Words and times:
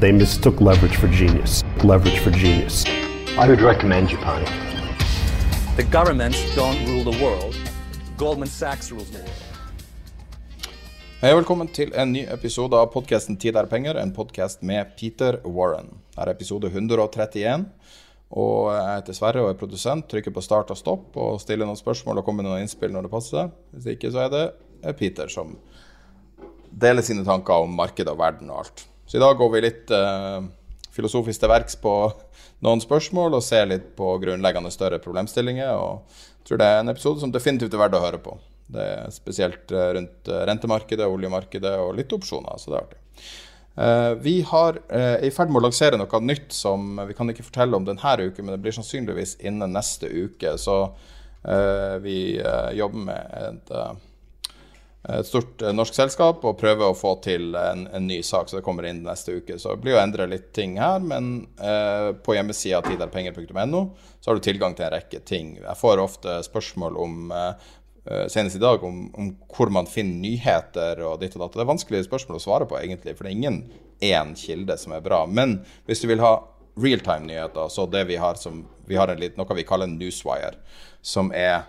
They 0.00 0.12
mistook 0.12 0.62
leverage 0.62 0.96
for 0.96 1.08
genius. 1.08 1.62
Leverage 1.84 2.20
for 2.20 2.30
genius. 2.30 2.86
I 3.36 3.46
would 3.46 3.60
recommend 3.60 4.08
Japan. 4.08 4.44
The 5.76 5.82
governments 5.82 6.38
don't 6.56 6.88
rule 6.88 7.04
the 7.12 7.22
world. 7.24 7.54
Goldman 8.16 8.48
Sachs 8.48 8.90
rules 8.90 9.10
the 9.10 9.18
world. 9.18 9.42
Hei 11.20 11.34
og 11.34 11.42
velkommen 11.42 11.68
til 11.68 11.92
en 11.92 12.14
ny 12.14 12.22
episode 12.32 12.72
av 12.80 12.88
podkasten 12.94 13.36
'Tid 13.36 13.56
er 13.56 13.68
penger', 13.68 14.00
en 14.00 14.12
podkast 14.12 14.62
med 14.62 14.96
Peter 14.96 15.36
Warren. 15.44 15.98
Her 16.16 16.28
er 16.28 16.30
episode 16.30 16.66
131. 16.66 17.66
Og 18.30 18.72
jeg 18.72 18.94
heter 18.94 19.12
Sverre 19.12 19.42
og 19.42 19.50
er 19.50 19.58
produsent. 19.60 20.08
Trykker 20.08 20.30
på 20.30 20.40
start 20.40 20.70
og 20.70 20.76
stopp 20.76 21.16
og 21.16 21.40
stiller 21.40 21.66
noen 21.66 21.76
spørsmål 21.76 22.18
og 22.18 22.24
kommer 22.24 22.42
med 22.42 22.50
noen 22.50 22.62
innspill 22.62 22.92
når 22.92 23.02
det 23.02 23.10
passer 23.10 23.36
seg. 23.36 23.50
Hvis 23.72 23.86
ikke, 23.86 24.12
så 24.12 24.18
er 24.24 24.30
det 24.32 24.96
Peter 24.96 25.28
som 25.28 25.58
deler 26.72 27.02
sine 27.02 27.24
tanker 27.24 27.52
om 27.52 27.68
markedet 27.68 28.08
og 28.08 28.18
verden 28.18 28.50
og 28.50 28.64
alt. 28.64 28.89
Så 29.10 29.16
i 29.16 29.20
dag 29.20 29.36
går 29.36 29.48
vi 29.50 29.60
litt 29.64 29.90
uh, 29.90 30.38
filosofisk 30.94 31.42
til 31.42 31.50
verks 31.50 31.74
på 31.82 31.92
noen 32.62 32.78
spørsmål 32.78 33.34
og 33.34 33.42
ser 33.42 33.66
litt 33.66 33.88
på 33.98 34.12
grunnleggende 34.22 34.70
større 34.70 35.00
problemstillinger. 35.02 35.72
Og 35.74 36.04
jeg 36.38 36.46
tror 36.46 36.60
det 36.60 36.68
er 36.70 36.78
en 36.78 36.92
episode 36.92 37.18
som 37.24 37.32
definitivt 37.34 37.74
er 37.74 37.80
verdt 37.82 37.96
å 37.98 38.04
høre 38.04 38.20
på. 38.22 38.36
Det 38.70 38.84
er 38.86 39.08
spesielt 39.10 39.72
eh, 39.74 39.88
rundt 39.96 40.30
eh, 40.30 40.44
rentemarkedet, 40.46 41.08
oljemarkedet 41.10 41.72
og 41.82 41.96
litt 41.98 42.14
opsjoner, 42.14 42.54
så 42.54 42.70
det 42.70 42.76
er 42.76 42.84
artig. 42.84 43.00
Vi 44.20 44.34
har, 44.44 44.76
er 44.92 45.22
i 45.24 45.30
ferd 45.32 45.48
med 45.50 45.62
å 45.62 45.64
lansere 45.64 45.96
noe 45.96 46.18
nytt 46.20 46.52
som 46.52 46.98
vi 47.08 47.14
kan 47.16 47.30
ikke 47.32 47.46
fortelle 47.46 47.78
om 47.78 47.86
denne 47.86 48.14
uken, 48.20 48.44
men 48.44 48.52
det 48.52 48.62
blir 48.62 48.74
sannsynligvis 48.76 49.36
innen 49.46 49.72
neste 49.72 50.10
uke. 50.10 50.52
Så 50.60 50.74
uh, 50.90 51.94
vi 52.04 52.18
jobber 52.76 53.06
med 53.06 53.38
et, 53.40 53.72
et 55.08 55.26
stort 55.26 55.62
eh, 55.62 55.72
norsk 55.72 55.96
selskap 55.96 56.44
og 56.44 56.58
prøver 56.60 56.90
å 56.90 56.96
få 56.96 57.14
til 57.24 57.54
en, 57.56 57.86
en 57.88 58.06
ny 58.06 58.20
sak, 58.26 58.50
så 58.50 58.58
det 58.58 58.64
kommer 58.66 58.88
inn 58.88 59.02
neste 59.06 59.38
uke. 59.40 59.56
Så 59.58 59.72
det 59.72 59.84
blir 59.84 59.96
å 59.96 60.02
endre 60.02 60.28
litt 60.28 60.50
ting 60.56 60.76
her, 60.80 61.00
men 61.00 61.46
eh, 61.56 62.10
på 62.20 62.36
hjemmesida 62.36 62.82
tiderpenger.no 62.84 63.84
så 64.20 64.30
har 64.30 64.36
du 64.36 64.44
tilgang 64.44 64.76
til 64.76 64.90
en 64.90 64.94
rekke 64.98 65.22
ting. 65.24 65.54
Jeg 65.62 65.80
får 65.80 66.04
ofte 66.04 66.36
spørsmål 66.44 67.00
om 67.00 67.32
eh, 67.32 67.72
eh, 68.04 68.26
senest 68.32 68.60
i 68.60 68.62
dag 68.62 68.84
om, 68.84 69.06
om 69.16 69.32
hvor 69.48 69.72
man 69.72 69.88
finner 69.88 70.20
nyheter 70.20 71.00
og 71.08 71.22
ditt 71.24 71.38
og 71.38 71.46
datt. 71.46 71.56
Det 71.56 71.64
er 71.64 71.72
vanskelige 71.72 72.08
spørsmål 72.10 72.36
å 72.36 72.44
svare 72.44 72.68
på, 72.68 72.76
egentlig, 72.82 73.16
for 73.16 73.24
det 73.24 73.32
er 73.32 73.40
ingen 73.40 73.60
én 74.04 74.36
kilde 74.36 74.76
som 74.80 74.92
er 74.96 75.04
bra. 75.04 75.24
Men 75.24 75.62
hvis 75.88 76.04
du 76.04 76.10
vil 76.12 76.24
ha 76.24 76.36
realtime-nyheter, 76.80 77.72
så 77.72 77.88
det 77.88 78.04
vi 78.08 78.20
har 78.20 78.36
som 78.40 78.66
Vi 78.90 78.96
har 78.98 79.06
litt, 79.14 79.36
noe 79.38 79.54
vi 79.54 79.62
kaller 79.62 79.86
en 79.86 80.00
newswire, 80.00 80.56
som 81.00 81.28
er 81.30 81.60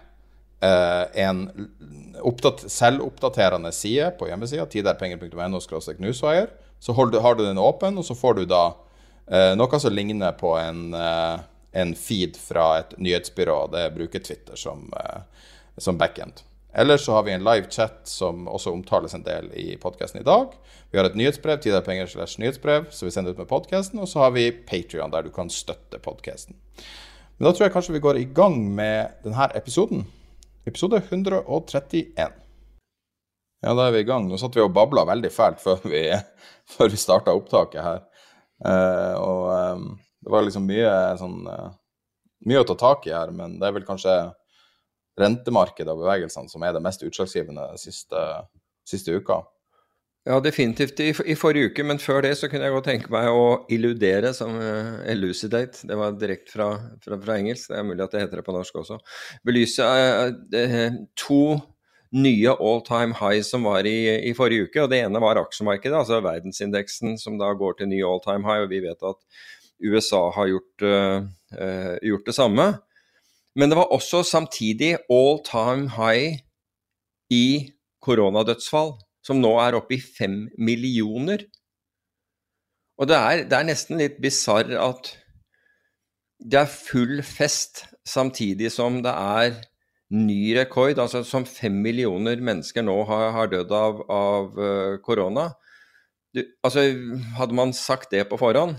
en 0.61 1.39
oppdat 2.21 2.63
selvoppdaterende 2.71 3.71
side 3.71 4.11
på 4.19 4.27
hjemmesida, 4.29 4.65
tiderpenger.no. 4.69 5.59
Så 6.81 7.09
du, 7.11 7.19
har 7.19 7.35
du 7.35 7.45
den 7.45 7.57
åpen, 7.57 7.97
og 7.97 8.05
så 8.05 8.15
får 8.15 8.33
du 8.33 8.45
da 8.49 8.61
eh, 9.29 9.51
noe 9.57 9.79
som 9.79 9.93
ligner 9.93 10.33
på 10.37 10.55
en, 10.57 10.93
eh, 10.97 11.43
en 11.77 11.91
feed 11.95 12.39
fra 12.41 12.79
et 12.79 12.95
nyhetsbyrå. 12.97 13.67
Det 13.73 13.83
bruker 13.95 14.23
Twitter 14.25 14.57
som, 14.57 14.87
eh, 14.97 15.45
som 15.77 15.97
backend. 15.97 16.41
Eller 16.73 16.97
så 16.97 17.13
har 17.13 17.23
vi 17.27 17.35
en 17.35 17.43
live 17.43 17.67
chat 17.69 17.99
som 18.07 18.47
også 18.47 18.71
omtales 18.71 19.13
en 19.13 19.25
del 19.27 19.51
i 19.53 19.75
podkasten 19.77 20.21
i 20.21 20.25
dag. 20.25 20.55
Vi 20.91 20.97
har 20.97 21.05
et 21.05 21.17
nyhetsbrev, 21.19 21.59
tiderpenger 21.61 22.07
slash 22.07 22.39
nyhetsbrev, 22.39 22.87
som 22.89 23.05
vi 23.05 23.11
sender 23.11 23.35
ut 23.35 23.43
med 23.43 23.49
podkasten. 23.51 23.99
Og 23.99 24.07
så 24.07 24.23
har 24.23 24.31
vi 24.31 24.49
Patrion, 24.51 25.11
der 25.11 25.27
du 25.27 25.29
kan 25.35 25.51
støtte 25.51 25.99
podkasten. 25.99 26.55
Men 27.37 27.45
da 27.45 27.53
tror 27.53 27.67
jeg 27.67 27.75
kanskje 27.75 27.97
vi 27.97 28.05
går 28.07 28.21
i 28.21 28.29
gang 28.33 28.57
med 28.75 29.21
denne 29.25 29.51
episoden. 29.55 30.07
Episode 30.65 31.01
131. 31.01 32.33
Ja, 33.61 33.73
da 33.73 33.87
er 33.87 33.95
vi 33.95 34.01
i 34.03 34.05
gang. 34.05 34.27
Nå 34.29 34.37
satt 34.37 34.53
vi 34.53 34.61
og 34.61 34.73
babla 34.75 35.07
veldig 35.09 35.31
fælt 35.33 35.61
før 35.61 35.81
vi, 35.89 36.03
før 36.73 36.91
vi 36.93 36.99
starta 37.01 37.33
opptaket 37.33 37.81
her. 37.81 38.03
Uh, 38.61 39.15
og 39.17 39.45
um, 39.49 39.87
det 40.21 40.33
var 40.33 40.45
liksom 40.45 40.67
mye 40.69 40.91
sånn 41.17 41.47
uh, 41.49 41.71
Mye 42.45 42.61
å 42.61 42.65
ta 42.65 42.73
tak 42.73 43.03
i 43.05 43.11
her, 43.13 43.29
men 43.37 43.59
det 43.61 43.67
er 43.67 43.73
vel 43.75 43.83
kanskje 43.85 44.13
rentemarkedet 45.21 45.93
og 45.93 45.99
bevegelsene 46.01 46.49
som 46.49 46.63
er 46.65 46.73
det 46.73 46.81
mest 46.81 47.03
utslagsgivende 47.05 47.67
siste, 47.77 48.21
siste 48.89 49.13
uka. 49.13 49.43
Ja, 50.21 50.35
definitivt 50.37 50.99
i, 51.01 51.07
i, 51.09 51.33
forrige 51.33 51.71
uke, 51.71 51.83
men 51.87 51.97
før 51.97 52.19
det 52.21 52.35
så 52.37 52.45
kunne 52.49 52.67
jeg 52.67 52.75
godt 52.75 52.87
tenke 52.91 53.09
meg 53.09 53.25
å 53.33 53.45
illudere 53.73 54.29
som 54.37 54.53
uh, 54.53 54.99
elucidate. 55.09 55.81
Det 55.89 55.97
var 55.97 56.13
direkte 56.13 56.53
fra, 56.53 56.67
fra, 57.01 57.17
fra, 57.23 57.37
engelsk, 57.41 57.71
det 57.71 57.79
er 57.79 57.87
mulig 57.87 58.05
at 58.05 58.13
det 58.13 58.21
heter 58.21 58.37
det 58.37 58.45
på 58.45 58.53
norsk 58.53 58.77
også. 58.83 58.99
Belyse 59.49 59.81
uh, 59.81 60.29
uh, 60.53 60.99
to 61.17 61.41
nye 62.13 62.53
all 62.53 62.83
time 62.85 63.17
highs 63.17 63.49
som 63.49 63.65
var 63.65 63.89
i, 63.89 63.95
i, 64.29 64.35
forrige 64.37 64.69
uke. 64.69 64.83
og 64.83 64.93
Det 64.93 65.01
ene 65.01 65.23
var 65.23 65.41
aksjemarkedet, 65.41 65.97
altså 66.03 66.21
verdensindeksen 66.21 67.17
som 67.17 67.41
da 67.41 67.49
går 67.57 67.79
til 67.79 67.89
ny 67.89 68.03
all 68.05 68.21
time 68.21 68.45
high. 68.45 68.67
og 68.67 68.69
Vi 68.75 68.85
vet 68.85 69.01
at 69.01 69.17
USA 69.81 70.27
har 70.35 70.51
gjort, 70.51 70.83
gjort 72.05 72.27
det 72.27 72.35
samme. 72.37 72.65
Men 73.57 73.71
det 73.71 73.79
var 73.79 73.89
også 73.95 74.21
samtidig 74.27 74.97
all 75.09 75.39
time 75.47 75.89
high 75.95 76.43
i 77.31 77.71
koronadødsfall, 78.03 78.99
som 79.25 79.41
nå 79.41 79.51
er 79.61 79.77
oppe 79.77 79.97
i 79.97 80.01
fem 80.01 80.45
millioner. 80.57 81.45
Og 83.01 83.09
det 83.09 83.17
er, 83.17 83.43
det 83.49 83.57
er 83.57 83.67
nesten 83.69 84.01
litt 84.01 84.19
bisarr 84.21 84.73
at 84.77 85.13
det 86.41 86.63
er 86.63 86.69
full 86.69 87.21
fest 87.25 87.85
samtidig 88.07 88.71
som 88.73 88.99
det 89.05 89.13
er 89.13 89.59
ny 90.11 90.55
rekord, 90.57 90.99
altså 90.99 91.21
som 91.23 91.45
fem 91.47 91.77
millioner 91.83 92.41
mennesker 92.43 92.83
nå 92.83 92.97
har, 93.07 93.29
har 93.35 93.51
dødd 93.51 93.71
av, 93.71 94.01
av 94.11 94.57
uh, 94.59 94.97
korona. 95.05 95.51
Du, 96.35 96.43
altså, 96.63 96.83
hadde 97.37 97.55
man 97.55 97.73
sagt 97.75 98.11
det 98.11 98.25
på 98.29 98.39
forhånd, 98.39 98.75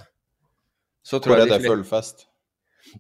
så 1.05 1.21
tror 1.21 1.37
Hvor 1.37 1.47
er 1.47 1.51
det 1.55 1.65
full 1.65 1.85
fest? 1.89 2.27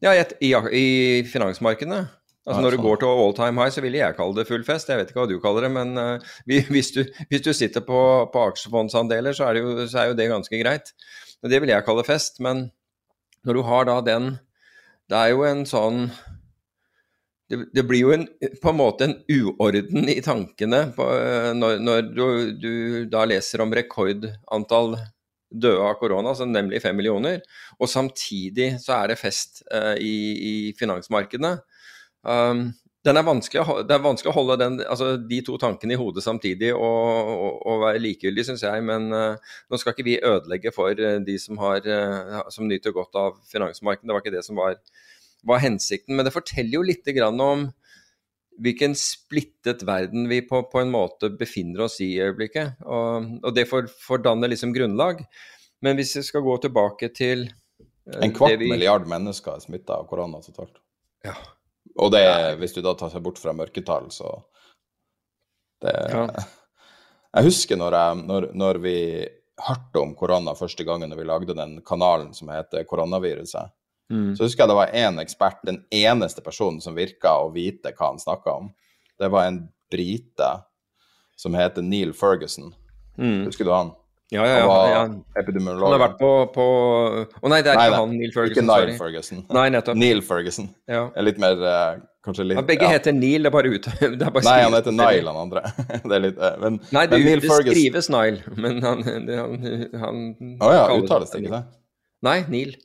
Ja, 0.03 0.15
i, 0.17 0.53
i 0.53 0.87
finansmarkedene. 1.29 2.07
Altså 2.43 2.63
Når 2.65 2.75
du 2.75 2.83
går 2.83 2.97
til 2.99 3.21
all 3.23 3.35
time 3.39 3.63
high, 3.63 3.71
så 3.71 3.83
ville 3.85 4.01
jeg 4.01 4.17
kalle 4.19 4.35
det 4.35 4.49
full 4.49 4.65
fest. 4.67 4.89
Jeg 4.91 4.99
vet 4.99 5.11
ikke 5.13 5.21
hva 5.21 5.29
du 5.31 5.37
kaller 5.43 5.69
det, 5.69 5.73
men 5.77 5.95
uh, 5.95 6.33
hvis, 6.75 6.91
du, 6.91 7.05
hvis, 7.31 7.45
du, 7.45 7.53
sitter 7.55 7.85
på, 7.87 8.01
på 8.35 8.47
aksjefondsandeler, 8.51 9.37
så 9.39 9.47
er, 9.51 9.61
jo, 9.63 9.87
så 9.87 10.03
er, 10.03 10.11
jo, 10.11 10.17
det 10.19 10.31
ganske 10.33 10.63
greit. 10.65 10.91
Det 11.43 11.63
vil 11.63 11.71
jeg 11.71 11.87
kalle 11.87 12.07
fest. 12.07 12.43
Men 12.43 12.67
når 13.47 13.59
du 13.59 13.63
har 13.69 13.87
da 13.87 14.01
den 14.07 14.37
Det 15.11 15.19
er 15.19 15.33
jo 15.35 15.43
en 15.47 15.65
sånn 15.67 16.05
Det, 17.51 17.59
det 17.75 17.83
blir 17.87 18.07
jo 18.07 18.13
en, 18.15 18.27
på 18.63 18.71
en 18.71 18.79
måte 18.79 19.07
en 19.07 19.17
uorden 19.31 20.11
i 20.11 20.21
tankene 20.25 20.87
på, 20.97 21.07
uh, 21.07 21.51
når, 21.55 21.79
når 21.79 22.07
du, 22.11 22.27
du, 22.59 22.73
da 23.13 23.27
leser 23.29 23.63
om 23.63 23.75
rekordantall 23.77 24.97
døde 25.53 25.83
av 25.85 25.99
korona, 26.01 26.33
altså 26.33 26.47
nemlig 26.49 26.81
fem 26.83 26.97
millioner. 26.97 27.43
Og 27.79 27.91
samtidig 27.91 28.73
så 28.83 29.03
er 29.03 29.13
det 29.13 29.21
fest 29.21 29.63
uh, 29.69 29.95
i, 30.01 30.15
i, 30.33 30.55
finansmarkedene. 30.79 31.59
Um, 32.23 32.71
er 33.03 33.17
det 33.19 33.19
er 33.19 34.03
vanskelig 34.05 34.31
å 34.31 34.35
holde 34.37 34.57
den, 34.61 34.77
altså 34.87 35.17
de 35.19 35.41
to 35.43 35.57
tankene 35.59 35.97
i 35.97 35.99
hodet 35.99 36.23
samtidig 36.23 36.69
og, 36.71 37.31
og, 37.33 37.57
og 37.67 37.81
være 37.83 38.03
likegyldig, 38.05 38.45
syns 38.47 38.63
jeg. 38.63 38.85
Men 38.87 39.11
uh, 39.11 39.55
nå 39.67 39.81
skal 39.81 39.97
ikke 39.97 40.07
vi 40.07 40.21
ødelegge 40.23 40.75
for 40.75 40.95
uh, 40.95 41.19
de 41.27 41.39
som, 41.43 41.59
har, 41.63 41.87
som, 42.55 42.69
nyter 42.71 42.95
godt 42.95 43.19
av 43.19 43.41
finansmarkedet. 43.51 44.07
Det 44.07 44.15
var 44.15 44.25
ikke 44.25 44.37
det 44.37 44.47
som 44.47 44.61
var, 44.61 44.79
var 45.49 45.65
hensikten. 45.65 46.15
Men 46.15 46.29
det 46.29 46.35
forteller 46.37 46.79
jo 46.79 46.87
litt 46.87 47.11
om 47.33 47.71
hvilken 48.63 48.95
splittet 48.99 49.83
verden 49.87 50.29
vi 50.31 50.43
på, 50.45 50.61
på, 50.71 50.83
en 50.83 50.93
måte 50.93 51.31
befinner 51.39 51.87
oss 51.87 52.01
i 52.05 52.13
i 52.15 52.21
øyeblikket. 52.23 52.83
Og, 52.85 53.33
og 53.43 53.57
det 53.57 53.67
får, 53.71 53.89
får 54.05 54.23
danne 54.27 54.51
liksom 54.51 54.75
grunnlag. 54.77 55.25
Men 55.83 55.99
hvis 55.99 56.15
vi 56.19 56.25
skal 56.27 56.45
gå 56.45 56.57
tilbake 56.63 57.11
til 57.17 57.49
uh, 57.49 58.21
En 58.23 58.35
kvart 58.35 58.61
vi... 58.61 58.71
milliard 58.71 59.09
mennesker 59.09 59.57
er 59.57 59.65
smitta 59.65 59.99
av 59.99 60.09
korona 60.11 60.43
totalt. 60.45 60.79
Ja. 61.27 61.35
Og 61.99 62.13
det, 62.15 62.25
hvis 62.61 62.75
du 62.77 62.81
da 62.85 62.95
tar 62.99 63.13
seg 63.13 63.23
bort 63.25 63.41
fra 63.41 63.55
mørketall, 63.57 64.11
så 64.15 64.35
det 65.83 65.95
ja. 66.13 66.27
Jeg 67.33 67.47
husker 67.49 67.79
når, 67.81 67.95
jeg, 67.97 68.17
når, 68.29 68.47
når 68.61 68.79
vi 68.85 68.97
hørte 69.65 70.01
om 70.03 70.11
korona 70.19 70.53
første 70.57 70.85
gangen 70.85 71.09
når 71.09 71.21
vi 71.21 71.25
lagde 71.31 71.55
den 71.57 71.79
kanalen 71.87 72.35
som 72.37 72.51
heter 72.53 72.85
Koronaviruset. 72.85 73.73
Mm. 74.13 74.35
Så 74.37 74.45
husker 74.45 74.65
jeg 74.65 74.69
det 74.69 74.77
var 74.77 74.93
én 74.93 75.21
ekspert, 75.23 75.63
den 75.65 75.79
eneste 75.89 76.45
personen 76.45 76.83
som 76.85 76.99
virka 76.99 77.33
å 77.41 77.49
vite 77.55 77.95
hva 77.97 78.11
han 78.11 78.21
snakka 78.21 78.59
om. 78.61 78.69
Det 79.17 79.31
var 79.33 79.49
en 79.49 79.63
brite 79.93 80.51
som 81.41 81.57
heter 81.57 81.85
Neil 81.87 82.13
Ferguson. 82.13 82.75
Mm. 83.17 83.47
Husker 83.47 83.65
du 83.65 83.73
han? 83.73 83.95
Ja, 84.33 84.47
ja, 84.49 84.61
ja. 84.89 85.01
Epidemiolog. 85.37 85.85
Han 85.85 85.93
har 85.97 86.03
vært 86.07 86.15
på, 86.21 86.31
på... 86.55 86.65
Å 87.43 87.51
nei, 87.53 87.59
det 87.65 87.75
er 87.75 87.77
nei, 87.77 87.89
ikke 87.91 87.99
han, 87.99 88.15
Neil 88.17 88.33
Ferguson. 88.33 88.55
Ikke 88.55 88.65
Neil 88.71 88.95
Ferguson. 88.97 89.43
Nei, 89.53 89.67
nettopp. 89.75 89.99
Neil 90.01 90.23
Ferguson. 90.25 90.71
Ja. 90.89 91.03
Litt 91.27 91.41
mer 91.43 91.61
uh, 91.61 91.99
Kanskje 92.23 92.47
litt 92.47 92.59
ja, 92.61 92.63
Begge 92.63 92.87
ja. 92.87 92.93
heter 92.95 93.15
Neil, 93.17 93.43
det 93.43 93.51
er 93.51 93.55
bare 93.55 93.73
ut. 93.73 93.89
Det 94.01 94.09
er 94.15 94.31
bare 94.31 94.47
nei, 94.47 94.59
han 94.63 94.77
heter 94.79 94.95
Nile, 94.95 95.27
han 95.27 95.41
andre. 95.43 95.65
det 96.09 96.17
er 96.17 96.23
litt, 96.23 96.39
uh, 96.39 96.55
men, 96.63 96.79
nei, 96.95 97.05
det, 97.11 97.19
men 97.19 97.29
Neil 97.29 97.43
det 97.43 97.51
Ferguson... 97.51 97.75
skrives 97.75 98.09
Nile, 98.15 98.57
men 98.63 98.81
han, 98.87 99.05
han, 99.27 99.61
han 100.05 100.25
Å 100.39 100.71
oh, 100.71 100.75
ja, 100.77 100.87
uttales 100.97 101.35
det 101.35 101.43
ikke 101.43 101.55
det? 101.57 101.63
Nei, 102.23 102.39
Neil. 102.53 102.77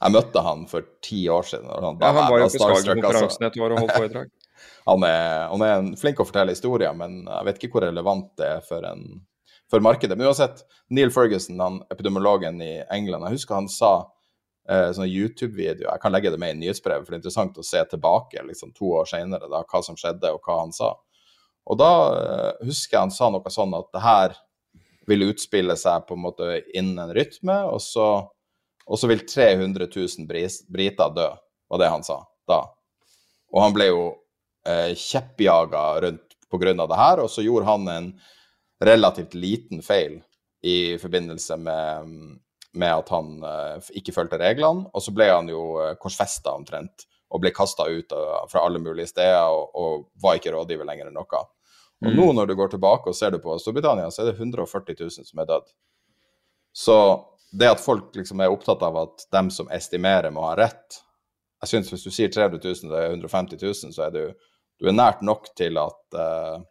Jeg 0.00 0.16
møtte 0.16 0.42
han 0.46 0.64
for 0.70 0.86
ti 1.04 1.22
år 1.28 1.44
siden. 1.44 1.68
Han, 1.68 1.98
ja, 2.00 2.12
han 2.16 2.30
var 2.32 2.40
jo 2.40 2.46
på 2.48 2.60
Skagen-konferansen 2.62 3.50
et 3.50 3.58
år 3.60 3.74
og 3.74 3.82
holdt 3.82 3.96
foredrag. 3.98 4.30
han, 4.90 5.04
er, 5.04 5.26
han 5.52 5.64
er 5.66 5.90
flink 6.00 6.22
å 6.22 6.26
fortelle 6.28 6.56
historier, 6.56 6.96
men 6.96 7.20
jeg 7.26 7.48
vet 7.50 7.60
ikke 7.60 7.74
hvor 7.76 7.84
relevant 7.84 8.30
det 8.40 8.48
er 8.48 8.64
for, 8.64 8.86
en, 8.88 9.20
for 9.70 9.84
markedet. 9.84 10.18
Men 10.18 10.30
uansett, 10.30 10.64
Neil 10.90 11.12
Ferguson, 11.14 11.60
han 11.60 11.82
epidemiologen 11.90 12.60
i 12.62 12.72
England, 12.90 13.26
jeg 13.26 13.38
husker 13.38 13.58
han 13.58 13.70
sa 13.70 13.92
eh, 14.68 14.90
sånne 14.96 15.08
YouTube-video 15.08 15.86
Jeg 15.86 16.02
kan 16.02 16.12
legge 16.14 16.32
det 16.32 16.40
med 16.42 16.56
i 16.56 16.58
nyhetsbrevet, 16.64 17.06
for 17.06 17.14
det 17.14 17.20
er 17.20 17.22
interessant 17.22 17.60
å 17.60 17.66
se 17.66 17.84
tilbake 17.92 18.42
liksom, 18.48 18.74
to 18.76 18.92
år 19.00 19.08
senere, 19.10 19.50
da, 19.50 19.62
hva 19.62 19.84
som 19.86 19.98
skjedde, 19.98 20.34
og 20.34 20.42
hva 20.46 20.60
han 20.64 20.74
sa. 20.76 20.94
Og 21.70 21.78
da 21.78 21.92
eh, 22.18 22.66
husker 22.66 22.96
jeg 22.96 23.06
han 23.06 23.14
sa 23.14 23.30
noe 23.30 23.54
sånn 23.54 23.78
at 23.78 23.90
det 23.94 24.04
her 24.04 24.36
vil 25.10 25.30
utspille 25.30 25.74
seg 25.78 26.04
på 26.06 26.14
en 26.14 26.26
måte 26.26 26.60
innen 26.74 26.98
en 27.02 27.14
rytme, 27.16 27.62
og 27.70 27.80
så 27.82 28.10
og 28.90 28.98
så 28.98 29.06
vil 29.06 29.22
300 29.22 29.86
000 29.86 30.26
briter 30.66 31.14
dø, 31.14 31.28
var 31.70 31.78
det 31.78 31.90
han 31.92 32.02
sa 32.02 32.24
da. 32.50 32.64
Og 33.54 33.62
han 33.62 33.74
ble 33.74 33.86
jo 33.86 34.02
eh, 34.66 34.96
kjeppjaga 34.98 35.84
rundt 36.02 36.36
pga. 36.50 36.74
det 36.74 36.98
her, 36.98 37.22
og 37.22 37.30
så 37.30 37.44
gjorde 37.46 37.68
han 37.68 37.88
en 37.88 38.08
relativt 38.80 39.34
liten 39.34 39.82
feil 39.84 40.20
i 40.62 40.98
forbindelse 40.98 41.56
med, 41.56 42.16
med 42.72 42.92
at 42.94 43.12
han 43.12 43.38
eh, 43.44 43.90
ikke 44.00 44.14
fulgte 44.16 44.40
reglene. 44.40 44.88
Og 44.92 45.04
så 45.04 45.14
ble 45.16 45.30
han 45.30 45.48
jo 45.52 45.64
eh, 45.82 45.96
korsfesta 46.00 46.54
omtrent, 46.56 47.06
og 47.30 47.42
ble 47.44 47.52
kasta 47.54 47.86
ut 47.86 48.12
fra 48.50 48.64
alle 48.66 48.80
mulige 48.82 49.12
steder 49.12 49.52
og, 49.54 49.76
og, 49.78 50.06
var 50.22 50.40
ikke 50.40 50.50
rådgiver 50.54 50.88
lenger 50.88 51.10
enn 51.10 51.18
noe. 51.18 51.42
Og 52.00 52.08
mm. 52.08 52.16
nå 52.16 52.30
når 52.34 52.50
du 52.50 52.56
går 52.58 52.72
tilbake 52.72 53.12
og 53.12 53.16
ser 53.16 53.34
du 53.34 53.38
på 53.42 53.54
Storbritannia, 53.60 54.08
så 54.10 54.24
er 54.24 54.32
det 54.32 54.40
140 54.40 54.96
000 54.98 55.28
som 55.28 55.42
er 55.42 55.50
dødd. 55.52 55.68
Så 56.74 56.96
det 57.50 57.70
at 57.70 57.82
folk 57.82 58.14
liksom 58.16 58.40
er 58.40 58.52
opptatt 58.52 58.82
av 58.86 58.98
at 59.04 59.26
dem 59.34 59.50
som 59.54 59.70
estimerer, 59.74 60.30
må 60.30 60.46
ha 60.46 60.56
rett 60.58 61.00
Jeg 61.60 61.68
syns 61.68 61.90
hvis 61.92 62.04
du 62.06 62.12
sier 62.14 62.30
300 62.32 62.60
000 62.62 62.88
til 62.88 63.16
150 63.20 63.58
000, 63.60 63.94
så 63.94 64.06
er 64.06 64.14
du, 64.14 64.22
du 64.80 64.88
er 64.88 64.96
nært 64.96 65.20
nok 65.26 65.50
til 65.58 65.76
at 65.76 66.16
uh, 66.16 66.62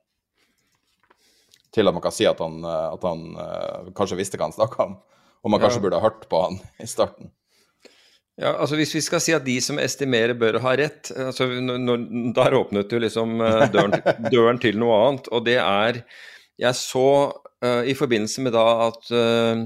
til 1.76 1.90
at 1.90 1.96
man 1.96 2.04
kan 2.04 2.16
si 2.16 2.28
at 2.30 2.40
han, 2.44 2.62
eh, 2.66 2.86
at 2.94 3.04
han 3.06 3.26
uh, 3.38 3.92
kanskje 3.98 4.18
visste 4.20 4.40
hva 4.40 4.50
han 4.50 4.56
snakka 4.56 4.88
om. 4.88 4.96
Og 5.44 5.54
man 5.54 5.62
kanskje 5.62 5.80
ja. 5.80 5.84
burde 5.86 6.00
ha 6.00 6.08
hørt 6.08 6.26
på 6.32 6.42
han 6.44 6.58
i 6.82 6.88
starten. 6.90 7.32
Ja, 8.40 8.54
altså 8.56 8.78
Hvis 8.80 8.94
vi 8.96 9.04
skal 9.04 9.22
si 9.24 9.36
at 9.36 9.44
de 9.44 9.58
som 9.64 9.80
estimerer, 9.84 10.34
bør 10.40 10.62
ha 10.64 10.74
rett, 10.80 11.12
altså, 11.12 11.48
når, 11.60 12.06
der 12.36 12.56
åpnet 12.56 12.92
jo 12.96 13.02
liksom 13.04 13.38
døren, 13.76 13.96
døren, 14.32 14.60
til 14.64 14.80
noe 14.80 14.98
annet. 15.04 15.32
Og 15.36 15.46
det 15.48 15.60
er 15.60 16.04
Jeg 16.60 16.76
så 16.76 17.08
Uh, 17.60 17.84
I 17.84 17.94
forbindelse 17.94 18.40
med 18.40 18.54
da 18.56 18.62
at 18.86 19.10
uh, 19.12 19.60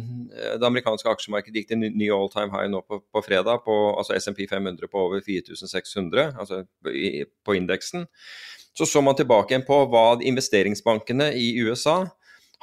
det 0.57 0.65
amerikanske 0.65 1.11
aksjemarkedet 1.11 1.59
gikk 1.59 1.67
til 1.69 1.83
ny 1.93 2.07
all 2.09 2.25
time 2.33 2.49
high 2.49 2.65
nå 2.65 2.79
på, 2.89 2.97
på 3.05 3.21
fredag, 3.21 3.61
på, 3.67 3.75
altså 3.93 4.17
SMP 4.17 4.47
500 4.49 4.89
på 4.89 4.97
over 4.97 5.21
4600, 5.21 6.31
altså 6.41 6.63
i, 6.89 7.21
på 7.45 7.53
indeksen, 7.53 8.07
så 8.77 8.85
så 8.89 9.01
man 9.05 9.15
tilbake 9.15 9.53
igjen 9.53 9.65
på 9.67 9.79
hva 9.91 10.19
investeringsbankene 10.21 11.31
i 11.37 11.51
USA 11.61 12.03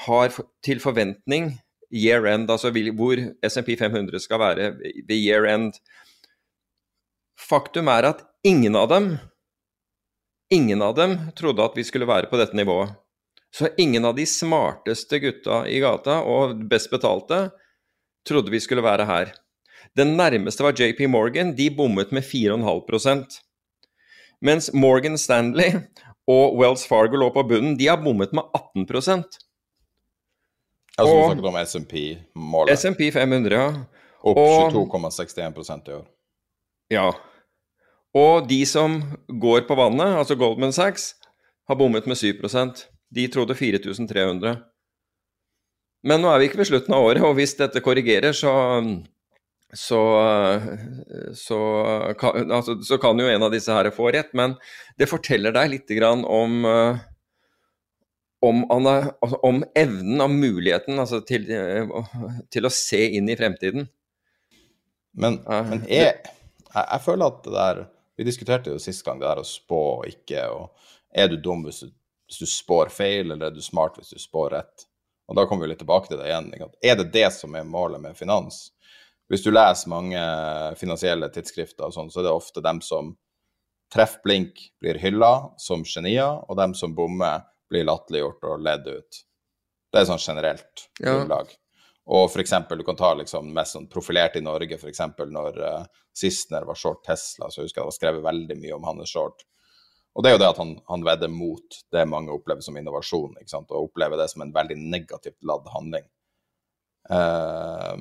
har 0.07 0.33
til 0.65 0.81
forventning 0.83 1.53
year 1.91 2.27
end, 2.31 2.51
altså 2.51 2.71
hvor 2.71 3.21
SMP 3.47 3.77
500 3.79 4.23
skal 4.23 4.41
være 4.41 4.71
ved 4.81 5.17
year 5.17 5.47
end. 5.51 5.75
Faktum 7.39 7.89
er 7.89 8.11
at 8.11 8.25
ingen 8.47 8.77
av 8.77 8.89
dem 8.91 9.13
ingen 10.51 10.83
av 10.83 10.97
dem 10.99 11.17
trodde 11.39 11.65
at 11.65 11.77
vi 11.79 11.85
skulle 11.87 12.09
være 12.11 12.31
på 12.31 12.39
dette 12.41 12.59
nivået. 12.59 12.91
Så 13.55 13.71
ingen 13.79 14.05
av 14.07 14.15
de 14.19 14.27
smarteste 14.27 15.19
gutta 15.23 15.65
i 15.67 15.81
gata, 15.83 16.21
og 16.23 16.59
best 16.71 16.91
betalte, 16.91 17.49
trodde 18.27 18.53
vi 18.53 18.61
skulle 18.63 18.85
være 18.85 19.07
her. 19.09 19.33
Den 19.99 20.15
nærmeste 20.19 20.63
var 20.63 20.77
JP 20.79 21.09
Morgan, 21.11 21.55
de 21.59 21.71
bommet 21.75 22.13
med 22.15 22.23
4,5 22.23 23.41
Mens 24.41 24.71
Morgan 24.73 25.19
Stanley 25.21 25.83
og 26.31 26.57
Wells 26.61 26.87
Fargo 26.89 27.19
lå 27.21 27.29
på 27.35 27.45
bunnen, 27.49 27.77
de 27.79 27.89
har 27.91 28.01
bommet 28.01 28.33
med 28.37 28.45
18% 28.57 29.41
Altså 31.01 31.15
du 31.17 31.21
snakket 31.25 31.49
om 31.49 31.59
SMP-målet? 31.65 32.77
SMP 32.77 33.07
500, 33.15 33.55
ja. 33.57 33.69
Opp 34.21 34.37
22,61 34.37 35.89
i 35.89 35.95
år. 35.97 36.03
Ja. 36.93 37.07
Og 38.13 38.49
de 38.51 38.59
som 38.69 38.99
går 39.41 39.65
på 39.69 39.77
vannet, 39.79 40.19
altså 40.19 40.37
Goldman 40.37 40.75
Sachs, 40.77 41.15
har 41.71 41.79
bommet 41.79 42.09
med 42.11 42.19
7% 42.21 42.85
de 43.15 43.27
trodde 43.33 43.55
4300. 43.57 44.59
Men 46.05 46.23
nå 46.23 46.29
er 46.33 46.41
vi 46.41 46.51
ikke 46.51 46.61
ved 46.61 46.69
slutten 46.69 46.95
av 46.97 47.07
året, 47.07 47.25
og 47.25 47.37
hvis 47.39 47.57
dette 47.59 47.83
korrigerer, 47.85 48.37
så 48.37 48.53
så, 49.73 50.01
så, 51.35 51.59
kan, 52.19 52.53
altså, 52.53 52.77
så 52.83 52.99
kan 52.99 53.21
jo 53.21 53.29
en 53.31 53.47
av 53.47 53.53
disse 53.55 53.75
her 53.75 53.91
få 53.95 54.11
rett. 54.15 54.33
Men 54.37 54.57
det 54.99 55.11
forteller 55.11 55.55
deg 55.55 55.71
litt 55.75 55.93
om, 56.03 56.67
om, 58.41 58.65
altså, 58.71 59.39
om 59.47 59.63
evnen 59.79 60.25
og 60.25 60.35
muligheten 60.35 60.99
altså, 60.99 61.23
til, 61.27 61.47
til, 62.51 62.67
å 62.67 62.75
se 62.75 63.05
inn 63.19 63.31
i 63.31 63.39
fremtiden. 63.39 63.87
Men, 65.13 65.41
men 65.47 65.87
jeg, 65.91 66.19
jeg, 66.71 67.01
føler 67.03 67.27
at 67.27 67.41
det 67.43 67.55
der 67.57 67.79
Vi 68.15 68.25
diskuterte 68.29 68.71
jo 68.71 68.79
sist 68.79 69.03
gang 69.03 69.19
det 69.19 69.27
der 69.27 69.41
å 69.41 69.49
spå 69.49 69.81
og 70.03 70.11
ikke. 70.11 70.45
og 70.53 70.71
Er 71.11 71.31
du 71.31 71.39
dum 71.41 71.65
hvis 71.67 71.83
du 71.83 71.91
hvis 72.31 72.39
du 72.39 72.47
spår 72.47 72.93
feil, 72.95 73.33
eller 73.33 73.49
er 73.49 73.55
du 73.55 73.63
smart 73.63 73.97
hvis 73.99 74.13
du 74.15 74.21
spår 74.23 74.53
rett? 74.55 74.85
Og 75.27 75.35
da 75.35 75.45
kommer 75.51 75.67
vi 75.67 75.73
litt 75.73 75.81
tilbake 75.83 76.07
til 76.07 76.21
det 76.21 76.29
igjen. 76.29 76.53
Er 76.79 76.99
det 77.01 77.09
det 77.15 77.27
som 77.35 77.57
er 77.59 77.67
målet 77.67 78.03
med 78.03 78.19
finans? 78.19 78.69
Hvis 79.31 79.45
du 79.47 79.53
leser 79.53 79.91
mange 79.93 80.21
finansielle 80.79 81.29
tidsskrifter, 81.31 81.87
og 81.87 81.95
sånn, 81.95 82.11
så 82.11 82.21
er 82.21 82.27
det 82.27 82.35
ofte 82.35 82.63
dem 82.65 82.81
som 82.83 83.13
treffer 83.95 84.23
blink, 84.25 84.59
blir 84.83 84.99
hylla 85.03 85.53
som 85.59 85.85
genier, 85.87 86.43
og 86.47 86.59
dem 86.59 86.75
som 86.75 86.95
bommer, 86.99 87.45
blir 87.71 87.87
latterliggjort 87.87 88.47
og 88.51 88.63
ledd 88.67 88.89
ut. 88.91 89.21
Det 89.91 90.01
er 90.01 90.09
sånn 90.09 90.23
generelt 90.23 90.89
grunnlag. 90.99 91.53
Ja. 91.53 91.59
Og 92.11 92.35
eksempel, 92.43 92.81
du 92.81 92.87
kan 92.87 92.99
ta 92.99 93.13
liksom 93.15 93.53
mest 93.55 93.77
sånn 93.77 93.87
profilert 93.91 94.35
i 94.39 94.43
Norge, 94.43 94.79
f.eks. 94.81 95.03
når 95.31 95.61
uh, 95.63 95.85
Sissener 96.17 96.67
var 96.67 96.79
short 96.79 97.05
Tesla, 97.07 97.51
så 97.51 97.61
jeg 97.61 97.69
husker 97.69 97.81
jeg 97.81 97.85
det 97.85 97.91
var 97.93 97.99
skrevet 97.99 98.27
veldig 98.27 98.57
mye 98.59 98.75
om 98.75 98.89
hans 98.89 99.13
short. 99.15 99.45
Og 100.19 100.25
det 100.25 100.33
er 100.33 100.35
jo 100.35 100.43
det 100.43 100.51
at 100.51 100.59
han, 100.59 100.75
han 100.91 101.07
vedder 101.07 101.31
mot 101.31 101.79
det 101.95 102.03
mange 102.11 102.35
opplever 102.35 102.67
som 102.67 102.79
innovasjon, 102.81 103.39
og 103.61 103.77
opplever 103.79 104.19
det 104.19 104.27
som 104.33 104.43
en 104.43 104.55
veldig 104.55 104.79
negativt 104.81 105.39
ladd 105.47 105.71
handling. 105.71 106.11
Uh, 107.07 107.95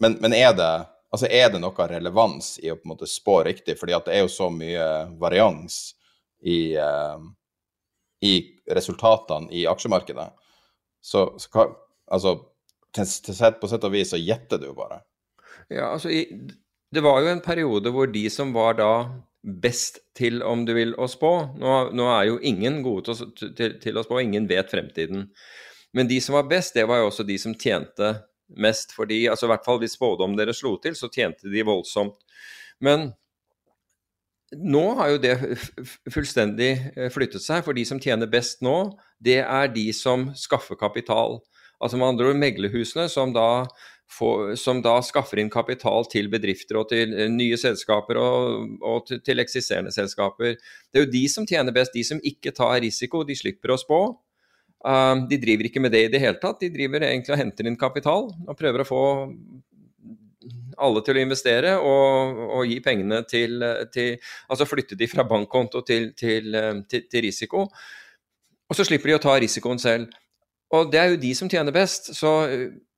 men, 0.00 0.16
men 0.22 0.34
er, 0.36 0.52
det, 0.56 0.70
altså 1.12 1.28
er 1.30 1.50
det 1.52 1.60
noe 1.62 1.88
relevans 1.90 2.54
i 2.62 2.70
å 2.72 2.78
på 2.78 2.88
en 2.88 2.94
måte 2.94 3.08
spå 3.10 3.40
riktig, 3.46 3.76
fordi 3.80 3.98
det 4.06 4.16
er 4.16 4.24
jo 4.24 4.32
så 4.32 4.48
mye 4.52 4.86
varians 5.20 5.80
i, 6.40 6.76
uh, 6.80 7.20
i 8.24 8.34
resultatene 8.70 9.52
i 9.52 9.66
aksjemarkedet. 9.68 10.30
Så, 11.04 11.26
så 11.40 11.52
hva, 11.52 11.66
altså, 12.12 12.36
til, 12.96 13.06
til, 13.06 13.58
på 13.60 13.70
sett 13.70 13.86
og 13.86 13.94
vis 13.94 14.12
så 14.14 14.20
gjetter 14.20 14.60
du 14.60 14.70
jo 14.70 14.76
bare. 14.78 15.02
Ja, 15.70 15.92
altså 15.92 16.10
i, 16.12 16.24
det 16.90 17.04
var 17.04 17.20
jo 17.22 17.30
en 17.30 17.44
periode 17.44 17.92
hvor 17.94 18.10
de 18.10 18.24
som 18.32 18.54
var 18.56 18.80
da 18.80 18.92
best 19.40 20.00
til, 20.16 20.42
om 20.44 20.64
du 20.68 20.74
vil, 20.76 20.92
å 21.00 21.08
spå. 21.08 21.32
Nå, 21.60 21.76
nå 21.96 22.08
er 22.12 22.26
jo 22.28 22.40
ingen 22.44 22.80
gode 22.84 23.14
til, 23.14 23.52
til, 23.56 23.76
til, 23.80 24.00
å 24.00 24.04
spå, 24.04 24.20
ingen 24.20 24.48
vet 24.50 24.72
fremtiden. 24.72 25.28
Men 25.96 26.10
de 26.10 26.18
som 26.22 26.36
var 26.36 26.50
best, 26.50 26.74
det 26.76 26.86
var 26.88 27.00
jo 27.00 27.08
også 27.08 27.24
de 27.26 27.38
som 27.40 27.54
tjente 27.56 28.12
mest. 28.56 28.94
Fordi, 28.96 29.24
altså 29.30 29.48
i 29.48 29.52
hvert 29.54 29.66
fall 29.66 29.80
hvis 29.82 29.96
spådommen 29.98 30.38
deres 30.38 30.62
slo 30.62 30.76
til, 30.82 30.96
så 30.98 31.10
tjente 31.12 31.50
de 31.50 31.66
voldsomt. 31.66 32.18
Men 32.80 33.10
nå 34.56 34.82
har 34.98 35.12
jo 35.12 35.20
det 35.22 35.36
fullstendig 36.10 36.72
eh, 36.96 37.10
flyttet 37.12 37.44
seg. 37.44 37.62
For 37.66 37.76
de 37.76 37.84
som 37.86 38.00
tjener 38.02 38.30
best 38.30 38.64
nå, 38.66 38.76
det 39.22 39.40
er 39.44 39.70
de 39.74 39.86
som 39.96 40.30
skaffer 40.38 40.78
kapital. 40.80 41.38
Altså 41.80 41.96
med 41.96 42.12
andre 42.12 42.32
ord 42.32 42.40
meglerhusene 42.40 43.06
som 43.08 43.32
da, 43.32 43.64
som 44.58 44.82
da 44.84 44.98
skaffer 45.06 45.40
inn 45.40 45.52
kapital 45.52 46.04
til 46.12 46.28
bedrifter 46.32 46.80
og 46.80 46.90
til 46.90 47.14
eh, 47.14 47.30
nye 47.32 47.58
selskaper 47.60 48.18
og, 48.20 48.74
og 48.82 49.12
til, 49.12 49.40
eksisterende 49.40 49.94
selskaper. 49.94 50.58
Det 50.90 51.00
er 51.00 51.06
jo 51.06 51.14
de 51.14 51.24
som 51.32 51.46
tjener 51.48 51.76
best. 51.76 51.94
De 51.94 52.04
som 52.06 52.20
ikke 52.20 52.52
tar 52.56 52.80
risiko, 52.84 53.22
de 53.24 53.38
slipper 53.38 53.76
å 53.76 53.80
spå. 53.80 54.02
Uh, 54.80 55.26
de 55.28 55.36
driver 55.40 55.68
ikke 55.68 55.82
med 55.84 55.92
det 55.92 56.06
i 56.06 56.12
det 56.12 56.22
hele 56.22 56.40
tatt. 56.40 56.62
De 56.62 56.70
driver 56.72 57.04
egentlig 57.04 57.34
og 57.34 57.40
henter 57.42 57.68
inn 57.68 57.78
kapital 57.80 58.30
og 58.30 58.56
prøver 58.56 58.84
å 58.84 58.88
få 58.88 59.02
alle 60.80 61.02
til 61.04 61.18
å 61.18 61.22
investere 61.22 61.74
og, 61.84 62.38
og 62.56 62.68
gi 62.68 62.78
pengene 62.84 63.20
til, 63.28 63.60
til, 63.92 64.14
Altså 64.48 64.68
flytte 64.68 64.96
de 64.96 65.08
fra 65.10 65.26
bankkonto 65.28 65.82
til, 65.86 66.10
til, 66.16 66.56
til, 66.88 67.20
risiko. 67.26 67.66
Og 68.70 68.78
så 68.78 68.86
slipper 68.86 69.12
de 69.12 69.18
å 69.18 69.22
ta 69.22 69.34
risikoen 69.42 69.80
selv. 69.82 70.08
Og 70.72 70.92
det 70.92 71.00
er 71.00 71.10
jo 71.12 71.20
de 71.20 71.34
som 71.36 71.50
tjener 71.50 71.74
best. 71.74 72.12
Så 72.16 72.30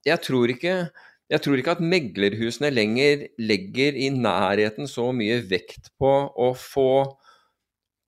jeg 0.06 0.20
tror 0.22 0.52
ikke, 0.52 0.76
jeg 1.32 1.42
tror 1.42 1.58
ikke 1.58 1.74
at 1.74 1.82
meglerhusene 1.82 2.70
lenger 2.70 3.26
legger 3.40 3.96
i 3.96 4.12
nærheten 4.14 4.90
så 4.90 5.08
mye 5.16 5.40
vekt 5.48 5.90
på 5.98 6.12
å 6.30 6.52
få 6.58 6.92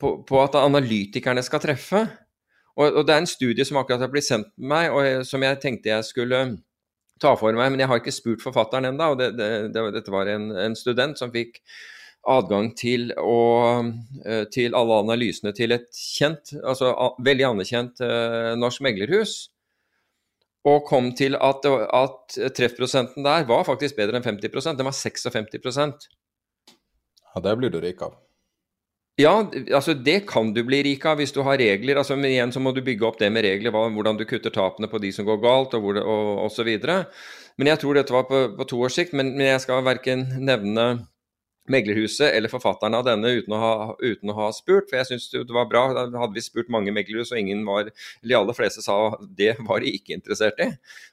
på, 0.00 0.10
på 0.26 0.40
at 0.42 0.58
analytikerne 0.58 1.42
skal 1.46 1.62
treffe. 1.62 2.04
Og, 2.74 2.86
og, 2.88 3.02
det 3.06 3.14
er 3.14 3.22
en 3.22 3.30
studie 3.30 3.64
som 3.66 3.78
akkurat 3.78 4.02
har 4.02 4.10
blitt 4.10 4.26
sendt 4.26 4.50
meg, 4.58 4.90
og 4.90 5.26
som 5.28 5.42
jeg 5.46 5.60
tenkte 5.62 5.92
jeg 5.92 6.06
skulle 6.08 6.40
ta 7.22 7.34
for 7.38 7.54
meg, 7.54 7.70
men 7.70 7.82
jeg 7.82 7.90
har 7.90 8.00
ikke 8.00 8.14
spurt 8.14 8.42
forfatteren 8.42 8.90
ennå. 8.90 9.12
Det, 9.18 9.30
det, 9.38 9.50
det, 9.74 9.84
dette 9.94 10.14
var 10.14 10.30
en, 10.30 10.50
en, 10.58 10.74
student 10.78 11.18
som 11.20 11.32
fikk 11.34 11.60
adgang 12.34 12.72
til, 12.78 13.10
å, 13.20 13.38
eh, 14.24 14.44
til 14.52 14.74
alle 14.74 15.00
analysene 15.04 15.52
til 15.56 15.76
et 15.76 15.90
kjent, 15.94 16.56
altså 16.64 16.94
veldig 17.22 17.50
anerkjent 17.50 18.00
uh, 18.00 18.54
norsk 18.58 18.82
meglerhus. 18.86 19.36
Og 20.64 20.86
kom 20.88 21.10
til 21.12 21.36
at, 21.36 21.66
at 21.68 22.36
treffprosenten 22.56 23.26
der 23.26 23.44
var 23.50 23.66
faktisk 23.68 23.98
bedre 23.98 24.16
enn 24.16 24.24
50% 24.24 24.78
Den 24.78 24.88
var 24.88 24.96
56% 24.96 26.06
Ja, 27.34 27.42
det 27.44 27.52
blir 27.60 27.74
du 27.74 27.82
rik 27.84 28.00
av. 28.06 28.16
Ja, 29.14 29.30
altså 29.70 29.94
det 29.94 30.24
kan 30.26 30.48
du 30.54 30.64
bli 30.66 30.80
rik 30.82 31.04
av 31.06 31.20
hvis 31.20 31.30
du 31.34 31.38
har 31.46 31.58
regler. 31.60 32.00
altså 32.00 32.16
Men 32.18 32.32
igjen 32.32 32.52
så 32.52 32.58
må 32.60 32.72
du 32.74 32.82
bygge 32.82 33.06
opp 33.06 33.20
det 33.20 33.30
med 33.30 33.44
regler, 33.46 33.70
hvordan 33.70 34.18
du 34.18 34.24
kutter 34.26 34.50
tapene 34.50 34.90
på 34.90 34.98
de 34.98 35.12
som 35.14 35.26
går 35.28 35.38
galt, 35.42 35.74
og, 35.78 35.84
hvor 35.84 36.00
og, 36.02 36.30
og 36.42 36.50
så 36.50 36.66
videre. 36.66 37.04
Men 37.54 37.70
jeg 37.70 37.78
tror 37.78 37.94
dette 37.94 38.14
var 38.14 38.26
på, 38.26 38.40
på 38.58 38.66
to 38.66 38.80
års 38.82 38.98
sikt. 38.98 39.14
Men, 39.14 39.36
men, 39.36 39.46
jeg 39.52 39.62
skal 39.62 39.86
verken 39.86 40.26
nevne 40.42 41.06
meglerhuset 41.70 42.26
eller 42.34 42.50
forfatteren 42.52 42.98
av 42.98 43.06
denne 43.06 43.30
uten 43.38 43.54
å 43.54 43.60
ha, 43.62 43.70
uten 44.02 44.34
å 44.34 44.36
ha 44.40 44.50
spurt. 44.52 44.90
For 44.90 44.98
jeg 44.98 45.12
syns 45.12 45.30
det 45.30 45.46
var 45.46 45.70
bra. 45.70 45.84
Da 45.94 46.08
hadde 46.10 46.34
vi 46.34 46.42
spurt 46.42 46.74
mange 46.74 46.90
meglerhus, 46.98 47.30
og 47.30 47.38
ingen 47.38 47.62
var 47.70 47.86
Eller 47.86 48.34
de 48.34 48.38
aller 48.40 48.58
fleste 48.58 48.82
sa 48.82 48.98
det 49.38 49.54
var 49.62 49.86
de 49.86 49.94
ikke 49.94 50.18
interessert 50.18 50.58
i. 50.58 50.72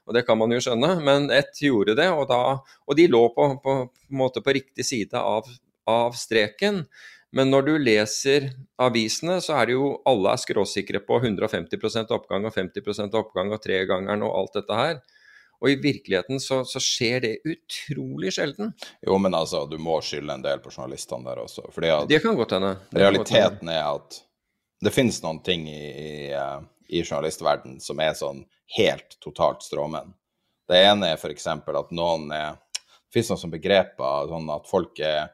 Og 0.10 0.18
det 0.18 0.26
kan 0.26 0.42
man 0.42 0.58
jo 0.58 0.66
skjønne. 0.66 0.96
Men 1.06 1.30
ett 1.30 1.54
gjorde 1.62 2.00
det, 2.02 2.10
og, 2.10 2.26
da, 2.34 2.58
og 2.66 2.98
de 2.98 3.12
lå 3.14 3.28
på, 3.38 3.52
på, 3.62 3.80
på, 3.94 4.36
på 4.42 4.60
riktig 4.64 4.90
side 4.90 5.22
av, 5.22 5.46
av 5.86 6.18
streken. 6.18 6.88
Men 7.32 7.52
når 7.52 7.64
du 7.68 7.72
leser 7.80 8.50
avisene, 8.82 9.38
så 9.44 9.56
er 9.56 9.70
det 9.70 9.78
jo 9.78 9.94
alle 10.08 10.34
er 10.34 10.42
skråsikre 10.42 11.00
på 11.08 11.22
150% 11.22 12.12
oppgang 12.12 12.48
og 12.48 12.56
50% 12.56 13.16
oppgang 13.16 13.54
og 13.56 13.62
tregangeren 13.64 14.26
og 14.28 14.36
alt 14.36 14.58
dette 14.60 14.80
her. 14.80 15.00
Og 15.62 15.70
i 15.70 15.78
virkeligheten 15.78 16.42
så, 16.42 16.64
så, 16.66 16.82
skjer 16.82 17.22
det 17.22 17.32
utrolig 17.46 18.34
sjelden. 18.34 18.74
Jo, 19.06 19.18
men 19.22 19.36
altså, 19.38 19.64
du 19.70 19.78
må 19.80 20.00
skylde 20.04 20.34
en 20.34 20.44
del 20.44 20.60
på 20.64 20.74
journalistene 20.74 21.30
der 21.30 21.44
også. 21.44 21.68
Fordi 21.72 21.92
at 21.94 22.10
det 22.10 22.20
kan 22.24 22.36
godt 22.36 22.56
hende. 22.58 22.74
Realiteten 22.98 23.70
er 23.70 23.86
at 23.86 24.18
det 24.82 24.94
finnes 24.96 25.22
noen 25.22 25.44
ting 25.46 25.68
i, 25.70 25.84
i, 25.92 26.14
eh, 26.34 26.58
i 26.90 27.04
journalistverden 27.04 27.78
som 27.84 28.02
er 28.02 28.18
sånn 28.18 28.42
helt 28.76 29.20
totalt 29.22 29.62
stråmenn. 29.64 30.16
Det 30.68 30.82
ene 30.82 31.14
er 31.14 31.22
f.eks. 31.22 31.48
at 31.54 31.94
noen 31.94 32.32
er 32.34 32.58
Det 32.82 33.20
finnes 33.20 33.30
noen 33.34 33.44
som 33.44 33.54
begreper 33.54 34.30
sånn 34.32 34.50
at 34.56 34.70
folk 34.72 35.00
er 35.04 35.30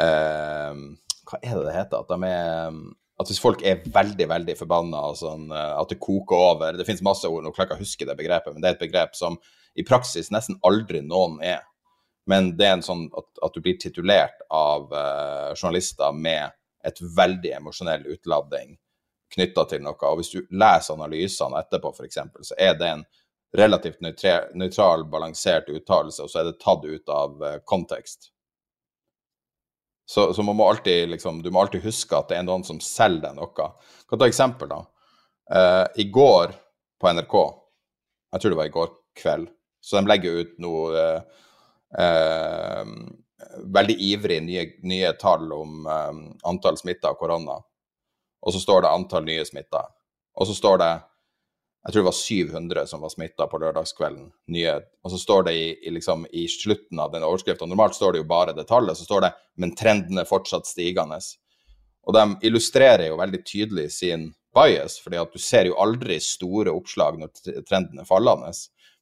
eh, 0.00 0.84
hva 1.26 1.40
er 1.42 1.58
det 1.58 1.66
det 1.68 1.76
heter? 1.76 2.02
At, 2.02 2.12
de 2.12 2.30
er, 2.30 2.80
at 3.20 3.30
hvis 3.30 3.42
folk 3.42 3.62
er 3.66 3.84
veldig, 3.92 4.28
veldig 4.32 4.56
forbanna, 4.58 5.02
sånn, 5.18 5.48
eh, 5.52 5.72
at 5.80 5.92
det 5.92 6.00
koker 6.02 6.50
over 6.52 6.78
Det 6.78 6.86
finnes 6.88 7.04
masse 7.06 7.28
ord, 7.28 7.44
nå 7.44 7.52
klarer 7.54 7.72
jeg 7.72 7.74
ikke 7.74 7.80
å 7.80 7.86
huske 7.86 8.08
det 8.08 8.18
begrepet, 8.18 8.54
men 8.54 8.64
det 8.64 8.70
er 8.70 8.78
et 8.78 8.84
begrep 8.86 9.16
som 9.18 9.38
i 9.76 9.84
praksis 9.84 10.32
nesten 10.32 10.58
aldri 10.64 11.02
noen 11.04 11.40
er. 11.44 11.64
Men 12.26 12.54
det 12.58 12.66
er 12.66 12.78
en 12.78 12.86
sånn 12.86 13.06
at, 13.16 13.28
at 13.44 13.54
du 13.54 13.62
blir 13.62 13.76
titulert 13.78 14.40
av 14.50 14.88
uh, 14.90 15.52
journalister 15.54 16.14
med 16.16 16.54
et 16.86 16.98
veldig 17.16 17.52
emosjonell 17.60 18.06
utlading 18.14 18.74
knytta 19.34 19.66
til 19.70 19.84
noe. 19.84 19.98
Og 20.08 20.20
hvis 20.20 20.32
du 20.34 20.40
leser 20.50 20.96
analysene 20.96 21.60
etterpå, 21.60 21.92
f.eks., 21.94 22.18
så 22.50 22.58
er 22.58 22.74
det 22.78 22.88
en 22.90 23.04
relativt 23.56 24.02
nøytral, 24.02 25.06
balansert 25.10 25.70
uttalelse, 25.72 26.24
og 26.24 26.32
så 26.32 26.42
er 26.42 26.50
det 26.50 26.58
tatt 26.62 26.84
ut 26.86 27.14
av 27.14 27.38
uh, 27.42 27.54
kontekst. 27.68 28.32
Så, 30.06 30.28
så, 30.34 30.42
må 30.42 30.68
alltid, 30.68 31.08
liksom, 31.08 31.42
du 31.42 31.50
må 31.50 31.64
alltid 31.64 31.82
huske 31.82 32.14
at 32.14 32.30
det 32.30 32.38
er 32.38 32.46
noen 32.46 32.62
som 32.66 32.78
selger 32.82 33.24
deg 33.24 33.38
noe. 33.40 33.66
Jeg 33.66 34.10
kan 34.10 34.20
ta 34.20 34.28
eksempel. 34.30 34.70
da. 34.70 34.84
Uh, 35.50 35.84
I 35.98 36.06
går 36.14 36.54
på 37.00 37.10
NRK, 37.10 37.34
jeg 38.32 38.42
tror 38.42 38.52
det 38.52 38.58
var 38.60 38.70
i 38.70 38.74
går 38.74 38.92
kveld, 39.18 39.50
så 39.82 39.98
de 39.98 40.10
legger 40.10 40.40
ut 40.42 40.54
noe 40.62 41.02
uh, 41.02 41.42
uh, 41.98 42.94
veldig 43.76 43.96
ivrig 44.08 44.38
nye, 44.46 44.64
nye 44.86 45.10
tall 45.20 45.50
om 45.54 45.86
antall 45.88 46.78
smitta 46.78 47.10
av 47.10 47.18
korona. 47.20 47.58
Og 48.46 48.54
så 48.54 48.62
står 48.62 48.84
det 48.84 48.94
antall 48.94 49.26
nye 49.26 49.44
smitta. 49.46 49.82
Og 50.38 50.48
så 50.48 50.54
står 50.56 50.80
det 50.82 50.90
jeg 51.86 51.92
tror 51.92 52.02
det 52.02 52.08
var 52.08 52.18
700 52.18 52.86
som 52.90 53.02
var 53.04 53.10
smitta 53.12 53.46
på 53.46 53.58
lørdagskvelden. 53.62 54.24
Nye, 54.50 54.72
og 55.06 55.12
så 55.12 55.20
står 55.22 55.44
det 55.46 55.52
i, 55.54 55.66
i, 55.86 55.92
liksom, 55.94 56.24
i 56.34 56.48
slutten 56.50 56.98
av 56.98 57.12
den 57.12 57.22
overskriften 57.22 57.70
Normalt 57.70 57.94
står 57.94 58.16
det 58.16 58.24
jo 58.24 58.26
bare 58.26 58.54
det 58.56 58.64
tallet, 58.66 58.98
så 58.98 59.06
står 59.06 59.20
det 59.22 59.30
'men 59.54 59.74
trenden 59.78 60.18
er 60.18 60.26
fortsatt 60.26 60.66
stigende'. 60.66 61.20
Og 62.06 62.14
de 62.14 62.24
illustrerer 62.48 63.06
jo 63.06 63.20
veldig 63.20 63.42
tydelig 63.44 63.92
sin 63.92 64.34
bias, 64.54 64.98
fordi 64.98 65.20
at 65.20 65.32
du 65.32 65.38
ser 65.38 65.70
jo 65.70 65.78
aldri 65.78 66.18
store 66.18 66.74
oppslag 66.74 67.20
når 67.20 67.62
trenden 67.68 68.02
er 68.02 68.08
fallende, 68.08 68.50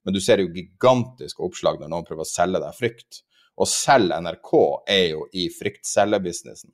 men 0.04 0.14
du 0.14 0.20
ser 0.20 0.44
jo 0.44 0.52
gigantiske 0.52 1.40
oppslag 1.40 1.80
når 1.80 1.88
noen 1.88 2.04
prøver 2.04 2.20
å 2.20 2.28
selge 2.28 2.60
deg 2.60 2.76
frykt. 2.76 3.22
Og 3.56 3.68
selv 3.70 4.12
NRK 4.20 4.52
er 4.90 5.06
jo 5.14 5.26
i 5.32 5.48
fryktselgerbusinessen. 5.48 6.72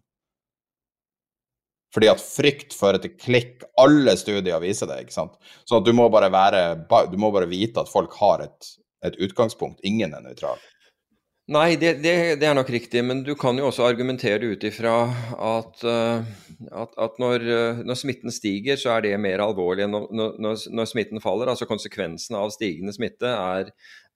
Fordi 1.95 2.11
at 2.11 2.23
frykt 2.23 2.75
fører 2.77 3.03
til 3.03 3.17
klikk. 3.19 3.65
Alle 3.81 4.15
studier 4.19 4.63
viser 4.63 4.91
det. 4.91 5.01
ikke 5.05 5.17
sant? 5.17 5.39
Så 5.67 5.81
du 5.83 5.93
må 5.97 6.09
bare, 6.13 6.31
være, 6.33 6.63
du 7.11 7.17
må 7.19 7.33
bare 7.35 7.51
vite 7.51 7.83
at 7.83 7.91
folk 7.91 8.15
har 8.21 8.47
et, 8.47 8.75
et 9.07 9.19
utgangspunkt. 9.27 9.83
Ingen 9.87 10.15
er 10.15 10.23
nøytral. 10.23 10.61
Nei, 11.51 11.75
det, 11.75 11.97
det, 11.99 12.13
det, 12.39 12.47
er 12.47 12.55
nok 12.55 12.69
riktig, 12.71 13.01
men 13.03 13.25
du 13.27 13.33
kan 13.35 13.57
jo 13.59 13.67
også 13.67 13.83
argumentere 13.89 14.53
ut 14.53 14.63
ifra 14.69 14.93
at, 15.35 15.81
uh, 15.83 16.21
at, 16.71 16.93
at 16.95 17.17
når, 17.19 17.47
uh, 17.49 17.81
når, 17.83 17.99
smitten 17.99 18.31
stiger, 18.31 18.79
så 18.79 18.93
er 18.95 19.09
det 19.09 19.17
mer 19.19 19.43
alvorlig 19.43 19.83
enn 19.83 19.97
når, 19.97 20.37
når, 20.39 20.63
når, 20.71 20.91
smitten 20.93 21.23
faller. 21.25 21.51
Altså 21.51 21.67
Konsekvensen 21.67 22.39
av 22.39 22.53
stigende 22.55 22.95
smitte 22.95 23.33
er, 23.35 23.73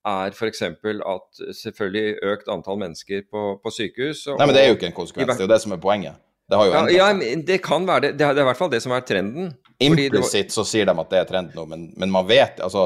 er 0.07 0.37
f.eks. 0.37 0.63
at 0.63 1.43
selvfølgelig 1.65 2.23
økt 2.37 2.55
antall 2.55 2.79
mennesker 2.85 3.27
på, 3.27 3.43
på 3.65 3.75
sykehus. 3.81 4.29
Nei, 4.31 4.47
men 4.47 4.55
det 4.55 4.63
er 4.63 4.71
jo 4.71 4.79
ikke 4.79 4.93
en 4.93 4.97
konsekvens, 5.01 5.35
det 5.35 5.43
er 5.43 5.49
jo 5.49 5.55
det 5.57 5.61
som 5.67 5.75
er 5.75 5.83
poenget. 5.83 6.23
Det 6.51 6.59
har 6.61 6.67
jo 6.69 6.73
endret 6.77 6.93
ja, 6.93 7.07
ja, 7.09 7.37
det 7.49 7.57
kan 7.65 7.87
være 7.89 8.09
det. 8.09 8.17
Det 8.21 8.27
er 8.27 8.43
i 8.43 8.49
hvert 8.51 8.59
fall 8.59 8.73
det 8.73 8.83
som 8.85 8.93
er 8.93 9.05
trenden. 9.09 9.53
Implisitt 9.83 10.53
så 10.55 10.65
sier 10.69 10.87
de 10.87 10.95
at 11.01 11.13
det 11.13 11.21
er 11.23 11.29
trenden 11.29 11.57
nå, 11.57 11.65
men, 11.71 11.87
men 11.99 12.13
man 12.13 12.27
vet 12.29 12.61
altså 12.63 12.83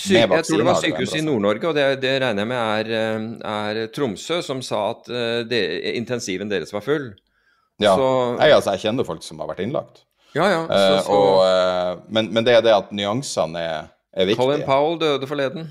Jeg 0.00 0.26
tror 0.26 0.62
det 0.62 0.66
var 0.66 0.80
sykehuset 0.80 1.20
i 1.20 1.24
Nord-Norge, 1.26 1.68
og 1.68 1.76
det, 1.76 1.84
det, 2.02 2.14
regner 2.24 2.42
jeg 2.42 2.50
med 2.50 2.62
er, 2.62 2.90
eh, 2.98 3.26
er, 3.52 3.82
Tromsø, 3.94 4.40
som 4.42 4.62
sa 4.64 4.80
at 4.94 5.10
eh, 5.12 5.42
det, 5.46 5.60
intensiven 6.00 6.50
deres 6.50 6.72
var 6.74 6.82
full. 6.84 7.12
Ja, 7.82 7.92
så, 7.94 8.08
jeg, 8.40 8.56
altså, 8.56 8.74
jeg 8.74 8.84
kjenner 8.86 9.06
folk 9.06 9.22
som 9.26 9.42
har 9.42 9.52
vært 9.52 9.62
innlagt. 9.64 10.02
Ja, 10.32 10.48
ja. 10.48 10.62
Så, 10.66 10.98
så... 11.06 11.12
Uh, 11.12 11.20
og, 11.20 11.38
uh, 11.44 12.02
men, 12.08 12.30
men, 12.32 12.46
det 12.48 12.56
er 12.56 12.64
det 12.64 12.72
at 12.74 12.90
nyansene 12.96 13.62
er, 13.62 13.90
er 14.16 14.28
viktige. 14.30 14.40
Colin 14.40 14.64
Powell 14.66 14.96
døde 15.02 15.28
forleden. 15.28 15.68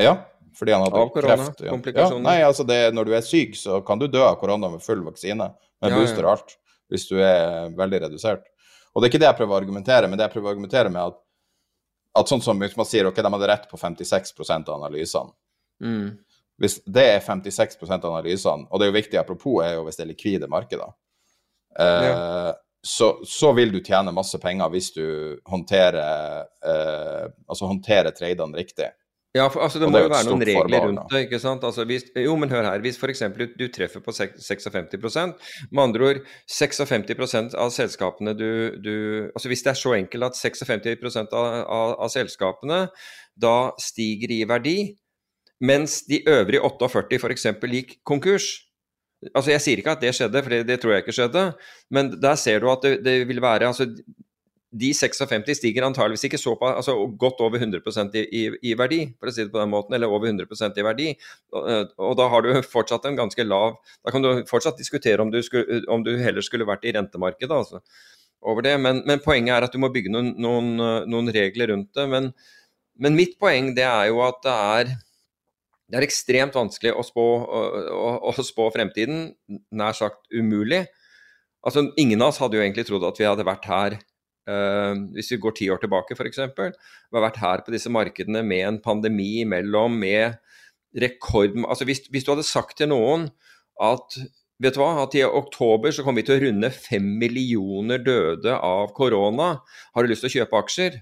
Ja, 0.00 0.20
fordi 0.56 0.76
han 0.76 0.86
hadde 0.86 1.02
av 1.02 1.10
korona, 1.12 1.36
kreft. 1.42 1.64
Ja. 1.66 1.74
Ja, 2.06 2.10
nei, 2.22 2.38
altså 2.46 2.64
det, 2.68 2.78
når 2.94 3.10
du 3.10 3.16
er 3.18 3.26
syk, 3.26 3.58
så 3.58 3.82
kan 3.84 4.00
du 4.00 4.06
dø 4.08 4.22
av 4.24 4.38
korona 4.40 4.70
med 4.72 4.84
full 4.84 5.02
vaksine, 5.04 5.50
med 5.82 5.98
booster 5.98 6.24
og 6.24 6.38
alt 6.38 6.56
hvis 6.92 7.06
du 7.10 7.16
er 7.20 7.72
veldig 7.76 8.02
redusert. 8.06 8.44
Og 8.94 9.02
det 9.02 9.08
er 9.08 9.12
ikke 9.12 9.22
det 9.22 9.28
jeg 9.28 9.38
prøver 9.40 9.54
å 9.54 9.60
argumentere 9.60 10.08
med, 10.08 10.18
det 10.18 10.28
jeg 10.28 10.34
prøver 10.36 10.48
å 10.50 10.54
argumentere 10.54 10.92
med 10.92 11.02
at, 11.02 11.18
at 12.20 12.30
sånn 12.30 12.44
som 12.44 12.62
hvis 12.62 12.76
man 12.78 12.88
sier 12.88 13.08
ok, 13.08 13.18
de 13.20 13.32
hadde 13.34 13.50
rett 13.50 13.66
på 13.68 13.80
56 13.80 14.32
av 14.56 14.76
analysene. 14.78 15.34
Mm. 15.84 16.14
Hvis 16.56 16.78
det 16.88 17.04
er 17.16 17.18
56 17.20 17.76
av 17.90 18.06
analysene, 18.14 18.64
og 18.70 18.80
det 18.80 18.86
er 18.86 18.92
jo 18.92 18.96
viktig, 18.96 19.18
apropos 19.20 19.60
er 19.64 19.74
jo 19.76 19.82
hvis 19.84 19.98
det 19.98 20.06
er 20.06 20.12
likvide 20.14 20.48
markeder, 20.48 20.94
eh, 21.78 22.06
ja. 22.08 22.54
så, 22.80 23.10
så, 23.28 23.52
vil 23.58 23.74
du 23.74 23.82
tjene 23.84 24.14
masse 24.16 24.40
penger 24.40 24.72
hvis 24.72 24.88
du 24.96 25.04
håndterer, 25.44 26.46
eh, 26.64 27.26
altså 27.44 27.68
håndterer 27.68 28.16
tradene 28.16 28.56
riktig. 28.56 28.88
Ja, 29.36 29.46
for 29.52 29.60
altså, 29.66 29.80
det 29.80 29.86
Og 29.88 29.92
må 29.92 29.98
det 30.00 30.06
jo 30.06 30.12
være 30.14 30.28
noen 30.30 30.44
regler 30.48 30.84
rundt 30.86 31.12
det. 31.12 31.22
ikke 31.26 31.40
sant? 31.42 31.64
Altså, 31.66 31.84
hvis, 31.88 32.06
jo, 32.24 32.34
men 32.40 32.52
hør 32.52 32.64
her. 32.70 32.82
Hvis 32.84 32.96
f.eks. 33.00 33.22
Du, 33.36 33.44
du 33.58 33.66
treffer 33.74 34.02
på 34.04 34.14
sek- 34.16 34.38
56 34.40 34.96
med 35.70 35.82
andre 35.82 36.08
ord 36.10 36.20
56 36.48 37.54
av 37.54 37.72
selskapene 37.74 38.34
du, 38.38 38.48
du 38.80 38.94
altså 39.34 39.50
Hvis 39.52 39.64
det 39.66 39.72
er 39.74 39.80
så 39.80 39.94
enkelt 39.98 40.30
at 40.30 40.38
56 40.40 41.18
av, 41.20 41.46
av, 41.64 41.96
av 42.06 42.12
selskapene 42.12 42.86
da 43.36 43.56
stiger 43.80 44.32
i 44.32 44.44
verdi, 44.48 44.76
mens 45.60 46.00
de 46.08 46.22
øvrige 46.28 46.62
48 46.64 47.20
f.eks. 47.20 47.46
gikk 47.76 47.98
konkurs 48.08 48.48
Altså 49.34 49.50
Jeg 49.54 49.64
sier 49.64 49.80
ikke 49.80 49.96
at 49.96 50.04
det 50.04 50.14
skjedde, 50.16 50.42
for 50.44 50.52
det, 50.52 50.62
det 50.68 50.76
tror 50.80 50.92
jeg 50.92 51.04
ikke 51.04 51.16
skjedde, 51.16 51.44
men 51.90 52.10
der 52.20 52.36
ser 52.40 52.60
du 52.62 52.68
at 52.70 52.84
det, 52.84 52.98
det 53.04 53.14
vil 53.28 53.40
være 53.42 53.68
altså 53.70 53.88
de 54.74 54.90
56 54.94 55.60
stiger 55.60 55.86
antageligvis 55.86 56.26
ikke 56.26 56.40
så 56.40 56.56
på, 56.58 56.66
altså 56.68 56.96
godt 57.18 57.38
over 57.44 57.60
100 57.62 58.10
i, 58.18 58.24
i, 58.24 58.42
i 58.70 58.74
verdi, 58.78 58.98
for 59.16 59.30
å 59.30 59.34
si 59.34 59.44
det 59.44 59.52
på 59.54 59.60
den 59.62 59.70
måten, 59.72 59.94
eller 59.94 60.10
over 60.10 60.28
100% 60.28 60.80
i 60.80 60.84
verdi. 60.84 61.06
Og, 61.54 61.94
og 62.02 62.16
da 62.18 62.26
har 62.32 62.42
du 62.42 62.50
fortsatt 62.66 63.06
en 63.06 63.18
ganske 63.18 63.46
lav 63.46 63.78
Da 64.04 64.12
kan 64.12 64.24
du 64.24 64.42
fortsatt 64.50 64.78
diskutere 64.80 65.22
om 65.22 65.30
du, 65.30 65.38
skulle, 65.46 65.84
om 65.92 66.02
du 66.04 66.16
heller 66.18 66.44
skulle 66.44 66.66
vært 66.68 66.84
i 66.84 66.94
rentemarkedet. 66.96 67.54
altså 67.54 67.82
over 68.46 68.62
det, 68.62 68.76
men, 68.78 69.00
men, 69.08 69.22
poenget 69.24 69.56
er 69.56 69.64
at 69.66 69.74
du 69.74 69.80
må 69.82 69.90
bygge 69.90 70.12
noen, 70.12 70.34
noen, 70.42 70.76
noen 71.10 71.32
regler 71.34 71.72
rundt 71.72 71.96
det. 71.96 72.04
Men, 72.12 72.30
men, 73.00 73.16
mitt 73.18 73.34
poeng 73.42 73.72
det 73.76 73.86
er 73.86 74.10
jo 74.10 74.20
at 74.26 74.42
det 74.44 74.52
er, 74.54 74.92
det 75.90 75.98
er 75.98 76.06
ekstremt 76.06 76.54
vanskelig 76.54 76.92
å 76.94 77.04
spå, 77.06 77.24
å, 77.42 77.62
å, 77.96 78.12
å 78.30 78.44
spå 78.46 78.68
fremtiden. 78.74 79.30
Nær 79.74 79.96
sagt 79.98 80.28
umulig. 80.34 80.84
Altså, 81.66 81.88
ingen 81.98 82.22
av 82.22 82.30
oss 82.30 82.42
hadde 82.42 82.60
jo 82.60 82.62
egentlig 82.62 82.86
trodd 82.86 83.08
at 83.08 83.18
vi 83.18 83.26
hadde 83.26 83.46
vært 83.46 83.66
her 83.70 83.98
hvis 84.46 85.32
vi 85.32 85.40
går 85.42 85.54
ti 85.58 85.66
år 85.74 85.80
tilbake 85.82 86.14
f.eks. 86.14 86.38
Vi 86.54 87.18
har 87.18 87.24
vært 87.24 87.40
her 87.42 87.64
på 87.66 87.72
disse 87.74 87.90
markedene 87.90 88.44
med 88.46 88.62
en 88.68 88.80
pandemi 88.82 89.40
imellom, 89.42 89.96
med 89.98 90.36
rekord 90.96 91.56
altså 91.66 91.86
hvis, 91.88 92.04
hvis, 92.12 92.24
du 92.24 92.32
hadde 92.32 92.46
sagt 92.46 92.78
til 92.80 92.90
noen 92.92 93.28
at 93.82 94.18
vet 94.62 94.76
du 94.76 94.80
hva, 94.80 95.02
at 95.02 95.16
i 95.18 95.24
oktober 95.26 95.92
så 95.92 96.04
kommer 96.04 96.22
vi 96.22 96.30
til 96.30 96.38
å 96.38 96.44
runde 96.46 96.70
fem 96.72 97.10
millioner 97.20 98.00
døde 98.00 98.54
av 98.56 98.94
korona, 98.96 99.58
har 99.92 100.02
du 100.02 100.10
lyst 100.12 100.24
til 100.24 100.32
å 100.32 100.36
kjøpe 100.38 100.62
aksjer? 100.62 100.96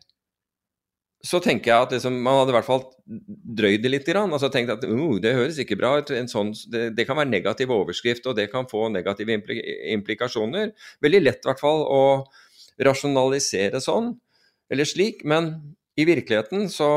Så 1.24 1.38
tenker 1.40 1.70
jeg 1.70 1.86
at 1.86 1.92
liksom, 1.94 2.18
man 2.20 2.40
hadde 2.40 2.52
i 2.52 2.56
hvert 2.58 2.66
fall 2.68 2.82
drøyd 3.06 3.80
det 3.80 3.92
litt. 3.94 4.08
altså 4.12 4.50
tenkt 4.52 4.74
at 4.74 4.82
uh, 4.84 5.14
Det 5.22 5.32
høres 5.32 5.60
ikke 5.62 5.78
bra 5.80 5.94
ut. 5.96 6.10
Sånn, 6.28 6.50
det, 6.68 6.90
det, 6.98 7.06
kan 7.08 7.16
være 7.16 7.30
negativ 7.30 7.72
overskrift, 7.72 8.26
og 8.28 8.36
det 8.36 8.50
kan 8.52 8.68
få 8.68 8.90
negative 8.92 9.38
implikasjoner. 9.94 10.74
Veldig 11.00 11.22
lett 11.22 11.40
i 11.40 11.48
hvert 11.48 11.62
fall 11.62 11.80
å 11.86 12.02
rasjonalisere 12.82 13.80
sånn, 13.82 14.12
eller 14.72 14.88
slik. 14.88 15.22
Men 15.28 15.54
i 15.98 16.06
virkeligheten 16.08 16.68
så 16.72 16.90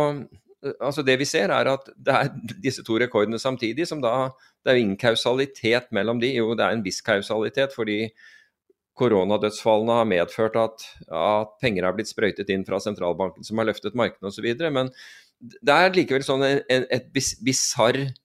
Altså 0.82 1.04
det 1.06 1.20
vi 1.22 1.26
ser, 1.30 1.52
er 1.54 1.68
at 1.70 1.86
det 2.02 2.14
er 2.18 2.32
disse 2.66 2.82
to 2.84 2.96
rekordene 2.98 3.38
samtidig, 3.40 3.86
som 3.88 4.00
da 4.02 4.32
Det 4.66 4.72
er 4.72 4.80
jo 4.80 4.84
ingen 4.88 4.98
kausalitet 4.98 5.92
mellom 5.94 6.18
de. 6.20 6.32
Jo, 6.34 6.56
det 6.58 6.66
er 6.66 6.74
en 6.74 6.82
viss 6.84 6.98
kausalitet, 7.06 7.76
fordi 7.78 8.10
koronadødsfallene 8.98 10.00
har 10.00 10.10
medført 10.10 10.58
at, 10.60 10.84
at 11.14 11.54
penger 11.62 11.86
har 11.86 11.94
blitt 11.96 12.10
sprøytet 12.10 12.50
inn 12.50 12.66
fra 12.66 12.82
sentralbanken 12.82 13.46
som 13.46 13.62
har 13.62 13.70
løftet 13.70 13.96
markedene 13.96 14.32
osv. 14.34 14.50
Men 14.74 14.90
det 15.38 15.76
er 15.76 15.94
likevel 15.94 16.26
sånn 16.26 16.44
en, 16.44 16.62
en, 16.74 16.88
et 16.90 17.12
bisarr 17.14 18.02
eh, 18.02 18.16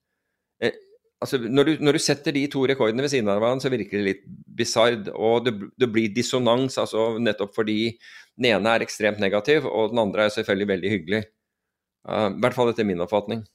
altså 1.23 1.39
når, 1.41 1.69
du, 1.69 1.83
når, 1.83 1.97
du, 1.97 2.03
setter 2.03 2.35
de 2.35 2.43
to 2.51 2.65
rekordene 2.69 3.05
ved 3.05 3.13
siden 3.13 3.31
av 3.31 3.39
hverandre, 3.41 3.63
så 3.63 3.71
virker 3.71 3.99
det 3.99 4.07
litt 4.09 4.23
bisard. 4.59 5.09
Og 5.15 5.47
det, 5.47 5.55
det, 5.79 5.89
blir 5.93 6.13
dissonans, 6.13 6.77
altså 6.81 7.13
nettopp 7.23 7.55
fordi 7.55 7.77
den 8.35 8.49
ene 8.51 8.75
er 8.75 8.85
ekstremt 8.85 9.21
negativ, 9.23 9.67
og 9.69 9.93
den 9.93 10.01
andre 10.03 10.27
er 10.27 10.35
selvfølgelig 10.35 10.69
veldig 10.73 10.93
hyggelig. 10.93 11.21
Uh, 12.03 12.29
I 12.29 12.41
hvert 12.43 12.57
fall 12.57 12.73
etter 12.73 12.87
min 12.87 13.03
oppfatning. 13.03 13.45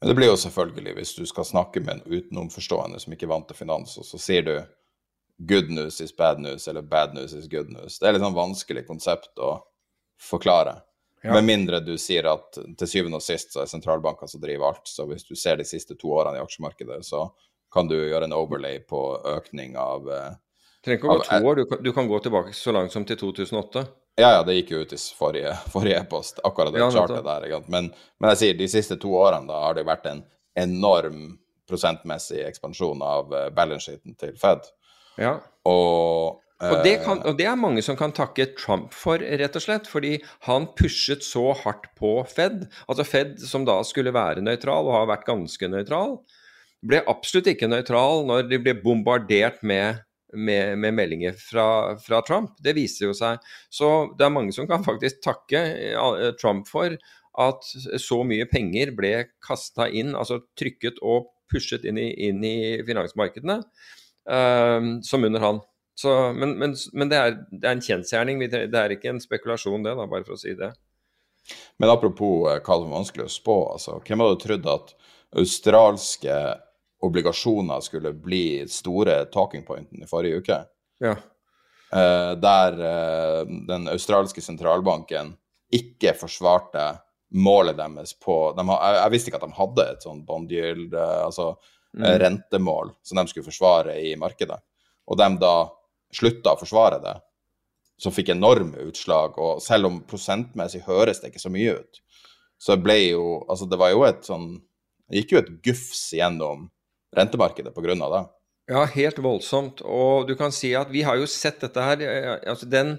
Men 0.00 0.10
det 0.10 0.16
blir 0.18 0.28
jo 0.28 0.40
selvfølgelig, 0.40 0.96
hvis 0.98 1.14
du 1.16 1.22
skal 1.28 1.46
snakke 1.48 1.80
med 1.84 2.00
en 2.00 2.18
utenomforstående 2.18 3.00
som 3.00 3.14
ikke 3.14 3.28
er 3.28 3.32
vant 3.32 3.46
til 3.48 3.58
finans, 3.58 3.94
og 4.00 4.04
så 4.08 4.20
sier 4.20 4.44
du 4.44 4.56
'good 5.38 5.70
news 5.70 6.00
is 6.00 6.12
bad 6.12 6.38
news' 6.38 6.68
eller 6.68 6.82
'bad 6.82 7.14
news 7.14 7.32
is 7.32 7.48
good 7.48 7.68
news'. 7.68 7.98
Det 8.00 8.08
er 8.08 8.16
litt 8.16 8.24
sånn 8.24 8.36
vanskelig 8.36 8.86
konsept 8.86 9.38
å 9.38 9.60
forklare. 10.20 10.80
Ja. 11.24 11.32
Med 11.32 11.46
mindre 11.48 11.80
du 11.80 11.94
sier 11.98 12.28
at 12.30 12.58
til 12.78 12.88
syvende 12.88 13.18
og 13.18 13.24
sist 13.24 13.54
så 13.54 13.62
er 13.64 13.70
sentralbanker 13.70 14.28
som 14.30 14.42
driver 14.42 14.70
alt. 14.70 14.88
Så 14.88 15.06
hvis 15.08 15.24
du 15.26 15.34
ser 15.38 15.58
de 15.58 15.66
siste 15.66 15.96
to 15.98 16.12
årene 16.14 16.38
i 16.38 16.42
aksjemarkedet, 16.44 17.00
så 17.06 17.24
kan 17.72 17.88
du 17.88 17.96
gjøre 17.96 18.28
en 18.28 18.36
overlay 18.36 18.80
på 18.88 19.00
økning 19.36 19.76
av 19.80 20.10
eh, 20.12 20.34
Trenger 20.86 21.00
ikke 21.00 21.08
å 21.10 21.16
gå 21.18 21.24
to 21.26 21.48
år, 21.50 21.56
du 21.58 21.66
kan, 21.66 21.80
du 21.82 21.88
kan, 21.96 22.06
gå 22.06 22.18
tilbake 22.22 22.52
så 22.54 22.70
langt 22.70 22.92
som 22.94 23.02
til 23.08 23.18
2008. 23.18 23.82
Ja, 24.20 24.28
ja, 24.36 24.42
det 24.46 24.54
gikk 24.54 24.70
jo 24.70 24.84
ut 24.84 24.92
i 24.94 24.98
forrige, 25.18 25.56
forrige 25.74 25.98
e-post, 26.04 26.38
akkurat 26.46 26.70
det 26.74 26.84
ja, 26.84 26.92
chartet 26.94 27.26
der. 27.26 27.48
Men, 27.66 27.90
men, 28.20 28.28
jeg 28.32 28.42
sier 28.42 28.60
de 28.60 28.68
siste 28.70 28.98
to 29.02 29.16
årene 29.18 29.50
da 29.50 29.64
har 29.64 29.74
det 29.76 29.86
vært 29.88 30.06
en 30.12 30.22
enorm 30.56 31.34
prosentmessig 31.66 32.44
ekspansjon 32.46 33.02
av 33.02 33.34
uh, 33.34 33.48
balance 33.54 33.90
sheeten 33.90 34.14
til 34.20 34.36
Fed. 34.38 34.68
Ja. 35.18 35.34
Og 35.66 36.38
og 36.64 36.78
det, 36.86 36.94
kan, 37.04 37.20
og 37.28 37.36
det, 37.36 37.44
er 37.50 37.58
mange 37.60 37.82
som 37.84 37.98
kan 37.98 38.14
takke 38.16 38.46
Trump 38.56 38.94
for, 38.96 39.20
rett 39.20 39.58
og 39.58 39.62
slett. 39.62 39.88
Fordi 39.90 40.14
han 40.46 40.70
pushet 40.78 41.24
så 41.26 41.50
hardt 41.64 41.90
på 41.98 42.16
Fed. 42.30 42.64
Altså 42.88 43.04
Fed, 43.04 43.36
som 43.44 43.66
da 43.68 43.76
skulle 43.84 44.14
være 44.16 44.44
nøytral, 44.44 44.88
og 44.88 44.96
har 44.96 45.10
vært 45.12 45.28
ganske 45.28 45.68
nøytral, 45.68 46.16
ble 46.86 47.02
absolutt 47.10 47.50
ikke 47.52 47.68
nøytral 47.68 48.24
når 48.28 48.48
de 48.48 48.60
ble 48.62 48.76
bombardert 48.80 49.60
med, 49.66 50.00
med, 50.32 50.78
med 50.80 50.96
meldinger 50.96 51.36
fra, 51.36 51.68
fra, 52.00 52.22
Trump. 52.24 52.56
Det 52.64 52.76
viser 52.78 53.10
jo 53.10 53.14
seg. 53.16 53.44
Så 53.68 53.92
det 54.16 54.24
er 54.24 54.34
mange 54.34 54.56
som 54.56 54.68
kan 54.70 54.84
faktisk 54.86 55.20
takke 55.28 55.62
Trump 56.40 56.70
for 56.72 56.96
at 57.36 57.68
så 58.00 58.22
mye 58.24 58.48
penger 58.48 58.94
ble 58.96 59.12
kasta 59.44 59.90
inn, 59.92 60.14
altså 60.16 60.40
trykket 60.56 61.02
og 61.04 61.34
pushet 61.52 61.84
inn 61.84 62.00
i, 62.00 62.08
inn 62.30 62.40
i 62.48 62.58
finansmarkedene, 62.86 63.60
uh, 64.32 64.92
som 65.04 65.28
under 65.28 65.44
han. 65.44 65.60
Så, 65.96 66.12
men, 66.36 66.58
men, 66.60 66.74
men 66.92 67.08
det, 67.08 67.18
er, 67.18 67.38
det, 67.50 67.62
er, 67.62 67.72
en 67.72 67.84
kjensgjerning. 67.84 68.42
Det 68.52 68.66
er 68.76 68.92
ikke 68.92 69.14
en 69.14 69.22
spekulasjon, 69.22 69.86
det, 69.86 69.94
da, 69.96 70.04
bare 70.10 70.26
for 70.26 70.36
å 70.36 70.40
si 70.40 70.52
det. 70.58 70.74
Men 71.80 71.92
apropos 71.92 72.42
hva 72.44 72.58
det 72.58 72.88
er 72.88 72.92
vanskelig 72.92 73.28
å 73.28 73.32
spå. 73.32 73.56
Altså, 73.72 73.96
hvem 74.04 74.24
hadde 74.24 74.40
trodd 74.42 74.68
at 74.72 74.92
australske 75.36 76.36
obligasjoner 77.06 77.80
skulle 77.84 78.12
bli 78.12 78.66
store 78.68 79.24
talking 79.32 79.64
pointen 79.66 80.04
i 80.04 80.10
forrige 80.10 80.42
uke? 80.42 80.60
Ja. 81.02 81.16
Eh, 81.92 82.32
der 82.42 82.78
eh, 82.82 83.42
den 83.68 83.88
australske 83.92 84.42
sentralbanken 84.42 85.34
ikke 85.76 86.16
forsvarte 86.18 86.88
målet 87.36 87.76
deres 87.78 88.14
på 88.22 88.36
de, 88.56 88.64
jeg, 88.70 88.96
jeg, 88.96 89.12
visste 89.12 89.30
ikke 89.30 89.40
at 89.40 89.46
de 89.46 89.58
hadde 89.58 89.86
et 89.92 90.06
sånn 90.06 90.22
bond 90.26 90.52
yield, 90.52 90.94
eh, 90.94 91.20
altså 91.26 91.52
mm. 91.96 92.06
rentemål, 92.22 92.92
som 93.06 93.20
de 93.20 93.26
skulle 93.30 93.46
forsvare 93.46 93.96
i 94.02 94.14
markedet. 94.18 94.58
Og 95.06 95.18
de 95.20 95.30
da 95.42 95.56
slutta 96.14 96.54
å 96.54 96.60
forsvare 96.60 97.00
det, 97.02 97.14
som 98.02 98.14
fikk 98.14 98.34
enorme 98.34 98.88
utslag. 98.88 99.38
Og 99.42 99.62
selv 99.64 99.90
om 99.90 100.00
prosentmessig 100.08 100.84
høres 100.86 101.22
det 101.22 101.32
ikke 101.32 101.42
så 101.42 101.52
mye 101.52 101.76
ut, 101.80 102.02
så 102.58 102.78
ble 102.80 102.96
jo 103.10 103.24
Altså, 103.44 103.66
det 103.68 103.76
var 103.76 103.90
jo 103.92 104.06
et 104.06 104.22
sånn 104.24 104.46
Det 105.04 105.20
gikk 105.20 105.34
jo 105.34 105.40
et 105.42 105.50
gufs 105.66 106.06
gjennom 106.16 106.70
rentemarkedet 107.16 107.74
på 107.74 107.82
grunn 107.84 108.00
av 108.02 108.14
det. 108.14 108.22
Ja, 108.72 108.82
helt 108.90 109.20
voldsomt. 109.22 109.82
Og 109.84 110.26
du 110.26 110.34
kan 110.40 110.50
si 110.52 110.72
at 110.74 110.88
vi 110.90 111.04
har 111.06 111.20
jo 111.20 111.28
sett 111.30 111.60
dette 111.62 111.84
her 111.84 112.02
eh, 112.02 112.32
Altså 112.50 112.66
den 112.66 112.96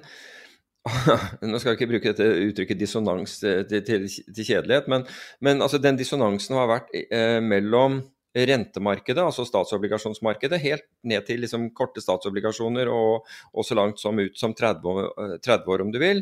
nå 1.50 1.60
skal 1.60 1.74
jeg 1.74 1.78
ikke 1.82 1.89
bruke 1.91 2.13
dette 2.13 2.46
uttrykket 2.48 2.80
dissonans 2.80 3.34
til, 3.41 3.65
til, 3.67 4.06
til 4.08 4.46
kjedelighet, 4.48 4.86
men, 4.88 5.04
men 5.43 5.60
altså 5.60 5.82
den 5.84 5.98
dissonansen 6.00 6.56
har 6.56 6.70
vært 6.72 6.93
eh, 6.96 7.41
mellom 7.43 7.98
rentemarkedet, 8.45 9.23
altså 9.23 9.45
statsobligasjonsmarkedet, 9.47 10.60
helt 10.62 10.86
ned 11.08 11.26
til 11.28 11.41
liksom 11.43 11.69
korte 11.78 12.04
statsobligasjoner 12.04 12.91
og, 12.91 13.26
og, 13.54 13.65
så 13.65 13.78
langt 13.78 14.02
som 14.02 14.19
ut 14.19 14.38
som 14.38 14.54
30 14.58 14.91
år, 14.91 15.10
30 15.45 15.73
år, 15.73 15.86
om 15.86 15.93
du 15.93 16.00
vil. 16.02 16.21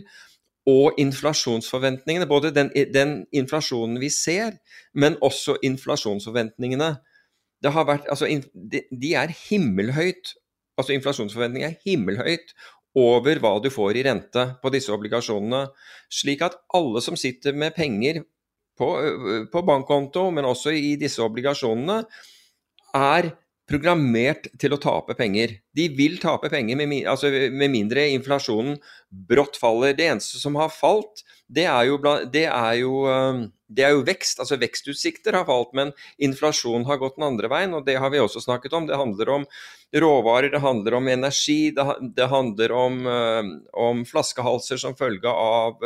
Og 0.70 0.98
inflasjonsforventningene. 1.02 2.28
Både 2.30 2.54
den, 2.56 2.72
den, 2.94 3.18
inflasjonen 3.36 4.00
vi 4.02 4.10
ser, 4.14 4.58
men 4.94 5.20
også 5.22 5.60
inflasjonsforventningene. 5.66 6.96
Det 7.62 7.74
har 7.74 7.86
vært, 7.88 8.08
altså, 8.10 8.30
de, 8.54 8.82
de 8.90 9.14
er 9.18 9.34
himmelhøyt. 9.46 10.34
Altså 10.76 10.92
Inflasjonsforventningene 10.92 11.72
er 11.72 11.84
himmelhøyt 11.86 12.56
over 12.96 13.40
hva 13.44 13.58
du 13.64 13.70
får 13.72 14.00
i 14.00 14.06
rente 14.08 14.46
på 14.62 14.72
disse 14.74 14.92
obligasjonene. 14.96 15.68
Slik 16.12 16.44
at 16.46 16.58
alle 16.76 17.04
som 17.04 17.18
sitter 17.20 17.56
med 17.56 17.76
penger 17.76 18.24
på, 18.78 18.92
på 19.52 19.66
bankkonto, 19.68 20.30
men 20.36 20.48
også 20.50 20.74
i 20.76 20.96
disse 21.00 21.24
obligasjonene, 21.24 22.04
er 22.96 23.34
programmert 23.66 24.48
til 24.62 24.76
å 24.76 24.80
tape 24.82 25.16
penger. 25.18 25.58
De 25.76 25.88
vil 25.98 26.20
tape 26.22 26.52
penger 26.54 26.78
med, 26.78 26.94
altså 27.10 27.32
med, 27.34 27.72
mindre 27.74 28.06
inflasjonen 28.14 28.78
brått 29.10 29.58
faller. 29.58 29.96
Det 29.98 30.06
eneste 30.12 30.42
som 30.42 30.58
har 30.60 30.70
falt, 30.74 31.24
det 31.50 31.66
er, 31.70 31.88
jo, 31.90 31.98
det, 32.30 32.46
er 32.46 32.76
jo, 32.84 32.94
det 33.66 33.88
er 33.88 33.96
jo, 33.96 34.06
vekst. 34.06 34.42
Altså 34.44 34.60
vekstutsikter 34.62 35.38
har 35.40 35.48
falt, 35.50 35.74
men 35.78 35.96
inflasjonen 36.22 36.86
har 36.90 37.02
gått 37.02 37.18
den 37.18 37.28
andre 37.32 37.50
veien. 37.52 37.74
Og 37.78 37.88
det 37.90 37.98
har 38.02 38.14
vi 38.14 38.22
også 38.22 38.44
snakket 38.46 38.78
om. 38.78 38.86
Det 38.90 39.02
handler 39.02 39.34
om 39.40 39.50
råvarer, 39.96 40.52
det 40.54 40.62
handler 40.62 41.00
om 41.00 41.10
energi, 41.10 41.74
det, 41.74 42.30
handler 42.30 42.74
om, 42.76 43.06
om 43.74 44.06
flaskehalser 44.06 44.82
som 44.82 44.98
følge 45.00 45.32
av, 45.32 45.82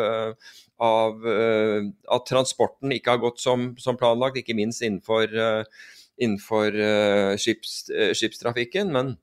av 0.83 1.25
uh, 1.25 1.85
at 2.15 2.27
transporten 2.29 2.93
ikke 2.95 3.15
har 3.15 3.21
gått 3.23 3.41
som, 3.43 3.73
som 3.81 3.97
planlagt, 3.99 4.39
ikke 4.41 4.57
minst 4.57 4.83
innenfor, 4.85 5.33
uh, 5.35 5.89
innenfor 6.21 6.75
uh, 6.79 7.33
skips, 7.39 7.81
skipstrafikken. 8.17 8.93
Men 8.95 9.13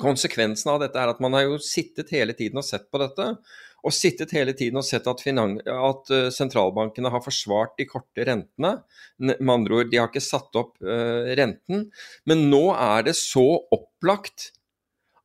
konsekvensen 0.00 0.74
av 0.74 0.82
dette 0.84 1.00
er 1.00 1.12
at 1.12 1.22
man 1.24 1.36
har 1.36 1.46
jo 1.46 1.62
sittet 1.62 2.12
hele 2.16 2.36
tiden 2.36 2.60
og 2.60 2.66
sett 2.66 2.88
på 2.92 3.00
dette. 3.02 3.30
Og 3.86 3.94
sittet 3.94 4.32
hele 4.34 4.50
tiden 4.56 4.80
og 4.80 4.86
sett 4.88 5.06
at, 5.06 5.20
at 5.22 6.08
sentralbankene 6.34 7.12
har 7.12 7.22
forsvart 7.22 7.76
de 7.78 7.86
korte 7.86 8.24
rentene. 8.26 8.72
Med 9.22 9.52
andre 9.52 9.76
ord, 9.78 9.92
de 9.92 10.00
har 10.00 10.08
ikke 10.10 10.24
satt 10.24 10.58
opp 10.58 10.80
renten. 11.38 11.84
Men 12.26 12.48
nå 12.50 12.64
er 12.74 13.06
det 13.06 13.14
så 13.20 13.44
opplagt 13.70 14.48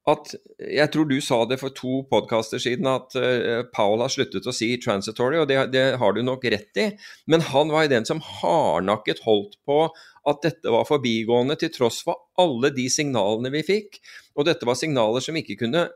at 0.10 0.32
Jeg 0.58 0.90
tror 0.94 1.06
du 1.06 1.20
sa 1.22 1.44
det 1.46 1.60
for 1.62 1.74
to 1.78 2.02
podkaster 2.10 2.62
siden, 2.62 2.88
at 2.90 3.14
eh, 3.20 3.62
Powell 3.74 4.02
har 4.02 4.10
sluttet 4.10 4.48
å 4.50 4.54
si 4.56 4.74
'transitory', 4.78 5.42
og 5.42 5.50
det, 5.50 5.60
det, 5.74 5.84
har 6.02 6.14
du 6.14 6.24
nok 6.26 6.46
rett 6.50 6.78
i. 6.82 6.88
Men 7.30 7.46
han 7.52 7.70
var 7.70 7.90
den 7.92 8.06
som 8.06 8.22
hardnakket 8.22 9.22
holdt 9.28 9.60
på 9.66 9.84
at 10.26 10.42
dette 10.42 10.74
var 10.74 10.90
forbigående, 10.90 11.58
til 11.58 11.70
tross 11.74 12.02
for 12.06 12.18
alle 12.42 12.74
de 12.74 12.88
signalene 12.90 13.54
vi 13.54 13.62
fikk. 13.66 14.02
Og 14.38 14.46
dette 14.50 14.66
var 14.66 14.78
signaler 14.80 15.22
som 15.22 15.38
ikke 15.38 15.60
kunne 15.62 15.88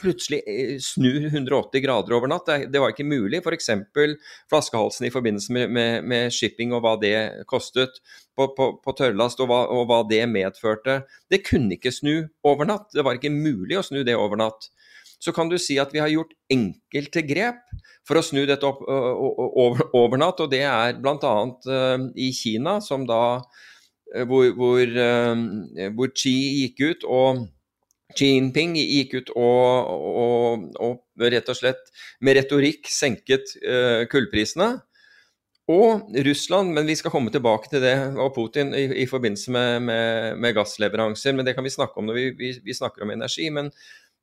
plutselig 0.00 0.40
snur 0.82 1.26
180 1.28 1.82
grader 1.84 2.14
over 2.16 2.30
natt. 2.30 2.48
Det 2.72 2.80
var 2.82 2.94
ikke 2.94 3.06
mulig. 3.06 3.42
F.eks. 3.44 3.70
flaskehalsen 4.50 5.06
i 5.06 5.12
forbindelse 5.12 5.54
med, 5.54 5.70
med, 5.74 6.06
med, 6.08 6.34
shipping 6.34 6.74
og 6.76 6.82
hva 6.84 6.96
det 7.00 7.14
kostet 7.50 8.00
på, 8.36 8.48
på, 8.56 8.72
på 8.82 8.94
tørrlast, 8.96 9.42
og 9.44 9.50
hva, 9.50 9.60
og 9.72 9.86
hva, 9.90 10.00
det 10.08 10.24
medførte. 10.32 11.02
Det 11.30 11.42
kunne 11.46 11.76
ikke 11.76 11.94
snu 11.94 12.14
over 12.46 12.68
natt. 12.68 12.88
Det 12.94 13.04
var 13.06 13.18
ikke 13.18 13.32
mulig 13.34 13.78
å 13.80 13.86
snu 13.86 14.02
det 14.06 14.18
over 14.18 14.40
natt. 14.40 14.70
Så 15.20 15.34
kan 15.36 15.50
du 15.52 15.58
si 15.60 15.76
at 15.80 15.92
vi 15.92 16.00
har 16.00 16.08
gjort 16.08 16.32
enkelte 16.50 17.22
grep 17.28 17.60
for 18.08 18.16
å 18.16 18.24
snu 18.24 18.46
dette 18.48 18.64
opp 18.64 18.80
over 18.88 20.20
natt, 20.20 20.40
og 20.40 20.48
det 20.52 20.64
er 20.64 20.96
bl.a. 20.96 21.34
Uh, 21.68 22.08
i 22.16 22.30
Kina, 22.32 22.78
som 22.80 23.04
da 23.08 23.40
hvor, 24.26 24.48
hvor, 24.56 24.96
hvor 25.94 26.08
Xi 26.18 26.32
gikk 26.64 26.80
ut 26.82 27.04
og 27.06 27.44
Xi 28.16 28.32
Jinping 28.34 28.76
gikk 28.78 29.16
ut 29.18 29.32
og, 29.38 29.90
og, 29.90 30.68
og 30.82 31.26
rett 31.30 31.50
og 31.50 31.58
slett 31.58 31.90
med 32.24 32.38
retorikk 32.38 32.88
senket 32.90 33.54
uh, 33.62 34.06
kullprisene. 34.10 34.72
Og 35.70 36.10
Russland, 36.26 36.72
men 36.74 36.88
vi 36.88 36.96
skal 36.98 37.12
komme 37.14 37.30
tilbake 37.30 37.70
til 37.70 37.82
det, 37.84 37.94
og 38.18 38.32
Putin 38.34 38.72
i, 38.74 38.88
i 39.04 39.06
forbindelse 39.06 39.52
med, 39.54 39.84
med, 39.86 40.38
med, 40.42 40.54
gassleveranser. 40.56 41.36
Men 41.36 41.46
det 41.46 41.54
kan 41.54 41.66
vi 41.66 41.70
snakke 41.70 42.00
om 42.00 42.08
når 42.08 42.18
vi, 42.18 42.24
vi, 42.38 42.52
vi, 42.64 42.74
snakker 42.74 43.06
om 43.06 43.12
energi. 43.14 43.46
Men 43.54 43.70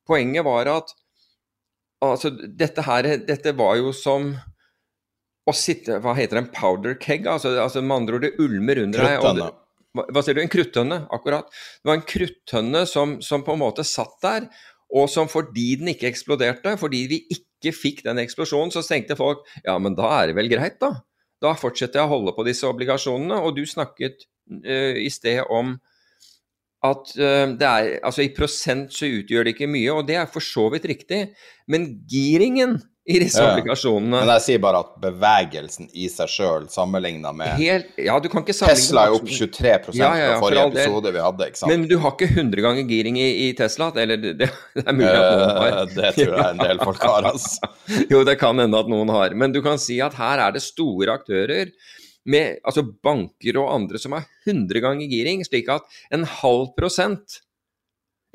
poenget 0.08 0.44
var 0.44 0.68
at 0.74 0.92
altså, 2.04 2.34
dette 2.34 2.84
her 2.84 3.08
dette 3.24 3.54
var 3.56 3.78
jo 3.80 3.94
som 3.96 4.34
å 5.48 5.54
sitte 5.56 5.96
Hva 6.04 6.12
heter 6.12 6.36
det, 6.36 6.42
en 6.44 6.52
powder 6.52 6.98
keg? 7.00 7.24
Altså, 7.30 7.54
altså 7.62 7.80
med 7.80 8.02
andre 8.02 8.18
ord, 8.18 8.26
det 8.26 8.44
ulmer 8.44 8.82
under 8.82 9.06
deg 9.06 9.48
hva 10.06 10.22
sier 10.24 10.38
du, 10.38 10.42
en 10.42 10.52
kruttønne, 10.52 11.00
akkurat. 11.14 11.50
Det 11.82 11.90
var 11.90 11.98
en 11.98 12.08
kruttønne 12.08 12.84
som, 12.88 13.18
som, 13.24 13.44
på 13.46 13.56
en 13.56 13.62
måte 13.62 13.86
satt 13.86 14.16
der, 14.24 14.48
og 14.94 15.10
som 15.12 15.28
fordi 15.28 15.74
den 15.80 15.92
ikke 15.92 16.08
eksploderte, 16.08 16.76
fordi 16.80 17.02
vi 17.10 17.20
ikke 17.34 17.74
fikk 17.74 18.04
den 18.06 18.22
eksplosjonen, 18.22 18.72
så 18.72 18.84
tenkte 18.86 19.18
folk 19.18 19.44
ja, 19.64 19.76
men 19.82 19.96
da 19.98 20.08
er 20.20 20.30
det 20.30 20.38
vel 20.38 20.50
greit, 20.52 20.78
da. 20.80 20.94
Da 21.42 21.54
fortsetter 21.58 22.00
jeg 22.00 22.08
å 22.08 22.14
holde 22.16 22.34
på 22.34 22.46
disse 22.46 22.66
obligasjonene. 22.66 23.38
Og 23.46 23.54
du 23.58 23.62
snakket 23.68 24.26
uh, 24.50 24.96
i 24.98 25.06
sted 25.12 25.44
om 25.54 25.76
at 26.86 27.12
uh, 27.18 27.46
det 27.58 27.68
er 27.68 27.88
Altså 28.06 28.24
i 28.24 28.32
prosent 28.34 28.94
så 28.94 29.10
utgjør 29.10 29.46
det 29.46 29.54
ikke 29.56 29.70
mye, 29.70 29.92
og 29.94 30.06
det 30.08 30.18
er 30.18 30.30
for 30.30 30.44
så 30.44 30.68
vidt 30.74 30.88
riktig, 30.90 31.24
men 31.70 31.90
giringen 32.10 32.78
i 33.08 33.16
disse 33.22 33.40
ja. 33.40 33.54
obligasjonene. 33.54 34.18
Men 34.20 34.30
jeg 34.34 34.44
sier 34.44 34.60
bare 34.60 34.82
at 34.84 34.90
bevegelsen 35.00 35.88
i 35.96 36.10
seg 36.12 36.28
sjøl 36.28 36.66
sammenligna 36.68 37.32
med 37.32 37.54
Helt, 37.56 37.94
ja, 38.04 38.18
Tesla 38.20 39.06
er 39.08 39.16
opp 39.16 39.24
23 39.24 39.96
ja, 39.96 40.10
ja, 40.12 40.26
fra 40.34 40.42
forrige 40.42 40.66
episode 40.68 41.12
vi 41.14 41.22
hadde. 41.24 41.48
ikke 41.48 41.60
sant? 41.62 41.72
Men 41.72 41.86
du 41.88 41.96
har 42.02 42.12
ikke 42.12 42.28
100 42.34 42.64
ganger 42.66 42.92
giring 42.92 43.16
i, 43.20 43.28
i 43.46 43.48
Tesla? 43.56 43.88
Eller 43.96 44.20
det, 44.20 44.34
det, 44.42 44.50
er 44.84 44.92
mulig 44.92 45.14
at 45.14 45.24
noen 45.24 45.54
har. 45.56 45.70
Eh, 45.70 45.94
det 45.94 46.12
tror 46.18 46.34
jeg 46.34 46.50
en 46.50 46.60
del 46.60 46.82
folk 46.84 47.08
har, 47.08 47.30
altså. 47.32 47.72
jo, 48.12 48.22
det 48.28 48.36
kan 48.44 48.60
hende 48.60 48.84
at 48.84 48.92
noen 48.92 49.14
har. 49.16 49.38
Men 49.40 49.56
du 49.56 49.62
kan 49.64 49.80
si 49.80 49.96
at 50.04 50.18
her 50.20 50.44
er 50.44 50.58
det 50.58 50.64
store 50.66 51.16
aktører. 51.16 51.72
Med, 52.28 52.58
altså 52.60 52.84
banker 52.84 53.56
og 53.56 53.70
andre 53.72 53.96
som 54.02 54.12
har 54.12 54.28
100 54.44 54.84
ganger 54.84 55.08
giring, 55.08 55.40
slik 55.48 55.70
at 55.72 55.88
en 56.12 56.28
halv 56.28 56.74
prosent 56.76 57.40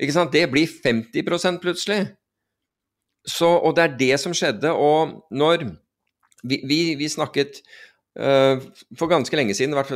ikke 0.02 0.14
sant, 0.16 0.34
det 0.34 0.48
blir 0.50 0.66
50% 0.66 1.60
plutselig. 1.62 2.00
Så, 3.24 3.48
og 3.48 3.76
det 3.76 3.84
er 3.84 3.96
det 3.98 4.20
som 4.20 4.34
skjedde. 4.36 4.72
Og 4.72 5.24
når 5.32 5.66
vi, 6.44 6.60
vi, 6.68 6.80
vi 7.00 7.08
snakket 7.08 7.62
uh, 8.20 8.60
for 8.98 9.10
ganske 9.10 9.36
lenge 9.36 9.56
siden, 9.56 9.76
jeg 9.76 9.86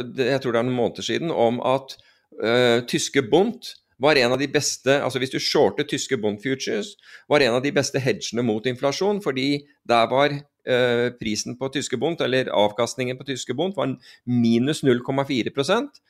tror 0.41 0.55
det 0.55 0.61
er 0.63 0.65
noen 0.65 0.77
måneder 0.77 1.05
siden, 1.05 1.31
om 1.35 1.61
at 1.61 1.97
uh, 2.41 2.81
tyske 2.89 3.23
Bundt 3.31 3.75
var 3.99 4.19
en 4.19 4.31
av 4.31 4.39
de 4.39 4.47
beste 4.47 4.95
altså 5.03 5.19
Hvis 5.19 5.33
du 5.33 5.41
shortet 5.43 5.89
tyske 5.91 6.17
Bond 6.23 6.39
futures, 6.43 6.93
var 7.29 7.43
en 7.43 7.57
av 7.59 7.65
de 7.65 7.73
beste 7.75 7.99
hedgene 7.99 8.45
mot 8.47 8.67
inflasjon, 8.67 9.19
fordi 9.25 9.65
der 9.89 10.11
var 10.11 10.35
uh, 10.35 11.09
prisen 11.19 11.59
på 11.59 11.71
tyske 11.75 11.99
Bond, 11.99 12.23
eller 12.23 12.53
avkastningen 12.55 13.19
på 13.19 13.27
tyske 13.27 13.57
Bond, 13.59 13.75
var 13.77 13.97
minus 14.25 14.85
0,4% 14.87 16.05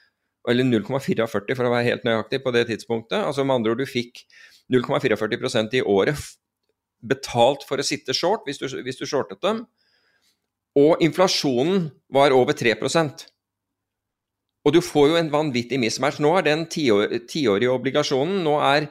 eller 0.49 0.65
0,44 0.65 1.57
for 1.57 1.67
å 1.67 1.73
være 1.73 1.89
helt 1.91 2.05
nøyaktig 2.07 2.39
på 2.45 2.53
det 2.55 2.69
tidspunktet. 2.71 3.19
Altså 3.21 3.45
med 3.45 3.59
andre 3.59 3.75
ord, 3.75 3.83
du 3.83 3.89
fikk 3.89 4.23
0,44% 4.73 5.75
i 5.81 5.83
året 5.85 6.17
betalt 7.01 7.65
for 7.69 7.81
å 7.81 7.87
sitte 7.87 8.15
short 8.17 8.47
hvis 8.49 8.61
du, 8.61 8.69
hvis 8.85 9.01
du 9.01 9.07
shortet 9.07 9.43
dem. 9.45 9.65
Og 10.79 11.03
inflasjonen 11.03 11.89
var 12.13 12.35
over 12.37 12.55
3% 12.55 13.25
Og 14.67 14.75
du 14.75 14.81
får 14.85 15.07
jo 15.11 15.19
en 15.19 15.31
vanvittig 15.33 15.79
mismatch. 15.81 16.21
Nå 16.21 16.35
er 16.39 16.47
den 16.47 16.67
tiårige 16.69 17.73
obligasjonen 17.73 18.43
nå 18.45 18.59
er, 18.61 18.89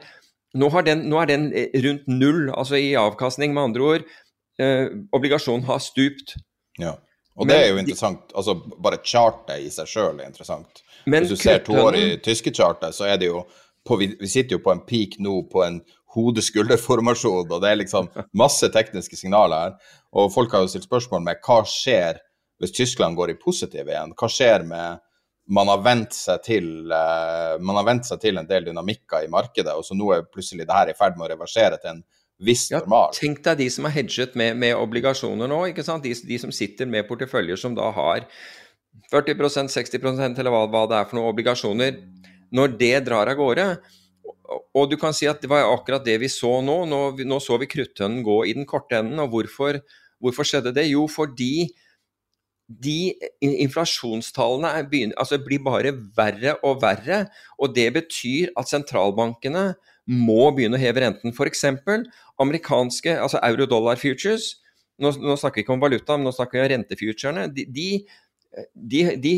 nå, 0.58 0.70
den, 0.84 1.04
nå 1.10 1.20
er, 1.22 1.28
den, 1.30 1.50
eh, 1.54 1.76
rundt 1.84 2.08
null, 2.10 2.48
altså 2.50 2.80
i 2.80 2.96
avkastning. 2.98 3.54
Med 3.54 3.70
andre 3.70 3.84
ord, 3.92 4.08
eh, 4.58 4.88
obligasjonen 5.14 5.68
har 5.68 5.78
stupt. 5.84 6.34
Ja, 6.80 6.96
og 7.36 7.46
men, 7.46 7.52
det 7.52 7.60
er 7.60 7.70
jo 7.70 7.78
interessant. 7.84 8.32
Altså, 8.34 8.56
bare 8.82 8.98
chartet 9.04 9.62
i 9.62 9.70
seg 9.70 9.86
sjøl 9.86 10.18
er 10.18 10.26
interessant. 10.32 10.82
Hvis 11.06 11.30
du 11.30 11.38
ser 11.38 11.62
toårig 11.62 12.18
tyske 12.26 12.50
charter, 12.54 12.90
så 12.96 13.06
er 13.06 13.20
det 13.20 13.30
jo 13.30 13.44
på, 13.86 13.96
vi, 14.00 14.10
vi 14.18 14.28
sitter 14.28 14.58
jo 14.58 14.64
på 14.64 14.74
en 14.74 14.82
peak 14.88 15.20
nå 15.22 15.44
på 15.52 15.62
en 15.64 15.78
hode-skulder-formasjon, 16.18 17.48
og 17.48 17.62
det 17.62 17.72
er 17.72 17.82
liksom 17.82 18.10
masse 18.36 18.68
tekniske 18.74 19.18
signaler 19.18 19.68
her. 19.68 19.92
Og 20.18 20.32
folk 20.34 20.52
har 20.54 20.64
jo 20.64 20.72
stilt 20.72 20.88
spørsmål 20.88 21.24
med 21.24 21.42
hva 21.46 21.62
skjer 21.68 22.22
hvis 22.58 22.74
Tyskland 22.74 23.16
går 23.18 23.32
i 23.32 23.38
positiv 23.38 23.86
igjen? 23.86 24.16
Hva 24.18 24.30
skjer 24.32 24.66
med 24.66 25.04
man 25.48 25.70
har 25.72 25.80
vent 25.80 26.12
seg 26.12 26.42
til 26.44 26.66
uh, 26.92 27.56
man 27.64 27.78
har 27.80 27.86
vent 27.88 28.04
seg 28.04 28.20
til 28.20 28.36
en 28.36 28.48
del 28.48 28.66
dynamikker 28.68 29.24
i 29.24 29.32
markedet, 29.32 29.72
og 29.72 29.86
så 29.86 29.96
nå 29.96 30.10
er 30.12 30.26
plutselig 30.28 30.66
det 30.68 30.76
her 30.76 30.92
i 30.92 30.96
ferd 30.96 31.16
med 31.16 31.24
å 31.24 31.30
reversere 31.32 31.78
til 31.80 31.94
en 31.94 32.02
viss 32.44 32.68
normal. 32.70 33.14
Ja, 33.14 33.20
tenk 33.22 33.40
deg 33.46 33.62
de 33.62 33.68
som 33.72 33.88
har 33.88 33.96
hedget 33.96 34.36
med, 34.38 34.58
med 34.60 34.76
obligasjoner 34.78 35.50
nå, 35.50 35.62
ikke 35.72 35.84
sant? 35.86 36.04
De, 36.04 36.12
de, 36.12 36.40
som 36.40 36.52
sitter 36.54 36.90
med 36.90 37.08
porteføljer 37.08 37.58
som 37.60 37.74
da 37.78 37.88
har 37.96 38.26
40% 39.12 39.72
60 39.72 40.04
eller 40.28 40.52
hva, 40.52 40.66
hva 40.70 40.84
det 40.90 40.98
er 41.00 41.08
for 41.08 41.18
noen 41.18 41.32
obligasjoner. 41.32 41.96
Når 42.54 42.76
det 42.80 42.94
drar 43.08 43.28
av 43.28 43.36
gårde, 43.40 43.66
og 44.48 44.88
du 44.90 44.96
kan 45.00 45.12
si 45.16 45.28
at 45.28 45.42
det 45.42 45.50
var 45.50 45.68
akkurat 45.68 46.04
det 46.04 46.16
vi 46.22 46.30
så 46.32 46.58
nå. 46.64 46.80
Nå, 46.88 47.00
nå 47.28 47.40
så 47.44 47.58
vi 47.60 47.68
kruttønnen 47.70 48.24
gå 48.26 48.40
i 48.48 48.54
den 48.56 48.66
korte 48.68 49.00
enden. 49.00 49.20
Og 49.20 49.32
hvorfor, 49.34 49.80
hvorfor 50.22 50.48
skjedde 50.48 50.72
det? 50.76 50.88
Jo, 50.88 51.04
fordi 51.10 51.68
de 52.68 53.14
inflasjonstallene 53.40 54.84
begynner, 54.90 55.16
altså 55.20 55.38
blir 55.40 55.62
bare 55.64 55.92
verre 56.16 56.56
og 56.64 56.82
verre. 56.84 57.26
Og 57.60 57.74
det 57.76 57.90
betyr 57.96 58.54
at 58.60 58.70
sentralbankene 58.72 59.72
må 60.08 60.48
begynne 60.56 60.78
å 60.78 60.82
heve 60.82 61.04
renten. 61.04 61.34
F.eks. 61.34 61.66
amerikanske 62.40 63.18
altså 63.18 63.40
euro-dollar 63.44 64.00
futures. 64.00 64.54
Nå, 64.98 65.12
nå, 65.20 65.36
snakker 65.38 65.60
vi 65.60 65.66
ikke 65.66 65.76
om 65.76 65.84
valuta, 65.84 66.16
men 66.16 66.26
nå 66.26 66.32
snakker 66.34 66.58
vi 66.58 66.64
om 66.64 66.72
rentefuturene. 66.72 67.46
De, 67.54 67.68
de 67.68 67.90
de, 68.74 69.02
de, 69.20 69.32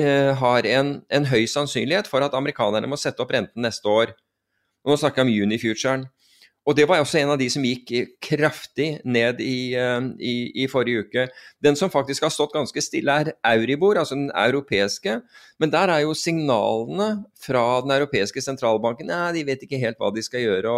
eh, 0.00 0.30
har 0.34 0.66
en, 0.66 0.94
en, 1.12 1.26
høy 1.28 1.44
sannsynlighet 1.46 2.08
for 2.08 2.24
at 2.24 2.34
amerikanerne 2.34 2.88
må 2.88 2.96
sette 2.98 3.20
opp 3.22 3.34
renten 3.36 3.62
neste 3.62 3.86
år. 3.86 4.14
Nå 4.86 4.96
snakker 4.96 5.22
jeg 5.22 5.28
om 5.28 5.50
Unifuturen. 5.50 6.08
Og 6.68 6.76
det 6.76 6.84
var 6.86 7.00
også 7.00 7.18
en 7.22 7.32
av 7.32 7.38
de 7.40 7.46
som 7.50 7.64
gikk 7.64 7.90
kraftig 8.22 8.90
ned 9.08 9.40
i, 9.40 9.72
eh, 9.80 10.08
i, 10.20 10.34
i, 10.62 10.66
forrige 10.68 11.06
uke. 11.06 11.24
Den 11.64 11.76
som 11.78 11.90
faktisk 11.90 12.26
har 12.26 12.32
stått 12.34 12.52
ganske 12.52 12.82
stille, 12.84 13.10
er 13.10 13.32
Euribor, 13.54 13.96
altså 13.98 14.18
den 14.18 14.28
europeiske. 14.28 15.16
Men 15.58 15.72
der 15.72 15.88
er 15.88 16.04
jo 16.04 16.12
signalene 16.14 17.24
fra 17.40 17.64
den 17.80 17.94
europeiske 17.96 18.44
sentralbanken 18.44 19.08
Nei, 19.08 19.32
de 19.38 19.46
vet 19.48 19.64
ikke 19.64 19.80
helt 19.80 19.98
hva 19.98 20.12
de 20.12 20.22
skal 20.22 20.44
gjøre. 20.44 20.74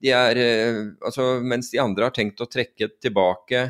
de 0.00 0.14
er, 0.16 0.42
eh, 0.42 0.80
altså, 1.04 1.42
Mens 1.44 1.70
de 1.70 1.78
andre 1.78 2.08
har 2.08 2.16
tenkt 2.16 2.40
å 2.40 2.48
trekke 2.48 2.88
tilbake 2.98 3.68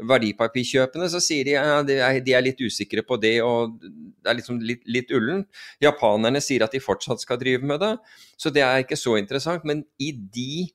verdipapirkjøpene, 0.00 1.08
så 1.12 1.20
sier 1.22 1.46
de 1.46 1.56
at 1.60 1.90
ja, 1.92 2.08
de 2.24 2.34
er 2.34 2.44
litt 2.44 2.60
usikre 2.62 3.04
på 3.06 3.18
det, 3.20 3.36
og 3.44 3.76
det 3.82 4.30
er 4.30 4.38
liksom 4.38 4.60
litt, 4.64 4.82
litt 4.88 5.12
ullen. 5.14 5.44
Japanerne 5.82 6.40
sier 6.42 6.64
at 6.64 6.72
de 6.74 6.80
fortsatt 6.82 7.22
skal 7.22 7.40
drive 7.40 7.66
med 7.68 7.82
det, 7.82 7.92
så 8.40 8.52
det 8.54 8.64
er 8.64 8.84
ikke 8.84 8.98
så 8.98 9.18
interessant. 9.20 9.66
Men 9.68 9.84
i 10.02 10.12
de 10.12 10.70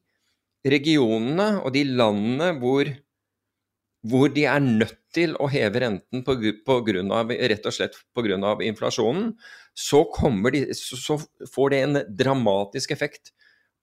regionene 0.67 1.58
og 1.63 1.73
de 1.75 1.84
landene 1.88 2.51
hvor, 2.62 2.89
hvor 4.08 4.34
de 4.34 4.45
er 4.49 4.63
nødt 4.63 4.99
til 5.17 5.34
å 5.41 5.49
heve 5.49 5.82
renten 5.82 6.23
på, 6.25 6.36
på 6.67 6.77
grunn 6.86 7.13
av, 7.15 7.32
rett 7.32 7.65
og 7.65 7.73
slett 7.73 7.97
pga. 8.15 8.38
inflasjonen, 8.67 9.32
så, 9.77 10.03
de, 10.53 10.62
så, 10.77 11.17
får 11.53 11.73
det 11.73 11.82
en 11.86 12.01
dramatisk 12.21 12.93
effekt 12.93 13.34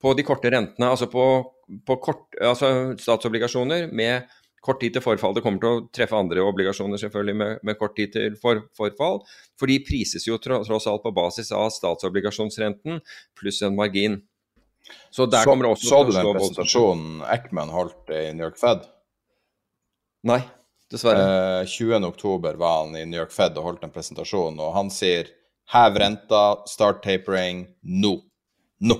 på 0.01 0.13
de 0.15 0.25
korte 0.27 0.51
rentene. 0.51 0.89
Altså 0.91 1.09
på, 1.11 1.25
på 1.87 1.99
kort, 2.03 2.27
altså 2.39 2.95
statsobligasjoner 2.99 3.89
med 3.91 4.27
kort 4.65 4.81
tid 4.81 4.95
til 4.95 5.03
forfall. 5.05 5.35
Det 5.37 5.43
kommer 5.45 5.61
til 5.61 5.69
å 5.71 5.83
treffe 5.93 6.17
andre 6.17 6.43
obligasjoner 6.45 7.01
selvfølgelig 7.01 7.37
med, 7.41 7.59
med 7.67 7.77
kort 7.79 7.95
tid 7.97 8.13
til 8.15 8.37
for, 8.41 8.63
forfall. 8.77 9.21
For 9.59 9.71
de 9.71 9.77
prises 9.85 10.25
jo 10.27 10.39
tross 10.41 10.89
alt 10.89 11.05
på 11.05 11.13
basis 11.15 11.53
av 11.55 11.69
statsobligasjonsrenten 11.75 12.99
pluss 13.37 13.61
en 13.65 13.77
margin. 13.77 14.19
Så 15.13 15.25
der 15.29 15.45
så, 15.45 15.49
kommer 15.49 15.67
det 15.67 15.71
også 15.77 15.89
Så 15.89 16.01
du 16.03 16.11
den 16.13 16.33
presentasjonen 16.35 17.23
Eckman 17.33 17.73
holdt 17.73 18.11
i 18.13 18.27
New 18.33 18.45
York 18.45 18.59
Fed? 18.61 18.85
Nei, 20.25 20.41
dessverre. 20.91 21.61
Eh, 21.61 21.69
20.10 21.69 22.59
var 22.61 22.77
han 22.83 22.95
i 22.97 23.05
New 23.05 23.19
York 23.19 23.33
Fed 23.33 23.57
og 23.57 23.69
holdt 23.69 23.85
en 23.85 23.93
presentasjon, 23.93 24.59
og 24.61 24.73
han 24.77 24.91
sier 24.93 25.29
hev 25.73 25.97
renta, 26.01 26.43
start 26.69 27.01
tapering 27.05 27.65
nå. 27.81 28.17
Nå. 28.85 28.99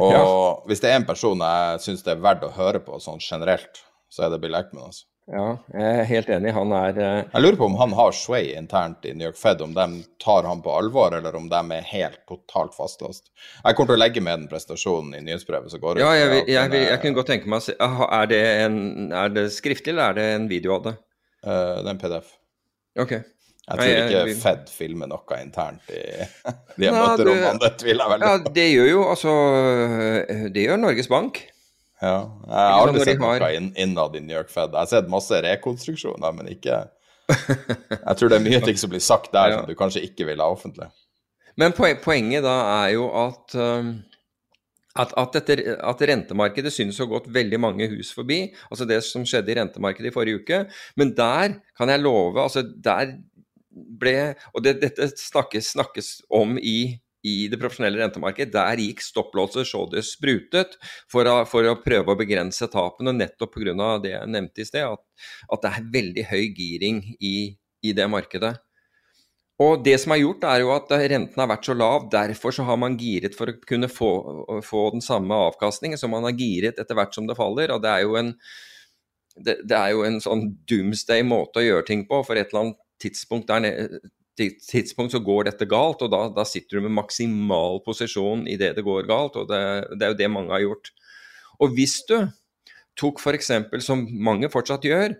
Og 0.00 0.12
ja. 0.14 0.22
hvis 0.68 0.80
det 0.84 0.92
er 0.92 1.00
en 1.00 1.08
person 1.08 1.42
jeg 1.44 1.82
syns 1.84 2.04
det 2.06 2.14
er 2.14 2.22
verdt 2.24 2.46
å 2.46 2.54
høre 2.54 2.80
på 2.84 3.00
sånn 3.02 3.20
generelt, 3.22 3.82
så 4.12 4.26
er 4.26 4.34
det 4.34 4.40
Bill 4.44 4.56
Eckman. 4.56 4.86
altså. 4.90 5.06
Ja, 5.24 5.44
jeg 5.72 5.84
er 5.88 6.08
helt 6.10 6.30
enig. 6.34 6.50
Han 6.52 6.72
er 6.76 6.98
uh... 6.98 7.20
Jeg 7.32 7.40
lurer 7.40 7.56
på 7.56 7.68
om 7.70 7.76
han 7.80 7.94
har 7.96 8.12
sway 8.12 8.50
internt 8.58 9.06
i 9.08 9.14
New 9.16 9.24
York 9.30 9.38
Fed, 9.40 9.62
om 9.64 9.72
de 9.72 9.86
tar 10.20 10.44
han 10.44 10.60
på 10.64 10.72
alvor, 10.76 11.16
eller 11.16 11.36
om 11.38 11.46
de 11.48 11.60
er 11.78 11.86
helt 11.88 12.20
totalt 12.28 12.76
fastlåst. 12.76 13.30
Jeg 13.62 13.78
kommer 13.78 13.94
til 13.94 13.96
å 13.96 14.02
legge 14.02 14.24
med 14.24 14.42
den 14.42 14.50
prestasjonen 14.52 15.16
i 15.16 15.22
nyhetsbrevet 15.24 15.72
som 15.72 15.80
går 15.80 15.96
ut. 15.96 16.02
Ja, 16.04 16.12
jeg, 16.18 16.42
jeg, 16.42 16.52
jeg, 16.52 16.82
jeg, 16.90 17.00
kunne 17.00 17.18
godt 17.20 17.32
tenke 17.32 17.52
meg 17.54 17.70
er 17.72 18.28
det, 18.34 18.42
en, 18.66 18.78
er 19.16 19.32
det 19.32 19.46
skriftlig, 19.56 19.94
eller 19.94 20.12
er 20.12 20.20
det 20.20 20.28
en 20.34 20.50
video 20.52 20.76
av 20.76 20.90
det? 20.90 20.96
Uh, 21.40 21.54
det 21.80 21.86
er 21.86 21.92
en 21.94 22.02
PDF. 22.04 22.34
Ok. 23.00 23.16
Jeg 23.64 23.80
tror 23.80 24.20
ikke 24.28 24.36
Fed 24.42 24.66
filmer 24.68 25.08
noe 25.08 25.38
internt 25.40 25.88
i 25.88 26.02
de 26.80 26.90
møterommene, 26.92 27.56
det 27.62 27.70
tviler 27.80 28.02
jeg 28.02 28.12
veldig 28.12 28.26
på. 28.26 28.32
Ja, 28.32 28.54
det 28.58 28.66
gjør 28.68 28.90
jo 28.90 29.04
altså 29.08 29.36
Det 30.52 30.66
gjør 30.66 30.80
Norges 30.82 31.08
Bank. 31.08 31.40
Ja, 32.02 32.18
jeg 32.44 32.58
har 32.58 32.82
aldri 32.82 33.06
sett 33.08 33.22
noe 33.22 33.52
innad 33.80 34.18
i 34.18 34.20
New 34.20 34.36
York 34.36 34.52
Fed. 34.52 34.74
Jeg 34.74 34.82
har 34.82 34.90
sett 34.90 35.08
masse 35.12 35.40
rekonstruksjoner, 35.46 36.36
men 36.36 36.50
ikke 36.52 36.82
Jeg 37.30 38.16
tror 38.18 38.28
det 38.28 38.36
er 38.36 38.44
mye 38.44 38.60
ting 38.66 38.76
som 38.76 38.92
blir 38.92 39.00
sagt 39.00 39.32
der 39.32 39.48
ja. 39.54 39.60
som 39.62 39.70
du 39.70 39.78
kanskje 39.78 40.04
ikke 40.04 40.28
vil 40.28 40.44
ha 40.44 40.50
offentlig. 40.52 40.90
Men 41.56 41.72
poenget 41.72 42.44
da 42.44 42.58
er 42.82 42.90
jo 42.98 43.06
at 43.16 43.54
um, 43.56 43.94
at, 44.94 45.10
at, 45.18 45.34
dette, 45.34 45.74
at, 45.74 46.02
rentemarkedet 46.06 46.70
synes 46.70 47.00
å 47.00 47.06
ha 47.06 47.16
gått 47.16 47.30
veldig 47.34 47.58
mange 47.58 47.88
hus 47.90 48.12
forbi. 48.14 48.44
Altså 48.68 48.86
det 48.86 49.00
som 49.06 49.24
skjedde 49.26 49.50
i 49.50 49.56
rentemarkedet 49.58 50.12
i 50.12 50.14
forrige 50.14 50.42
uke. 50.42 50.60
Men 51.00 51.10
der 51.18 51.56
kan 51.78 51.90
jeg 51.90 52.02
love 52.04 52.42
altså 52.42 52.62
Der 52.62 53.16
ble 53.74 54.34
Og 54.54 54.62
det, 54.64 54.78
dette 54.82 55.08
snakkes, 55.18 55.72
snakkes 55.74 56.10
om 56.32 56.56
i, 56.58 56.94
i, 57.26 57.34
det 57.50 57.58
profesjonelle 57.60 58.00
rentemarkedet. 58.02 58.52
Der 58.54 58.82
gikk 58.82 59.02
stopplåser 59.04 59.66
så 59.68 59.84
det 59.90 60.04
sprutet 60.06 60.76
for 61.10 61.26
å, 61.30 61.40
for 61.48 61.66
å 61.66 61.78
prøve 61.82 62.14
å 62.14 62.20
begrense 62.20 62.68
tapene, 62.70 63.16
nettopp 63.16 63.56
pga. 63.56 63.96
det 64.02 64.14
jeg 64.14 64.30
nevnte 64.30 64.62
i 64.62 64.68
sted, 64.68 64.86
at, 64.86 65.26
at, 65.48 65.64
det 65.64 65.72
er 65.72 65.90
veldig 65.98 66.28
høy 66.30 66.44
giring 66.54 67.02
i, 67.18 67.36
i 67.82 67.96
det 67.96 68.08
markedet. 68.10 68.54
Og 69.62 69.84
det 69.86 69.94
som 70.02 70.10
er 70.10 70.24
gjort, 70.24 70.44
er 70.50 70.64
jo 70.64 70.72
at 70.74 70.88
renten 70.90 71.38
har 71.38 71.50
vært 71.50 71.68
så 71.68 71.76
lav. 71.78 72.08
Derfor 72.10 72.54
så 72.56 72.64
har 72.66 72.78
man 72.80 72.96
giret 72.98 73.36
for 73.38 73.52
å 73.52 73.58
kunne 73.62 73.90
få, 73.90 74.10
få 74.66 74.88
den 74.96 75.04
samme 75.04 75.36
avkastningen 75.50 76.00
som 76.00 76.10
man 76.10 76.26
har 76.26 76.34
giret 76.34 76.80
etter 76.82 76.98
hvert 76.98 77.14
som 77.14 77.28
det 77.28 77.36
faller. 77.38 77.70
Og 77.70 77.84
det 77.84 77.92
er 77.92 78.02
jo 78.02 78.16
en, 78.18 78.32
det, 79.38 79.60
det 79.62 79.78
er 79.78 79.92
jo 79.94 80.02
en 80.08 80.18
sånn 80.24 80.48
doomsday 80.66 81.22
måte 81.26 81.62
å 81.62 81.66
gjøre 81.68 81.86
ting 81.86 82.02
på. 82.10 82.18
For 82.26 82.34
et 82.34 82.50
eller 82.50 82.64
annet 82.64 82.80
tidspunkt, 83.02 83.50
der, 83.50 84.00
tidspunkt 84.36 85.14
så 85.14 85.20
går 85.22 85.48
dette 85.48 85.66
galt, 85.70 86.02
og 86.02 86.10
da, 86.12 86.24
da, 86.34 86.44
sitter 86.48 86.78
du 86.78 86.86
med 86.86 86.96
maksimal 86.96 87.80
posisjon 87.84 88.46
i 88.50 88.58
det 88.60 88.74
det 88.78 88.84
går 88.86 89.06
galt, 89.10 89.38
og 89.40 89.48
det, 89.50 89.60
det 89.94 90.06
er 90.06 90.14
jo 90.14 90.20
det 90.22 90.30
mange 90.32 90.54
har 90.54 90.64
gjort. 90.64 90.90
Og 91.62 91.74
hvis 91.76 92.00
du 92.08 92.18
tok 92.98 93.22
f.eks., 93.22 93.52
som 93.84 94.04
mange 94.06 94.50
fortsatt 94.50 94.86
gjør, 94.86 95.16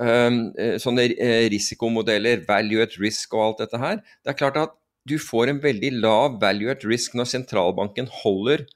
um, 0.00 0.40
sånne 0.80 1.08
eh, 1.14 1.46
risikomodeller, 1.52 2.44
value 2.48 2.84
at 2.84 2.96
risk 3.00 3.36
og 3.36 3.44
alt 3.44 3.64
dette 3.64 3.80
her, 3.82 4.00
det 4.24 4.32
er 4.32 4.40
klart 4.40 4.60
at 4.60 4.76
du 5.08 5.16
får 5.20 5.52
en 5.52 5.60
veldig 5.62 5.92
lav 6.02 6.36
value 6.40 6.72
at 6.72 6.84
risk 6.88 7.14
når 7.16 7.30
sentralbanken 7.30 8.10
holder 8.22 8.66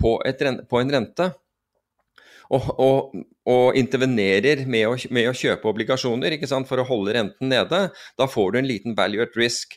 på, 0.00 0.18
et, 0.28 0.42
på 0.68 0.80
en 0.80 0.92
rente 0.92 1.30
og, 2.54 2.70
og, 2.80 3.18
og 3.48 3.76
intervenerer 3.76 4.64
med 4.70 4.86
å, 4.88 4.94
med 5.12 5.28
å, 5.28 5.36
kjøpe 5.36 5.68
obligasjoner 5.68 6.38
for 6.68 6.80
å 6.80 6.86
holde 6.88 7.16
renten 7.16 7.52
nede, 7.52 7.88
da 8.16 8.28
får 8.28 8.52
du 8.52 8.58
en 8.60 8.70
liten 8.70 8.96
value 8.96 9.24
at 9.24 9.36
risk. 9.36 9.76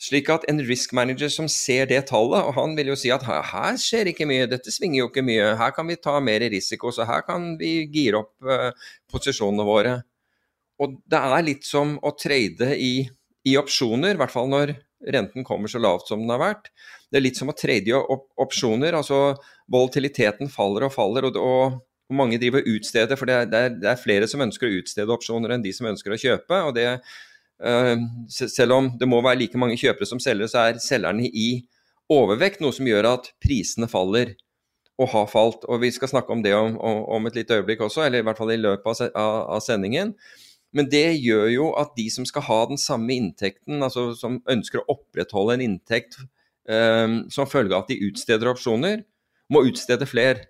Slik 0.00 0.28
at 0.30 0.44
en 0.50 0.58
risk 0.66 0.92
manager 0.92 1.30
som 1.30 1.46
ser 1.50 1.86
det 1.90 2.00
tallet, 2.10 2.42
og 2.42 2.56
han 2.58 2.74
vil 2.76 2.90
jo 2.92 2.96
si 2.98 3.12
at 3.14 3.24
her, 3.26 3.76
skjer 3.78 4.10
ikke 4.10 4.26
mye, 4.26 4.48
dette 4.50 4.72
svinger 4.74 5.04
jo 5.04 5.10
ikke 5.10 5.24
mye, 5.26 5.52
her 5.58 5.74
kan 5.74 5.86
vi 5.86 5.98
ta 6.02 6.18
mer 6.20 6.42
risiko, 6.50 6.90
så 6.92 7.06
her 7.08 7.22
kan 7.26 7.54
vi 7.60 7.86
gire 7.94 8.24
opp 8.24 8.34
uh, 8.46 8.70
posisjonene 9.10 9.66
våre. 9.66 9.94
Og 10.82 10.98
det 11.06 11.20
er 11.20 11.46
litt 11.46 11.66
som 11.66 11.94
å 12.02 12.10
trade 12.18 12.74
i, 12.74 13.06
i 13.46 13.54
opsjoner, 13.58 14.16
i 14.16 14.20
hvert 14.22 14.34
fall 14.34 14.50
når 14.50 14.74
renten 15.14 15.46
kommer 15.46 15.70
så 15.70 15.78
lavt 15.82 16.10
som 16.10 16.22
den 16.22 16.32
har 16.32 16.42
vært. 16.42 16.70
Det 17.10 17.20
er 17.20 17.26
litt 17.26 17.38
som 17.38 17.50
å 17.52 17.56
trade 17.56 17.90
i 17.90 17.94
op 17.94 18.26
opsjoner, 18.42 18.96
altså 18.98 19.36
volatiliteten 19.70 20.50
faller 20.52 20.88
og 20.88 20.94
faller, 20.94 21.28
og, 21.30 21.38
og 21.38 21.80
og 22.10 22.16
mange 22.18 22.38
driver 22.40 22.60
og 22.60 22.74
utsteder, 22.76 23.16
for 23.16 23.28
det 23.28 23.34
er, 23.34 23.46
det, 23.48 23.60
er, 23.60 23.76
det 23.80 23.90
er, 23.90 24.00
flere 24.00 24.28
som 24.28 24.42
ønsker 24.44 24.68
å 24.68 24.80
utstede 24.80 25.14
opsjoner 25.14 25.54
enn 25.54 25.64
de 25.64 25.72
som 25.72 25.88
ønsker 25.88 26.12
å 26.12 26.20
kjøpe. 26.20 26.60
og 26.68 26.74
det, 26.76 26.88
uh, 27.64 27.96
Selv 28.28 28.76
om 28.76 28.90
det 29.00 29.08
må 29.08 29.22
være 29.24 29.40
like 29.40 29.60
mange 29.60 29.78
kjøpere 29.80 30.08
som 30.08 30.20
selgere, 30.20 30.50
så 30.52 30.66
er 30.66 30.82
selgerne 30.84 31.28
i 31.28 31.64
overvekt, 32.12 32.60
noe 32.60 32.76
som 32.76 32.88
gjør 32.88 33.08
at 33.14 33.30
prisene 33.42 33.88
faller 33.88 34.34
og 35.00 35.10
har 35.10 35.30
falt. 35.30 35.64
og 35.66 35.80
Vi 35.82 35.90
skal 35.94 36.12
snakke 36.12 36.32
om 36.32 36.42
det 36.44 36.54
om, 36.54 36.76
om 36.78 37.26
et 37.26 37.40
lite 37.40 37.56
øyeblikk 37.58 37.82
også, 37.86 38.04
eller 38.04 38.22
i 38.22 38.26
hvert 38.26 38.38
fall 38.38 38.52
i 38.54 38.60
løpet 38.60 39.08
av, 39.10 39.38
av 39.56 39.62
sendingen. 39.64 40.14
Men 40.74 40.88
det 40.90 41.20
gjør 41.22 41.48
jo 41.52 41.66
at 41.78 41.94
de 41.96 42.08
som 42.10 42.26
skal 42.26 42.46
ha 42.48 42.60
den 42.70 42.80
samme 42.80 43.14
inntekten, 43.14 43.82
altså 43.82 44.10
som 44.18 44.40
ønsker 44.50 44.82
å 44.82 44.96
opprettholde 44.96 45.56
en 45.56 45.66
inntekt 45.68 46.18
um, 46.66 47.22
som 47.30 47.50
følge 47.50 47.76
av 47.76 47.84
at 47.84 47.92
de 47.92 48.00
utsteder 48.08 48.50
opsjoner, 48.50 49.04
må 49.52 49.62
utstede 49.68 50.08
flere. 50.10 50.48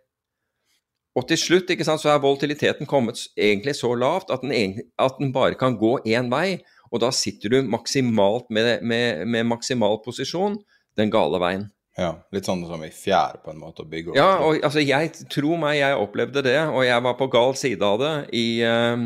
Og 1.14 1.28
til 1.30 1.38
slutt 1.38 1.70
sant, 1.86 2.02
så 2.02 2.10
er 2.10 2.22
volatiliteten 2.22 2.88
kommet 2.90 3.20
egentlig 3.38 3.76
så 3.78 3.92
lavt 3.94 4.32
at 4.34 4.42
den, 4.42 4.80
at 4.98 5.20
den 5.20 5.30
bare 5.34 5.54
kan 5.58 5.76
gå 5.78 5.98
én 6.10 6.30
vei. 6.32 6.58
Og 6.90 7.00
da 7.02 7.10
sitter 7.14 7.50
du 7.50 7.70
maksimalt 7.70 8.50
med, 8.54 8.82
med, 8.82 9.24
med, 9.26 9.46
maksimal 9.50 10.00
posisjon 10.04 10.58
den 10.98 11.10
gale 11.10 11.40
veien. 11.42 11.68
Ja, 11.98 12.10
Litt 12.34 12.46
sånn 12.46 12.64
som 12.66 12.82
i 12.82 12.90
fjær, 12.90 13.38
på 13.44 13.52
en 13.52 13.60
måte, 13.62 13.84
å 13.84 13.90
bygge 13.90 14.10
opp 14.10 14.18
Ja, 14.18 14.30
og 14.42 14.58
altså, 14.66 14.82
jeg 14.82 15.12
tror 15.30 15.58
meg, 15.62 15.78
jeg 15.78 15.98
opplevde 16.02 16.42
det, 16.42 16.58
og 16.66 16.82
jeg 16.82 17.04
var 17.06 17.14
på 17.18 17.28
gal 17.30 17.54
side 17.58 17.86
av 17.86 18.00
det 18.02 18.14
i, 18.34 18.46
uh, 18.66 19.04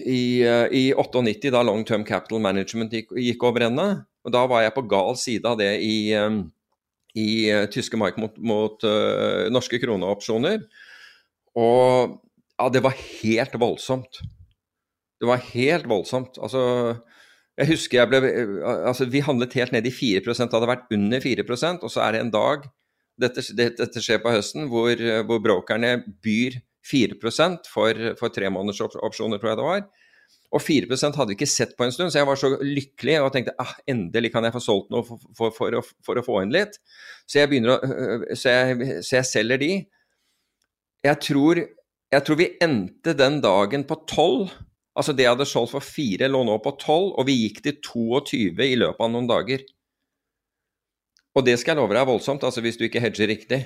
i, 0.00 0.22
uh, 0.48 0.64
i 0.72 0.86
98, 0.96 1.52
da 1.52 1.60
Long 1.64 1.84
Term 1.88 2.06
Capital 2.08 2.40
Management 2.40 2.96
gikk, 2.96 3.12
gikk 3.20 3.44
over 3.44 3.66
ende. 3.68 3.88
Og 4.24 4.32
da 4.32 4.46
var 4.48 4.64
jeg 4.64 4.76
på 4.76 4.86
gal 4.88 5.12
side 5.20 5.48
av 5.48 5.60
det 5.60 5.74
i, 5.84 5.96
um, 6.16 6.46
i 7.12 7.28
uh, 7.52 7.66
tyske 7.72 8.00
mark 8.00 8.16
mot, 8.20 8.40
mot 8.40 8.88
norske 9.52 9.80
kroneopsjoner. 9.84 10.64
Og 11.58 12.18
ja, 12.60 12.68
det 12.70 12.82
var 12.84 12.98
helt 13.22 13.56
voldsomt. 13.58 14.20
Det 15.20 15.28
var 15.28 15.42
helt 15.50 15.88
voldsomt. 15.90 16.38
Altså, 16.40 16.62
jeg 17.60 17.72
husker 17.74 18.00
jeg 18.00 18.10
ble 18.10 18.20
Altså, 18.64 19.08
vi 19.10 19.24
handlet 19.24 19.56
helt 19.58 19.72
ned 19.74 19.88
i 19.88 19.92
4 19.92 20.22
det 20.24 20.52
hadde 20.52 20.68
vært 20.70 20.92
under 20.94 21.20
4% 21.20 21.82
og 21.84 21.92
så 21.92 22.04
er 22.06 22.14
det 22.14 22.20
en 22.24 22.32
dag 22.32 22.68
dette, 23.20 23.42
dette 23.52 24.00
skjer 24.00 24.22
på 24.22 24.32
høsten, 24.32 24.68
hvor, 24.72 24.96
hvor 25.28 25.42
brokerne 25.44 25.98
byr 26.24 26.56
4% 26.86 27.68
for, 27.68 27.98
for 28.16 28.32
tremånedersopsjoner, 28.32 29.40
tror 29.40 29.50
jeg 29.50 29.58
det 29.60 29.66
var. 29.66 29.82
Og 30.50 30.62
4% 30.64 31.18
hadde 31.18 31.30
vi 31.30 31.36
ikke 31.38 31.50
sett 31.50 31.76
på 31.78 31.86
en 31.86 31.92
stund, 31.94 32.10
så 32.10 32.22
jeg 32.22 32.28
var 32.30 32.38
så 32.40 32.50
lykkelig 32.64 33.18
og 33.22 33.30
tenkte 33.34 33.54
ah, 33.62 33.76
endelig 33.90 34.32
kan 34.34 34.46
jeg 34.46 34.54
få 34.56 34.62
solgt 34.64 34.90
noe 34.90 35.06
for, 35.06 35.20
for, 35.36 35.54
for, 35.54 35.76
å, 35.78 35.82
for 36.06 36.18
å, 36.18 36.24
få 36.26 36.40
inn 36.42 36.54
litt. 36.54 36.80
Så 37.28 37.42
jeg, 37.42 37.60
å, 37.70 37.76
så 38.34 38.56
jeg, 38.56 38.88
så 39.06 39.20
jeg 39.20 39.28
selger 39.30 39.62
de. 39.62 39.70
Jeg 41.06 41.20
tror, 41.24 41.60
jeg 42.12 42.24
tror, 42.26 42.36
vi 42.36 42.50
endte 42.60 43.14
den 43.16 43.38
dagen 43.40 43.86
på 43.88 43.96
12. 44.04 44.50
Altså 44.98 45.14
det 45.16 45.24
jeg 45.24 45.32
hadde 45.32 45.48
solgt 45.48 45.72
for 45.72 45.84
4 45.84 46.28
lå 46.28 46.42
nå 46.44 46.58
på 46.60 46.74
12, 46.76 47.12
og 47.16 47.26
vi 47.28 47.38
gikk 47.44 47.62
til 47.64 47.78
22 47.86 48.66
i 48.66 48.78
løpet 48.80 49.06
av 49.06 49.12
noen 49.12 49.28
dager. 49.30 49.64
Og 51.38 51.46
det 51.46 51.56
skal 51.60 51.72
jeg 51.72 51.80
love 51.80 51.94
deg 51.94 52.02
er 52.02 52.10
voldsomt, 52.10 52.44
altså 52.44 52.62
hvis 52.64 52.76
du 52.76 52.84
ikke 52.88 53.02
hedger 53.02 53.30
riktig. 53.30 53.60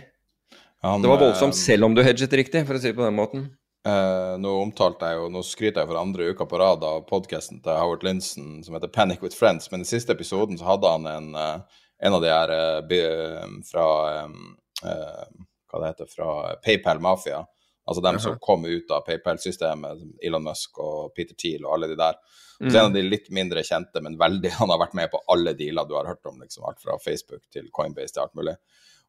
Han, 0.85 1.03
det 1.03 1.09
var 1.09 1.23
voldsomt 1.23 1.57
selv 1.57 1.89
om 1.89 1.95
du 1.97 2.03
hedget 2.05 2.37
riktig, 2.37 2.67
for 2.69 2.77
å 2.77 2.83
si 2.83 2.93
det 2.93 2.99
på 2.99 3.07
den 3.07 3.17
måten. 3.17 3.47
Eh, 3.89 4.35
nå 4.41 4.51
omtalte 4.63 5.09
jeg 5.11 5.19
jo, 5.19 5.31
nå 5.33 5.43
skryter 5.45 5.83
jeg 5.83 5.91
for 5.91 6.01
andre 6.01 6.29
uka 6.33 6.47
på 6.49 6.61
rad 6.61 6.85
av 6.89 7.03
podkasten 7.09 7.59
til 7.65 7.77
Howard 7.77 8.05
Linson 8.07 8.63
som 8.65 8.77
heter 8.77 8.93
Panic 8.93 9.25
with 9.25 9.37
Friends, 9.37 9.69
men 9.73 9.85
i 9.85 9.89
siste 9.89 10.15
episoden 10.15 10.61
så 10.61 10.71
hadde 10.71 10.93
han 10.93 11.09
en, 11.09 11.27
eh, 11.37 11.83
en 12.05 12.17
av 12.17 12.23
de 12.25 12.31
her 12.33 12.53
uh, 12.53 13.51
fra 13.69 13.89
um, 14.25 14.55
uh, 14.85 15.27
hva 15.75 15.83
det 15.83 15.93
heter, 15.93 16.11
fra 16.11 16.31
PayPal 16.63 17.03
Mafia, 17.03 17.43
Altså 17.85 18.01
dem 18.01 18.19
som 18.21 18.39
kom 18.41 18.65
ut 18.65 18.93
av 18.97 19.03
PayPal-systemet, 19.05 20.05
Elon 20.25 20.47
Musk 20.47 20.79
og 20.81 21.13
Peter 21.17 21.37
Thiel 21.37 21.67
og 21.67 21.75
alle 21.77 21.91
de 21.91 21.99
der. 22.01 22.17
Og 22.63 22.71
så 22.71 22.79
en 22.81 22.89
av 22.89 22.95
de 22.95 23.03
litt 23.05 23.27
mindre 23.35 23.65
kjente, 23.67 24.01
men 24.01 24.17
veldig 24.21 24.55
Han 24.61 24.73
har 24.73 24.81
vært 24.81 24.95
med 24.97 25.11
på 25.13 25.21
alle 25.33 25.53
dealer 25.59 25.89
du 25.89 25.93
har 25.99 26.09
hørt 26.09 26.25
om, 26.31 26.39
liksom. 26.41 26.65
Alt 26.65 26.81
fra 26.81 26.97
Facebook 27.03 27.43
til 27.53 27.69
Coinbase 27.77 28.15
til 28.15 28.25
alt 28.25 28.33
mulig. 28.39 28.57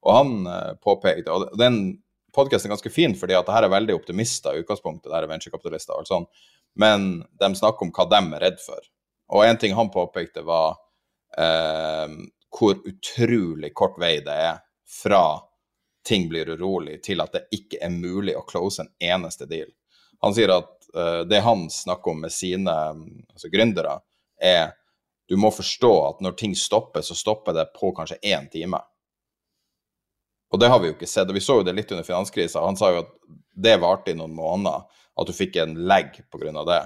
Og 0.04 0.12
han 0.18 0.34
eh, 0.52 0.74
påpekte 0.84 1.32
Og 1.32 1.56
den 1.60 1.80
podkasten 2.36 2.68
er 2.68 2.76
ganske 2.76 2.92
fin, 2.92 3.16
fordi 3.16 3.38
at 3.38 3.48
det 3.48 3.56
her 3.56 3.70
er 3.70 3.76
veldig 3.78 3.96
optimister 3.96 4.58
i 4.58 4.66
utgangspunktet, 4.66 5.08
det 5.08 5.16
her 5.16 5.24
er 5.24 5.32
venturekapitalister 5.32 5.96
og 5.96 6.02
alt 6.02 6.10
sånt, 6.10 6.42
men 6.76 7.06
de 7.40 7.50
snakker 7.56 7.88
om 7.88 7.94
hva 7.96 8.04
de 8.12 8.20
er 8.20 8.44
redd 8.44 8.58
for. 8.60 8.90
Og 9.32 9.46
en 9.46 9.60
ting 9.62 9.72
han 9.78 9.88
påpekte, 9.94 10.44
var 10.44 10.76
eh, 11.40 12.18
hvor 12.52 12.76
utrolig 12.92 13.72
kort 13.72 13.96
vei 14.04 14.18
det 14.26 14.36
er 14.50 14.60
fra 14.98 15.24
ting 16.06 16.28
blir 16.30 16.50
urolig, 16.54 17.00
til 17.04 17.22
at 17.24 17.34
det 17.34 17.46
ikke 17.56 17.82
er 17.84 17.94
mulig 17.94 18.36
å 18.38 18.46
close 18.48 18.84
en 18.84 18.92
eneste 19.02 19.48
deal. 19.50 19.72
Han 20.24 20.36
sier 20.38 20.54
at 20.54 20.90
uh, 20.96 21.22
det 21.28 21.42
han 21.46 21.68
snakker 21.72 22.14
om 22.14 22.26
med 22.26 22.34
sine 22.34 22.72
altså 22.72 23.52
gründere, 23.54 24.00
er 24.42 24.76
du 25.26 25.38
må 25.42 25.50
forstå 25.52 25.94
at 26.08 26.20
når 26.22 26.36
ting 26.38 26.54
stopper, 26.56 27.02
så 27.02 27.18
stopper 27.18 27.56
det 27.58 27.72
på 27.74 27.90
kanskje 27.98 28.20
én 28.22 28.46
time. 28.52 28.80
Og 30.54 30.60
det 30.62 30.70
har 30.70 30.80
vi 30.80 30.92
jo 30.92 30.96
ikke 30.96 31.10
sett. 31.10 31.30
og 31.30 31.36
Vi 31.36 31.42
så 31.42 31.60
jo 31.60 31.66
det 31.66 31.74
litt 31.74 31.92
under 31.92 32.06
finanskrisa. 32.06 32.62
Han 32.62 32.78
sa 32.78 32.92
jo 32.94 33.02
at 33.02 33.16
det 33.56 33.80
varte 33.82 34.14
i 34.14 34.18
noen 34.18 34.36
måneder, 34.38 34.86
at 35.16 35.28
du 35.28 35.34
fikk 35.34 35.58
en 35.64 35.74
legg 35.90 36.20
pga. 36.30 36.52
det. 36.70 36.84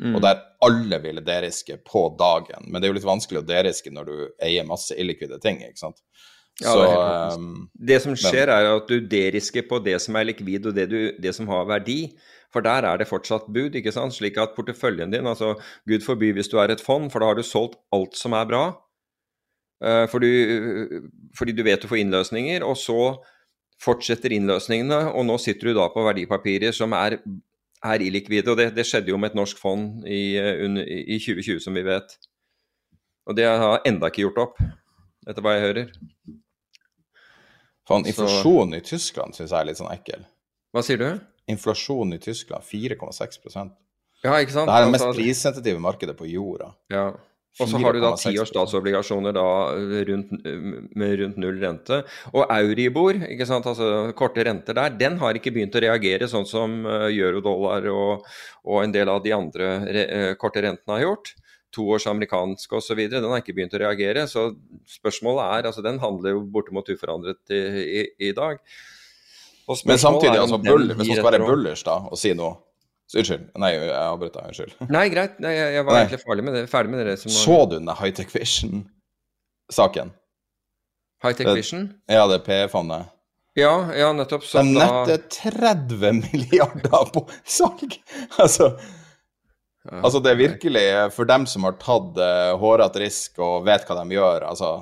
Mm. 0.00 0.14
Og 0.14 0.22
der 0.24 0.38
alle 0.64 0.98
ville 1.02 1.24
deriske 1.24 1.76
på 1.84 2.04
dagen. 2.18 2.68
Men 2.68 2.80
det 2.80 2.86
er 2.86 2.92
jo 2.92 2.98
litt 3.00 3.08
vanskelig 3.08 3.42
å 3.42 3.48
deriske 3.48 3.90
når 3.92 4.08
du 4.08 4.16
eier 4.40 4.68
masse 4.68 4.94
illikvide 4.94 5.40
ting, 5.42 5.60
ikke 5.66 5.82
sant. 5.82 6.00
Ja, 6.60 6.68
så, 6.68 6.82
det, 6.84 7.40
um, 7.40 7.68
det, 7.72 7.98
som 8.04 8.14
skjer, 8.18 8.50
men, 8.50 8.54
er 8.54 8.76
at 8.76 8.90
du 8.90 9.08
derisker 9.08 9.64
på 9.68 9.80
det 9.82 9.96
som 10.04 10.18
er 10.20 10.28
likvid, 10.28 10.68
og 10.68 10.76
det, 10.76 10.86
du, 10.90 10.98
det, 11.16 11.34
som 11.34 11.48
har 11.48 11.64
verdi. 11.70 12.12
For 12.52 12.64
der 12.64 12.84
er 12.84 13.00
det 13.00 13.08
fortsatt 13.08 13.48
bud, 13.48 13.78
ikke 13.78 13.94
sant. 13.94 14.14
Slik 14.14 14.36
at 14.40 14.52
porteføljen 14.56 15.14
din, 15.14 15.26
altså 15.26 15.54
gud 15.88 16.04
forby 16.04 16.34
hvis 16.36 16.52
du 16.52 16.58
er 16.60 16.74
et 16.74 16.84
fond, 16.84 17.08
for 17.10 17.24
da 17.24 17.30
har 17.30 17.40
du 17.40 17.46
solgt 17.46 17.80
alt 17.96 18.18
som 18.18 18.36
er 18.36 18.48
bra. 18.50 18.64
Uh, 19.82 20.04
for 20.12 20.22
du, 20.22 21.00
fordi 21.38 21.56
du 21.56 21.64
vet 21.66 21.82
du 21.82 21.88
får 21.90 22.02
innløsninger, 22.04 22.66
og 22.66 22.76
så 22.78 23.16
fortsetter 23.82 24.34
innløsningene, 24.36 25.08
og 25.10 25.26
nå 25.26 25.38
sitter 25.42 25.70
du 25.70 25.80
da 25.80 25.88
på 25.90 26.04
verdipapirer 26.06 26.74
som 26.76 26.94
er, 26.94 27.16
er 27.82 28.04
illikvide. 28.04 28.52
Og 28.52 28.60
det, 28.60 28.68
det, 28.76 28.86
skjedde 28.86 29.10
jo 29.10 29.18
med 29.18 29.32
et 29.32 29.40
norsk 29.40 29.58
fond 29.58 30.04
i, 30.06 30.36
i 30.36 31.18
2020, 31.18 31.64
som 31.64 31.74
vi 31.74 31.86
vet. 31.88 32.14
Og 33.26 33.38
det 33.38 33.48
har 33.48 33.82
enda 33.88 34.10
ikke 34.10 34.26
gjort 34.26 34.42
opp, 34.44 34.62
etter 35.26 35.44
hva 35.44 35.56
jeg 35.56 35.66
hører. 35.66 35.92
Faen, 37.88 38.06
inflasjonen 38.06 38.78
i 38.78 38.84
Tyskland 38.86 39.34
syns 39.36 39.50
jeg 39.50 39.58
er 39.58 39.68
litt 39.68 39.80
sånn 39.80 39.92
ekkel. 39.92 40.22
Hva 40.72 40.84
sier 40.86 41.00
du? 41.00 41.08
Inflasjonen 41.50 42.16
i 42.16 42.22
Tyskland 42.22 42.64
4,6% 42.64 43.72
Ja, 44.22 44.36
ikke 44.38 44.54
sant? 44.54 44.70
Det 44.70 44.76
er 44.76 44.84
det 44.86 44.94
mest 44.94 45.04
altså- 45.08 45.18
prissensitive 45.18 45.82
markedet 45.82 46.16
på 46.16 46.28
jorda. 46.30 46.72
Ja. 46.92 47.10
Og 47.60 47.68
så 47.68 47.76
har 47.82 47.92
du 47.92 48.00
da 48.00 48.14
tiårs 48.16 48.48
statsobligasjoner 48.48 49.34
da 49.36 49.48
rundt, 50.08 50.30
med 50.96 51.18
rundt 51.20 51.36
null 51.36 51.58
rente. 51.60 51.98
Og 52.32 52.46
Euribor, 52.48 53.18
ikke 53.28 53.44
sant, 53.44 53.66
altså 53.68 54.14
korte 54.16 54.46
renter 54.46 54.72
der, 54.78 54.94
den 54.96 55.18
har 55.20 55.36
ikke 55.36 55.52
begynt 55.52 55.76
å 55.76 55.82
reagere 55.84 56.30
sånn 56.32 56.48
som 56.48 56.86
uh, 56.86 57.10
eurodollar 57.10 57.90
og, 57.92 58.24
og 58.64 58.80
en 58.86 58.94
del 58.94 59.12
av 59.12 59.20
de 59.26 59.34
andre 59.36 59.68
re, 59.84 60.06
uh, 60.08 60.34
korte 60.40 60.64
rentene 60.64 60.96
har 60.96 61.04
gjort 61.04 61.34
toårs 61.72 62.06
amerikansk 62.10 62.72
osv. 62.78 63.00
Den 63.10 63.28
har 63.30 63.42
ikke 63.42 63.54
begynt 63.56 63.76
å 63.76 63.82
reagere. 63.82 64.26
Så 64.30 64.50
spørsmålet 64.98 65.44
er 65.44 65.70
altså 65.70 65.84
Den 65.84 66.00
handler 66.02 66.36
jo 66.36 66.42
bortimot 66.54 66.90
uforandret 66.92 67.54
i, 67.54 67.62
i, 67.82 68.02
i 68.28 68.34
dag. 68.36 68.60
Men 69.86 69.98
samtidig, 69.98 70.36
altså, 70.36 70.58
bull, 70.60 70.90
hvis 70.90 71.08
man 71.08 71.16
skal 71.16 71.30
være 71.30 71.46
bullers 71.46 71.84
da, 71.86 71.96
og 72.10 72.18
si 72.20 72.34
noe 72.36 72.58
så 73.12 73.20
Unnskyld. 73.20 73.48
Nei, 73.60 73.68
jeg 73.74 73.88
avbrøt 73.92 74.36
deg. 74.38 74.44
Unnskyld. 74.48 74.76
Nei, 74.88 75.02
greit. 75.12 75.34
Nei, 75.44 75.50
jeg, 75.52 75.72
jeg 75.76 75.84
var 75.84 75.92
Nei. 75.92 76.02
egentlig 76.06 76.20
ferdig 76.22 76.44
med 76.46 76.54
det. 76.56 76.62
Ferdig 76.72 76.92
med 76.94 77.02
det 77.04 77.16
som 77.20 77.32
Så 77.34 77.56
du 77.68 77.74
den 77.74 77.90
Hightech 77.98 78.30
Vision-saken? 78.32 80.14
Hightech 81.20 81.50
Vision? 81.58 81.82
Ja, 82.08 82.24
det 82.30 82.40
PE-fondet. 82.46 83.10
Ja, 83.58 83.74
ja, 83.92 84.08
nettopp. 84.16 84.46
Så 84.48 84.62
De 84.64 84.72
netter 84.78 85.20
30 85.28 86.22
milliarder 86.22 87.12
på 87.12 87.26
salg! 87.44 87.98
Altså 88.40 88.72
Altså, 89.90 90.20
det 90.22 90.30
er 90.30 90.38
virkelig 90.38 90.86
for 91.10 91.26
dem 91.26 91.44
som 91.50 91.66
har 91.66 91.74
tatt 91.80 92.18
uh, 92.20 92.54
hårete 92.60 93.02
risk 93.02 93.40
og 93.42 93.64
vet 93.66 93.86
hva 93.88 93.96
de 93.98 94.14
gjør. 94.14 94.46
Altså, 94.46 94.74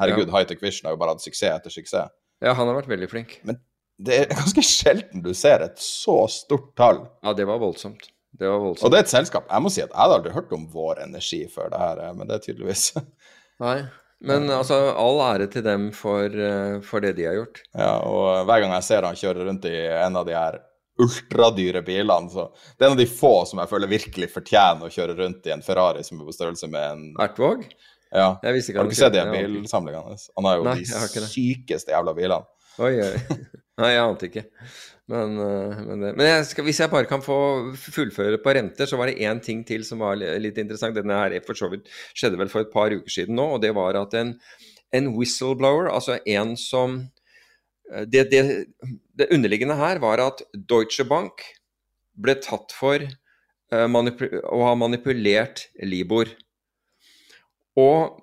herregud, 0.00 0.30
ja. 0.30 0.32
Hightech 0.38 0.62
Vision 0.64 0.88
har 0.88 0.96
jo 0.96 1.00
bare 1.02 1.16
hatt 1.16 1.24
suksess 1.24 1.58
etter 1.58 1.74
suksess. 1.74 2.12
Ja, 2.44 2.54
han 2.56 2.68
har 2.68 2.78
vært 2.78 2.88
veldig 2.88 3.08
flink. 3.10 3.38
Men 3.48 3.60
det 3.96 4.16
er 4.22 4.32
ganske 4.32 4.64
sjelden 4.64 5.24
du 5.24 5.32
ser 5.36 5.64
et 5.64 5.80
så 5.80 6.22
stort 6.32 6.72
tall. 6.78 7.04
Ja, 7.24 7.36
det 7.36 7.46
var 7.48 7.60
voldsomt. 7.60 8.08
Det 8.36 8.48
var 8.48 8.60
voldsomt. 8.60 8.84
Og 8.84 8.92
det 8.92 8.98
er 9.00 9.06
et 9.06 9.12
selskap. 9.12 9.46
Jeg 9.48 9.64
må 9.64 9.72
si 9.72 9.84
at 9.84 9.92
jeg 9.92 10.00
hadde 10.00 10.18
aldri 10.18 10.34
hørt 10.34 10.52
om 10.56 10.66
Vår 10.72 11.00
Energi 11.04 11.44
før 11.52 11.70
det 11.72 11.80
her, 11.80 12.02
men 12.16 12.28
det 12.28 12.36
er 12.36 12.44
tydeligvis 12.44 12.90
Nei. 13.64 13.78
Men 14.26 14.48
altså, 14.52 14.78
all 14.96 15.20
ære 15.20 15.46
til 15.52 15.64
dem 15.64 15.90
for, 15.96 16.32
uh, 16.32 16.78
for 16.84 17.04
det 17.04 17.14
de 17.18 17.26
har 17.28 17.36
gjort. 17.36 17.60
Ja, 17.76 17.92
og 18.04 18.48
hver 18.48 18.62
gang 18.64 18.72
jeg 18.76 18.86
ser 18.88 19.04
han 19.04 19.18
kjøre 19.20 19.44
rundt 19.48 19.68
i 19.68 19.76
en 19.92 20.16
av 20.16 20.28
de 20.28 20.36
her 20.36 20.60
ultradyre 21.02 21.82
bilene. 21.86 22.30
Så 22.32 22.48
det 22.76 22.84
er 22.84 22.90
en 22.90 22.96
av 22.96 23.02
de 23.02 23.08
få 23.10 23.34
som 23.48 23.60
jeg 23.62 23.70
føler 23.72 23.90
virkelig 23.90 24.30
fortjener 24.32 24.88
å 24.88 24.92
kjøre 24.92 25.18
rundt 25.20 25.48
i 25.48 25.54
en 25.54 25.64
Ferrari 25.66 26.04
som 26.06 26.20
er 26.20 26.28
på 26.28 26.36
størrelse 26.36 26.70
med 26.72 26.88
en 26.88 27.06
Ertvåg? 27.26 27.66
Ja. 28.14 28.32
Har 28.40 28.56
du 28.56 28.60
ikke 28.62 28.96
sett 28.96 29.14
de 29.16 29.24
bilsamlingene 29.28 30.04
hans? 30.12 30.28
Han 30.38 30.48
har 30.48 30.60
jo 30.60 30.66
Nei, 30.68 30.80
de 30.82 31.28
sykeste 31.28 31.92
jævla 31.92 32.14
bilene. 32.16 32.46
Oi, 32.78 32.92
oi. 33.02 33.40
Nei, 33.80 33.90
jeg 33.92 34.04
ante 34.04 34.28
ikke. 34.30 34.44
Men, 35.12 35.34
eh, 35.38 35.80
men, 35.86 36.04
men 36.06 36.26
jeg 36.26 36.46
skal, 36.48 36.64
hvis 36.66 36.80
jeg 36.82 36.90
bare 36.92 37.08
kan 37.08 37.22
få 37.22 37.38
fullføre 37.78 38.40
på 38.42 38.54
renter, 38.56 38.88
så 38.88 38.98
var 38.98 39.10
det 39.10 39.20
én 39.22 39.40
ting 39.42 39.60
til 39.68 39.84
som 39.86 40.00
var 40.02 40.16
litt 40.18 40.58
interessant. 40.62 40.96
Denne 40.96 41.18
her 41.18 41.36
for 41.46 41.58
så 41.58 41.68
vidt 41.72 41.90
skjedde 42.16 42.40
vel 42.40 42.50
for 42.52 42.64
et 42.64 42.72
par 42.72 42.94
uker 42.94 43.12
siden 43.12 43.36
nå, 43.38 43.50
og 43.56 43.62
det 43.62 43.74
var 43.76 43.98
at 44.00 44.16
en, 44.18 44.32
en 44.96 45.12
whistleblower, 45.14 45.90
altså 45.92 46.18
en 46.24 46.56
som 46.60 47.02
det, 48.06 48.26
det, 48.32 48.42
det, 49.14 49.28
underliggende 49.30 49.76
her 49.78 50.00
var 50.02 50.22
at 50.24 50.42
Deutsche 50.52 51.06
Bank 51.06 51.44
ble 52.16 52.34
tatt 52.42 52.74
for 52.74 53.02
uh, 53.02 53.86
å 53.86 54.60
ha 54.66 54.74
manipulert 54.78 55.68
Libor. 55.86 56.32
Og 57.78 58.22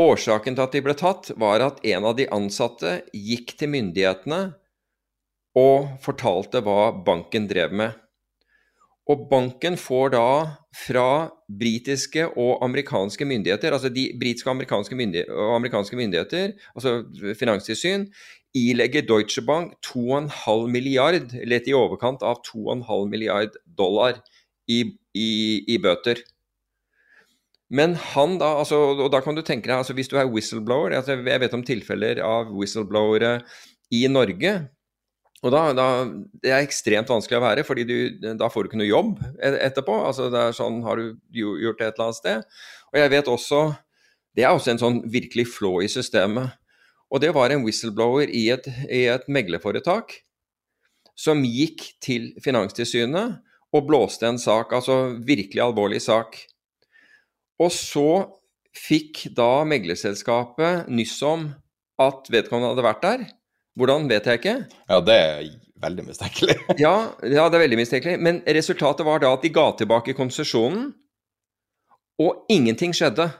årsaken 0.00 0.56
til 0.56 0.66
at 0.66 0.76
de 0.76 0.84
ble 0.84 0.96
tatt, 0.98 1.32
var 1.40 1.64
at 1.64 1.80
en 1.88 2.06
av 2.06 2.16
de 2.18 2.28
ansatte 2.32 3.00
gikk 3.16 3.56
til 3.60 3.72
myndighetene 3.74 4.42
og 5.58 5.96
fortalte 6.04 6.62
hva 6.64 6.92
banken 7.04 7.48
drev 7.50 7.74
med. 7.74 7.96
Og 9.10 9.24
banken 9.30 9.74
får 9.80 10.12
da 10.14 10.26
fra 10.76 11.30
britiske 11.50 12.28
og 12.38 12.60
amerikanske 12.62 13.26
myndigheter, 13.26 13.74
altså 13.74 13.90
de 13.90 14.04
britiske 14.20 14.46
og 14.46 14.54
amerikanske, 14.54 14.98
og 15.34 15.54
amerikanske 15.56 15.98
myndigheter, 15.98 16.52
altså 16.76 17.00
finanstilsyn, 17.40 18.06
ilegger 18.56 19.06
Deutsche 19.06 19.42
Bank 19.46 19.76
2,5 19.86 20.66
milliard, 20.70 21.34
eller 21.38 21.68
i 21.68 21.76
overkant 21.76 22.24
av 22.26 22.42
2,5 22.46 23.08
milliard 23.10 23.54
dollar 23.78 24.18
i, 24.70 24.82
i, 25.14 25.30
i, 25.66 25.78
bøter. 25.82 26.22
Men 27.70 27.94
han 28.14 28.38
da, 28.40 28.56
altså, 28.62 28.80
og 28.98 29.10
da 29.14 29.20
kan 29.22 29.38
du 29.38 29.44
tenke 29.46 29.68
deg, 29.68 29.78
altså 29.78 29.94
hvis 29.94 30.10
du 30.10 30.16
er 30.18 30.26
whistleblower 30.26 30.96
altså 30.96 31.14
Jeg 31.14 31.42
vet 31.42 31.52
om 31.54 31.62
tilfeller 31.62 32.18
av 32.26 32.50
whistleblowere 32.50 33.36
i 33.94 34.06
Norge. 34.10 34.54
Og 35.40 35.54
da, 35.54 35.60
da, 35.76 35.86
Det 36.42 36.50
er 36.50 36.64
ekstremt 36.64 37.10
vanskelig 37.12 37.38
å 37.38 37.44
være, 37.44 37.64
fordi 37.64 37.86
du, 37.86 37.94
da 38.38 38.50
får 38.50 38.66
du 38.66 38.70
ikke 38.70 38.80
noe 38.82 38.90
jobb 38.90 39.12
e, 39.38 39.54
etterpå. 39.70 40.00
altså 40.06 40.28
det 40.32 40.42
er 40.42 40.56
sånn, 40.56 40.82
Har 40.82 40.98
du 40.98 41.14
gjort 41.30 41.78
det 41.78 41.86
et 41.86 41.94
eller 41.94 42.10
annet 42.10 42.18
sted? 42.18 42.58
Og 42.90 42.98
jeg 43.00 43.14
vet 43.14 43.30
også 43.30 43.62
Det 44.36 44.44
er 44.44 44.54
også 44.54 44.74
en 44.74 44.82
sånn 44.82 45.00
virkelig 45.10 45.48
flå 45.54 45.80
i 45.82 45.90
systemet. 45.90 46.59
Og 47.10 47.22
det 47.22 47.32
var 47.34 47.50
en 47.50 47.64
whistleblower 47.66 48.30
i 48.30 48.46
et, 48.54 48.66
i 48.86 49.04
et 49.10 49.26
meglerforetak 49.26 50.20
som 51.18 51.42
gikk 51.44 51.84
til 52.02 52.30
Finanstilsynet 52.42 53.40
og 53.74 53.86
blåste 53.86 54.28
en 54.28 54.38
sak, 54.40 54.72
altså 54.74 55.16
virkelig 55.26 55.62
alvorlig 55.62 56.00
sak. 56.02 56.38
Og 57.60 57.72
så 57.74 58.08
fikk 58.76 59.26
da 59.36 59.64
meglerselskapet 59.68 60.88
nyss 60.90 61.18
om 61.26 61.50
at 62.00 62.30
vedkommende 62.32 62.72
hadde 62.72 62.86
vært 62.86 63.04
der. 63.04 63.26
Hvordan 63.78 64.08
vet 64.10 64.26
jeg 64.26 64.40
ikke. 64.40 64.56
Ja, 64.88 65.00
det 65.04 65.16
er 65.16 65.44
veldig 65.80 66.06
mistenkelig. 66.08 66.56
ja, 66.84 66.94
ja, 67.22 67.44
det 67.50 67.58
er 67.58 67.64
veldig 67.66 67.78
mistenkelig. 67.80 68.16
Men 68.22 68.40
resultatet 68.46 69.06
var 69.06 69.22
da 69.22 69.34
at 69.36 69.44
de 69.44 69.52
ga 69.54 69.70
tilbake 69.78 70.16
konsesjonen, 70.18 70.90
og 72.20 72.44
ingenting 72.52 72.92
skjedde. 72.96 73.30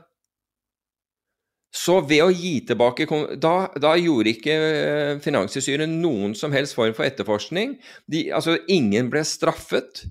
Så 1.70 2.00
ved 2.02 2.24
å 2.24 2.32
gi 2.34 2.56
tilbake 2.66 3.06
Da, 3.38 3.70
da 3.78 3.92
gjorde 3.94 4.32
ikke 4.32 4.54
eh, 4.54 5.18
Finanstilsynet 5.22 5.90
noen 5.90 6.34
som 6.34 6.50
helst 6.50 6.74
form 6.74 6.96
for 6.96 7.06
etterforskning. 7.06 7.76
De, 8.10 8.26
altså, 8.34 8.56
ingen 8.66 9.10
ble 9.12 9.22
straffet. 9.26 10.02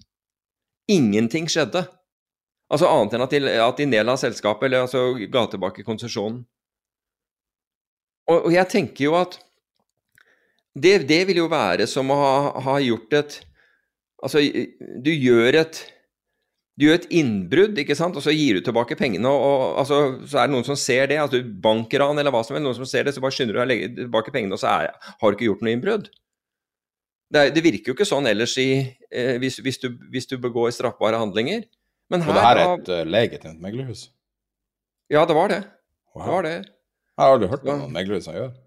Ingenting 0.89 1.49
skjedde. 1.51 1.83
Altså 2.69 2.87
annet 2.87 3.17
enn 3.17 3.25
at 3.25 3.33
de, 3.33 3.41
at 3.65 3.81
de 3.81 3.89
nedla 3.89 4.15
selskapet, 4.19 4.69
eller 4.69 4.85
altså 4.85 5.11
ga 5.33 5.45
tilbake 5.49 5.83
konsesjonen. 5.83 6.43
Og, 8.29 8.45
og, 8.45 8.51
jeg 8.53 8.69
tenker 8.69 9.07
jo 9.07 9.15
at 9.17 9.39
det, 10.77 10.99
det 11.09 11.23
vil 11.27 11.41
jo 11.41 11.49
være 11.49 11.87
som 11.89 12.11
å 12.13 12.17
ha, 12.19 12.33
ha 12.69 12.79
gjort 12.83 13.21
et 13.21 13.39
Altså, 14.19 14.41
du 14.99 15.13
gjør 15.13 15.55
et 15.61 15.77
du 16.79 16.85
gjør 16.85 16.95
et 16.95 17.09
innbrudd, 17.19 17.79
ikke 17.81 17.95
sant, 17.97 18.15
og 18.15 18.23
så 18.23 18.31
gir 18.31 18.55
du 18.55 18.63
tilbake 18.63 18.95
pengene. 18.95 19.27
og, 19.27 19.41
og 19.43 19.79
altså, 19.81 19.97
Så 20.23 20.39
er 20.39 20.47
det 20.47 20.53
noen 20.53 20.67
som 20.67 20.77
ser 20.79 21.09
det, 21.11 21.17
altså 21.19 21.41
bankran 21.43 22.21
eller 22.21 22.31
hva 22.31 22.39
som 22.47 22.55
helst, 22.55 22.63
noen 22.69 22.77
som 22.77 22.87
ser 22.87 23.03
det, 23.03 23.13
så 23.15 23.23
bare 23.23 23.35
skynder 23.35 23.57
du 23.57 23.59
deg 23.59 23.65
å 23.65 23.69
legge 23.73 23.89
tilbake 23.97 24.31
pengene, 24.31 24.55
og 24.55 24.61
så 24.61 24.71
er, 24.71 24.93
har 24.95 25.19
du 25.27 25.35
ikke 25.35 25.49
gjort 25.49 25.65
noe 25.65 25.73
innbrudd. 25.75 26.07
Det, 27.29 27.43
det, 27.53 27.65
virker 27.65 27.91
jo 27.91 27.97
ikke 27.97 28.07
sånn 28.07 28.29
ellers 28.31 28.55
i, 28.63 28.69
eh, 29.11 29.35
hvis, 29.43 29.59
hvis, 29.65 29.81
du, 29.83 29.91
hvis, 30.13 30.29
du, 30.31 30.37
begår 30.41 30.71
straffbare 30.73 31.19
handlinger. 31.19 31.67
Men 32.09 32.23
her, 32.25 32.31
og 32.31 32.39
det 32.39 32.45
her 32.47 32.61
er 32.61 32.71
et 32.71 32.93
uh, 32.95 33.03
legitimt 33.05 33.61
meglerhus? 33.61 34.07
Ja, 35.13 35.27
det 35.29 35.35
var 35.37 35.51
det. 35.51 35.59
Wow. 36.15 36.23
Det 36.23 36.31
var 36.31 36.47
det. 36.47 36.55
Jeg 36.63 37.21
har 37.21 37.35
aldri 37.35 37.51
hørt 37.51 37.67
om 37.67 37.83
noen 37.83 37.93
meglerhus 37.93 38.25
som 38.25 38.39
gjør 38.39 38.49
det. 38.49 38.63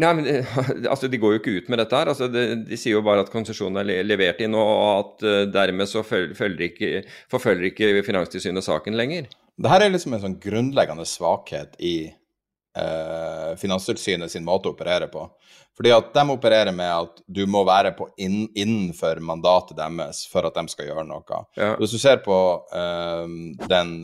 Nei, 0.00 0.12
men 0.16 0.28
altså, 0.92 1.08
De 1.08 1.20
går 1.20 1.34
jo 1.34 1.42
ikke 1.42 1.56
ut 1.58 1.68
med 1.72 1.82
dette. 1.82 1.98
her, 1.98 2.10
altså, 2.12 2.28
de, 2.32 2.46
de, 2.68 2.78
sier 2.80 2.96
jo 2.96 3.04
bare 3.04 3.26
at 3.26 3.32
konsesjonen 3.32 3.82
er 3.82 4.06
levert 4.06 4.40
inn, 4.44 4.56
og 4.56 4.72
at 4.88 5.26
uh, 5.26 5.42
dermed 5.52 5.90
så 5.90 6.04
følger 6.06 6.66
ikke, 6.70 7.04
forfølger 7.32 7.70
ikke 7.72 8.06
Finanstilsynet 8.06 8.64
saken 8.66 8.96
lenger. 8.98 9.28
Dette 9.62 9.84
er 9.84 9.92
liksom 9.92 10.16
en 10.16 10.24
sånn 10.24 10.40
grunnleggende 10.42 11.04
svakhet 11.08 11.76
i 11.84 11.96
uh, 12.08 13.52
Finanstilsynet 13.60 14.32
sin 14.32 14.48
måte 14.48 14.70
å 14.70 14.76
operere 14.76 15.10
på. 15.12 15.28
Fordi 15.76 15.88
at 15.94 16.10
De 16.12 16.22
opererer 16.28 16.74
med 16.76 16.90
at 16.90 17.22
du 17.32 17.46
må 17.48 17.62
være 17.64 17.94
inn, 18.20 18.42
innenfor 18.52 19.22
mandatet 19.24 19.76
deres 19.78 20.26
for 20.28 20.44
at 20.44 20.56
de 20.56 20.66
skal 20.68 20.90
gjøre 20.90 21.06
noe. 21.08 21.38
Ja. 21.56 21.70
Hvis 21.80 21.94
du 21.94 22.00
ser 22.00 22.20
på 22.24 22.36
uh, 22.74 23.24
den 23.68 23.94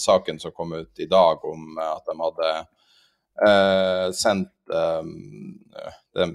saken 0.00 0.40
som 0.40 0.56
kom 0.56 0.76
ut 0.76 1.00
i 1.00 1.08
dag 1.08 1.44
om 1.48 1.80
at 1.84 2.08
de 2.08 2.18
hadde 2.24 2.52
sendt 4.18 4.50
um, 4.70 5.58
det, 6.14 6.26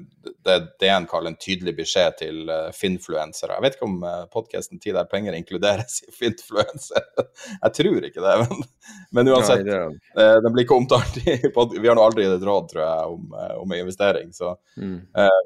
det 0.45 0.55
DN 0.79 1.05
kaller 1.09 1.31
en 1.31 1.37
tydelig 1.39 1.75
beskjed 1.77 2.17
til 2.19 2.49
uh, 2.49 2.71
finfluensere. 2.75 3.57
Jeg 3.57 3.65
vet 3.65 3.77
ikke 3.77 3.87
om 3.87 3.95
uh, 4.05 4.25
podkasten 4.33 4.81
'Tid 4.81 4.97
er 4.99 5.09
penger' 5.11 5.37
inkluderes 5.37 6.01
i 6.07 6.11
finfluenser. 6.15 7.05
jeg 7.63 7.73
tror 7.79 8.09
ikke 8.09 8.23
det, 8.23 8.35
men, 8.43 8.67
men 9.17 9.31
uansett. 9.33 9.65
Nei, 9.67 9.79
uh, 10.19 10.37
den 10.43 10.53
blir 10.55 10.67
ikke 10.67 10.77
omtalt 10.77 11.19
i 11.23 11.39
pod 11.55 11.75
Vi 11.77 11.89
har 11.89 11.99
nå 11.99 12.05
aldri 12.05 12.27
gitt 12.27 12.45
råd, 12.47 12.69
tror 12.71 12.83
jeg, 12.85 13.17
om, 13.17 13.39
om 13.63 13.75
investering, 13.77 14.31
så 14.35 14.55
mm. 14.77 14.99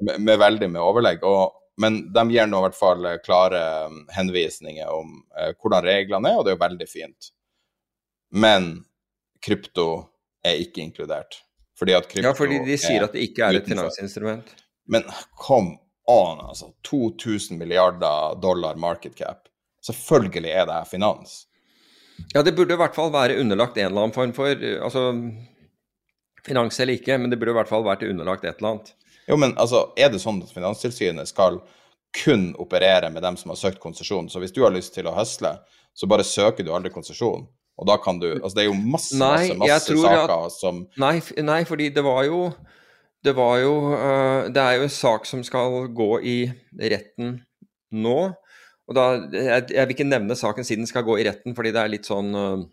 med, 0.04 0.14
med, 0.18 0.36
veldig 0.40 0.70
med 0.74 0.82
overlegg. 0.82 1.26
Og, 1.28 1.56
men 1.82 2.00
de 2.14 2.24
gir 2.34 2.48
nå 2.50 2.60
i 2.60 2.66
hvert 2.68 2.78
fall 2.78 3.10
klare 3.24 3.64
um, 3.88 4.04
henvisninger 4.14 4.90
om 4.90 5.18
hvordan 5.58 5.84
reglene 5.86 6.32
er, 6.32 6.38
og 6.38 6.46
det 6.46 6.54
er 6.54 6.58
jo 6.58 6.64
veldig 6.66 6.88
fint. 6.90 7.32
Men 8.34 8.72
krypto 9.44 9.90
er 10.44 10.60
ikke 10.62 10.82
inkludert. 10.84 11.42
Fordi 11.78 11.94
at 11.94 12.08
krypto 12.10 12.26
Ja, 12.26 12.34
fordi 12.34 12.62
de 12.66 12.78
sier 12.80 13.04
at 13.06 13.14
det 13.14 13.26
ikke 13.28 13.46
er 13.46 13.60
et 13.60 13.68
finansinstrument. 13.68 14.48
Men 14.90 15.04
kom 15.38 15.76
on, 16.08 16.40
altså. 16.40 16.72
2000 16.90 17.58
milliarder 17.58 18.40
dollar 18.42 18.76
market 18.76 19.14
cap. 19.18 19.46
Selvfølgelig 19.86 20.50
er 20.50 20.66
det 20.66 20.74
her 20.80 20.88
finans. 20.88 21.44
Ja, 22.34 22.42
det 22.42 22.52
burde 22.56 22.74
i 22.74 22.80
hvert 22.80 22.96
fall 22.96 23.12
være 23.14 23.38
underlagt 23.40 23.78
en 23.78 23.90
eller 23.90 24.08
annen 24.08 24.16
form 24.16 24.32
for 24.34 24.50
altså, 24.58 25.04
Finans 26.46 26.80
eller 26.80 26.98
ikke, 26.98 27.18
men 27.18 27.30
det 27.30 27.38
burde 27.38 27.52
i 27.52 27.58
hvert 27.58 27.70
fall 27.70 27.84
vært 27.86 28.06
underlagt 28.08 28.46
et 28.46 28.58
eller 28.58 28.74
annet. 28.74 28.94
Jo, 29.28 29.36
men 29.36 29.52
altså, 29.60 29.90
er 30.00 30.10
det 30.10 30.22
sånn 30.22 30.40
at 30.42 30.52
Finanstilsynet 30.54 31.28
skal 31.30 31.60
kun 32.16 32.50
operere 32.62 33.10
med 33.12 33.22
dem 33.22 33.36
som 33.36 33.52
har 33.52 33.60
søkt 33.60 33.80
konsesjon? 33.82 34.30
Så 34.32 34.40
hvis 34.40 34.54
du 34.56 34.62
har 34.64 34.72
lyst 34.74 34.94
til 34.96 35.06
å 35.06 35.14
høsle, 35.16 35.58
så 35.94 36.08
bare 36.10 36.24
søker 36.24 36.64
du 36.64 36.72
aldri 36.72 36.92
konsesjon. 36.94 37.44
Og 37.78 37.86
da 37.86 37.96
kan 38.02 38.18
du 38.20 38.26
Altså, 38.32 38.54
det 38.56 38.64
er 38.64 38.70
jo 38.70 38.78
masse, 38.78 39.18
masse, 39.20 39.54
masse 39.58 39.94
saker 40.02 40.34
at, 40.34 40.56
som 40.58 40.82
nei, 40.98 41.18
nei, 41.46 41.60
fordi 41.68 41.90
det 41.94 42.04
var 42.06 42.24
jo 42.26 42.48
Det 43.24 43.34
var 43.38 43.58
jo 43.62 43.74
uh, 43.92 44.48
Det 44.50 44.62
er 44.62 44.78
jo 44.78 44.88
en 44.88 44.96
sak 44.96 45.28
som 45.30 45.44
skal 45.46 45.86
gå 45.94 46.10
i 46.22 46.38
retten 46.78 47.38
nå. 47.88 48.18
Og 48.88 48.96
da 48.96 49.06
Jeg, 49.32 49.70
jeg 49.74 49.86
vil 49.86 49.96
ikke 49.96 50.08
nevne 50.08 50.36
saken 50.38 50.66
siden 50.66 50.84
den 50.84 50.90
skal 50.90 51.06
gå 51.06 51.18
i 51.20 51.26
retten, 51.28 51.54
fordi 51.56 51.72
det 51.74 51.82
er 51.82 51.94
litt 51.94 52.08
sånn 52.08 52.34
uh, 52.34 52.66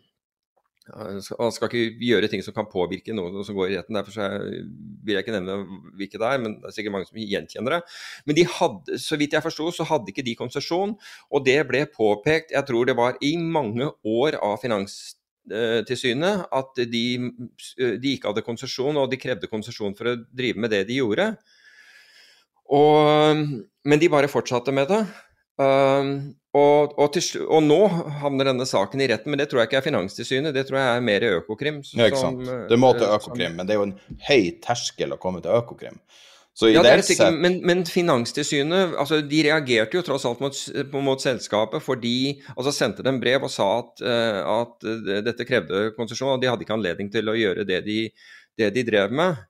han 0.94 1.54
skal 1.54 1.70
ikke 1.70 1.98
gjøre 2.06 2.28
ting 2.30 2.44
som 2.46 2.54
kan 2.54 2.68
påvirke 2.70 3.14
noe 3.16 3.44
som 3.46 3.58
går 3.58 3.72
i 3.72 3.78
retten. 3.80 3.98
Derfor 3.98 4.46
vil 4.46 5.16
jeg 5.16 5.26
ikke 5.26 5.34
nevne 5.34 5.58
hvilke 5.98 6.22
det 6.22 6.30
er, 6.30 6.42
men 6.44 6.60
det 6.62 6.70
er 6.70 6.76
sikkert 6.76 6.94
mange 6.94 7.10
som 7.10 7.18
gjenkjenner 7.18 7.78
det. 7.78 7.82
Men 8.30 8.38
de 8.38 8.46
hadde, 8.58 9.00
så 9.02 9.18
vidt 9.18 9.34
jeg 9.34 9.46
forsto, 9.46 9.72
så 9.74 9.88
hadde 9.90 10.14
ikke 10.14 10.26
de 10.28 10.38
konsesjon. 10.38 10.94
Og 11.34 11.46
det 11.48 11.58
ble 11.70 11.86
påpekt, 11.90 12.54
jeg 12.54 12.70
tror 12.70 12.86
det 12.86 12.98
var 13.00 13.18
i 13.26 13.34
mange 13.42 13.90
år 14.06 14.38
av 14.46 14.60
Finanstilsynet, 14.62 16.46
at 16.54 16.82
de, 16.94 17.06
de 17.98 18.14
ikke 18.14 18.30
hadde 18.30 18.46
konsesjon, 18.46 19.02
og 19.02 19.10
de 19.10 19.22
krevde 19.22 19.50
konsesjon 19.50 19.98
for 19.98 20.14
å 20.14 20.18
drive 20.30 20.62
med 20.62 20.76
det 20.76 20.86
de 20.92 21.02
gjorde. 21.02 21.32
Og, 22.74 23.46
men 23.86 24.02
de 24.02 24.14
bare 24.14 24.30
fortsatte 24.30 24.74
med 24.74 24.90
det. 24.94 25.02
Um, 25.62 26.36
og, 26.56 26.94
og, 26.96 27.10
til, 27.16 27.42
og, 27.44 27.64
nå 27.66 27.80
havner 28.22 28.52
denne 28.52 28.68
saken 28.70 29.02
i 29.04 29.10
retten, 29.12 29.34
men 29.34 29.42
det 29.42 29.50
tror 29.52 29.62
jeg 29.62 29.70
ikke 29.70 29.80
er 29.82 29.88
Finanstilsynet, 29.90 30.56
det 30.56 30.66
tror 30.70 30.80
jeg 30.80 31.00
er 31.00 31.04
mer 31.04 31.26
Økokrim. 31.34 31.82
Som, 31.84 32.00
ja, 32.00 32.08
ikke 32.12 32.22
sant. 32.22 32.46
Det 32.70 32.78
må 32.80 32.94
til 32.96 33.10
Økokrim, 33.10 33.50
som, 33.52 33.58
men 33.60 33.68
det 33.68 33.76
er 33.76 33.82
jo 33.82 33.88
en 33.90 33.98
høy 34.30 34.54
terskel 34.64 35.16
å 35.16 35.20
komme 35.22 35.42
til 35.44 35.52
Økokrim. 35.56 36.00
ja, 36.72 36.84
det 36.86 36.94
er 36.94 37.04
sikkert, 37.04 37.36
men, 37.44 37.58
men, 37.68 37.82
Finanstilsynet 37.84 38.96
altså, 39.02 39.20
de 39.28 39.42
reagerte 39.50 40.00
jo 40.00 40.06
tross 40.08 40.28
alt 40.30 40.40
mot, 40.40 40.62
mot 41.04 41.20
selskapet 41.20 41.84
fordi 41.84 42.38
altså 42.54 42.72
sendte 42.72 43.04
dem 43.04 43.20
brev 43.20 43.44
og 43.44 43.52
sa 43.52 43.68
at, 43.82 44.06
uh, 44.06 44.40
at 44.62 44.88
dette 45.28 45.48
krevde 45.50 45.90
konsesjon, 45.98 46.38
og 46.38 46.40
de 46.40 46.48
hadde 46.54 46.64
ikke 46.64 46.78
anledning 46.78 47.12
til 47.12 47.28
å 47.28 47.36
gjøre 47.36 47.68
det 47.68 47.82
de, 47.90 48.00
det 48.56 48.72
de 48.78 48.86
drev 48.88 49.12
med. 49.12 49.44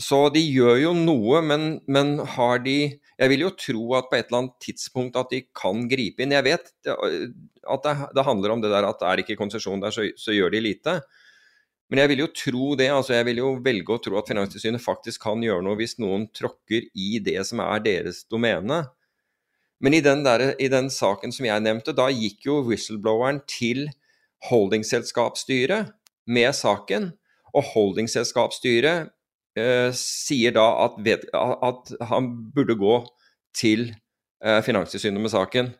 Så 0.00 0.18
de 0.32 0.40
gjør 0.40 0.78
jo 0.80 0.90
noe, 0.96 1.40
men, 1.44 1.64
men, 1.90 2.14
har 2.36 2.62
de 2.64 2.76
Jeg 3.20 3.32
vil 3.32 3.42
jo 3.44 3.50
tro 3.52 3.82
at 3.98 4.06
på 4.08 4.16
et 4.16 4.30
eller 4.30 4.44
annet 4.44 4.62
tidspunkt 4.64 5.18
at 5.20 5.32
de 5.32 5.42
kan 5.56 5.82
gripe 5.90 6.24
inn. 6.24 6.32
Jeg 6.32 6.46
vet 6.46 6.70
at 6.88 7.84
det, 7.84 7.92
det 8.16 8.24
handler 8.24 8.54
om 8.54 8.62
det 8.62 8.70
der 8.72 8.86
at 8.88 9.02
er 9.04 9.18
det 9.18 9.26
ikke 9.26 9.42
konsesjon 9.42 9.82
der, 9.82 9.92
så, 9.92 10.06
så, 10.16 10.32
gjør 10.32 10.54
de 10.54 10.62
lite. 10.64 10.94
Men 11.92 12.00
jeg 12.00 12.12
vil 12.12 12.24
jo 12.24 12.30
tro 12.32 12.70
det. 12.80 12.88
altså 12.94 13.18
Jeg 13.18 13.28
vil 13.28 13.42
jo 13.42 13.50
velge 13.60 13.92
å 13.92 14.00
tro 14.00 14.16
at 14.20 14.30
Finanstilsynet 14.30 14.80
faktisk 14.80 15.26
kan 15.26 15.44
gjøre 15.44 15.66
noe 15.66 15.76
hvis 15.76 15.98
noen 16.00 16.30
tråkker 16.32 16.88
i 16.94 17.20
det 17.20 17.42
som 17.50 17.60
er 17.66 17.84
deres 17.84 18.24
domene. 18.30 18.86
Men 19.80 19.96
i 19.96 20.02
den, 20.04 20.24
der, 20.24 20.54
i 20.60 20.68
den 20.72 20.88
saken 20.92 21.32
som 21.32 21.48
jeg 21.48 21.64
nevnte, 21.64 21.96
da 21.96 22.08
gikk 22.12 22.46
jo 22.48 22.60
whistlebloweren 22.68 23.40
til 23.48 23.88
holdingselskapsstyret 24.48 25.92
med 26.30 26.52
saken. 26.56 27.12
Og 27.52 27.72
holdingselskapsstyret 27.74 29.10
sier 29.96 30.54
da 30.56 30.66
at, 30.86 30.98
ved, 31.04 31.26
at, 31.34 31.92
han 32.10 32.30
burde 32.54 32.76
gå 32.78 32.96
til 33.56 33.90
eh, 34.44 34.60
Finanstilsynet 34.66 35.22
med 35.22 35.32
saken. 35.32 35.72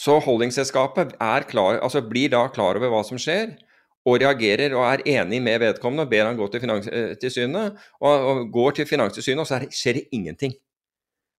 Så 0.00 0.16
holdingselskapet 0.24 1.16
klar, 1.50 1.80
altså 1.82 2.00
blir 2.00 2.32
da 2.32 2.46
klar 2.48 2.78
over 2.80 2.92
hva 2.92 3.02
som 3.04 3.20
skjer, 3.20 3.56
og 4.08 4.16
reagerer 4.22 4.72
og 4.72 4.86
er 4.86 5.04
enig 5.18 5.42
med 5.44 5.60
vedkommende 5.60 6.06
og 6.06 6.10
ber 6.12 6.24
han 6.24 6.38
gå 6.38 6.46
til 6.48 6.62
Finanstilsynet. 6.62 7.78
Og, 8.00 8.26
og 8.30 8.50
går 8.52 8.70
til 8.78 8.88
Finanstilsynet, 8.88 9.44
og 9.44 9.50
så 9.50 9.60
skjer 9.68 10.00
det 10.00 10.08
ingenting. 10.16 10.54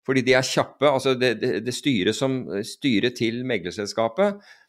Fordi 0.05 0.21
de 0.25 0.33
er 0.33 0.45
kjappe. 0.45 0.89
altså 0.89 1.13
Det, 1.13 1.35
det, 1.41 1.65
det 1.65 1.73
styret 1.73 2.15
som 2.17 2.43
styret 2.65 3.17
til 3.17 3.41
meglerselskapet 3.45 4.41
Eh, 4.41 4.60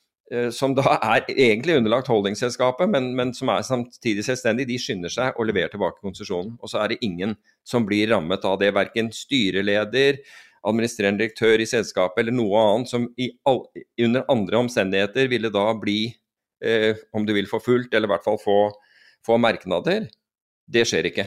som 0.54 0.72
da 0.76 0.94
er 0.96 1.26
egentlig 1.28 1.74
underlagt 1.76 2.08
holdingselskapet, 2.08 2.88
men, 2.88 3.10
men, 3.18 3.34
som 3.36 3.50
er 3.52 3.64
samtidig 3.66 4.24
selvstendig, 4.24 4.68
de 4.70 4.78
skynder 4.80 5.12
seg 5.12 5.36
å 5.36 5.44
levere 5.44 5.68
tilbake 5.72 6.00
konsesjonen. 6.00 6.54
Og 6.62 6.72
så 6.72 6.80
er 6.80 6.92
det 6.92 7.02
ingen 7.04 7.34
som 7.68 7.84
blir 7.88 8.08
rammet 8.14 8.46
av 8.48 8.56
det, 8.62 8.70
verken 8.72 9.10
styreleder, 9.12 10.22
administrerende 10.68 11.24
direktør 11.24 11.62
i 11.62 11.68
selskapet 11.68 12.22
eller 12.22 12.36
noe 12.36 12.62
annet 12.62 12.90
som 12.92 13.06
all, 13.48 13.64
under 14.00 14.26
andre 14.30 14.60
omstendigheter 14.62 15.28
ville 15.30 15.50
da 15.52 15.66
bli, 15.78 16.14
eh, 16.64 17.02
om 17.12 17.26
du 17.26 17.34
vil, 17.34 17.50
forfulgt, 17.50 17.94
eller 17.94 18.08
i 18.08 18.14
hvert 18.14 18.26
fall 18.26 18.38
få, 18.40 18.58
få 19.26 19.38
merknader. 19.42 20.06
Det 20.70 20.86
skjer 20.88 21.10
ikke. 21.10 21.26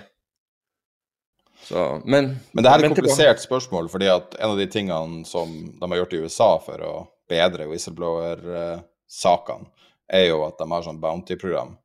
Så, 1.66 1.82
men, 2.06 2.36
men 2.54 2.64
det 2.64 2.72
her 2.72 2.80
er 2.80 2.88
et 2.88 2.94
komplisert 2.94 3.42
spørsmål, 3.42 3.90
fordi 3.92 4.08
at 4.12 4.38
en 4.38 4.54
av 4.54 4.60
de 4.60 4.68
tingene 4.72 5.26
som 5.28 5.52
de 5.74 5.90
har 5.92 6.04
gjort 6.04 6.16
i 6.16 6.24
USA 6.26 6.50
for 6.62 6.86
å 6.86 6.96
bedre 7.30 7.68
whistleblower-sakene, 7.70 9.66
er 10.14 10.28
jo 10.30 10.44
at 10.46 10.60
de 10.60 10.70
har 10.70 10.86
sånn 10.86 11.02
bounty-program. 11.02 11.76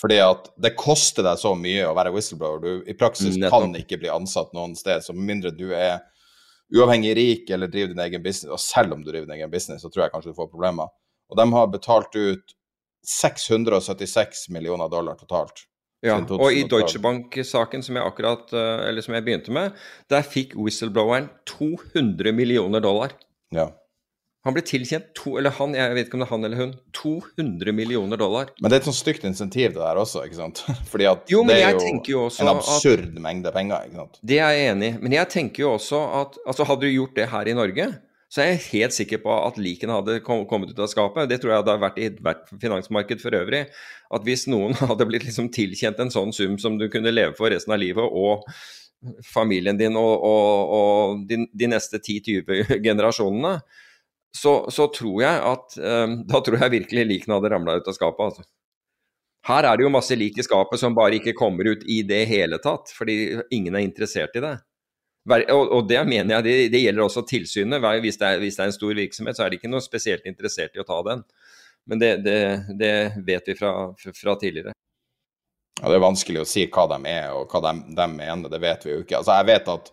Fordi 0.00 0.18
at 0.24 0.48
det 0.58 0.74
koster 0.78 1.22
deg 1.26 1.38
så 1.38 1.52
mye 1.58 1.84
å 1.86 1.94
være 1.94 2.10
whistleblower. 2.14 2.58
Du 2.62 2.90
i 2.90 2.96
praksis 2.98 3.36
Nettopp. 3.36 3.62
kan 3.62 3.76
ikke 3.78 4.00
bli 4.02 4.10
ansatt 4.10 4.54
noen 4.56 4.74
sted, 4.78 5.04
så 5.04 5.14
med 5.14 5.28
mindre 5.28 5.54
du 5.54 5.68
er 5.70 6.00
uavhengig 6.74 7.14
rik 7.14 7.50
eller 7.54 7.70
driver 7.70 7.92
din 7.92 8.02
egen 8.06 8.22
business, 8.24 8.50
og 8.50 8.60
selv 8.60 8.96
om 8.96 9.04
du 9.04 9.10
driver 9.10 9.28
din 9.28 9.36
egen 9.38 9.52
business, 9.52 9.84
så 9.84 9.90
tror 9.92 10.06
jeg 10.06 10.14
kanskje 10.14 10.32
du 10.32 10.38
får 10.38 10.50
problemer. 10.50 10.90
Og 11.30 11.38
de 11.38 11.46
har 11.52 11.70
betalt 11.70 12.16
ut 12.16 12.56
676 13.04 14.48
millioner 14.54 14.90
dollar 14.90 15.18
totalt. 15.20 15.66
Ja, 16.04 16.18
og 16.20 16.50
i 16.52 16.66
Deutsche 16.68 17.00
Bank-saken 17.00 17.80
som 17.84 17.96
jeg 17.96 18.04
akkurat, 18.04 18.50
eh, 18.52 18.88
eller 18.90 19.04
som 19.04 19.14
jeg 19.16 19.24
begynte 19.24 19.52
med, 19.54 19.72
der 20.12 20.26
fikk 20.26 20.52
whistlebloweren 20.58 21.30
200 21.48 22.32
millioner 22.36 22.82
dollar. 22.84 23.14
Ja. 23.54 23.70
Han 24.44 24.52
ble 24.52 24.60
tilkjent 24.68 25.06
to, 25.16 25.38
eller 25.40 25.54
han, 25.56 25.72
jeg 25.72 25.94
vet 25.96 26.08
ikke 26.10 26.18
om 26.18 26.20
det 26.22 26.26
er 26.26 26.32
han 26.34 26.42
eller 26.44 26.58
hun, 26.60 26.72
200 26.98 27.72
millioner 27.72 28.20
dollar. 28.20 28.50
Men 28.60 28.68
det 28.68 28.76
er 28.76 28.82
et 28.82 28.88
sånt 28.90 28.98
stygt 28.98 29.22
insentiv 29.24 29.72
det 29.72 29.80
der 29.80 30.00
også, 30.02 30.24
ikke 30.28 30.36
sant? 30.36 30.60
Fordi 30.92 31.06
at 31.08 31.30
Jo, 31.32 31.40
det 31.48 31.56
er 31.62 31.78
jo, 31.78 32.24
en 32.28 32.50
at- 32.50 32.58
absurd 32.60 33.06
mengde 33.24 33.52
penger, 33.54 33.86
ikke 33.88 34.02
sant? 34.02 34.18
Det 34.20 34.40
er 34.44 34.52
jeg 34.52 34.74
enig 34.74 34.90
i. 34.90 34.98
Men 35.00 35.16
jeg 35.16 35.30
tenker 35.32 35.64
jo 35.64 35.70
også 35.78 36.02
at 36.20 36.36
altså 36.44 36.66
hadde 36.68 36.84
du 36.84 36.92
gjort 36.92 37.16
det 37.16 37.30
her 37.32 37.48
i 37.48 37.56
Norge, 37.56 37.86
så 38.34 38.42
er 38.42 38.48
jeg 38.50 38.62
helt 38.72 38.94
sikker 38.96 39.20
på 39.22 39.30
at 39.32 39.56
likene 39.62 39.94
hadde 39.94 40.18
kommet 40.26 40.72
ut 40.74 40.80
av 40.82 40.88
skapet. 40.90 41.28
Det 41.30 41.38
tror 41.40 41.52
jeg 41.54 41.62
hadde 41.62 41.76
vært 41.84 41.98
i 42.02 42.06
ethvert 42.10 42.48
finansmarked 42.60 43.20
for 43.22 43.36
øvrig. 43.38 43.60
At 44.12 44.26
hvis 44.26 44.44
noen 44.50 44.74
hadde 44.90 45.06
blitt 45.08 45.24
liksom 45.24 45.48
tilkjent 45.54 46.02
en 46.02 46.12
sånn 46.12 46.34
sum 46.36 46.58
som 46.60 46.76
du 46.80 46.88
kunne 46.92 47.14
leve 47.14 47.32
for 47.38 47.48
resten 47.54 47.72
av 47.72 47.80
livet, 47.80 48.04
og 48.04 48.44
familien 49.28 49.78
din 49.78 49.96
og, 50.00 50.12
og, 50.24 50.74
og 50.74 51.24
de, 51.28 51.44
de 51.52 51.68
neste 51.70 52.00
10-20 52.00 52.82
generasjonene, 52.84 53.54
så, 54.36 54.70
så 54.70 54.88
tror 54.90 55.22
jeg 55.22 55.40
at 55.46 55.76
eh, 55.78 56.14
Da 56.26 56.40
tror 56.42 56.58
jeg 56.58 56.72
virkelig 56.80 57.06
likene 57.06 57.38
hadde 57.38 57.50
ramla 57.52 57.78
ut 57.78 57.88
av 57.90 57.96
skapet, 57.96 58.30
altså. 58.30 58.46
Her 59.44 59.66
er 59.68 59.76
det 59.76 59.84
jo 59.84 59.92
masse 59.92 60.16
lik 60.16 60.38
i 60.40 60.44
skapet 60.46 60.80
som 60.80 60.94
bare 60.96 61.18
ikke 61.18 61.36
kommer 61.36 61.68
ut 61.68 61.82
i 61.92 61.98
det 62.08 62.22
hele 62.30 62.56
tatt, 62.64 62.88
fordi 62.96 63.42
ingen 63.52 63.76
er 63.76 63.84
interessert 63.84 64.38
i 64.38 64.40
det. 64.40 64.54
Og, 65.52 65.82
det 65.88 66.00
mener 66.08 66.38
jeg, 66.38 66.44
det, 66.44 66.54
det 66.72 66.80
gjelder 66.80 67.04
også 67.04 67.22
tilsynet. 67.28 67.84
Hvis 68.00 68.16
det, 68.20 68.30
er, 68.30 68.40
hvis 68.40 68.56
det 68.56 68.64
er 68.64 68.70
en 68.70 68.76
stor 68.76 68.96
virksomhet, 68.96 69.36
så 69.36 69.44
er 69.44 69.52
de 69.52 69.58
ikke 69.60 69.68
noe 69.72 69.84
spesielt 69.84 70.24
interessert 70.28 70.76
i 70.76 70.80
å 70.80 70.86
ta 70.88 70.96
den. 71.04 71.20
Men 71.88 72.00
det, 72.00 72.10
det, 72.24 72.38
det 72.80 72.94
vet 73.26 73.52
vi 73.52 73.56
fra, 73.58 73.74
fra 74.16 74.36
tidligere. 74.40 74.72
Ja, 75.82 75.90
det 75.90 75.98
er 75.98 76.04
vanskelig 76.06 76.40
å 76.40 76.48
si 76.48 76.64
hva 76.72 76.86
de 76.94 76.98
er, 77.12 77.30
og 77.36 77.52
hva 77.52 77.60
de, 77.66 77.74
de 78.00 78.08
mener. 78.16 78.48
Det 78.48 78.60
vet 78.64 78.88
vi 78.88 78.94
jo 78.94 79.04
ikke. 79.04 79.20
Altså, 79.20 79.36
jeg 79.40 79.50
vet 79.52 79.72
at 79.74 79.92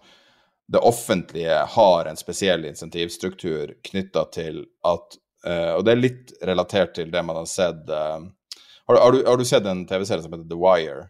det 0.71 0.79
offentlige 0.87 1.55
har 1.75 2.05
en 2.07 2.19
spesiell 2.19 2.63
insentivstruktur 2.69 3.73
knytta 3.89 4.25
til 4.31 4.61
at 4.87 5.17
uh, 5.47 5.73
Og 5.77 5.81
det 5.85 5.91
er 5.95 5.99
litt 5.99 6.31
relatert 6.47 6.93
til 6.95 7.09
det 7.11 7.23
man 7.27 7.35
har 7.41 7.49
sett 7.49 7.89
uh, 7.91 8.21
har, 8.87 8.95
du- 8.95 9.01
har, 9.01 9.11
du, 9.15 9.25
har 9.27 9.37
du 9.41 9.43
sett 9.47 9.65
en 9.67 9.81
TV-serie 9.89 10.23
som 10.23 10.31
heter 10.35 10.47
The 10.51 10.59
Wire? 10.61 11.09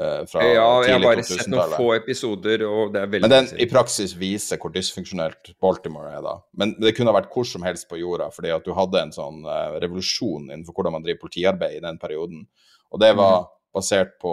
Uh, 0.00 0.22
fra 0.26 0.42
Ja, 0.44 0.66
jeg 0.84 0.94
har 0.96 1.02
bare 1.04 1.22
sett 1.24 1.48
noen 1.52 1.72
få 1.76 1.88
episoder, 1.94 2.62
og 2.68 2.92
det 2.94 3.00
er 3.04 3.10
veldig 3.12 3.28
Men 3.28 3.34
den 3.34 3.50
i 3.60 3.66
praksis 3.70 4.14
viser 4.18 4.58
hvor 4.60 4.72
dysfunksjonelt 4.74 5.52
Baltimore 5.62 6.12
er 6.16 6.22
da. 6.24 6.36
Men 6.58 6.72
det 6.80 6.94
kunne 6.96 7.12
ha 7.12 7.18
vært 7.20 7.30
hvor 7.34 7.46
som 7.48 7.62
helst 7.66 7.88
på 7.90 8.00
jorda, 8.00 8.30
fordi 8.34 8.50
at 8.56 8.64
du 8.66 8.72
hadde 8.76 9.02
en 9.04 9.12
sånn 9.14 9.42
revolusjon 9.84 10.48
innenfor 10.50 10.74
hvordan 10.78 10.96
man 10.96 11.04
driver 11.04 11.20
politiarbeid 11.26 11.76
i 11.76 11.84
den 11.84 12.00
perioden. 12.02 12.46
Og 12.92 13.00
det 13.04 13.12
var 13.20 13.42
Mhm. 13.42 13.50
basert 13.76 14.16
på, 14.20 14.32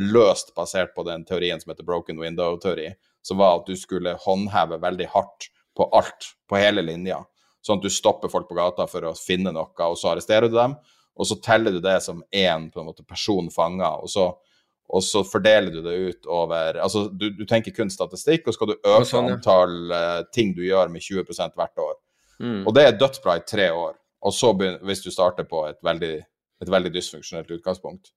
løst 0.00 0.54
basert 0.56 0.94
på 0.96 1.04
den 1.06 1.24
teorien 1.28 1.60
som 1.60 1.70
heter 1.72 1.84
broken 1.86 2.18
window-teori, 2.20 2.90
som 3.26 3.40
var 3.42 3.60
at 3.60 3.70
du 3.70 3.74
skulle 3.78 4.14
håndheve 4.22 4.78
veldig 4.82 5.08
hardt 5.14 5.48
på 5.76 5.88
alt, 5.96 6.32
på 6.48 6.58
hele 6.60 6.84
linja. 6.86 7.20
Sånn 7.64 7.80
at 7.80 7.86
du 7.88 7.90
stopper 7.90 8.30
folk 8.30 8.46
på 8.48 8.56
gata 8.58 8.86
for 8.90 9.08
å 9.08 9.16
finne 9.18 9.50
noe, 9.54 9.72
og 9.88 9.98
så 9.98 10.12
arresterer 10.12 10.46
du 10.50 10.54
dem. 10.54 10.76
Og 11.16 11.26
så 11.26 11.38
teller 11.42 11.74
du 11.74 11.80
det 11.82 11.98
som 12.04 12.20
én 12.30 12.68
person 13.08 13.50
fanga, 13.50 13.96
og 13.98 14.12
så 14.12 14.30
og 14.86 15.02
så 15.02 15.24
fordeler 15.26 15.72
du 15.74 15.80
det 15.82 15.94
ut 15.94 16.28
over 16.30 16.76
Altså, 16.78 17.08
du, 17.10 17.30
du 17.34 17.44
tenker 17.48 17.74
kun 17.74 17.90
statistikk, 17.90 18.46
og 18.46 18.54
så 18.54 18.58
skal 18.58 18.70
du 18.70 18.76
øke 18.76 19.08
sånn, 19.08 19.30
ja. 19.32 19.38
antall 19.38 19.74
uh, 19.90 20.20
ting 20.34 20.52
du 20.54 20.62
gjør 20.62 20.92
med 20.92 21.02
20% 21.02 21.56
hvert 21.58 21.82
år. 21.82 21.96
Mm. 22.38 22.60
Og 22.62 22.74
det 22.76 22.84
er 22.86 23.00
dødsbra 23.00 23.38
i 23.40 23.46
tre 23.48 23.70
år. 23.74 23.96
Og 24.26 24.34
så 24.34 24.52
begynner, 24.54 24.84
hvis 24.86 25.02
du 25.04 25.10
starter 25.10 25.48
på 25.48 25.64
et 25.66 25.80
veldig, 25.86 26.14
et 26.62 26.70
veldig 26.70 26.92
dysfunksjonelt 26.94 27.50
utgangspunkt. 27.58 28.12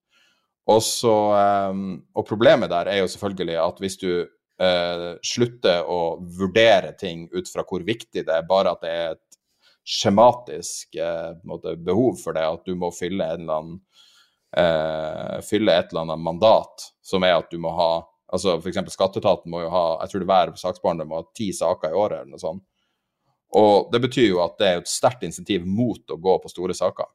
Og, 0.69 0.83
så, 0.85 1.15
um, 1.73 2.03
og 2.13 2.27
problemet 2.29 2.69
der 2.69 2.91
er 2.91 3.01
jo 3.01 3.09
selvfølgelig 3.09 3.57
at 3.63 3.81
hvis 3.81 3.97
du 3.97 4.11
eh, 4.61 5.09
slutter 5.25 5.87
å 5.87 6.19
vurdere 6.39 6.93
ting 6.99 7.27
ut 7.31 7.49
fra 7.49 7.65
hvor 7.67 7.83
viktig 7.85 8.25
det 8.25 8.35
er, 8.35 8.47
bare 8.47 8.75
at 8.75 8.83
det 8.83 8.93
er 8.93 9.11
et 9.15 9.39
skjematisk 9.89 10.95
eh, 10.99 11.31
måte, 11.47 11.75
behov 11.75 12.19
for 12.21 12.37
det, 12.37 12.45
at 12.45 12.65
du 12.67 12.75
må 12.77 12.91
fylle 12.95 13.25
en 13.25 13.43
eller 13.43 13.59
annen 13.61 13.77
eh, 14.57 15.37
fylle 15.45 15.75
et 15.75 15.91
eller 15.91 16.05
annet 16.05 16.25
mandat, 16.25 16.89
som 17.01 17.25
er 17.25 17.37
at 17.39 17.51
du 17.51 17.59
må 17.61 17.73
ha 17.77 17.91
altså 18.29 18.59
F.eks. 18.59 18.83
skatteetaten 18.93 19.49
må 19.49 19.63
jo 19.63 19.71
ha 19.73 19.85
jeg 20.03 20.11
tror 20.11 20.21
det 20.21 20.29
hver 20.29 20.51
saksbehandler 20.61 21.07
må 21.09 21.21
ha 21.21 21.29
ti 21.33 21.49
saker 21.55 21.89
i 21.93 21.97
året, 21.97 22.21
eller 22.21 22.35
noe 22.35 22.43
sånt. 22.43 22.65
Og 23.57 23.89
det 23.89 24.03
betyr 24.03 24.27
jo 24.27 24.43
at 24.43 24.59
det 24.59 24.67
er 24.67 24.83
et 24.83 24.91
sterkt 24.91 25.23
insentiv 25.25 25.63
mot 25.65 26.13
å 26.13 26.19
gå 26.21 26.35
på 26.43 26.51
store 26.51 26.75
saker. 26.77 27.07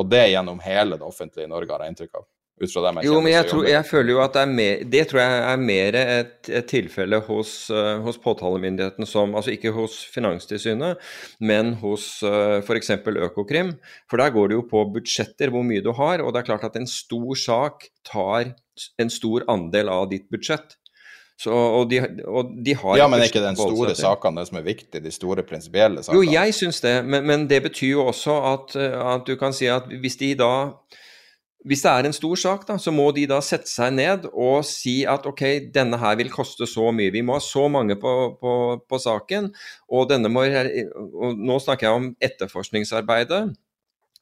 Og 0.00 0.08
det 0.12 0.26
gjennom 0.28 0.60
hele 0.60 0.98
det 1.00 1.06
offentlige 1.06 1.48
Norge, 1.48 1.72
har 1.72 1.84
jeg 1.84 1.94
inntrykk 1.94 2.18
av. 2.20 2.26
Ut 2.60 2.72
fra 2.72 2.82
dem 2.84 3.00
jeg 3.00 3.08
Jo, 3.08 3.20
men 3.24 3.32
jeg, 3.32 3.46
tror, 3.48 3.66
jeg 3.68 3.86
føler 3.88 4.12
jo 4.12 4.20
at 4.20 4.34
det 4.36 4.42
er 4.42 4.50
mer 4.52 4.82
Det 4.92 5.04
tror 5.08 5.20
jeg 5.22 5.38
er 5.48 5.62
mer 5.62 5.98
et, 6.00 6.50
et 6.50 6.66
tilfelle 6.68 7.20
hos, 7.24 7.52
uh, 7.72 8.00
hos 8.04 8.20
påtalemyndigheten 8.20 9.08
som 9.08 9.32
Altså 9.38 9.54
ikke 9.54 9.72
hos 9.76 9.96
Finanstilsynet, 10.12 11.00
men 11.40 11.74
hos 11.80 12.08
uh, 12.26 12.58
f.eks. 12.60 12.92
Økokrim. 13.30 13.72
For 14.10 14.20
der 14.20 14.34
går 14.34 14.50
det 14.50 14.58
jo 14.58 14.66
på 14.68 14.84
budsjetter, 14.94 15.52
hvor 15.54 15.64
mye 15.66 15.82
du 15.84 15.92
har. 15.96 16.20
Og 16.24 16.34
det 16.34 16.42
er 16.42 16.48
klart 16.50 16.66
at 16.68 16.76
en 16.76 16.88
stor 16.90 17.32
sak 17.38 17.88
tar 18.06 18.52
en 19.00 19.12
stor 19.12 19.44
andel 19.50 19.90
av 19.92 20.08
ditt 20.12 20.28
budsjett. 20.32 20.76
Så, 21.40 21.52
og, 21.52 21.86
de, 21.88 22.02
og 22.28 22.50
de 22.64 22.74
har 22.76 22.98
Ja, 23.00 23.06
men 23.08 23.22
er 23.22 23.30
ikke 23.30 23.40
den 23.40 23.56
store 23.56 23.94
saken 23.96 24.36
det 24.36 24.42
som 24.50 24.58
er 24.60 24.64
viktig, 24.66 25.00
de 25.00 25.12
store 25.14 25.44
prinsipielle 25.48 26.02
sakene? 26.04 26.20
Jo, 26.20 26.34
jeg 26.34 26.52
syns 26.56 26.82
det, 26.84 26.98
men, 27.06 27.24
men 27.24 27.46
det 27.48 27.62
betyr 27.64 27.94
jo 27.94 28.02
også 28.10 28.34
at, 28.50 28.74
eh, 28.76 28.96
at 29.14 29.24
du 29.24 29.38
kan 29.40 29.56
si 29.56 29.70
at 29.72 29.88
hvis 30.02 30.18
de 30.20 30.34
da 30.36 30.50
hvis 31.68 31.82
det 31.84 31.90
er 31.92 32.06
en 32.08 32.14
stor 32.16 32.38
sak, 32.40 32.62
da, 32.68 32.78
så 32.80 32.92
må 32.94 33.10
de 33.12 33.26
da 33.28 33.40
sette 33.44 33.68
seg 33.68 33.92
ned 33.92 34.26
og 34.30 34.62
si 34.64 35.02
at 35.08 35.26
ok, 35.28 35.42
denne 35.74 35.98
her 36.00 36.16
vil 36.16 36.32
koste 36.32 36.64
så 36.68 36.88
mye. 36.94 37.12
Vi 37.12 37.20
må 37.26 37.36
ha 37.36 37.42
så 37.44 37.66
mange 37.72 37.98
på, 38.00 38.12
på, 38.40 38.54
på 38.88 39.00
saken. 39.02 39.50
Og 39.92 40.08
denne 40.08 40.30
må 40.32 40.46
og 40.48 41.36
Nå 41.36 41.58
snakker 41.60 41.88
jeg 41.88 41.98
om 41.98 42.08
etterforskningsarbeidet. 42.16 43.42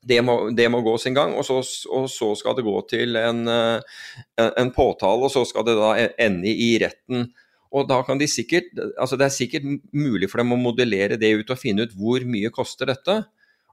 Det 0.08 0.18
må, 0.22 0.36
det 0.54 0.66
må 0.70 0.80
gå 0.86 0.94
sin 1.02 1.14
gang, 1.14 1.34
og 1.38 1.46
så, 1.46 1.58
og 1.94 2.06
så 2.10 2.32
skal 2.38 2.54
det 2.58 2.66
gå 2.66 2.74
til 2.90 3.18
en, 3.18 3.40
eh, 3.50 4.04
en, 4.46 4.70
påtale, 4.74 5.26
og 5.26 5.32
så 5.34 5.42
skal 5.46 5.66
det 5.66 5.74
da 5.78 5.90
ende 6.22 6.50
i 6.50 6.76
retten. 6.82 7.26
Og 7.74 7.88
da 7.90 7.98
kan 8.06 8.18
de 8.18 8.28
sikkert, 8.30 8.70
altså 8.96 9.18
Det 9.18 9.26
er 9.26 9.34
sikkert 9.34 9.66
mulig 9.92 10.30
for 10.30 10.40
dem 10.40 10.54
å 10.54 10.60
modellere 10.60 11.18
det 11.20 11.34
ut 11.42 11.50
og 11.50 11.60
finne 11.60 11.84
ut 11.84 11.94
hvor 11.98 12.24
mye 12.24 12.50
koster 12.54 12.88
dette. 12.90 13.20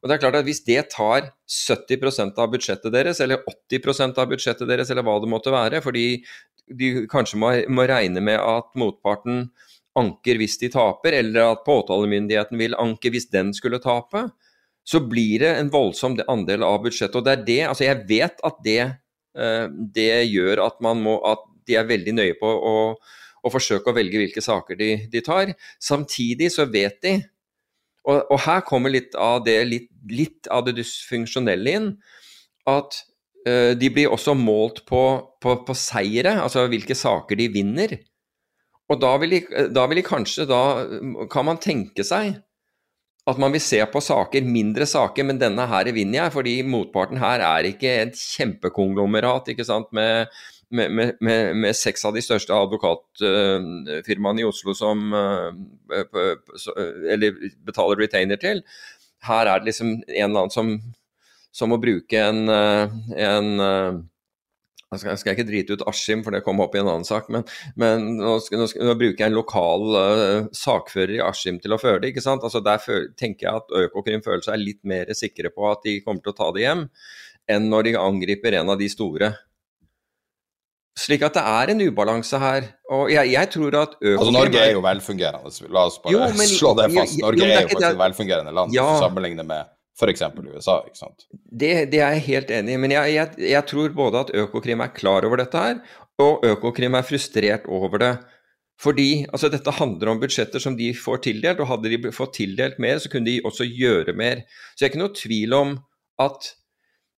Og 0.06 0.10
det 0.12 0.20
er 0.20 0.22
klart 0.22 0.36
at 0.38 0.46
Hvis 0.46 0.62
det 0.62 0.84
tar 0.94 1.32
70% 1.50 2.38
av 2.38 2.52
budsjettet 2.54 2.94
deres, 2.94 3.20
eller 3.26 3.42
80% 3.42 4.20
av 4.22 4.30
budsjettet 4.30 4.70
deres, 4.70 4.92
eller 4.94 5.02
hva 5.02 5.16
det 5.18 5.32
måtte 5.32 5.54
være, 5.54 5.82
fordi 5.82 6.22
de 6.70 7.08
kanskje 7.10 7.40
må, 7.42 7.50
må 7.74 7.88
regne 7.90 8.22
med 8.22 8.38
at 8.38 8.70
motparten 8.78 9.48
anker 9.98 10.38
hvis 10.38 10.60
de 10.62 10.70
taper, 10.70 11.18
eller 11.24 11.56
at 11.56 11.66
påtalemyndigheten 11.66 12.62
vil 12.62 12.78
anke 12.78 13.10
hvis 13.10 13.32
den 13.34 13.50
skulle 13.58 13.82
tape, 13.82 14.28
så 14.86 15.02
blir 15.02 15.42
det 15.42 15.52
en 15.58 15.74
voldsom 15.74 16.20
andel 16.30 16.62
av 16.68 16.84
budsjettet. 16.86 17.18
Og 17.18 17.26
det 17.26 17.34
er 17.34 17.46
det, 17.50 17.62
altså 17.72 17.88
Jeg 17.88 18.06
vet 18.06 18.46
at 18.46 18.62
det, 18.62 18.82
eh, 19.42 19.68
det 19.98 20.10
gjør 20.30 20.68
at 20.68 20.86
må, 20.86 21.18
at 21.26 21.50
de 21.66 21.82
er 21.82 21.90
veldig 21.90 22.14
nøye 22.14 22.38
på 22.38 22.46
å, 22.46 22.76
å 23.42 23.50
forsøke 23.50 23.90
å 23.90 23.98
velge 23.98 24.22
hvilke 24.22 24.46
saker 24.46 24.78
de, 24.78 24.92
de 25.10 25.26
tar. 25.26 25.56
Samtidig 25.82 26.54
så 26.54 26.70
vet 26.70 27.02
de 27.02 27.18
og, 28.06 28.32
og 28.32 28.40
her 28.46 28.64
kommer 28.68 28.94
litt 28.94 29.16
av 29.18 29.44
det, 29.46 29.58
litt, 29.68 29.90
litt 30.12 30.50
av 30.54 30.66
det 30.68 30.76
dysfunksjonelle 30.80 31.76
inn. 31.80 31.92
At 32.70 32.98
uh, 33.48 33.74
de 33.78 33.92
blir 33.94 34.14
også 34.14 34.36
målt 34.38 34.84
på, 34.90 35.04
på, 35.42 35.60
på 35.66 35.78
seire, 35.78 36.38
altså 36.44 36.68
hvilke 36.72 36.98
saker 36.98 37.42
de 37.42 37.50
vinner. 37.54 37.98
Og 38.90 39.02
da 39.02 39.16
vil, 39.22 39.38
de, 39.38 39.70
da 39.74 39.88
vil 39.90 39.98
de 39.98 40.06
kanskje 40.06 40.44
da 40.46 40.60
Kan 41.34 41.48
man 41.48 41.58
tenke 41.58 42.04
seg 42.06 42.36
at 43.26 43.40
man 43.42 43.56
vil 43.56 43.64
se 43.64 43.80
på 43.90 44.02
saker, 44.06 44.46
mindre 44.46 44.86
saker, 44.86 45.26
men 45.26 45.40
denne 45.42 45.64
her 45.66 45.88
vinner 45.96 46.20
jeg, 46.20 46.34
fordi 46.36 46.52
motparten 46.70 47.18
her 47.18 47.42
er 47.42 47.66
ikke 47.72 47.90
et 48.04 48.20
kjempekonglomerat 48.20 49.50
ikke 49.50 49.66
sant, 49.66 49.90
med, 49.98 50.30
med, 50.76 51.16
med, 51.22 51.56
med, 51.56 51.76
seks 51.78 52.06
av 52.08 52.16
de 52.16 52.24
største 52.24 52.56
advokatfirmaene 52.56 54.44
i 54.44 54.48
Oslo 54.48 54.76
som 54.78 55.14
eh, 55.14 56.20
så- 56.62 56.76
eller 57.14 57.38
betaler 57.66 58.04
retainer 58.04 58.42
til. 58.42 58.64
Her 59.26 59.48
er 59.48 59.60
det 59.60 59.72
liksom 59.72 59.94
en 59.96 60.30
eller 60.30 60.46
annen 60.46 60.54
som, 60.54 60.76
som 61.56 61.72
må 61.72 61.80
bruke 61.82 62.20
en, 62.20 62.50
eh, 62.50 63.00
en 63.28 63.60
eh, 63.60 64.04
jeg 64.94 65.02
skal, 65.02 65.32
jeg 65.32 65.36
ikke 65.36 65.48
drite 65.50 65.76
ut 65.76 65.84
Askim, 65.90 66.22
for 66.24 66.36
det 66.36 66.44
kom 66.46 66.62
opp 66.64 66.76
i 66.76 66.80
en 66.80 66.88
annen 66.88 67.08
sak, 67.08 67.28
men, 67.34 67.44
men 67.80 68.06
nå, 68.20 68.38
skal, 68.44 68.62
nå, 68.62 68.68
skal, 68.72 68.86
nå 68.88 68.96
bruker 69.00 69.26
jeg 69.26 69.32
en 69.32 69.38
lokal 69.38 69.98
uh, 69.98 70.48
sakfører 70.56 71.18
i 71.18 71.24
Askim 71.26 71.58
til 71.60 71.76
å 71.76 71.80
føre 71.82 72.04
det. 72.04 72.14
ikke 72.14 72.24
sant? 72.24 72.46
Altså 72.46 72.62
Der 72.64 72.82
føl, 72.84 73.10
tenker 73.20 73.50
jeg 73.50 73.64
at 73.64 73.76
Økokrim 73.86 74.24
føler 74.26 74.46
seg 74.46 74.62
litt 74.62 74.82
mer 74.88 75.12
sikre 75.18 75.52
på 75.54 75.68
at 75.72 75.84
de 75.88 75.98
kommer 76.06 76.24
til 76.24 76.36
å 76.36 76.38
ta 76.38 76.52
det 76.56 76.64
hjem, 76.64 76.86
enn 77.52 77.68
når 77.72 77.90
de 77.90 77.98
angriper 78.00 78.60
en 78.62 78.72
av 78.74 78.80
de 78.82 78.90
store. 78.92 79.34
Slik 80.98 81.26
at 81.28 81.34
det 81.36 81.42
er 81.44 81.72
en 81.74 81.82
ubalanse 81.90 82.40
her. 82.40 82.68
Og 82.96 83.10
jeg, 83.12 83.32
jeg 83.34 83.50
tror 83.52 83.76
at 83.82 83.96
Altså, 84.00 84.32
Norge 84.32 84.60
er 84.64 84.72
jo 84.72 84.84
velfungerende. 84.86 85.52
La 85.76 85.86
oss 85.90 85.98
bare 86.00 86.14
Jo, 86.14 86.20
men- 86.38 86.48
slå 86.48 86.72
det 86.78 86.86
fast. 86.96 87.18
Norge 87.20 87.42
jo, 87.42 87.46
det 87.46 87.52
er 87.52 87.58
er 87.58 87.62
jo 87.62 87.68
faktisk 87.74 87.90
et 87.90 87.98
velfungerende 88.00 88.54
land 88.56 88.74
Ja. 88.74 88.86
sammenlignet 89.02 89.46
med 89.46 89.66
f.eks. 90.00 90.22
USA. 90.56 90.78
ikke 90.88 90.98
sant? 90.98 91.26
Det, 91.52 91.92
det 91.92 92.00
er 92.00 92.14
jeg 92.16 92.22
helt 92.30 92.50
enig 92.52 92.74
i, 92.74 92.78
men 92.78 92.92
jeg, 92.92 93.14
jeg, 93.16 93.50
jeg 93.50 93.66
tror 93.68 93.90
både 93.96 94.20
at 94.26 94.32
Økokrim 94.36 94.82
er 94.84 94.88
klar 94.96 95.24
over 95.28 95.38
dette 95.38 95.56
her, 95.58 95.80
og 96.20 96.44
Økokrim 96.44 96.96
er 96.96 97.02
frustrert 97.08 97.68
over 97.68 97.98
det. 97.98 98.14
Fordi 98.80 99.26
altså, 99.32 99.48
dette 99.52 99.72
handler 99.72 100.10
om 100.12 100.20
budsjetter 100.20 100.60
som 100.60 100.76
de 100.76 100.94
får 100.94 101.22
tildelt, 101.28 101.60
og 101.64 101.68
hadde 101.68 101.92
de 101.96 102.12
fått 102.12 102.34
tildelt 102.40 102.80
mer, 102.80 103.00
så 103.00 103.08
kunne 103.12 103.26
de 103.26 103.38
også 103.48 103.64
gjøre 103.72 104.16
mer. 104.16 104.44
Så 104.76 104.84
jeg 104.84 104.90
er 104.90 104.94
ikke 104.96 105.04
noe 105.04 105.16
tvil 105.16 105.54
om 105.56 105.78
at 106.20 106.54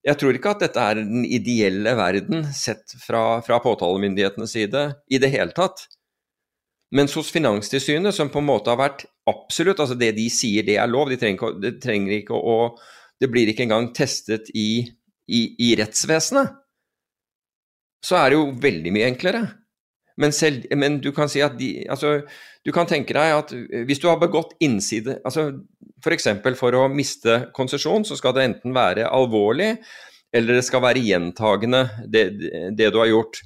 jeg 0.07 0.19
tror 0.21 0.37
ikke 0.37 0.53
at 0.55 0.63
dette 0.63 0.79
er 0.79 1.01
den 1.01 1.25
ideelle 1.25 1.93
verden 1.99 2.45
sett 2.55 2.95
fra, 3.01 3.41
fra 3.43 3.59
påtalemyndighetenes 3.63 4.53
side 4.55 4.83
i 5.11 5.19
det 5.19 5.31
hele 5.33 5.51
tatt. 5.55 5.83
Mens 6.95 7.17
hos 7.19 7.33
Finanstilsynet, 7.35 8.15
som 8.15 8.31
på 8.31 8.39
en 8.39 8.47
måte 8.47 8.71
har 8.71 8.79
vært 8.79 9.03
absolutt 9.27 9.81
Altså 9.83 9.97
det 9.99 10.13
de 10.15 10.29
sier 10.31 10.63
det 10.63 10.77
er 10.79 10.87
lov, 10.87 11.09
de 11.11 11.17
trenger 11.19 11.57
de 11.59 11.73
trenger 11.83 12.21
ikke 12.21 12.37
å 12.37 12.77
Det 13.19 13.27
blir 13.33 13.49
ikke 13.51 13.65
engang 13.65 13.89
testet 13.97 14.47
i, 14.55 14.85
i, 15.27 15.41
i 15.59 15.73
rettsvesenet. 15.75 16.53
Så 18.05 18.15
er 18.15 18.29
det 18.29 18.37
jo 18.37 18.51
veldig 18.61 18.93
mye 18.93 19.07
enklere. 19.09 19.41
Men, 20.21 20.31
selv, 20.31 20.67
men, 20.77 20.99
du 21.01 21.09
kan 21.17 21.29
si 21.29 21.41
at 21.41 21.57
de 21.57 21.85
Altså, 21.89 22.21
du 22.65 22.71
kan 22.75 22.87
tenke 22.89 23.17
deg 23.17 23.33
at 23.33 23.53
hvis 23.89 23.99
du 24.03 24.07
har 24.07 24.21
begått 24.21 24.53
innside 24.63 25.17
altså 25.25 25.49
F.eks. 26.03 26.27
For, 26.43 26.57
for 26.59 26.77
å 26.77 26.87
miste 26.91 27.39
konsesjon, 27.57 28.05
så 28.07 28.17
skal 28.19 28.35
det 28.37 28.45
enten 28.47 28.75
være 28.75 29.07
alvorlig, 29.09 29.75
eller 30.35 30.59
det 30.59 30.65
skal 30.67 30.83
være 30.83 31.03
gjentagende, 31.05 31.87
det, 32.05 32.27
det 32.77 32.91
du 32.93 32.99
har 33.01 33.09
gjort. 33.09 33.41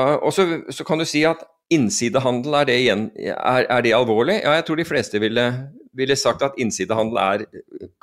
Og 0.00 0.30
så, 0.34 0.46
så, 0.74 0.86
kan 0.86 0.98
du 0.98 1.06
si 1.06 1.22
at 1.28 1.44
innsidehandel, 1.72 2.56
er 2.58 2.68
det, 2.68 2.76
igjen, 2.82 3.06
er, 3.34 3.66
er 3.70 3.84
det 3.84 3.94
alvorlig? 3.96 4.40
Ja, 4.42 4.56
jeg 4.58 4.66
tror 4.66 4.80
de 4.80 4.88
fleste 4.88 5.20
ville, 5.22 5.46
ville 5.94 6.16
sagt 6.18 6.42
at 6.46 6.58
innsidehandel 6.60 7.20
er, 7.22 7.46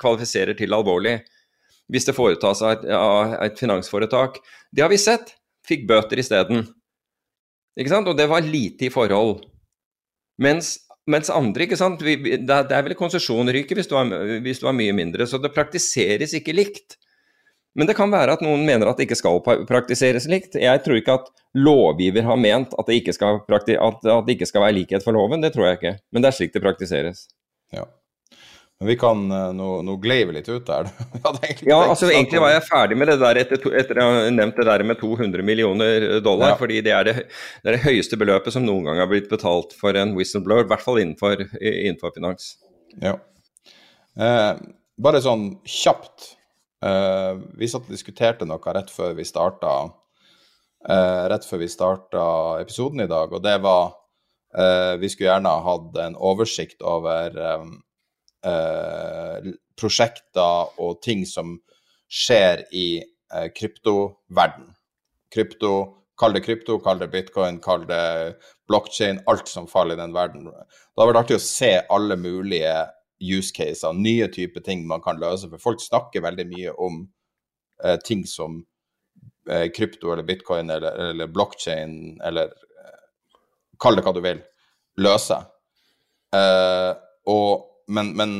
kvalifiserer 0.00 0.56
til 0.58 0.74
alvorlig 0.76 1.18
hvis 1.92 2.06
det 2.08 2.14
foretas 2.16 2.62
av 2.64 2.70
et, 2.76 2.84
av 2.96 3.34
et 3.44 3.58
finansforetak. 3.58 4.38
Det 4.72 4.84
har 4.84 4.88
vi 4.88 5.00
sett. 5.00 5.34
Fikk 5.68 5.84
bøter 5.90 6.22
isteden. 6.22 6.64
Ikke 7.76 7.92
sant? 7.92 8.08
Og 8.08 8.16
det 8.16 8.28
var 8.30 8.44
lite 8.46 8.86
i 8.88 8.92
forhold. 8.92 9.42
Mens, 10.40 10.81
mens 11.10 11.30
andre, 11.34 11.66
ikke 11.66 11.78
sant 11.78 12.02
vi, 12.04 12.16
det, 12.20 12.58
er 12.62 12.84
vel 12.86 12.94
konsesjonryket 12.98 13.78
hvis, 13.78 13.88
hvis 14.44 14.60
du 14.62 14.68
har 14.68 14.76
mye 14.76 14.94
mindre. 14.96 15.26
Så 15.26 15.40
det 15.42 15.54
praktiseres 15.54 16.34
ikke 16.38 16.54
likt. 16.54 16.98
Men 17.74 17.88
det 17.88 17.96
kan 17.96 18.12
være 18.12 18.36
at 18.36 18.42
noen 18.44 18.66
mener 18.68 18.90
at 18.90 18.98
det 19.00 19.06
ikke 19.06 19.16
skal 19.16 19.40
praktiseres 19.68 20.28
likt. 20.28 20.58
Jeg 20.60 20.82
tror 20.84 20.98
ikke 20.98 21.16
at 21.22 21.30
lovgiver 21.56 22.26
har 22.26 22.40
ment 22.40 22.74
at 22.78 22.88
det 22.88 23.00
ikke 23.00 23.14
skal, 23.16 23.40
at 23.48 23.70
det 23.72 24.36
ikke 24.36 24.48
skal 24.50 24.66
være 24.66 24.76
likhet 24.76 25.04
for 25.04 25.16
loven. 25.16 25.40
Det 25.44 25.54
tror 25.54 25.70
jeg 25.70 25.80
ikke. 25.80 25.94
Men 26.12 26.24
det 26.24 26.30
er 26.30 26.36
slik 26.36 26.52
det 26.52 26.64
praktiseres. 26.64 27.24
Ja. 27.72 27.86
Men 28.82 28.88
vi 28.90 28.96
kan 28.98 29.20
eh, 29.30 29.52
Nå, 29.54 29.66
nå 29.86 29.94
glei 30.02 30.24
vi 30.26 30.34
litt 30.34 30.48
ut 30.50 30.66
der. 30.66 30.88
ja, 31.70 31.76
altså 31.78 32.08
egentlig 32.10 32.40
var 32.42 32.50
jeg 32.50 32.64
ferdig 32.66 32.96
med 32.98 33.12
det 33.12 33.14
der 33.20 33.38
etter, 33.38 33.62
etter 33.78 34.00
jeg 34.00 34.16
har 34.16 34.32
nevnt 34.34 34.58
det 34.58 34.66
der 34.66 34.82
med 34.90 34.98
200 34.98 35.46
millioner 35.46 36.06
dollar. 36.24 36.56
Ja. 36.56 36.56
fordi 36.58 36.80
det 36.82 36.94
er 36.96 37.06
det, 37.06 37.14
det 37.62 37.70
er 37.70 37.76
det, 37.76 37.84
høyeste 37.84 38.18
beløpet 38.18 38.56
som 38.56 38.66
noen 38.66 38.88
gang 38.88 38.98
har 38.98 39.10
blitt 39.12 39.30
betalt 39.30 39.76
for 39.78 39.94
en 39.94 40.16
whistleblower. 40.18 40.66
I 40.66 40.72
hvert 40.72 40.82
fall 40.82 40.98
innenfor, 40.98 41.44
innenfor 41.62 42.10
finans. 42.16 42.56
Ja. 42.98 43.14
Eh, 44.18 44.50
bare 45.06 45.22
sånn 45.22 45.46
kjapt. 45.62 46.32
Eh, 46.82 47.32
vi 47.62 47.70
satt 47.70 47.86
og 47.86 47.94
diskuterte 47.94 48.50
noe 48.50 48.74
rett 48.74 48.90
før 48.90 49.14
vi 49.14 49.28
starta 49.28 49.76
eh, 50.90 51.22
rett 51.30 51.46
før 51.46 51.62
vi 51.62 51.70
starta 51.70 52.26
episoden 52.64 53.06
i 53.06 53.10
dag, 53.14 53.30
og 53.30 53.46
det 53.46 53.54
var 53.62 53.92
eh, 54.58 54.98
Vi 54.98 55.14
skulle 55.14 55.30
gjerne 55.30 55.54
hatt 55.70 56.02
en 56.02 56.18
oversikt 56.18 56.82
over 56.82 57.38
eh, 58.46 59.52
prosjekter 59.78 60.78
og 60.82 61.00
ting 61.04 61.24
som 61.28 61.56
skjer 62.12 62.66
i 62.76 62.86
eh, 63.00 63.48
kryptoverden. 63.56 64.70
Krypto, 65.32 65.74
kall 66.18 66.36
det 66.36 66.44
krypto, 66.44 66.78
kall 66.84 67.00
det 67.00 67.10
bitcoin, 67.12 67.60
kall 67.64 67.86
det 67.88 68.02
blockchain, 68.68 69.22
alt 69.26 69.48
som 69.48 69.68
faller 69.70 69.96
i 69.96 70.02
den 70.02 70.12
verden. 70.14 70.50
Det 70.50 71.00
hadde 71.00 71.08
vært 71.12 71.22
artig 71.24 71.38
å 71.40 71.46
se 71.46 71.72
alle 71.90 72.18
mulige 72.20 72.74
use 73.22 73.54
caser, 73.54 73.94
nye 73.94 74.28
typer 74.32 74.64
ting 74.66 74.84
man 74.88 75.02
kan 75.02 75.20
løse. 75.20 75.48
For 75.52 75.62
folk 75.62 75.82
snakker 75.82 76.24
veldig 76.24 76.46
mye 76.50 76.74
om 76.74 77.02
eh, 77.84 77.96
ting 78.04 78.26
som 78.28 78.60
eh, 79.48 79.68
krypto 79.74 80.12
eller 80.12 80.26
bitcoin 80.26 80.70
eller, 80.70 80.98
eller 81.12 81.32
blockchain 81.32 82.20
eller 82.24 82.52
eh, 82.52 82.98
Kall 83.82 83.96
det 83.98 84.04
hva 84.06 84.12
du 84.14 84.20
vil. 84.22 84.38
Løse. 85.02 85.40
Eh, 86.36 86.90
og 87.32 87.71
men, 87.86 88.12
men, 88.16 88.32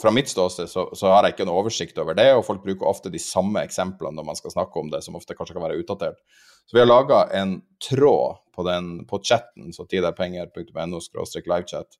fra 0.00 0.10
mitt 0.10 0.28
ståsted 0.28 0.68
så, 0.70 0.86
så, 0.96 1.08
har 1.12 1.26
jeg 1.26 1.36
ikke 1.36 1.46
noe 1.48 1.62
oversikt 1.62 1.98
over 2.02 2.16
det, 2.18 2.28
og 2.34 2.44
folk 2.46 2.62
bruker 2.64 2.88
ofte 2.88 3.12
de 3.12 3.20
samme 3.22 3.62
eksemplene 3.66 4.16
når 4.16 4.26
man 4.26 4.38
skal 4.38 4.54
snakke 4.54 4.80
om 4.80 4.90
det, 4.92 5.02
som 5.04 5.18
ofte 5.18 5.36
kanskje 5.38 5.56
kan 5.56 5.64
være 5.64 5.78
utdatert. 5.82 6.20
Så 6.66 6.76
vi 6.76 6.82
har 6.82 6.88
laga 6.88 7.24
en 7.36 7.56
tråd 7.82 8.40
på, 8.54 8.64
den, 8.66 8.90
på 9.10 9.20
chatten, 9.24 9.72
så 9.74 9.86
tiderpenger.no 9.90 11.00
livechat. 11.00 11.98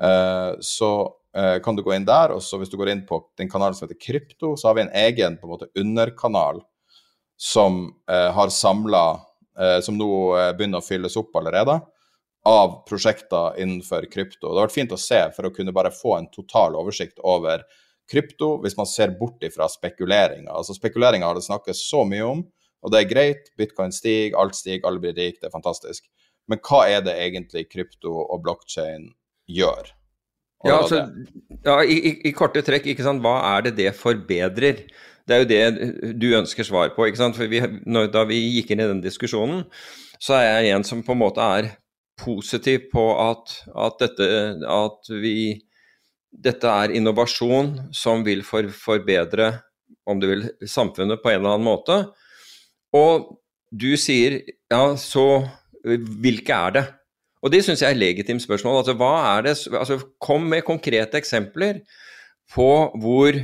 Uh, 0.00 0.56
så 0.60 0.90
uh, 1.36 1.58
kan 1.64 1.76
du 1.76 1.82
gå 1.84 1.94
inn 1.96 2.08
der, 2.08 2.36
og 2.36 2.42
så 2.44 2.60
hvis 2.60 2.70
du 2.72 2.78
går 2.80 2.92
inn 2.92 3.06
på 3.08 3.18
den 3.38 3.50
kanalen 3.50 3.76
som 3.76 3.88
heter 3.88 4.00
Krypto, 4.00 4.54
så 4.56 4.70
har 4.70 4.78
vi 4.78 4.86
en 4.86 4.94
egen 5.06 5.38
på 5.40 5.48
en 5.48 5.54
måte 5.56 5.70
underkanal 5.78 6.62
som 7.40 7.86
uh, 8.10 8.30
har 8.36 8.54
samla 8.54 9.04
Som 9.84 9.98
nå 9.98 10.06
begynner 10.56 10.80
å 10.80 10.84
fylles 10.86 11.18
opp 11.20 11.34
allerede 11.36 11.74
av 12.48 12.80
prosjekter 12.88 13.58
innenfor 13.60 14.06
krypto. 14.12 14.48
Det 14.48 14.56
har 14.56 14.68
vært 14.68 14.78
fint 14.78 14.94
å 14.96 15.00
se 15.00 15.20
for 15.36 15.48
å 15.48 15.52
kunne 15.54 15.74
bare 15.76 15.92
få 15.92 16.16
en 16.16 16.30
total 16.32 16.78
oversikt 16.80 17.20
over 17.20 17.64
krypto, 18.10 18.56
hvis 18.64 18.78
man 18.78 18.88
ser 18.88 19.12
bort 19.18 19.44
ifra 19.46 19.68
spekuleringer. 19.70 20.50
Altså 20.50 20.74
Spekuleringer 20.74 21.28
har 21.28 21.38
det 21.38 21.46
snakkes 21.46 21.84
så 21.90 22.02
mye 22.08 22.26
om, 22.26 22.42
og 22.80 22.92
det 22.92 23.02
er 23.02 23.12
greit. 23.12 23.52
Bitcoin 23.60 23.92
stiger, 23.94 24.38
alt 24.40 24.56
stiger, 24.58 24.86
alle 24.88 25.02
blir 25.02 25.14
rike, 25.14 25.38
det 25.42 25.50
er 25.50 25.54
fantastisk. 25.54 26.06
Men 26.50 26.62
hva 26.66 26.82
er 26.90 27.04
det 27.06 27.14
egentlig 27.20 27.68
krypto 27.70 28.16
og 28.24 28.42
blokkjede 28.46 29.12
gjør? 29.50 29.92
ja, 30.60 30.76
altså, 30.76 31.06
ja 31.64 31.78
i, 31.88 31.96
i, 32.28 32.32
korte 32.36 32.60
trekk, 32.64 32.90
ikke 32.92 33.04
sant? 33.06 33.22
hva 33.24 33.38
er 33.54 33.68
det 33.68 33.76
det 33.78 33.94
forbedrer? 33.96 34.82
Det 35.24 35.36
er 35.36 35.44
jo 35.44 35.48
det 35.48 36.16
du 36.20 36.26
ønsker 36.36 36.66
svar 36.66 36.90
på. 36.96 37.06
ikke 37.06 37.20
sant? 37.20 37.38
For 37.38 37.48
vi, 37.48 37.62
når, 37.86 38.10
Da 38.12 38.24
vi 38.28 38.40
gikk 38.58 38.74
inn 38.74 38.82
i 38.82 38.88
den 38.90 39.04
diskusjonen, 39.04 39.62
så 40.20 40.36
er 40.40 40.48
jeg 40.48 40.74
en 40.74 40.84
som 40.84 41.04
på 41.06 41.14
en 41.14 41.22
måte 41.22 41.44
er 41.44 41.70
positiv 42.20 42.90
på 42.92 43.04
at, 43.22 43.56
at, 43.72 43.98
dette, 44.02 44.28
at 44.68 45.10
vi, 45.22 45.56
dette 46.30 46.76
er 46.84 46.94
innovasjon 46.96 47.72
som 47.96 48.24
vil 48.26 48.44
for, 48.46 48.68
forbedre 48.74 49.52
om 50.08 50.20
du 50.20 50.28
vil, 50.30 50.46
samfunnet 50.68 51.22
på 51.22 51.32
en 51.32 51.40
eller 51.40 51.56
annen 51.56 51.66
måte. 51.66 51.98
Og 52.96 53.36
du 53.70 53.92
sier 54.00 54.40
ja, 54.70 54.82
så 54.98 55.26
hvilke 55.84 56.56
er 56.56 56.74
det? 56.76 56.86
Og 57.40 57.52
det 57.54 57.62
syns 57.64 57.80
jeg 57.80 57.88
er 57.88 57.96
et 57.96 58.02
legitimt 58.02 58.42
spørsmål. 58.44 58.82
Altså, 58.82 58.96
hva 59.00 59.12
er 59.36 59.46
det, 59.48 59.54
altså, 59.72 59.96
kom 60.20 60.44
med 60.50 60.66
konkrete 60.66 61.16
eksempler 61.20 61.80
på 62.52 62.68
hvor 63.00 63.38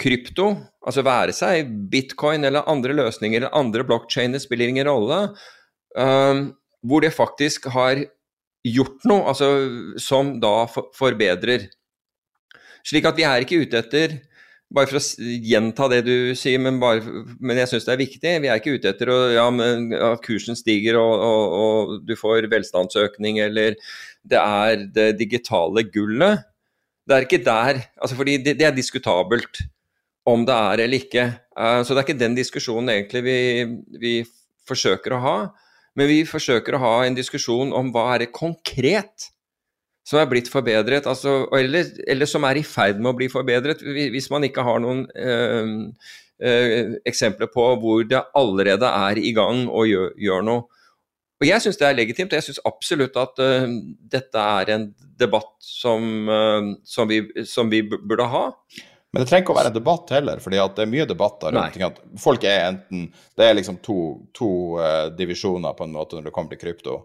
krypto, 0.00 0.48
altså 0.84 1.04
være 1.06 1.32
seg 1.32 1.70
bitcoin 1.90 2.44
eller 2.44 2.66
andre 2.68 2.96
løsninger 2.98 3.40
eller 3.40 3.56
andre 3.56 3.86
blokkjeder, 3.88 4.42
spiller 4.42 4.72
ingen 4.72 4.88
rolle. 4.90 5.20
Um, 5.94 6.48
hvor 6.84 7.04
det 7.04 7.14
faktisk 7.16 7.70
har 7.74 8.04
gjort 8.64 9.08
noe, 9.08 9.24
altså 9.32 9.48
som 10.00 10.36
da 10.40 10.66
forbedrer. 10.96 11.68
Slik 12.84 13.08
at 13.08 13.18
vi 13.18 13.26
er 13.28 13.44
ikke 13.44 13.62
ute 13.64 13.80
etter 13.80 14.18
bare 14.74 14.90
for 14.90 14.98
å 14.98 15.34
gjenta 15.44 15.86
det 15.92 16.00
du 16.06 16.16
sier, 16.38 16.58
men, 16.62 16.80
bare, 16.82 17.02
men 17.38 17.60
jeg 17.60 17.70
syns 17.70 17.86
det 17.86 17.92
er 17.94 18.00
viktig. 18.00 18.32
Vi 18.42 18.50
er 18.50 18.58
ikke 18.58 18.74
ute 18.78 18.90
etter 18.90 19.12
å, 19.12 19.18
ja, 19.34 19.44
at 20.08 20.24
kursen 20.24 20.58
stiger 20.58 20.98
og, 20.98 21.12
og, 21.14 21.54
og, 21.60 21.92
du 22.08 22.14
får 22.18 22.48
velstandsøkning, 22.50 23.38
eller 23.44 23.78
det 24.26 24.40
er 24.40 24.86
det 24.96 25.08
digitale 25.20 25.86
gullet. 25.94 26.42
Det 27.04 27.16
er 27.16 27.26
ikke 27.26 27.44
der 27.44 27.82
altså 28.00 28.16
fordi 28.16 28.38
det, 28.40 28.56
det 28.56 28.66
er 28.66 28.76
diskutabelt 28.76 29.60
om 30.24 30.46
det 30.48 30.56
er 30.56 30.84
eller 30.86 31.04
ikke. 31.04 31.26
Uh, 31.52 31.84
så 31.84 31.92
det 31.92 32.00
er 32.00 32.06
ikke 32.08 32.22
den 32.22 32.38
diskusjonen 32.38 32.94
egentlig 32.94 33.22
vi, 33.26 33.38
vi 34.00 34.14
forsøker 34.66 35.14
å 35.14 35.22
ha. 35.22 35.36
Men 35.94 36.10
vi 36.10 36.24
forsøker 36.26 36.76
å 36.76 36.82
ha 36.82 36.94
en 37.04 37.16
diskusjon 37.16 37.72
om 37.76 37.92
hva 37.94 38.08
er 38.14 38.24
det 38.24 38.34
konkret 38.34 39.30
som 40.04 40.20
er 40.20 40.28
blitt 40.28 40.50
forbedret, 40.52 41.06
altså, 41.08 41.46
eller, 41.56 41.88
eller, 42.10 42.28
som 42.28 42.44
er 42.44 42.60
i 42.60 42.66
ferd 42.66 42.98
med 43.00 43.14
å 43.14 43.16
bli 43.16 43.30
forbedret, 43.32 43.80
hvis 43.80 44.28
man 44.32 44.44
ikke 44.44 44.64
har 44.66 44.82
noen 44.84 45.06
øh, 45.16 45.70
øh, 46.44 46.96
eksempler 47.08 47.48
på 47.52 47.64
hvor 47.80 48.04
det 48.08 48.20
allerede 48.36 48.90
er 49.08 49.20
i 49.20 49.32
gang 49.36 49.64
og 49.70 49.88
gjør, 49.88 50.10
gjør 50.20 50.44
noe. 50.44 50.66
Og 51.40 51.48
Jeg 51.48 51.64
syns 51.64 51.80
det 51.80 51.86
er 51.88 51.96
legitimt, 51.96 52.32
og 52.32 52.38
jeg 52.38 52.46
syns 52.46 52.62
absolutt 52.68 53.16
at 53.20 53.40
øh, 53.42 53.64
dette 54.12 54.44
er 54.60 54.74
en 54.76 54.86
debatt 55.20 55.54
som, 55.60 56.28
uh, 56.28 56.74
som, 56.84 57.08
vi, 57.10 57.22
som, 57.48 57.70
vi, 57.72 57.82
burde 57.84 58.28
ha. 58.28 58.44
Men 59.14 59.22
det 59.22 59.28
trenger 59.30 59.44
ikke 59.44 59.54
å 59.54 59.58
være 59.60 59.70
en 59.70 59.76
debatt 59.76 60.08
heller, 60.10 60.40
for 60.42 60.50
det 60.50 60.58
er 60.82 60.88
mye 60.90 61.04
debatter 61.06 61.54
rundt 61.54 61.82
at 61.86 61.98
folk 62.18 62.42
er 62.50 62.64
enten 62.72 63.04
Det 63.38 63.46
er 63.46 63.52
liksom 63.54 63.76
to, 63.84 63.98
to 64.34 64.48
uh, 64.80 65.06
divisjoner 65.14 65.76
på 65.78 65.86
en 65.86 65.92
måte 65.94 66.18
når 66.18 66.26
det 66.26 66.32
kommer 66.34 66.50
til 66.50 66.58
krypto. 66.64 66.96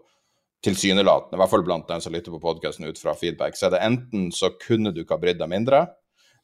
Tilsynelatende, 0.66 1.38
i 1.38 1.40
hvert 1.40 1.52
fall 1.52 1.62
blant 1.68 1.86
dem 1.86 2.02
som 2.02 2.10
lytter 2.10 2.34
på 2.34 2.40
podkasten 2.42 2.88
ut 2.90 2.98
fra 2.98 3.14
feedback, 3.14 3.54
så 3.54 3.68
er 3.68 3.76
det 3.76 3.84
enten 3.86 4.26
så 4.34 4.50
kunne 4.58 4.90
du 4.90 5.04
ikke 5.04 5.20
ha 5.20 5.22
brydd 5.22 5.38
deg 5.38 5.52
mindre, 5.52 5.84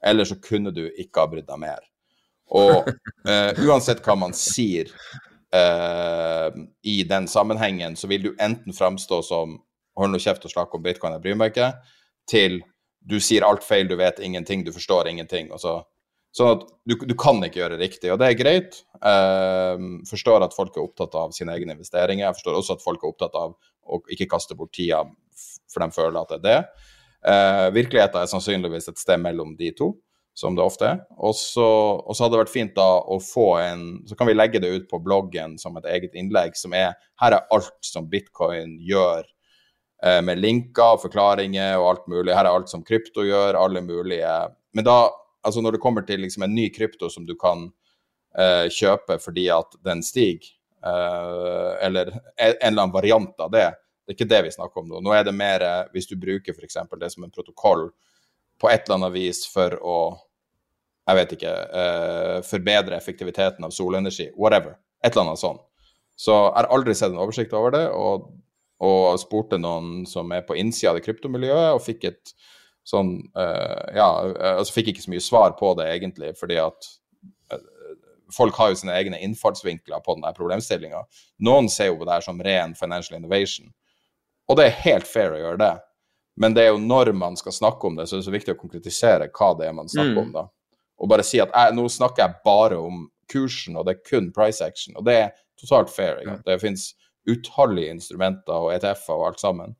eller 0.06 0.30
så 0.30 0.38
kunne 0.38 0.70
du 0.70 0.84
ikke 0.86 1.24
ha 1.24 1.32
brydd 1.34 1.50
deg 1.50 1.60
mer. 1.66 1.82
Og 2.54 2.86
uh, 2.86 3.50
uansett 3.66 4.06
hva 4.06 4.14
man 4.22 4.38
sier 4.38 4.94
uh, 5.50 6.54
i 6.86 7.00
den 7.10 7.26
sammenhengen, 7.26 7.98
så 7.98 8.06
vil 8.06 8.28
du 8.28 8.30
enten 8.38 8.76
framstå 8.76 9.18
som 9.26 9.58
hold 9.98 10.14
nå 10.14 10.22
kjeft 10.22 10.46
og 10.46 10.54
snakk 10.54 10.78
om 10.78 10.86
bitcoin, 10.86 11.18
jeg 11.18 11.26
bryr 11.26 11.42
meg 11.42 11.56
ikke, 11.56 11.72
til 12.30 12.60
du 13.06 13.20
sier 13.22 13.46
alt 13.46 13.64
feil, 13.64 13.86
du 13.88 13.96
vet 13.98 14.18
ingenting, 14.22 14.64
du 14.66 14.72
forstår 14.74 15.12
ingenting. 15.12 15.52
og 15.54 15.62
så 15.62 15.82
Sånn 16.36 16.50
at 16.52 16.66
du, 16.84 16.92
du, 17.08 17.14
kan 17.16 17.38
ikke 17.46 17.62
gjøre 17.62 17.78
riktig, 17.80 18.10
og 18.12 18.18
det 18.20 18.26
er 18.28 18.34
greit. 18.36 18.74
Eh, 19.00 19.84
forstår 20.04 20.44
at 20.44 20.52
folk 20.52 20.74
er 20.76 20.82
opptatt 20.82 21.14
av 21.16 21.30
sine 21.32 21.54
egne 21.56 21.72
investeringer. 21.72 22.26
Jeg 22.26 22.36
forstår 22.36 22.58
også 22.58 22.76
at 22.76 22.84
folk 22.84 23.00
er 23.00 23.08
opptatt 23.08 23.38
av 23.40 23.54
å 23.88 24.00
ikke 24.12 24.28
kaste 24.34 24.56
bort 24.58 24.74
tida 24.76 24.98
for 25.72 25.80
de 25.80 25.96
føler 25.96 26.18
at 26.20 26.34
det 26.34 26.36
er 26.36 26.44
det. 26.44 26.90
Eh, 27.26 27.68
virkeligheten 27.78 28.20
er 28.20 28.28
sannsynligvis 28.28 28.90
et 28.92 29.00
sted 29.00 29.22
mellom 29.22 29.54
de 29.56 29.70
to, 29.78 29.94
som 30.36 30.58
det 30.58 30.66
ofte 30.66 30.90
er. 30.90 31.00
Og 31.16 31.32
så, 31.40 31.70
hadde 32.12 32.34
det 32.34 32.42
vært 32.42 32.52
fint 32.52 32.76
da 32.76 32.90
å 33.00 33.16
få 33.22 33.46
en 33.62 33.86
Så 34.04 34.18
kan 34.18 34.28
vi 34.28 34.36
legge 34.36 34.60
det 34.60 34.74
ut 34.74 34.90
på 34.90 35.00
bloggen 35.00 35.56
som 35.62 35.80
et 35.80 35.88
eget 35.94 36.20
innlegg, 36.20 36.52
som 36.60 36.76
er 36.76 36.92
Her 37.22 37.38
er 37.38 37.48
alt 37.56 37.80
som 37.80 38.10
bitcoin 38.12 38.76
gjør 38.84 39.24
med 39.96 40.38
linker, 40.38 40.96
og 40.96 41.00
forklaringer 41.00 41.78
og 41.78 41.86
alt 41.88 42.08
mulig. 42.12 42.34
Her 42.36 42.44
er 42.44 42.52
alt 42.52 42.68
som 42.68 42.82
krypto 42.84 43.24
gjør, 43.24 43.56
alle 43.56 43.80
mulige 43.80 44.28
Men 44.76 44.84
da 44.84 44.96
altså 45.46 45.62
når 45.62 45.76
det 45.76 45.82
kommer 45.82 46.06
til 46.06 46.22
liksom 46.24 46.44
en 46.46 46.54
ny 46.54 46.66
krypto 46.74 47.10
som 47.12 47.26
du 47.26 47.34
kan 47.38 47.68
uh, 48.38 48.66
kjøpe 48.72 49.18
fordi 49.22 49.48
at 49.54 49.78
den 49.86 50.02
stiger, 50.04 50.48
uh, 50.84 51.76
eller 51.84 52.12
en, 52.12 52.56
eller 52.60 52.82
annen 52.82 52.94
variant 52.94 53.34
av 53.42 53.52
det, 53.54 53.68
det 54.06 54.12
er 54.14 54.18
ikke 54.18 54.30
det 54.30 54.42
vi 54.46 54.54
snakker 54.54 54.82
om 54.82 54.90
nå. 54.90 55.02
Nå 55.02 55.14
er 55.14 55.26
det 55.26 55.34
mer 55.36 55.64
uh, 55.64 55.82
hvis 55.94 56.10
du 56.10 56.16
bruker 56.20 56.56
f.eks. 56.56 56.80
det 56.98 57.12
som 57.14 57.26
en 57.26 57.34
protokoll 57.34 57.88
på 58.60 58.70
et 58.72 58.86
eller 58.86 59.00
annet 59.00 59.16
vis 59.16 59.44
for 59.52 59.78
å 59.82 59.98
jeg 61.06 61.14
vet 61.20 61.32
ikke, 61.36 61.50
forbedre 62.42 62.96
effektiviteten 62.96 63.62
av 63.62 63.70
solenergi, 63.70 64.24
whatever. 64.34 64.72
Et 64.98 65.12
eller 65.12 65.28
annet 65.28 65.38
sånt. 65.38 65.60
Så 66.18 66.34
jeg 66.34 66.56
har 66.56 66.66
aldri 66.74 66.96
sett 66.98 67.12
en 67.12 67.20
oversikt 67.22 67.54
over 67.54 67.70
det, 67.70 67.84
og, 67.94 68.24
og 68.84 69.16
spurte 69.20 69.58
noen 69.60 70.04
som 70.08 70.32
er 70.36 70.44
på 70.46 70.56
innsida 70.60 70.92
av 70.92 70.98
det 70.98 71.06
kryptomiljøet, 71.06 71.76
og 71.76 71.84
fikk 71.84 72.10
et 72.10 72.34
sånn 72.86 73.16
uh, 73.34 73.86
Ja, 73.96 74.10
eh, 74.28 74.58
altså 74.60 74.76
fikk 74.76 74.92
ikke 74.92 75.06
så 75.06 75.12
mye 75.14 75.24
svar 75.24 75.56
på 75.58 75.72
det, 75.78 75.88
egentlig, 75.94 76.34
fordi 76.38 76.60
at 76.62 76.90
uh, 77.52 77.64
folk 78.34 78.58
har 78.60 78.70
jo 78.70 78.78
sine 78.82 78.94
egne 78.94 79.20
innfallsvinkler 79.24 80.04
på 80.04 80.18
denne 80.18 80.34
problemstillinga. 80.36 81.02
Noen 81.48 81.70
ser 81.72 81.90
jo 81.90 81.98
på 82.00 82.06
det 82.06 82.18
her 82.18 82.26
som 82.28 82.42
ren 82.44 82.76
financial 82.78 83.18
innovation, 83.18 83.72
og 84.46 84.60
det 84.60 84.68
er 84.68 84.82
helt 84.84 85.08
fair 85.10 85.34
å 85.34 85.40
gjøre 85.40 85.62
det. 85.64 85.74
Men 86.36 86.52
det 86.54 86.66
er 86.66 86.74
jo 86.74 86.82
når 86.84 87.14
man 87.16 87.36
skal 87.40 87.54
snakke 87.56 87.88
om 87.88 87.96
det, 87.96 88.06
så 88.06 88.16
er 88.16 88.20
det 88.20 88.28
så 88.28 88.34
viktig 88.34 88.54
å 88.54 88.60
konkretisere 88.60 89.30
hva 89.32 89.54
det 89.56 89.70
er 89.70 89.74
man 89.74 89.88
snakker 89.88 90.18
mm. 90.18 90.22
om, 90.26 90.32
da. 90.36 90.44
Og 91.00 91.10
bare 91.10 91.24
si 91.26 91.40
at 91.40 91.52
jeg, 91.52 91.74
nå 91.76 91.88
snakker 91.92 92.22
jeg 92.22 92.42
bare 92.44 92.78
om 92.80 93.06
kursen, 93.32 93.76
og 93.76 93.88
det 93.88 93.96
er 93.96 94.04
kun 94.06 94.28
price 94.36 94.64
action. 94.64 94.94
Og 95.00 95.04
det 95.08 95.16
er 95.24 95.32
totalt 95.60 95.90
fair. 95.92 96.20
Ikke? 96.22 96.38
Det 96.46 96.58
fins 96.62 96.90
utallige 97.30 97.94
instrumenter 97.96 98.68
og 98.68 98.74
ETF-er 98.76 99.16
og 99.18 99.26
alt 99.30 99.42
sammen. 99.42 99.76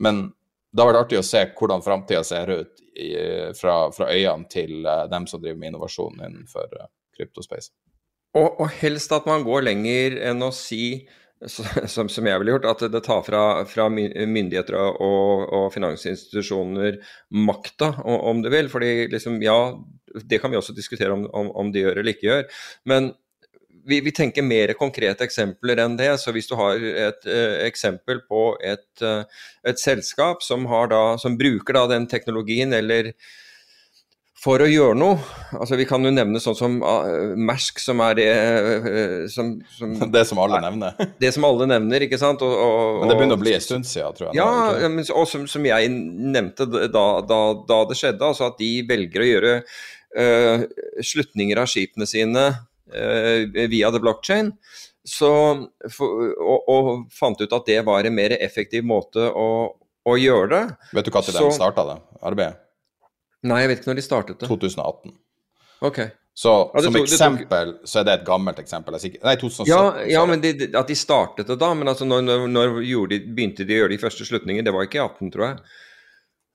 Men 0.00 0.26
det 0.74 0.82
har 0.82 0.90
vært 0.90 1.04
artig 1.04 1.20
å 1.20 1.26
se 1.26 1.44
hvordan 1.54 1.84
framtida 1.84 2.24
ser 2.26 2.50
ut 2.50 2.84
i, 2.98 3.12
fra, 3.58 3.90
fra, 3.94 4.10
øynene 4.10 4.50
til 4.50 4.82
uh, 4.86 5.04
dem 5.10 5.28
som 5.30 5.42
driver 5.42 5.60
med 5.60 5.72
innovasjon 5.72 6.18
innenfor 6.18 6.78
uh, 6.80 6.88
kryptospace. 7.14 7.70
Og, 8.34 8.48
og, 8.58 8.66
helst 8.80 9.12
at 9.14 9.28
man 9.30 9.46
går 9.46 9.68
lenger 9.68 10.18
enn 10.30 10.42
å 10.42 10.50
si, 10.54 11.04
som, 11.46 12.08
som 12.10 12.26
jeg 12.26 12.42
ville 12.42 12.56
gjort, 12.56 12.66
at 12.72 12.86
det 12.90 13.04
tar 13.06 13.22
fra, 13.26 13.42
fra 13.70 13.86
myndigheter 13.92 14.74
og, 14.78 15.44
og, 15.46 15.68
finansinstitusjoner 15.74 16.98
makta, 17.38 17.92
om 18.02 18.42
du 18.42 18.50
vil. 18.50 18.70
fordi 18.72 19.06
liksom, 19.12 19.38
ja, 19.44 19.58
det 20.26 20.40
kan 20.42 20.50
vi 20.50 20.58
også 20.58 20.74
diskutere 20.74 21.14
om, 21.14 21.28
om, 21.30 21.52
om 21.54 21.70
de 21.70 21.84
gjør 21.84 22.02
eller 22.02 22.16
ikke 22.16 22.30
gjør. 22.30 22.48
Men 22.90 23.12
vi, 23.86 24.00
vi, 24.00 24.12
tenker 24.12 24.44
mer 24.44 24.72
konkrete 24.78 25.26
eksempler 25.26 25.82
enn 25.84 25.96
det. 25.98 26.10
Så 26.20 26.34
hvis 26.34 26.48
du 26.50 26.56
har 26.58 26.80
et 26.80 27.28
uh, 27.28 27.60
eksempel 27.66 28.24
på 28.28 28.52
et, 28.64 28.86
uh, 29.04 29.24
et 29.66 29.80
selskap 29.80 30.44
som, 30.44 30.66
da, 30.90 31.06
som, 31.20 31.38
bruker 31.38 31.76
da 31.76 31.86
den 31.94 32.08
teknologien 32.10 32.72
eller 32.76 33.12
for 34.44 34.60
å 34.60 34.68
gjøre 34.68 34.96
noe. 34.98 35.20
altså 35.56 35.78
Vi 35.80 35.86
kan 35.88 36.04
jo 36.04 36.12
nevne 36.12 36.40
sånn 36.42 36.56
som 36.58 36.76
uh, 36.84 37.32
Mersk, 37.36 37.80
som 37.80 38.02
er 38.04 38.18
det 38.18 38.28
som, 39.32 39.54
som, 39.76 39.94
Det 40.16 40.26
som 40.28 40.42
alle 40.42 40.60
nevner. 40.66 41.00
det 41.22 41.32
som 41.36 41.48
alle 41.48 41.68
nevner, 41.70 42.04
ikke 42.04 42.20
sant. 42.20 42.44
Og, 42.44 42.52
og, 42.52 43.00
men 43.00 43.12
det 43.12 43.18
begynner 43.20 43.40
å 43.40 43.44
bli 43.44 43.56
en 43.56 43.64
stund 43.64 43.88
siden, 43.88 44.16
tror 44.18 44.30
jeg. 44.30 44.40
Ja, 44.40 44.88
men, 44.88 45.04
og 45.14 45.26
som, 45.30 45.48
som, 45.50 45.64
jeg 45.68 45.92
nevnte 45.92 46.68
da, 46.68 47.08
da, 47.24 47.40
da, 47.64 47.82
det 47.88 47.98
skjedde, 48.00 48.20
altså 48.20 48.50
at 48.50 48.60
de 48.60 48.76
velger 48.88 49.24
å 49.24 49.32
gjøre 49.32 49.58
slutninger 51.02 51.58
av 51.58 51.66
skipene 51.66 52.06
sine 52.06 52.44
Eh, 52.52 52.73
via 52.88 53.90
the 53.90 54.00
blockchain. 54.02 54.52
Så, 55.04 55.30
og, 56.00 56.68
og, 56.68 56.90
fant 57.12 57.40
ut 57.40 57.52
at 57.52 57.66
det 57.68 57.80
var 57.84 58.06
en 58.08 58.16
mer 58.16 58.36
effektiv 58.38 58.86
måte 58.88 59.26
å, 59.28 59.48
å 60.08 60.16
gjøre 60.16 60.50
det. 60.52 60.62
Vet 60.96 61.08
du 61.08 61.12
når 61.12 61.32
de 61.38 61.56
starta 61.56 61.84
det 61.90 61.96
arbeidet? 62.24 62.60
Nei, 63.44 63.60
jeg 63.60 63.70
vet 63.70 63.82
ikke 63.82 63.90
når 63.90 63.98
de 64.00 64.04
startet 64.06 64.40
det. 64.40 64.48
2018. 64.48 65.16
Ok. 65.84 65.98
Så 66.34 66.50
ja, 66.74 66.82
som 66.82 66.96
tok, 66.96 67.04
eksempel 67.04 67.72
så 67.86 68.00
er 68.00 68.06
det 68.08 68.14
et 68.18 68.24
gammelt 68.26 68.58
eksempel. 68.58 68.96
Nei, 68.96 69.34
2017. 69.38 69.68
Ja, 69.70 69.82
ja 70.10 70.22
men 70.26 70.40
de, 70.42 70.54
at 70.74 70.88
de 70.90 70.96
startet 70.98 71.50
det 71.52 71.58
da. 71.60 71.68
Men 71.78 71.92
altså, 71.92 72.08
når, 72.08 72.24
når, 72.26 72.46
når 72.50 72.78
de, 73.12 73.20
begynte 73.36 73.66
de 73.68 73.76
å 73.76 73.82
gjøre 73.84 73.94
de 73.94 74.00
første 74.02 74.26
slutningene? 74.26 74.64
Det 74.66 74.72
var 74.74 74.88
ikke 74.88 74.98
i 74.98 75.04
18, 75.04 75.30
tror 75.34 75.46
jeg. 75.46 75.60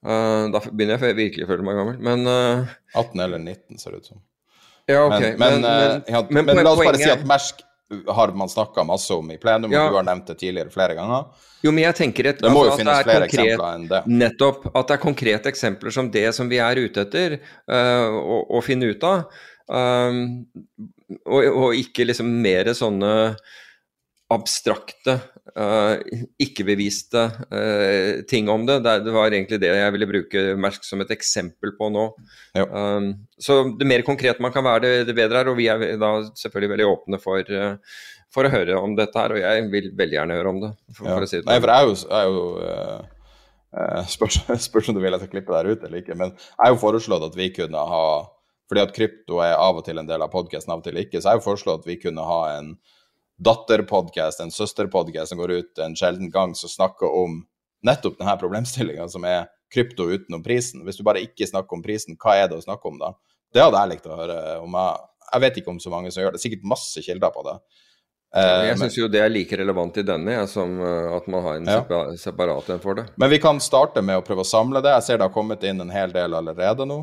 Uh, 0.00 0.50
da 0.52 0.60
begynner 0.66 0.98
jeg 0.98 1.16
virkelig 1.16 1.46
å 1.46 1.52
føle 1.52 1.64
meg 1.64 1.80
gammel. 1.80 2.02
Men 2.10 2.28
uh, 2.28 2.74
18 2.98 3.24
eller 3.24 3.40
19, 3.40 3.80
ser 3.80 3.94
det 3.94 4.02
ut 4.02 4.10
som. 4.12 4.20
Ja, 4.90 5.04
okay. 5.06 5.34
Men, 5.38 5.60
men, 5.60 5.66
men, 5.66 6.02
ja, 6.06 6.22
men, 6.30 6.46
men 6.48 6.64
la 6.64 6.72
oss 6.72 6.82
bare 6.82 6.98
si 6.98 7.10
at 7.12 7.26
Mersk 7.28 7.62
har 8.06 8.32
man 8.38 8.48
snakka 8.48 8.84
masse 8.84 9.14
om 9.14 9.30
i 9.30 9.38
plenum, 9.38 9.72
ja. 9.72 9.84
og 9.84 9.94
du 9.94 9.98
har 9.98 10.06
nevnt 10.06 10.28
det 10.30 10.36
tidligere 10.38 10.70
flere 10.70 10.94
ganger. 10.94 11.24
Jo, 11.60 11.72
men 11.74 11.84
jeg 11.84 11.96
tenker 11.98 12.30
et, 12.30 12.38
Det 12.40 12.52
må 12.52 12.62
altså, 12.64 12.72
jo 12.72 12.80
finnes 12.80 13.00
flere 13.02 13.26
konkret, 13.26 13.46
eksempler 13.50 13.78
enn 13.78 13.86
det. 13.90 14.02
Nettopp. 14.22 14.68
At 14.70 14.88
det 14.88 14.96
er 14.96 15.02
konkrete 15.02 15.50
eksempler 15.50 15.94
som 15.96 16.10
det 16.14 16.26
som 16.36 16.50
vi 16.50 16.60
er 16.62 16.80
ute 16.80 17.04
etter 17.04 17.36
uh, 17.40 18.14
å, 18.16 18.38
å, 18.56 18.62
finne 18.64 18.92
ut 18.94 19.06
av. 19.06 19.26
Um, 19.66 20.22
og, 21.26 21.40
og, 21.50 21.66
ikke 21.78 22.06
liksom 22.08 22.30
mer 22.42 22.72
sånne 22.78 23.12
abstrakte, 24.30 25.16
uh, 25.58 25.96
ikke-beviste 26.40 27.24
uh, 27.50 28.22
ting 28.30 28.48
om 28.52 28.62
det. 28.68 28.78
det. 28.86 29.10
var 29.14 29.32
egentlig 29.32 29.58
det 29.62 29.72
jeg 29.74 29.94
ville 29.96 30.08
bruke 30.10 30.44
Mersk 30.60 30.86
som 30.86 31.02
et 31.02 31.10
eksempel 31.14 31.74
på 31.78 31.90
nå. 31.90 32.06
Um, 32.54 33.12
så 33.40 33.62
det 33.78 33.88
mer 33.90 34.04
konkret 34.06 34.40
man 34.42 34.54
kan 34.54 34.66
være, 34.66 34.84
det, 34.86 35.08
det 35.10 35.16
bedre 35.18 35.42
er. 35.42 35.50
Og 35.50 35.58
vi 35.58 35.66
er 35.72 35.98
da 36.00 36.12
selvfølgelig 36.38 36.74
veldig 36.76 36.88
åpne 36.92 37.22
for, 37.22 37.42
uh, 37.50 38.04
for, 38.30 38.46
å 38.46 38.54
høre 38.54 38.78
om 38.78 38.94
dette 38.98 39.18
her, 39.18 39.34
og 39.34 39.42
jeg 39.42 39.70
vil 39.72 39.90
veldig 39.98 40.20
gjerne 40.20 40.38
høre 40.38 40.54
om 40.54 40.62
det. 40.66 40.74
For, 40.92 41.08
ja. 41.08 41.16
for 41.16 41.26
å 41.26 41.30
si 41.32 41.40
det. 41.40 41.48
Nei, 41.50 41.58
for 41.58 41.74
jeg 41.74 41.80
er 41.80 41.90
jo, 41.90 41.98
jeg 42.04 42.20
er 42.20 42.30
jo 42.36 44.06
spørs, 44.14 44.42
spørs, 44.68 44.90
om 44.90 44.98
du 44.98 45.02
vil 45.02 45.18
jeg 45.18 45.32
klipper 45.32 45.58
der 45.58 45.74
ut 45.74 45.88
eller 45.88 46.04
ikke, 46.04 46.18
men 46.18 46.36
jeg 46.36 46.62
har 46.62 46.74
jo 46.74 46.84
foreslått 46.84 47.26
at 47.30 47.38
vi 47.38 47.50
kunne 47.54 47.88
ha 47.90 48.04
fordi 48.70 48.82
at 48.86 48.92
krypto 48.94 49.40
er 49.42 49.56
av 49.58 49.80
og 49.80 49.82
til 49.82 49.98
en 49.98 50.06
del 50.06 50.22
av 50.22 50.30
podkasten, 50.30 50.70
av 50.70 50.78
og 50.78 50.84
til 50.86 50.98
ikke, 51.00 51.18
så 51.18 51.24
jeg 51.24 51.32
har 51.32 51.38
jo 51.40 51.46
foreslått 51.48 51.80
at 51.82 51.88
vi 51.90 51.96
kunne 51.98 52.22
ha 52.22 52.42
en 52.52 52.68
datterpodkast, 53.40 54.42
en 54.44 54.52
søsterpodkast 54.52 55.32
som 55.32 55.40
går 55.40 55.54
ut 55.56 55.80
en 55.84 55.96
sjelden 55.96 56.30
gang, 56.32 56.54
som 56.54 56.72
snakker 56.72 57.08
om 57.08 57.40
nettopp 57.86 58.18
denne 58.20 58.36
problemstillinga, 58.40 59.08
som 59.08 59.24
er 59.24 59.48
krypto 59.72 60.10
utenom 60.10 60.42
prisen. 60.44 60.84
Hvis 60.84 60.98
du 61.00 61.04
bare 61.06 61.22
ikke 61.24 61.48
snakker 61.48 61.78
om 61.78 61.84
prisen, 61.84 62.18
hva 62.20 62.36
er 62.36 62.50
det 62.50 62.58
å 62.58 62.64
snakke 62.64 62.90
om 62.90 62.98
da? 63.00 63.14
Det 63.54 63.62
hadde 63.62 63.80
jeg 63.80 63.92
likt 63.94 64.10
å 64.10 64.18
høre 64.18 64.40
om. 64.62 64.74
Jeg, 64.76 65.06
jeg 65.30 65.44
vet 65.46 65.60
ikke 65.60 65.72
om 65.72 65.80
så 65.82 65.92
mange 65.92 66.12
som 66.12 66.24
gjør 66.24 66.36
det. 66.36 66.42
Sikkert 66.42 66.66
masse 66.68 67.02
kilder 67.06 67.32
på 67.34 67.46
det. 67.46 67.56
Uh, 68.30 68.62
jeg 68.68 68.76
syns 68.78 68.94
jo 68.94 69.08
det 69.10 69.24
er 69.24 69.32
like 69.32 69.56
relevant 69.58 69.96
i 69.98 70.04
denne 70.06 70.36
ja, 70.36 70.44
som 70.46 70.76
uh, 70.78 71.16
at 71.16 71.24
man 71.26 71.42
har 71.42 71.56
en 71.58 71.66
ja. 71.66 72.02
separat 72.14 72.68
en 72.70 72.82
for 72.82 73.00
det. 73.00 73.08
Men 73.18 73.32
vi 73.32 73.40
kan 73.42 73.58
starte 73.62 74.04
med 74.06 74.20
å 74.20 74.26
prøve 74.26 74.44
å 74.44 74.46
samle 74.46 74.82
det. 74.84 74.92
Jeg 75.00 75.06
ser 75.06 75.18
det 75.18 75.26
har 75.26 75.34
kommet 75.34 75.64
inn 75.66 75.82
en 75.82 75.90
hel 75.90 76.14
del 76.14 76.36
allerede 76.38 76.86
nå. 76.86 77.00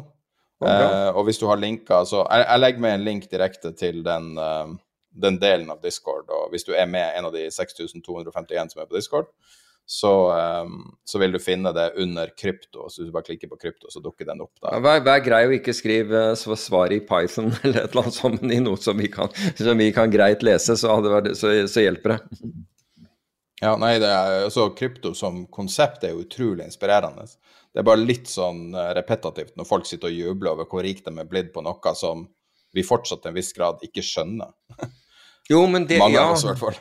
Uh, 0.64 1.12
og 1.12 1.26
hvis 1.28 1.38
du 1.38 1.44
har 1.46 1.60
linker 1.62 2.08
så 2.10 2.24
jeg, 2.24 2.42
jeg, 2.42 2.62
legger 2.64 2.82
med 2.82 2.96
en 2.96 3.04
link 3.06 3.28
direkte 3.30 3.70
til 3.78 4.00
den 4.02 4.32
den 5.22 5.39
delen 5.41 5.70
av 5.74 5.82
Discord. 5.84 6.30
Og 6.34 6.51
hvis 6.53 6.68
du 6.68 6.74
er 6.76 6.89
med 6.89 7.15
en 7.18 7.30
av 7.30 7.36
de 7.36 7.47
6251 7.53 8.74
som 8.74 8.84
er 8.84 8.89
på 8.89 8.97
Discord, 8.97 9.32
så, 9.89 10.32
um, 10.63 10.97
så, 11.07 11.20
vil 11.20 11.32
du 11.32 11.39
finne 11.39 11.72
det 11.72 11.93
under 12.03 12.32
krypto. 12.36 12.89
Så 12.89 13.01
hvis 13.01 13.07
du 13.07 13.13
bare 13.15 13.24
klikker 13.30 13.47
på 13.47 13.59
krypto, 13.61 13.88
så 13.91 14.01
dukker 14.03 14.28
den 14.28 14.43
opp 14.43 14.51
der. 14.59 14.82
Vær, 14.84 15.03
vær 15.05 15.22
grei 15.24 15.41
å 15.47 15.53
ikke 15.55 15.76
skrive 15.76 16.24
svar 16.36 16.91
i 16.91 16.99
Python 17.07 17.53
eller 17.63 17.86
et 17.86 17.95
eller 17.95 18.03
annet 18.09 18.18
sånt, 18.18 18.43
i 18.43 18.59
noe 18.63 18.82
som 18.84 18.99
vi 18.99 19.07
kan, 19.13 19.32
som 19.55 19.80
vi 19.80 19.93
kan 19.95 20.11
greit 20.11 20.43
lese, 20.43 20.76
så, 20.76 20.97
vært, 21.07 21.32
så, 21.39 21.53
så 21.72 21.86
hjelper 21.86 22.18
det. 22.18 22.41
Ja, 23.63 23.78
nei, 23.80 23.95
det 24.03 24.11
er, 24.11 24.43
altså, 24.49 24.68
Krypto 24.78 25.15
som 25.18 25.45
konsept 25.55 26.03
er 26.03 26.13
jo 26.13 26.26
utrolig 26.28 26.68
inspirerende. 26.68 27.24
Det 27.72 27.80
er 27.82 27.88
bare 27.88 28.03
litt 28.03 28.28
sånn 28.30 28.74
repetativt 28.76 28.97
repetitivt 28.99 29.57
når 29.57 29.70
folk 29.72 29.88
sitter 29.88 30.11
og 30.11 30.20
jubler 30.20 30.51
over 30.51 30.68
hvor 30.68 30.84
rik 30.84 30.99
de 31.05 31.15
er 31.15 31.32
blitt 31.32 31.53
på 31.55 31.63
noe 31.63 31.95
som 31.95 32.28
vi 32.76 32.84
fortsatt 32.86 33.24
til 33.24 33.32
en 33.32 33.38
viss 33.39 33.55
grad 33.55 33.82
ikke 33.88 34.03
skjønner. 34.03 34.51
Jo, 35.50 35.66
men 35.72 35.88
det, 35.88 36.00
Mange 36.04 36.18
ja. 36.18 36.28
av 36.28 36.36
oss, 36.36 36.45
i 36.45 36.52
hvert 36.52 36.64
fall. 36.64 36.80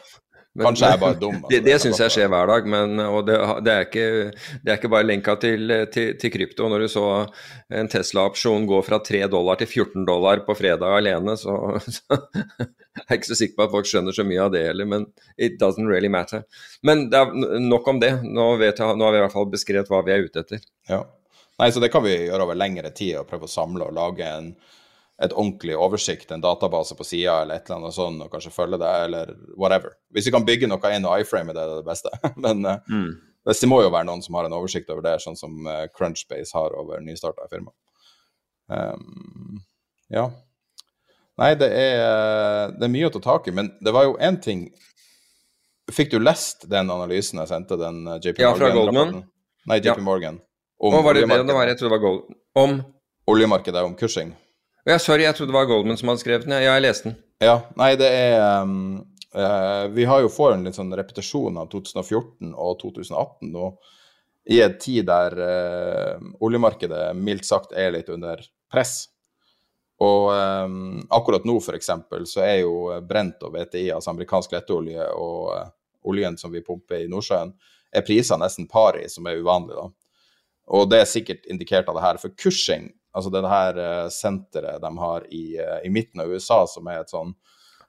Men, 0.57 0.71
Kanskje 0.71 0.89
jeg 0.89 0.97
er 0.97 1.01
bare 1.03 1.19
dum. 1.21 1.35
Det, 1.37 1.43
altså, 1.45 1.65
det 1.67 1.73
kan 1.75 1.83
syns 1.83 2.01
jeg 2.01 2.15
skjer 2.15 2.31
hver 2.33 2.49
dag, 2.49 2.69
men, 2.73 3.01
og 3.05 3.19
det, 3.29 3.37
det, 3.67 3.73
er 3.75 3.87
ikke, 3.87 4.07
det 4.65 4.73
er 4.73 4.79
ikke 4.81 4.91
bare 4.95 5.07
lenka 5.07 5.35
til, 5.43 5.75
til, 5.93 6.15
til 6.21 6.33
krypto. 6.33 6.71
Når 6.73 6.85
du 6.85 6.89
så 6.93 7.05
en 7.81 7.91
Tesla-opsjon 7.93 8.69
gå 8.71 8.81
fra 8.87 9.01
3 9.05 9.27
dollar 9.33 9.61
til 9.61 9.69
14 9.69 10.07
dollar 10.09 10.41
på 10.47 10.57
fredag 10.57 10.97
alene, 11.03 11.37
så, 11.41 11.59
så 11.99 12.17
jeg 12.17 13.05
er 13.05 13.19
ikke 13.19 13.31
så 13.33 13.39
sikker 13.43 13.59
på 13.59 13.67
at 13.67 13.75
folk 13.77 13.91
skjønner 13.91 14.17
så 14.17 14.25
mye 14.29 14.47
av 14.47 14.55
det 14.57 14.65
heller, 14.71 14.89
men 14.89 15.05
it 15.37 15.61
doesn't 15.61 15.91
really 15.93 16.11
matter. 16.13 16.47
Men 16.87 17.11
det 17.13 17.27
nok 17.67 17.93
om 17.93 18.01
det. 18.01 18.15
Nå, 18.25 18.49
vet 18.63 18.81
jeg, 18.81 18.97
nå 18.97 19.09
har 19.09 19.13
vi 19.13 19.21
i 19.21 19.27
hvert 19.27 19.37
fall 19.37 19.53
beskrevet 19.53 19.93
hva 19.93 20.01
vi 20.07 20.17
er 20.17 20.25
ute 20.25 20.47
etter. 20.47 20.65
Ja. 20.89 21.05
Nei, 21.61 21.69
så 21.73 21.81
det 21.81 21.93
kan 21.93 22.05
vi 22.05 22.17
gjøre 22.17 22.49
over 22.49 22.57
lengre 22.57 22.91
tid, 22.97 23.19
og 23.21 23.29
prøve 23.29 23.49
å 23.49 23.53
samle 23.53 23.87
og 23.89 23.97
lage 23.97 24.25
en 24.29 24.51
et 25.23 25.33
ordentlig 25.33 25.77
oversikt, 25.81 26.31
en 26.35 26.43
database 26.45 26.97
på 26.99 27.05
sida 27.07 27.39
eller 27.43 27.57
et 27.57 27.69
eller 27.71 27.79
annet 27.81 27.95
sånt, 27.97 28.21
og 28.21 28.33
kanskje 28.35 28.53
følge 28.53 28.79
det, 28.83 28.91
eller 29.07 29.31
whatever. 29.57 29.95
Hvis 30.13 30.27
vi 30.29 30.33
kan 30.35 30.45
bygge 30.45 30.69
noe 30.69 30.91
inn 30.93 31.07
og 31.09 31.23
iframe 31.23 31.55
det, 31.57 31.63
er 31.63 31.79
det 31.81 31.87
beste. 31.89 32.13
Men 32.45 32.65
uh, 32.69 32.77
Mm. 32.93 33.15
det 33.47 33.69
må 33.71 33.79
jo 33.83 33.93
være 33.95 34.09
noen 34.11 34.23
som 34.25 34.35
har 34.37 34.49
en 34.49 34.57
oversikt 34.59 34.91
over 34.93 35.03
det, 35.07 35.15
sånn 35.25 35.39
som 35.39 35.55
uh, 35.67 35.87
Crunchbase 35.97 36.53
har 36.57 36.75
over 36.77 37.01
nystarta 37.01 37.47
firma. 37.49 37.73
Um, 38.69 39.63
ja. 40.13 40.27
Nei, 41.39 41.53
det 41.61 41.69
er, 41.71 42.73
det 42.77 42.87
er 42.87 42.93
mye 42.93 43.09
å 43.09 43.13
ta 43.15 43.21
tak 43.25 43.49
i, 43.49 43.55
men 43.57 43.71
det 43.85 43.93
var 43.95 44.09
jo 44.09 44.17
én 44.25 44.39
ting 44.43 44.69
Fikk 45.93 46.11
du 46.11 46.19
lest 46.19 46.65
den 46.67 46.89
analysen 46.91 47.39
jeg 47.39 47.47
sendte, 47.47 47.77
den 47.79 48.01
JP 48.19 48.41
Morgan? 48.41 48.43
Ja, 48.43 48.55
fra? 48.59 48.71
Goldman. 48.75 49.21
Nei, 49.71 49.77
JP 49.79 49.93
Ja. 49.93 50.03
Morgan. 50.03 50.41
Å, 50.83 50.91
var 50.91 51.15
det 51.15 51.23
det 51.29 51.37
det 51.47 51.55
var? 51.55 51.69
Jeg 51.71 51.79
tror 51.79 51.87
det 51.87 51.95
var 51.95 52.03
Gold... 52.03 52.35
Om 52.59 52.73
oljemarkedet, 53.31 53.85
om 53.87 53.95
kursing. 53.95 54.33
Ja, 54.87 55.01
sorry, 55.03 55.25
jeg 55.25 55.35
trodde 55.35 55.51
det 55.51 55.57
var 55.57 55.67
Goldman 55.67 55.99
som 55.99 56.13
hadde 56.13 56.23
skrevet 56.23 56.45
den. 56.47 56.53
Ja, 56.63 56.77
jeg 56.77 56.85
leste 56.85 57.09
den. 57.09 57.17
Ja, 57.43 57.57
nei, 57.75 57.91
det 57.99 58.07
er 58.07 58.63
um, 58.63 59.01
uh, 59.35 59.89
Vi 59.91 60.05
har 60.07 60.21
jo 60.23 60.31
får 60.31 60.55
en 60.55 60.63
litt 60.69 60.79
sånn 60.79 60.95
repetisjon 60.95 61.59
av 61.59 61.73
2014 61.73 62.53
og 62.55 62.77
2018 62.85 63.51
nå, 63.51 63.73
i 64.55 64.61
en 64.63 64.77
tid 64.79 65.09
der 65.09 65.35
uh, 65.43 66.29
oljemarkedet 66.39 67.09
mildt 67.19 67.49
sagt 67.49 67.75
er 67.75 67.91
litt 67.97 68.13
under 68.15 68.45
press. 68.71 69.09
Og 70.07 70.31
um, 70.31 71.03
akkurat 71.19 71.43
nå, 71.49 71.59
f.eks., 71.59 71.91
så 72.31 72.45
er 72.45 72.61
jo 72.61 73.01
brent 73.03 73.43
og 73.43 73.57
VTI, 73.59 73.89
altså 73.97 74.13
amerikansk 74.13 74.55
letteolje, 74.55 75.09
og 75.19 75.51
uh, 75.51 75.65
oljen 76.07 76.39
som 76.39 76.55
vi 76.55 76.63
pumper 76.63 77.03
i 77.03 77.11
Nordsjøen, 77.11 77.51
er 77.91 78.07
priser 78.07 78.39
nesten 78.39 78.71
pari, 78.71 79.09
som 79.11 79.27
er 79.27 79.43
uvanlig, 79.43 79.75
da. 79.75 79.91
Og 80.79 80.87
det 80.91 81.03
er 81.03 81.11
sikkert 81.11 81.51
indikert 81.51 81.91
av 81.91 81.99
det 81.99 82.07
her. 82.07 82.23
For 82.23 82.39
Cushing, 82.39 82.93
altså 83.17 83.33
det 83.33 83.43
her 83.49 83.83
eh, 83.83 84.07
senteret 84.13 84.83
de 84.83 84.93
har 85.01 85.27
i, 85.33 85.45
eh, 85.63 85.79
i 85.89 85.93
midten 85.93 86.23
av 86.23 86.33
USA, 86.33 86.63
som 86.71 86.89
er 86.93 87.03
et 87.03 87.13
sånn 87.13 87.35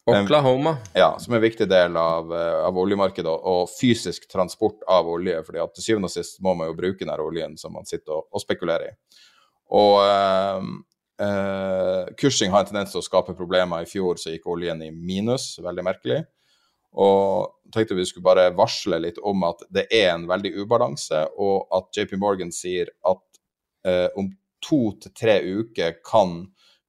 Oklahoma. 0.07 0.78
ja, 0.93 1.17
som 1.19 1.34
er 1.34 1.41
en 1.41 1.43
viktig 1.43 1.67
del 1.67 1.97
av, 1.99 2.32
eh, 2.34 2.65
av 2.65 2.78
oljemarkedet, 2.80 3.28
og, 3.28 3.67
fysisk 3.69 4.30
transport 4.32 4.84
av 4.88 5.07
olje. 5.07 5.43
fordi 5.43 5.59
at 5.59 5.73
til 5.75 5.84
syvende 5.84 6.07
og 6.07 6.11
sist 6.11 6.39
må 6.41 6.55
man 6.55 6.67
jo 6.67 6.78
bruke 6.78 7.05
den 7.05 7.19
oljen 7.19 7.57
som 7.57 7.73
man 7.73 7.86
sitter 7.86 8.13
og, 8.13 8.28
og 8.32 8.41
spekulerer 8.41 8.88
i. 8.88 8.95
Og 9.75 9.99
eh, 10.05 10.61
eh, 11.28 12.15
Cushing 12.15 12.51
har 12.51 12.63
en 12.63 12.71
tendens 12.71 12.91
til 12.91 13.01
å 13.01 13.05
skape 13.05 13.36
problemer. 13.36 13.84
I 13.84 13.89
fjor 13.89 14.15
så 14.15 14.32
gikk 14.32 14.47
oljen 14.47 14.82
i 14.86 14.91
minus, 14.91 15.57
veldig 15.59 15.84
merkelig. 15.84 16.23
Og 16.97 17.51
tenkte 17.73 17.97
vi 17.97 18.07
skulle 18.07 18.23
bare 18.25 18.55
varsle 18.55 19.01
litt 19.03 19.19
om 19.19 19.43
at 19.43 19.59
det 19.69 19.89
er 19.91 20.13
en 20.13 20.28
veldig 20.30 20.53
ubalanse, 20.63 21.28
og 21.36 21.67
at 21.75 21.91
JP 21.91 22.15
Morgan 22.21 22.53
sier 22.55 22.89
at 23.05 23.41
eh, 23.86 24.07
om 24.15 24.32
to 24.63 24.79
til 25.01 25.13
tre 25.17 25.39
uker 25.41 25.99
kan 26.05 26.45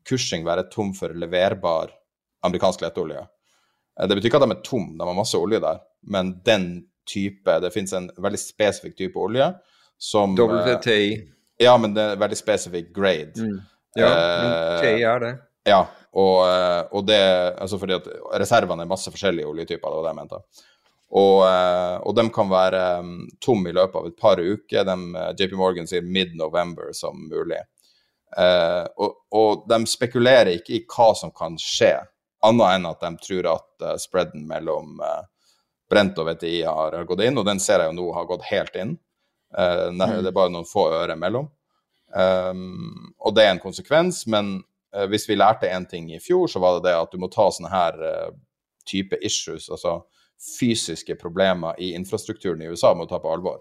Cushing 0.09 0.45
være 0.47 0.69
tom 0.73 0.95
for 0.97 1.13
leverbar 1.13 1.91
amerikansk 2.47 2.81
lettolje. 2.81 3.27
Eh, 4.01 4.07
Det 4.09 4.17
betyr 4.17 4.31
ikke 4.31 4.41
at 4.41 4.49
de 4.49 4.57
er 4.57 4.63
tom, 4.65 4.95
de 4.99 5.05
har 5.05 5.17
masse 5.17 5.37
olje 5.37 5.61
der, 5.61 5.83
men 6.07 6.41
den 6.45 6.87
type 7.09 7.61
Det 7.61 7.73
finnes 7.73 7.93
en 7.97 8.11
veldig 8.21 8.39
spesifikk 8.39 8.97
type 8.97 9.17
olje 9.17 9.55
som 9.99 10.35
eh, 10.39 10.75
WTI. 10.77 11.29
Ja, 11.59 11.77
men 11.81 11.95
det 11.95 12.03
er 12.03 12.17
en 12.17 12.21
veldig 12.21 12.39
spesifikk 12.39 12.93
grade. 12.95 13.35
Mm. 13.37 13.61
Ja, 13.97 14.09
men 14.09 14.53
Eh, 14.85 15.01
er 15.03 15.21
det. 15.21 15.33
Ja, 15.67 15.87
og, 16.13 16.37
eh, 16.47 16.83
og 16.93 17.07
det 17.07 17.19
Altså 17.59 17.79
fordi 17.79 17.97
at 17.97 18.07
reservene 18.41 18.85
er 18.85 18.91
masse 18.91 19.11
forskjellige 19.11 19.49
oljetyper, 19.49 19.89
det 19.89 19.97
var 19.97 20.05
det 20.05 20.13
jeg 20.13 20.21
mente. 20.21 20.43
Og, 21.09 21.47
eh, 21.49 21.97
og 22.05 22.15
de 22.17 22.27
kan 22.35 22.51
være 22.51 22.83
tomme 23.01 23.39
tom 23.41 23.67
i 23.67 23.73
løpet 23.73 23.97
av 23.97 24.07
et 24.11 24.17
par 24.21 24.41
uker. 24.41 24.85
De, 24.85 24.97
eh, 25.17 25.33
JP 25.39 25.57
Morgan 25.57 25.89
sier 25.89 26.05
mid-November 26.05 26.93
som 26.93 27.29
mulig. 27.31 27.63
Uh, 28.37 28.85
og, 29.01 29.13
og 29.33 29.63
de 29.71 29.79
spekulerer 29.89 30.51
ikke 30.59 30.75
i 30.77 30.83
hva 30.85 31.15
som 31.17 31.31
kan 31.33 31.55
skje, 31.57 31.95
annet 32.45 32.75
enn 32.75 32.89
at 32.91 33.01
de 33.01 33.11
tror 33.25 33.47
at 33.55 33.87
uh, 33.87 33.95
spreaden 33.97 34.43
mellom 34.51 34.99
uh, 35.01 35.23
Brent 35.89 36.21
og 36.21 36.29
VTI 36.29 36.59
har, 36.69 36.99
gått 37.09 37.23
inn, 37.25 37.41
og 37.41 37.47
den 37.49 37.57
ser 37.65 37.81
jeg 37.81 37.89
jo 37.89 37.97
nå 37.97 38.11
har 38.13 38.27
gått 38.29 38.45
helt 38.51 38.75
inn. 38.77 38.91
Eh, 39.57 39.87
ne- 39.97 40.19
Det 40.21 40.29
er 40.29 40.35
bare 40.37 40.53
noen 40.53 40.69
få 40.69 40.83
øre 40.93 41.15
mellom. 41.17 41.47
Um, 42.13 43.15
og 43.17 43.33
det 43.33 43.47
er 43.47 43.55
en 43.55 43.63
konsekvens, 43.63 44.27
men 44.29 44.59
hvis 45.09 45.25
vi 45.31 45.39
lærte 45.39 45.71
én 45.73 45.89
ting 45.89 46.11
i 46.13 46.21
fjor, 46.21 46.45
så 46.53 46.61
var 46.61 46.77
det 46.77 46.91
det 46.91 46.95
at 46.99 47.09
du 47.13 47.17
må 47.17 47.31
ta 47.33 47.47
sånne 47.49 47.73
her 47.73 47.97
type 48.85 49.17
issues, 49.25 49.71
altså 49.73 50.03
fysiske 50.39 51.17
problemer 51.19 51.79
i 51.83 51.95
infrastrukturen 51.99 52.63
i 52.63 52.71
USA, 52.71 52.95
må 52.95 53.09
ta 53.11 53.19
på 53.23 53.33
alvor. 53.33 53.61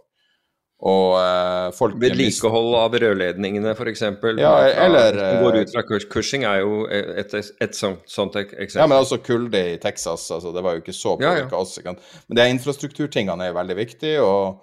Og 0.85 1.15
eh, 1.17 1.71
folk 1.73 1.95
Vedlikehold 1.97 2.75
av 2.77 2.93
rørledningene, 3.01 3.71
f.eks. 3.73 4.03
Ja, 4.37 4.51
eller, 4.85 5.17
går 5.41 5.55
eh, 5.57 5.63
ut 5.65 5.73
fra. 5.73 5.83
Cushing 6.13 6.45
er 6.45 6.61
jo 6.61 6.83
et, 6.85 7.33
et, 7.33 7.49
et 7.65 7.73
sånt, 7.77 8.03
sånt 8.05 8.37
eksempel. 8.37 8.83
Ja, 8.83 8.85
men 8.85 8.99
også 9.01 9.17
kulde 9.25 9.63
i 9.73 9.79
Texas. 9.81 10.27
altså 10.31 10.53
Det 10.53 10.61
var 10.61 10.77
jo 10.77 10.83
ikke 10.85 10.93
så 10.93 11.15
Ja, 11.17 11.31
ja. 11.31 11.47
påvirka 11.47 11.63
oss. 11.63 11.73
ikke 11.79 11.95
sant? 11.95 12.15
Men 12.27 12.41
de 12.41 12.49
infrastrukturtingene 12.53 13.49
er 13.49 13.57
veldig 13.57 13.77
viktige 13.79 14.21
og 14.21 14.59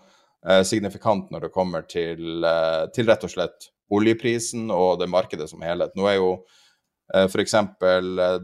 eh, 0.46 0.62
signifikant 0.62 1.34
når 1.34 1.48
det 1.48 1.54
kommer 1.56 1.82
til, 1.90 2.46
eh, 2.46 2.84
til 2.94 3.10
rett 3.10 3.26
og 3.26 3.34
slett 3.34 3.72
oljeprisen 3.94 4.70
og 4.70 5.00
det 5.02 5.10
markedet 5.10 5.50
som 5.50 5.66
helhet. 5.66 5.98
Nå 5.98 6.06
er 6.06 6.20
jo 6.20 6.36
f.eks. 7.12 7.54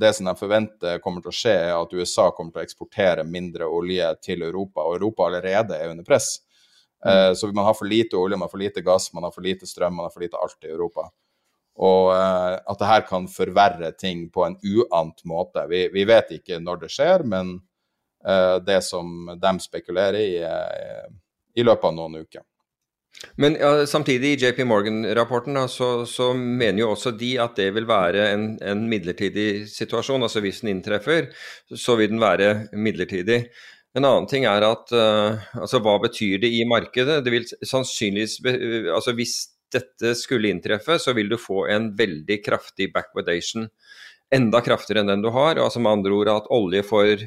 det 0.01 0.11
som 0.17 0.27
de 0.29 0.35
forventer 0.37 0.99
kommer 1.01 1.25
til 1.25 1.33
å 1.33 1.37
skje, 1.37 1.55
er 1.71 1.77
at 1.79 1.95
USA 1.97 2.27
kommer 2.37 2.53
til 2.53 2.61
å 2.61 2.67
eksportere 2.67 3.25
mindre 3.25 3.69
olje 3.69 4.11
til 4.21 4.45
Europa, 4.45 4.85
og 4.85 4.99
Europa 4.99 5.27
allerede 5.27 5.79
er 5.79 5.95
under 5.95 6.05
press. 6.05 6.35
Mm. 7.01 7.35
Så 7.41 7.49
man 7.57 7.65
har 7.65 7.75
for 7.79 7.89
lite 7.89 8.19
olje, 8.21 8.37
man 8.37 8.45
har 8.45 8.53
for 8.53 8.61
lite 8.61 8.83
gass, 8.85 9.09
man 9.17 9.25
har 9.25 9.33
for 9.33 9.47
lite 9.47 9.67
strøm, 9.67 9.97
man 9.97 10.11
har 10.11 10.13
for 10.13 10.21
lite 10.21 10.37
alt 10.37 10.69
i 10.69 10.75
Europa. 10.75 11.07
Og 11.81 12.13
eh, 12.13 12.59
at 12.61 12.79
det 12.79 12.91
her 12.91 13.07
kan 13.09 13.29
forverre 13.31 13.93
ting 13.97 14.27
på 14.33 14.45
en 14.45 14.59
uant 14.61 15.25
måte. 15.25 15.65
Vi, 15.71 15.87
vi 15.95 16.05
vet 16.09 16.35
ikke 16.37 16.61
når 16.61 16.85
det 16.85 16.93
skjer, 16.93 17.25
men 17.25 17.55
eh, 18.27 18.57
det 18.67 18.83
som 18.85 19.31
de 19.41 19.53
spekulerer 19.65 20.21
i, 20.21 20.35
i 21.57 21.65
løpet 21.65 21.89
av 21.89 21.97
noen 21.97 22.21
uker. 22.27 22.45
Men 23.37 23.57
ja, 23.61 23.87
samtidig, 23.87 24.33
i 24.33 24.47
JP 24.47 24.63
Morgan-rapporten 24.69 25.59
så, 25.69 26.07
så 26.09 26.31
mener 26.35 26.85
jo 26.85 26.93
også 26.95 27.13
de 27.21 27.35
at 27.43 27.59
det 27.59 27.69
vil 27.77 27.89
være 27.89 28.31
en, 28.33 28.47
en 28.65 28.87
midlertidig 28.89 29.67
situasjon. 29.69 30.25
Altså 30.25 30.43
hvis 30.45 30.63
den 30.65 30.75
inntreffer, 30.77 31.29
så 31.77 31.99
vil 32.01 32.15
den 32.15 32.23
være 32.23 32.71
midlertidig. 32.73 33.43
En 33.99 34.07
annen 34.07 34.29
ting 34.31 34.47
er 34.47 34.65
at 34.65 34.93
uh, 34.95 35.41
altså 35.59 35.81
hva 35.83 35.97
betyr 36.03 36.39
det 36.45 36.53
i 36.55 36.63
markedet? 36.69 37.21
Det 37.27 37.33
vil 37.35 37.49
sannsynligvis 37.67 38.39
altså 38.95 39.17
Hvis 39.19 39.35
dette 39.75 40.15
skulle 40.19 40.51
inntreffe, 40.51 40.99
så 40.99 41.15
vil 41.15 41.31
du 41.31 41.37
få 41.39 41.65
en 41.71 41.91
veldig 41.99 42.41
kraftig 42.43 42.91
backwardation. 42.95 43.69
Enda 44.35 44.63
kraftigere 44.63 45.05
enn 45.05 45.11
den 45.13 45.25
du 45.27 45.31
har. 45.35 45.59
Altså 45.59 45.83
med 45.83 45.99
andre 45.99 46.15
ord 46.15 46.31
at 46.33 46.51
olje 46.55 46.83
for 46.87 47.27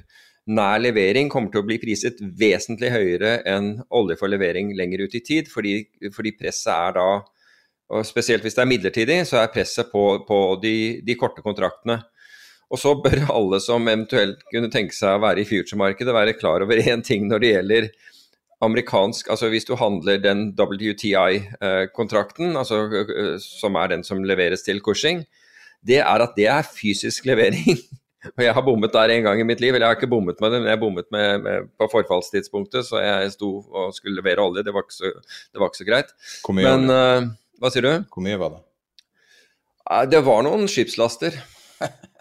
nær 0.51 0.81
levering 0.83 1.29
kommer 1.31 1.51
til 1.51 1.61
å 1.61 1.67
bli 1.67 1.77
priset 1.79 2.17
vesentlig 2.39 2.89
høyere 2.91 3.37
enn 3.47 3.77
olje 3.95 4.17
for 4.19 4.31
levering 4.31 4.73
lenger 4.75 5.05
ut 5.05 5.15
i 5.15 5.21
tid, 5.23 5.51
fordi, 5.51 5.77
fordi 6.15 6.33
presset 6.39 6.73
er 6.73 6.97
da 6.99 7.07
og 7.93 8.07
Spesielt 8.07 8.41
hvis 8.41 8.55
det 8.57 8.63
er 8.63 8.69
midlertidig, 8.69 9.15
så 9.27 9.41
er 9.41 9.51
presset 9.53 9.91
på, 9.91 10.01
på 10.25 10.37
de, 10.63 11.03
de 11.05 11.15
korte 11.19 11.43
kontraktene. 11.45 11.99
Og 12.73 12.79
så 12.81 12.95
bør 12.97 13.27
alle 13.29 13.59
som 13.61 13.85
eventuelt 13.85 14.39
kunne 14.49 14.71
tenke 14.73 14.95
seg 14.97 15.19
å 15.19 15.21
være 15.21 15.43
i 15.43 15.45
future-markedet, 15.45 16.15
være 16.15 16.33
klar 16.39 16.65
over 16.65 16.81
én 16.81 17.03
ting 17.05 17.27
når 17.29 17.43
det 17.43 17.51
gjelder 17.51 17.89
amerikansk 18.63 19.27
Altså 19.33 19.49
hvis 19.51 19.67
du 19.67 19.73
handler 19.75 20.21
den 20.23 20.45
WTI-kontrakten, 20.55 22.55
altså, 22.57 22.85
eh, 23.03 23.35
som 23.43 23.75
er 23.75 23.91
den 23.91 24.07
som 24.07 24.23
leveres 24.23 24.63
til 24.65 24.79
Cushing, 24.81 25.25
det 25.83 25.99
er 25.99 26.23
at 26.23 26.33
det 26.39 26.47
er 26.47 26.65
fysisk 26.65 27.27
levering. 27.29 27.83
Og 28.37 28.43
jeg 28.45 28.55
har 28.55 28.65
bommet 28.65 28.93
der 28.93 29.13
en 29.13 29.25
gang 29.27 29.41
i 29.41 29.47
mitt 29.47 29.61
liv. 29.63 29.73
Eller 29.73 29.87
jeg 29.87 29.93
har 29.93 29.99
ikke 29.99 30.11
bommet 30.11 30.39
med 30.43 30.53
det, 30.53 30.61
men 30.61 30.71
jeg 30.71 30.81
bommet 30.81 31.09
med, 31.11 31.43
med, 31.43 31.71
på 31.79 31.89
forfallstidspunktet, 31.91 32.87
så 32.87 33.01
jeg 33.03 33.33
sto 33.35 33.55
og 33.67 33.95
skulle 33.95 34.19
levere 34.19 34.45
olje. 34.45 34.63
Det 34.65 34.75
var 34.75 34.85
ikke 34.85 34.99
så, 34.99 35.11
det 35.51 35.61
var 35.61 35.71
ikke 35.71 35.81
så 35.81 35.89
greit. 35.89 36.13
Men 36.59 36.87
uh, 36.91 37.33
hva 37.59 37.73
sier 37.73 37.85
du? 37.85 37.91
Hvor 38.13 38.25
mye 38.25 38.39
var 38.39 38.55
det? 38.55 38.63
Det 40.13 40.23
var 40.23 40.45
noen 40.47 40.69
skipslaster. 40.71 41.35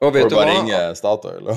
Og 0.00 0.12
vet 0.16 0.30
du 0.32 0.36
hva? 0.38 0.46
ringe 0.48 0.80
Statoil? 0.98 1.50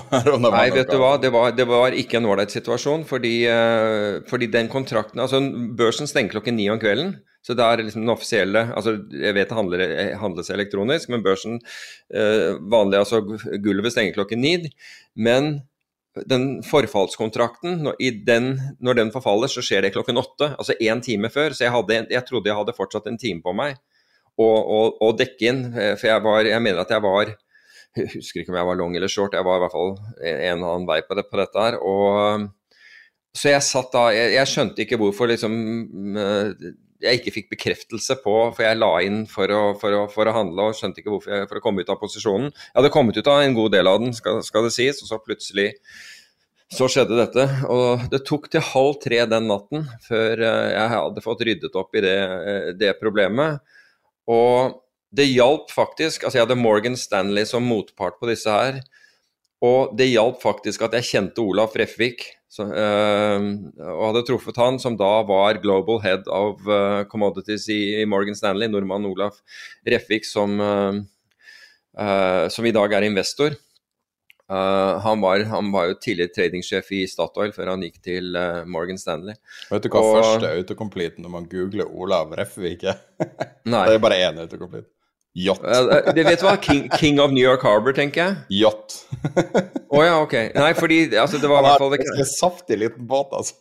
Nei, 0.43 0.65
vet 0.75 0.91
du 0.91 0.97
hva, 0.99 1.15
det 1.21 1.31
var, 1.33 1.53
det 1.55 1.67
var 1.69 1.95
ikke 1.95 2.19
en 2.19 2.29
ålreit 2.31 2.53
situasjon, 2.53 3.05
fordi, 3.07 3.35
eh, 3.49 4.21
fordi 4.29 4.49
den 4.51 4.71
kontrakten 4.71 5.23
Altså, 5.23 5.39
børsen 5.77 6.09
stenger 6.09 6.35
klokken 6.35 6.59
ni 6.59 6.67
om 6.71 6.81
kvelden, 6.81 7.15
så 7.43 7.55
det 7.55 7.65
er 7.65 7.83
liksom 7.83 8.05
den 8.05 8.13
offisielle 8.13 8.65
Altså, 8.75 8.97
jeg 9.11 9.35
vet 9.35 9.51
det 9.51 9.59
handler, 9.59 9.85
handles 10.19 10.51
elektronisk, 10.51 11.11
men 11.13 11.23
børsen 11.23 11.59
eh, 12.13 12.55
vanlig, 12.71 13.03
altså 13.03 13.23
gulvet 13.63 13.95
stenger 13.95 14.17
klokken 14.17 14.43
ni. 14.43 14.57
Men 15.15 15.55
den 16.29 16.61
forfallskontrakten, 16.65 17.79
når, 17.87 17.95
den, 18.27 18.51
når, 18.79 18.99
den, 18.99 19.11
forfaller, 19.11 19.49
så 19.49 19.63
skjer 19.65 19.81
det 19.81 19.93
klokken 19.95 20.19
åtte. 20.21 20.51
Altså 20.59 20.75
én 20.77 21.01
time 21.01 21.31
før. 21.33 21.55
Så 21.55 21.65
jeg, 21.65 21.73
hadde, 21.73 22.03
jeg, 22.11 22.25
trodde 22.27 22.51
jeg 22.51 22.59
hadde 22.59 22.75
fortsatt 22.77 23.09
en 23.09 23.17
time 23.19 23.41
på 23.41 23.55
meg 23.57 23.79
å 24.37 25.09
dekke 25.17 25.49
inn. 25.49 25.63
Eh, 25.73 25.95
for 25.97 26.09
jeg, 26.09 26.23
var, 26.25 26.45
jeg 26.49 26.63
mener 26.63 26.83
at 26.83 26.93
jeg 26.93 27.03
var 27.03 27.33
Jeg 27.93 28.09
husker 28.15 28.41
ikke 28.41 28.53
om 28.53 28.57
jeg 28.57 28.69
var 28.71 28.77
long 28.79 28.95
eller 28.97 29.11
short, 29.11 29.35
jeg 29.37 29.45
var 29.45 29.59
i 29.59 29.63
hvert 29.63 29.73
fall 29.75 29.91
en 29.93 30.37
eller 30.55 30.69
annen 30.71 30.87
vei 30.89 30.99
på, 31.05 31.13
det, 31.19 31.27
på 31.29 31.37
dette 31.37 31.65
her. 31.65 31.77
og 31.77 32.49
så 33.33 33.49
jeg 33.49 33.65
satt 33.65 33.93
da 33.93 34.07
Jeg, 34.13 34.33
jeg 34.35 34.49
skjønte 34.51 34.83
ikke 34.83 34.99
hvorfor 35.01 35.29
liksom 35.31 35.53
eh, 36.21 36.73
jeg 37.03 37.19
ikke 37.19 37.33
fikk 37.35 37.49
bekreftelse 37.51 38.15
på, 38.23 38.33
for 38.55 38.63
jeg 38.63 38.79
la 38.79 38.91
inn 39.03 39.23
for 39.27 39.51
å, 39.51 39.61
for 39.79 39.97
å, 39.97 40.03
for 40.11 40.29
å 40.29 40.35
handle 40.37 40.69
og 40.69 40.77
skjønte 40.77 41.01
ikke 41.01 41.11
hvorfor 41.11 41.33
jeg, 41.35 41.47
for 41.49 41.59
å 41.59 41.63
komme 41.65 41.83
ut 41.83 41.91
av 41.91 41.99
posisjonen. 41.99 42.53
Jeg 42.53 42.77
hadde 42.77 42.91
kommet 42.93 43.19
ut 43.19 43.29
av 43.29 43.41
en 43.43 43.57
god 43.57 43.73
del 43.75 43.89
av 43.91 43.97
den, 43.99 44.13
skal, 44.15 44.39
skal 44.45 44.69
det 44.69 44.71
sies, 44.75 45.01
og 45.03 45.09
så 45.09 45.19
plutselig 45.19 45.73
så 46.73 46.87
skjedde 46.87 47.17
dette. 47.19 47.47
Og 47.73 48.05
det 48.13 48.23
tok 48.29 48.47
til 48.53 48.63
halv 48.69 48.95
tre 49.03 49.19
den 49.29 49.49
natten 49.51 49.83
før 50.07 50.45
eh, 50.47 50.69
jeg 50.77 50.93
hadde 50.95 51.25
fått 51.25 51.43
ryddet 51.49 51.75
opp 51.81 51.99
i 51.99 52.05
det, 52.05 52.15
eh, 52.53 52.69
det 52.79 52.95
problemet. 53.01 53.59
Og 54.31 54.79
det 55.13 55.29
hjalp 55.29 55.71
faktisk. 55.73 56.23
Altså 56.23 56.39
jeg 56.39 56.47
hadde 56.47 56.59
Morgan 56.59 56.97
Stanley 56.97 57.45
som 57.49 57.65
motpart 57.67 58.19
på 58.19 58.29
disse 58.31 58.49
her. 58.49 58.81
Og 59.63 59.93
det 59.97 60.09
hjalp 60.11 60.41
faktisk 60.43 60.83
at 60.83 60.95
jeg 60.97 61.07
kjente 61.07 61.43
Olaf 61.43 61.77
Refvik, 61.79 62.25
så, 62.51 62.65
uh, 62.67 63.45
og 63.87 64.01
hadde 64.09 64.25
truffet 64.27 64.59
han, 64.59 64.75
som 64.81 64.97
da 64.99 65.11
var 65.25 65.61
global 65.63 66.01
head 66.03 66.27
of 66.27 66.61
uh, 66.67 67.01
commodities 67.09 67.69
i, 67.71 68.01
i, 68.01 68.07
Morgan 68.09 68.35
Stanley, 68.37 68.69
nordmann 68.69 69.07
Olaf 69.09 69.39
Refvik, 69.87 70.27
som, 70.27 70.59
uh, 70.59 70.99
som 72.51 72.67
i 72.67 72.75
dag 72.75 72.97
er 72.97 73.07
investor. 73.07 73.55
Han 74.53 75.21
var, 75.23 75.41
han, 75.49 75.69
var, 75.73 75.87
jo 75.87 75.95
tidligere 76.03 76.33
tradingsjef 76.35 76.89
i 76.93 76.99
Statoil 77.09 77.53
før 77.55 77.71
han 77.71 77.81
gikk 77.81 77.95
til 78.05 78.35
Morgan 78.69 78.99
Stanley. 79.01 79.39
Vet 79.71 79.87
du 79.87 79.89
hva 79.89 80.03
og, 80.03 80.17
første 80.19 80.51
autocomplete 80.59 81.23
når 81.23 81.33
man 81.39 81.47
googler 81.49 81.89
Olav 81.89 82.35
Refvik 82.37 82.83
er? 82.91 82.99
det 83.23 83.95
er 83.95 84.03
bare 84.03 84.19
én 84.27 84.43
autocomplete. 84.43 84.92
Yacht. 85.33 85.63
Uh, 85.65 86.13
vet 86.13 86.39
du 86.39 86.45
hva? 86.45 86.57
King, 86.61 86.85
King, 86.93 87.19
of 87.19 87.31
New 87.33 87.41
York 87.41 87.63
Harbor, 87.65 87.95
tenker 87.97 88.21
jeg. 88.21 88.61
Yacht. 88.61 88.99
Å 89.89 89.97
oh, 89.97 90.03
ja, 90.05 90.19
ok. 90.21 90.35
Nei, 90.53 90.71
fordi 90.77 91.07
altså, 91.09 91.41
det 91.41 91.49
var 91.49 91.63
i 91.63 91.67
hvert 91.67 91.81
fall 91.81 91.93
det 91.95 92.03
En 92.13 92.29
saftig 92.29 92.77
liten 92.83 93.07
båt, 93.09 93.33
altså. 93.33 93.57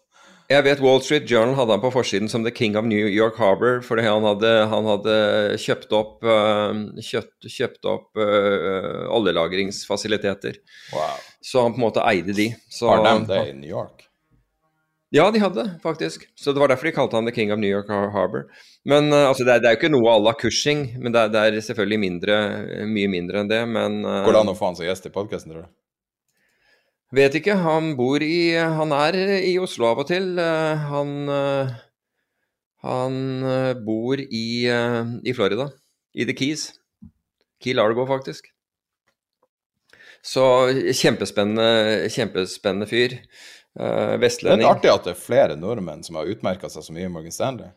Jeg 0.53 0.67
vet 0.67 0.83
Wall 0.85 1.01
Street 1.01 1.25
Journal 1.31 1.55
hadde 1.57 1.73
han 1.77 1.81
på 1.81 1.93
forsiden 1.95 2.29
som 2.29 2.43
The 2.45 2.53
King 2.53 2.77
of 2.77 2.85
New 2.85 3.07
York 3.09 3.39
Harbor, 3.41 3.81
fordi 3.87 4.05
han 4.05 4.27
hadde, 4.27 4.51
han 4.69 4.89
hadde 4.91 5.17
kjøpt 5.63 5.95
opp, 5.97 6.19
uh, 6.27 6.75
kjøpt, 7.01 7.49
kjøpt 7.49 7.89
opp 7.89 8.21
uh, 8.21 9.09
oljelagringsfasiliteter. 9.17 10.61
Wow. 10.93 11.21
Så 11.41 11.65
han 11.65 11.73
på 11.73 11.81
en 11.81 11.87
måte 11.87 12.05
eide 12.05 12.37
de. 12.37 12.51
Så, 12.69 12.91
Har 12.91 13.07
de 13.07 13.31
det 13.31 13.45
i 13.49 13.55
New 13.63 13.71
York? 13.71 14.11
Ja, 15.13 15.27
de 15.31 15.43
hadde 15.43 15.67
faktisk. 15.83 16.25
Så 16.35 16.55
det 16.55 16.61
var 16.63 16.71
derfor 16.73 16.89
de 16.89 16.95
kalte 16.97 17.19
han 17.19 17.27
The 17.29 17.35
King 17.37 17.53
of 17.53 17.59
New 17.61 17.69
York 17.69 17.91
Harbor. 17.93 18.47
Men 18.89 19.13
uh, 19.13 19.29
altså, 19.29 19.45
det, 19.45 19.53
er, 19.53 19.61
det, 19.61 19.69
er, 19.69 19.75
jo 19.75 19.81
ikke 19.83 19.93
noe 19.93 20.09
à 20.09 20.17
la 20.17 20.33
Cushing, 20.41 20.87
men 20.97 21.13
det 21.13 21.21
er, 21.21 21.33
det 21.35 21.43
er, 21.43 21.59
selvfølgelig 21.67 21.99
mindre, 22.01 22.39
mye 22.89 23.11
mindre 23.13 23.43
enn 23.43 23.51
det. 23.51 23.61
Men 23.69 24.01
uh, 24.07 24.23
Går 24.25 24.33
det 24.33 24.41
an 24.41 24.53
å 24.55 24.57
få 24.57 24.71
han 24.71 24.79
som 24.79 24.87
gjest 24.89 25.11
i 25.11 25.13
podkasten, 25.13 25.53
tror 25.53 25.67
du? 25.67 25.75
Vet 27.21 27.37
ikke. 27.37 27.59
Han 27.61 27.93
bor 27.99 28.25
i 28.25 28.57
Han 28.57 28.95
er 28.97 29.21
i 29.43 29.53
Oslo 29.61 29.91
av 29.91 30.01
og 30.01 30.09
til. 30.09 30.33
Uh, 30.41 30.89
han 30.89 31.13
Han 32.83 33.21
bor 33.85 34.19
i, 34.19 34.47
i 34.65 35.37
Florida. 35.37 35.69
I 36.17 36.25
The 36.25 36.35
Keys. 36.35 36.71
Key 37.63 37.77
Largo, 37.77 38.09
faktisk. 38.09 38.49
Så 40.25 40.43
kjempespennende, 40.95 42.09
kjempespennende 42.11 42.89
fyr. 42.91 43.21
Uh, 43.79 44.19
vestlending. 44.21 44.61
Det 44.61 44.69
er 44.69 44.75
artig 44.75 44.91
at 44.93 45.07
det 45.07 45.15
er 45.15 45.21
flere 45.21 45.55
nordmenn 45.57 46.03
som 46.05 46.19
har 46.21 46.29
utmerka 46.29 46.69
seg 46.69 46.85
så 46.85 46.93
mye 46.93 47.07
i 47.09 47.13
Morgan 47.13 47.33
Stanley. 47.33 47.71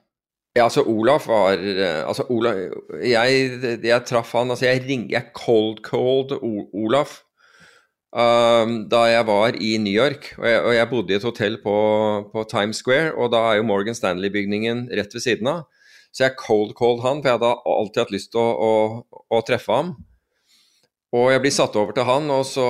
Ja, 0.56 0.66
altså 0.66 0.86
Olaf 0.88 1.26
var 1.28 1.60
eh, 1.60 2.00
Altså 2.08 2.24
Olaf 2.32 2.56
Jeg, 3.04 3.48
jeg 3.84 4.04
traff 4.08 4.30
han 4.38 4.54
Altså 4.54 4.70
jeg 4.70 4.86
ringer 4.86 5.12
jeg 5.12 5.34
cold 5.36 5.82
cold 5.84 6.32
Olaf 6.40 7.18
um, 8.16 8.76
da 8.92 9.02
jeg 9.10 9.28
var 9.28 9.58
i 9.60 9.76
New 9.82 9.94
York. 9.94 10.32
Og 10.40 10.48
jeg, 10.48 10.62
og 10.62 10.76
jeg 10.76 10.90
bodde 10.92 11.14
i 11.14 11.18
et 11.18 11.28
hotell 11.28 11.58
på, 11.64 11.76
på, 12.32 12.44
Times 12.52 12.80
Square, 12.82 13.14
og 13.20 13.32
da 13.34 13.42
er 13.50 13.60
jo 13.60 13.68
Morgan 13.68 13.98
Stanley-bygningen 13.98 14.88
rett 14.96 15.16
ved 15.16 15.24
siden 15.26 15.52
av. 15.52 15.66
Så 16.16 16.24
jeg 16.24 16.38
cold 16.40 16.72
cold 16.80 17.04
han, 17.04 17.20
for 17.20 17.30
jeg 17.30 17.40
hadde 17.40 17.54
alltid 17.76 18.04
hatt 18.06 18.14
lyst 18.16 18.32
til 18.32 18.40
å, 18.40 18.52
å, 18.56 19.24
å 19.36 19.42
treffe 19.48 19.76
ham. 19.76 19.96
Og 21.16 21.30
jeg 21.32 21.42
blir 21.44 21.54
satt 21.54 21.76
over 21.80 21.94
til 21.96 22.04
han, 22.08 22.26
og 22.34 22.42
så, 22.48 22.66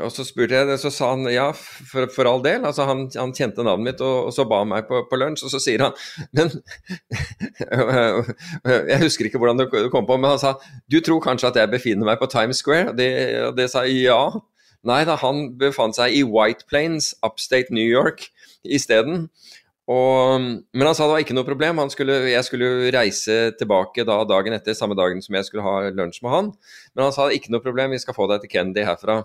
og 0.00 0.10
så 0.10 0.24
spurte 0.26 0.56
jeg 0.56 0.66
det, 0.66 0.78
så 0.82 0.90
sa 0.90 1.10
han 1.12 1.28
ja, 1.30 1.50
for, 1.54 2.08
for 2.10 2.26
all 2.26 2.42
del. 2.42 2.64
Altså, 2.66 2.86
han, 2.88 3.04
han, 3.14 3.34
kjente 3.36 3.62
navnet 3.66 3.92
mitt, 3.92 4.02
og, 4.02 4.30
og, 4.30 4.32
så 4.34 4.46
ba 4.48 4.62
han 4.62 4.72
meg 4.72 4.88
på, 4.88 5.04
på 5.10 5.18
lunsj, 5.20 5.44
og 5.46 5.52
så 5.52 5.60
sier 5.62 5.84
han 5.84 5.94
Men 6.34 6.50
Jeg 8.90 9.02
husker 9.04 9.28
ikke 9.28 9.42
hvordan 9.42 9.60
det 9.60 9.68
kom 9.92 10.08
på, 10.08 10.18
men 10.18 10.32
han 10.32 10.42
sa 10.42 10.56
du 10.90 10.98
tror 11.04 11.22
kanskje 11.22 11.52
at 11.52 11.60
jeg 11.60 11.72
befinner 11.72 12.08
meg 12.08 12.18
på 12.20 12.30
Times 12.32 12.62
Square? 12.64 12.92
Og 12.92 12.98
det, 12.98 13.10
og 13.50 13.54
det 13.58 13.68
sa 13.72 13.84
jeg 13.86 14.08
ja. 14.08 14.20
Nei 14.84 15.02
da, 15.08 15.16
han 15.20 15.46
befant 15.60 15.96
seg 15.96 16.16
i 16.16 16.24
White 16.26 16.66
Plains, 16.68 17.12
upstate 17.24 17.72
New 17.74 17.86
York 17.86 18.26
isteden. 18.64 19.28
Og, 19.84 20.40
men 20.72 20.88
han 20.88 20.96
sa 20.96 21.04
det 21.04 21.12
var 21.12 21.22
ikke 21.24 21.36
noe 21.36 21.46
problem. 21.46 21.82
Skulle, 21.92 22.16
jeg 22.32 22.46
skulle 22.46 22.68
jo 22.68 22.92
reise 22.94 23.38
tilbake 23.58 24.06
da, 24.08 24.22
dagen 24.28 24.56
etter, 24.56 24.76
samme 24.76 24.96
dagen 24.96 25.20
som 25.24 25.36
jeg 25.36 25.48
skulle 25.48 25.64
ha 25.66 25.90
lunsj 25.92 26.22
med 26.24 26.32
han. 26.32 26.52
Men 26.94 27.06
han 27.08 27.16
sa 27.16 27.28
ikke 27.32 27.52
noe 27.52 27.64
problem, 27.64 27.92
vi 27.92 28.00
skal 28.00 28.16
få 28.16 28.28
deg 28.30 28.44
til 28.44 28.52
Kennedy 28.54 28.86
herfra, 28.88 29.20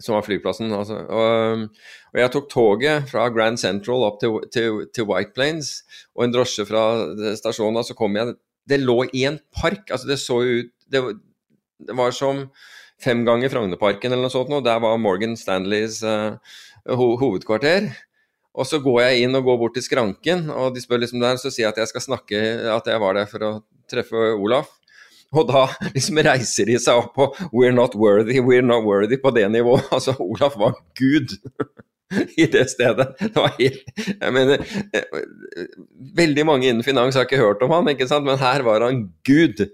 som 0.00 0.16
var 0.16 0.24
flyplassen. 0.24 0.72
Altså. 0.76 1.02
Og, 1.04 1.66
og, 2.14 2.20
jeg 2.22 2.32
tok 2.32 2.48
toget 2.52 3.10
fra 3.12 3.28
Grand 3.34 3.60
Central 3.60 4.06
opp 4.08 4.18
til, 4.22 4.38
til, 4.54 4.86
til 4.96 5.08
White 5.10 5.36
Plains, 5.36 5.78
og 6.16 6.24
en 6.24 6.36
drosje 6.38 6.64
fra 6.68 6.86
stasjonen. 7.36 7.82
Og 7.82 7.90
så 7.90 7.98
kom 7.98 8.16
jeg 8.16 8.36
Det 8.66 8.80
lå 8.80 9.04
i 9.12 9.26
en 9.28 9.38
park. 9.54 9.90
altså 9.90 10.08
Det 10.08 10.18
så 10.18 10.40
ut 10.40 10.72
Det, 10.90 11.02
det 11.86 11.94
var 11.98 12.10
som 12.10 12.46
fem 13.02 13.26
ganger 13.26 13.52
Frognerparken 13.52 14.12
eller 14.12 14.24
noe 14.24 14.32
sånt. 14.32 14.50
Og 14.56 14.64
der 14.64 14.80
var 14.80 14.96
Morgan 14.96 15.36
Stanleys 15.36 16.00
uh, 16.02 16.38
ho 16.88 17.12
hovedkvarter. 17.20 17.90
Og 18.56 18.64
så 18.64 18.80
går 18.80 19.02
jeg 19.02 19.26
inn 19.26 19.36
og 19.36 19.44
går 19.44 19.60
bort 19.60 19.76
til 19.76 19.84
skranken, 19.84 20.48
og 20.48 20.72
de 20.74 20.80
spør 20.80 21.02
liksom 21.02 21.20
der, 21.20 21.36
så 21.40 21.52
sier 21.52 21.66
jeg 21.66 21.74
at 21.74 21.82
jeg 21.82 21.92
skal 21.92 22.04
snakke, 22.06 22.42
at 22.72 22.88
jeg 22.88 23.02
var 23.02 23.18
der 23.18 23.28
for 23.28 23.44
å 23.44 23.52
treffe 23.90 24.30
Olaf. 24.32 24.70
Og 25.36 25.48
da 25.50 25.66
liksom 25.94 26.20
reiser 26.24 26.70
de 26.70 26.78
seg 26.80 27.02
opp 27.02 27.14
på 27.16 27.28
'we're 27.52 27.74
not 27.74 27.94
worthy', 27.94 28.40
'we're 28.40 28.64
not 28.64 28.84
worthy' 28.86 29.20
på 29.20 29.34
det 29.36 29.48
nivået. 29.52 29.84
Altså, 29.96 30.16
Olaf 30.18 30.56
var 30.56 30.76
gud 30.98 31.36
i 32.42 32.46
det 32.46 32.68
stedet. 32.70 33.08
Det 33.20 33.34
var 33.36 33.52
helt 33.58 33.82
Jeg 34.20 34.32
mener 34.32 34.62
Veldig 36.16 36.46
mange 36.46 36.68
innen 36.68 36.86
finans 36.86 37.14
har 37.14 37.26
ikke 37.26 37.42
hørt 37.42 37.62
om 37.62 37.74
han, 37.74 37.88
ikke 37.88 38.08
sant? 38.08 38.24
men 38.24 38.38
her 38.38 38.62
var 38.62 38.80
han 38.86 39.08
gud. 39.24 39.66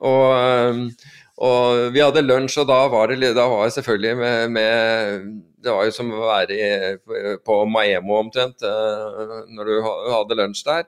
Og, 0.00 0.90
og 1.36 1.90
vi 1.92 2.00
hadde 2.00 2.24
lunsj, 2.24 2.62
og 2.62 2.68
da 2.70 2.78
var 2.88 3.12
det 3.12 3.34
da 3.36 3.44
var 3.50 3.66
jeg 3.66 3.76
selvfølgelig 3.76 4.16
med, 4.16 4.54
med 4.56 5.26
det 5.66 5.74
var 5.74 5.84
jo 5.84 5.92
som 5.92 6.14
å 6.14 6.22
være 6.30 6.56
i, 6.56 6.70
på 7.44 7.58
Maemo 7.68 8.20
omtrent, 8.22 8.64
uh, 8.64 9.42
når 9.52 9.68
du 9.68 9.74
hadde 10.14 10.38
lunsj 10.38 10.62
der. 10.68 10.86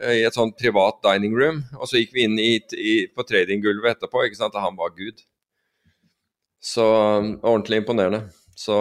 Uh, 0.00 0.14
I 0.14 0.24
et 0.28 0.36
sånt 0.36 0.56
privat 0.60 1.02
dining 1.04 1.36
room. 1.36 1.60
Og 1.76 1.90
så 1.90 2.00
gikk 2.00 2.14
vi 2.16 2.24
inn 2.28 2.38
i, 2.40 2.54
i, 2.78 2.94
på 3.12 3.26
tradinggulvet 3.28 3.96
etterpå. 3.96 4.24
ikke 4.24 4.40
sant, 4.40 4.56
og 4.56 4.64
Han 4.64 4.78
var 4.78 4.94
gud. 4.96 5.20
Så 6.62 6.86
um, 6.86 7.34
ordentlig 7.42 7.82
imponerende. 7.82 8.22
Så 8.56 8.76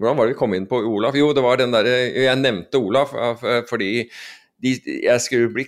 hvordan 0.00 0.16
var 0.16 0.26
det 0.26 0.34
vi 0.34 0.40
kom 0.40 0.56
inn 0.56 0.68
på 0.68 0.82
Olaf? 0.88 1.16
Jo, 1.16 1.32
det 1.36 1.44
var 1.44 1.58
den 1.60 1.74
derre 1.74 1.96
Jeg 2.08 2.38
nevnte 2.40 2.80
Olaf 2.80 3.10
fordi 3.68 4.06
de, 4.60 5.48
bli, 5.54 5.64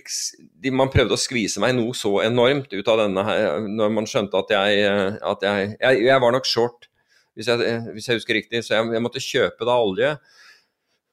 de, 0.61 0.71
man 0.71 0.91
prøvde 0.93 1.17
å 1.17 1.19
skvise 1.19 1.61
meg 1.63 1.75
noe 1.77 1.95
så 1.97 2.19
enormt 2.25 2.73
ut 2.73 2.89
av 2.91 2.99
denne 3.01 3.23
her, 3.25 3.65
når 3.65 3.93
man 3.95 4.09
skjønte 4.09 4.37
at 4.37 4.53
jeg, 4.53 4.89
at 5.33 5.45
jeg, 5.47 5.69
jeg, 5.79 6.03
jeg 6.05 6.23
var 6.23 6.35
nok 6.35 6.49
short 6.49 6.89
hvis 7.33 7.49
jeg, 7.49 7.77
hvis 7.95 8.07
jeg 8.07 8.19
husker 8.19 8.37
riktig. 8.37 8.63
Så 8.65 8.75
jeg, 8.75 8.89
jeg, 8.93 9.03
måtte 9.03 9.23
kjøpe 9.23 9.67
da 9.67 9.77
olje. 9.81 10.11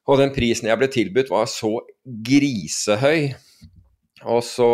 Og 0.09 0.19
den 0.21 0.33
prisen 0.35 0.69
jeg 0.69 0.79
ble 0.81 0.89
tilbudt 0.91 1.31
var 1.33 1.49
så 1.49 1.73
grisehøy. 2.05 3.31
Og 4.29 4.43
så, 4.45 4.69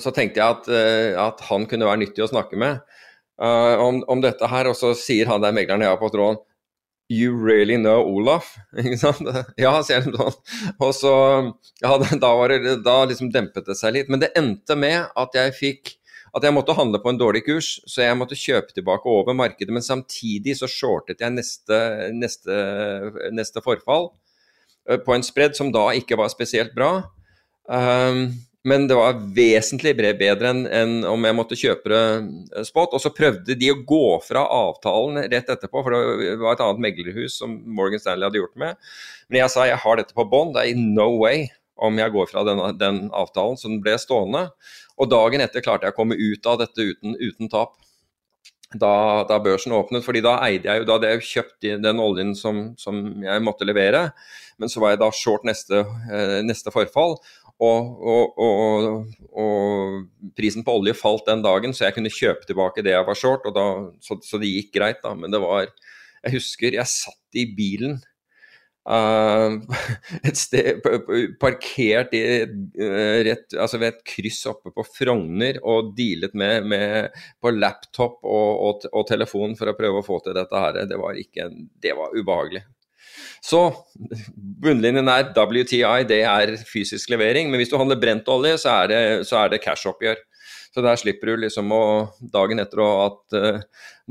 så 0.00 0.12
tenkte 0.16 0.40
jeg 0.40 0.56
at, 0.56 0.68
eh, 0.72 1.12
at, 1.20 1.42
han 1.50 1.66
kunne 1.68 1.88
være 1.88 2.00
nyttig 2.00 2.24
å 2.24 2.30
snakke 2.30 2.56
med 2.56 2.78
uh, 3.42 3.76
om, 3.82 4.00
om, 4.08 4.22
dette 4.24 4.48
her. 4.48 4.70
Og 4.70 4.78
så 4.78 4.94
sier 4.96 5.28
han 5.28 5.44
der 5.44 5.52
megleren 5.56 5.84
jeg 5.84 5.92
har 5.92 6.00
på 6.00 6.12
tråden 6.14 6.40
You 7.08 7.36
really 7.38 7.76
know 7.76 8.02
Olaf? 8.02 8.56
Ikke 8.82 8.98
sant? 8.98 9.28
Ja, 9.60 9.76
sier 9.86 10.02
han 10.02 10.16
sånn. 10.16 10.40
Og 10.82 10.90
så 10.96 11.12
ja, 11.82 11.92
da, 12.02 12.32
det, 12.50 12.80
da 12.86 12.96
liksom 13.06 13.30
dempet 13.34 13.68
det 13.68 13.78
seg 13.78 13.94
litt. 13.94 14.10
Men 14.10 14.24
det 14.24 14.32
endte 14.38 14.74
med 14.78 15.12
at 15.14 15.38
jeg 15.38 15.54
fikk 15.54 15.94
at 16.36 16.44
jeg 16.44 16.52
måtte 16.52 16.74
handle 16.76 17.00
på 17.00 17.08
en 17.12 17.18
dårlig 17.20 17.46
kurs, 17.46 17.68
så 17.88 18.02
jeg 18.02 18.16
måtte 18.18 18.36
kjøpe 18.36 18.74
tilbake 18.76 19.08
over 19.08 19.36
markedet. 19.36 19.72
Men 19.72 19.84
samtidig 19.84 20.58
så 20.58 20.68
shortet 20.68 21.22
jeg 21.24 21.32
neste, 21.32 21.78
neste, 22.12 22.56
neste 23.32 23.62
forfall 23.64 24.10
eh, 24.90 24.98
på 25.00 25.14
en 25.14 25.24
spredd 25.24 25.56
som 25.56 25.70
da 25.72 25.88
ikke 25.96 26.18
var 26.20 26.28
spesielt 26.32 26.74
bra. 26.76 26.90
Um, 27.66 28.28
men 28.66 28.88
det 28.90 28.96
var 28.98 29.20
vesentlig 29.36 29.92
bedre 29.98 30.50
enn 30.50 30.64
en 30.66 30.94
om 31.06 31.26
jeg 31.28 31.36
måtte 31.38 31.58
kjøpe 31.58 31.90
det 31.92 32.64
spot. 32.66 32.96
Og 32.96 33.02
så 33.02 33.12
prøvde 33.14 33.54
de 33.54 33.68
å 33.70 33.78
gå 33.86 34.16
fra 34.26 34.42
avtalen 34.42 35.22
rett 35.30 35.52
etterpå, 35.54 35.84
for 35.86 35.94
det 35.94 36.34
var 36.40 36.56
et 36.56 36.64
annet 36.64 36.82
meglerhus 36.82 37.38
som 37.38 37.54
Morgan 37.78 38.02
Stanley 38.02 38.26
hadde 38.26 38.42
gjort 38.42 38.58
med. 38.58 38.80
Men 39.30 39.44
jeg 39.44 39.54
sa 39.54 39.68
jeg 39.68 39.78
har 39.84 40.00
dette 40.00 40.16
på 40.16 40.26
bånd, 40.26 40.56
det 40.56 40.64
er 40.64 40.74
in 40.74 40.90
no 40.96 41.12
way 41.20 41.46
om 41.76 41.98
jeg 42.00 42.14
går 42.14 42.30
fra 42.32 42.42
den, 42.48 42.62
den, 42.80 43.00
avtalen, 43.14 43.58
så 43.60 43.70
den 43.70 43.82
ble 43.84 43.94
stående. 44.02 44.48
Og 44.98 45.10
dagen 45.12 45.44
etter 45.44 45.62
klarte 45.62 45.86
jeg 45.86 45.94
å 45.94 45.98
komme 46.00 46.18
ut 46.18 46.50
av 46.50 46.58
dette 46.64 46.90
uten, 46.90 47.14
uten 47.20 47.52
tap. 47.52 47.76
Da, 48.74 49.22
da, 49.28 49.38
børsen 49.38 49.76
åpnet, 49.76 50.02
fordi 50.02 50.24
da 50.26 50.40
eide 50.42 50.66
jeg 50.66 50.82
jo, 50.82 50.86
da 50.88 50.96
hadde 50.96 51.10
jeg 51.12 51.26
kjøpt 51.28 51.66
den 51.84 52.00
oljen 52.02 52.34
som, 52.34 52.72
som, 52.80 52.98
jeg 53.22 53.44
måtte 53.46 53.68
levere, 53.68 54.08
men 54.58 54.72
så 54.72 54.82
var 54.82 54.96
jeg 54.96 55.04
da 55.04 55.10
short 55.14 55.46
neste, 55.46 55.84
eh, 56.10 56.40
neste 56.42 56.72
forfall. 56.74 57.14
Og, 57.56 58.02
og, 58.36 58.40
og, 59.32 60.02
prisen 60.36 60.64
på 60.64 60.74
olje 60.76 60.92
falt 60.96 61.24
den 61.28 61.44
dagen, 61.44 61.72
så 61.72 61.86
jeg 61.86 61.96
kunne 61.96 62.12
kjøpe 62.12 62.44
tilbake 62.44 62.84
det 62.84 62.92
jeg 62.92 63.06
var 63.06 63.16
short. 63.16 63.46
Da, 63.56 63.64
så, 64.04 64.18
så, 64.24 64.40
det 64.42 64.52
gikk 64.52 64.74
greit, 64.76 65.00
da. 65.04 65.14
Men 65.16 65.32
det 65.32 65.40
var 65.40 65.70
Jeg 66.26 66.36
husker 66.36 66.74
jeg 66.74 66.90
satt 66.90 67.38
i 67.38 67.46
bilen 67.56 68.00
uh, 68.90 69.56
et 70.28 70.38
sted 70.38 70.82
parkert 71.40 72.14
i, 72.16 72.22
uh, 72.44 73.18
rett, 73.26 73.46
altså 73.54 73.80
ved 73.82 73.94
et 73.94 74.04
kryss 74.14 74.42
oppe 74.50 74.72
på 74.74 74.84
Frogner 74.88 75.60
og 75.62 75.92
dealet 75.98 76.34
med, 76.34 76.66
med 76.70 77.20
på 77.42 77.54
laptop 77.54 78.18
og, 78.24 78.86
og, 78.90 79.04
telefon 79.08 79.56
for 79.58 79.70
å 79.70 79.76
prøve 79.78 80.02
å 80.02 80.06
få 80.06 80.20
til 80.24 80.36
dette 80.36 80.64
her. 80.64 80.82
Det 80.90 81.00
var, 81.00 81.18
ikke, 81.20 81.50
det 81.82 81.94
var 81.98 82.16
ubehagelig. 82.16 82.66
Så 83.44 83.62
bunnlinjen 84.36 85.08
er 85.12 85.30
WTI, 85.36 86.06
det 86.08 86.22
er 86.26 86.56
fysisk 86.68 87.10
levering. 87.12 87.50
Men 87.50 87.62
hvis 87.62 87.72
du 87.72 87.78
handler 87.80 88.00
brent 88.00 88.28
olje, 88.32 88.56
så 88.62 88.82
er 88.82 88.92
det, 88.92 89.02
så 89.28 89.44
er 89.44 89.52
det 89.52 89.62
cash-oppgjør. 89.64 90.22
Så 90.76 90.82
der 90.84 90.98
slipper 91.00 91.30
du 91.30 91.40
liksom 91.40 91.70
å 91.72 91.82
dagen 92.34 92.60
etter 92.60 92.82
at 92.84 93.36
uh, 93.40 93.60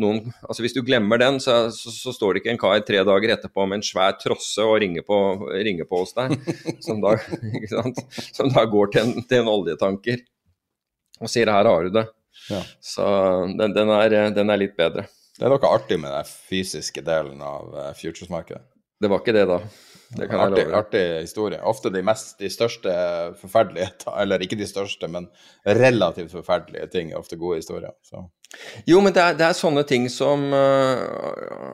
noen 0.01 0.32
Altså 0.47 0.64
hvis 0.66 0.74
du 0.74 0.80
glemmer 0.86 1.22
den, 1.22 1.38
så, 1.43 1.68
så, 1.70 1.93
så, 1.93 2.14
står 2.16 2.34
det 2.34 2.41
ikke 2.41 2.56
en 2.56 2.62
kar 2.64 2.80
tre 2.88 3.03
dager 3.06 3.36
etterpå 3.36 3.68
med 3.70 3.80
en 3.80 3.86
svær 3.86 4.16
trosse 4.18 4.66
og 4.66 4.80
ringer 4.82 5.06
på, 5.06 5.20
ringer 5.53 5.86
på 5.86 6.01
hos 6.01 6.16
deg, 6.18 6.34
som 6.86 7.03
da, 7.06 7.14
som 8.34 8.49
da, 8.49 8.66
går 8.72 8.95
til 8.95 9.03
en, 9.03 9.28
til 9.30 9.43
en, 9.43 9.51
oljetanker 9.53 10.26
og 11.22 11.32
sier 11.32 11.53
'her 11.53 11.70
har 11.70 11.86
du 11.86 11.93
det'. 11.99 12.10
Ja. 12.49 12.64
Så 12.82 13.06
den, 13.62 13.78
den, 13.78 13.89
er, 13.93 14.18
den, 14.34 14.49
er, 14.49 14.60
litt 14.60 14.74
bedre. 14.76 15.06
Det 15.38 15.45
er 15.45 15.53
noe 15.53 15.70
artig 15.70 16.01
med 16.01 16.12
den 16.12 16.34
fysiske 16.49 17.06
delen 17.06 17.45
av 17.45 17.70
futuresmarkedet. 17.70 18.01
futures-markedet. 18.01 18.74
Det 19.02 19.12
var 19.12 19.22
ikke 19.22 19.36
det, 19.36 19.46
da. 19.50 19.60
Det 20.16 20.28
kan 20.30 20.39
artig, 20.39 20.62
jeg 20.62 20.70
love. 20.70 20.80
Artig 20.80 21.04
historie. 21.26 21.60
Ofte 21.68 21.91
de 21.91 22.02
mest, 22.06 22.36
de 22.39 22.50
største 22.52 22.93
forferdeligheter, 23.41 24.14
eller 24.22 24.43
ikke 24.46 24.60
de 24.60 24.68
største, 24.70 25.10
men 25.12 25.28
relativt 25.66 26.34
forferdelige 26.36 26.88
ting 26.93 27.12
er 27.12 27.20
ofte 27.20 27.39
gode 27.39 27.60
historier. 27.60 27.96
Så. 28.06 28.24
Jo, 28.88 29.02
men 29.04 29.12
det 29.16 29.22
er, 29.24 29.36
det 29.36 29.48
er, 29.50 29.58
sånne 29.58 29.84
ting 29.88 30.06
som 30.12 30.46
uh, 30.54 31.02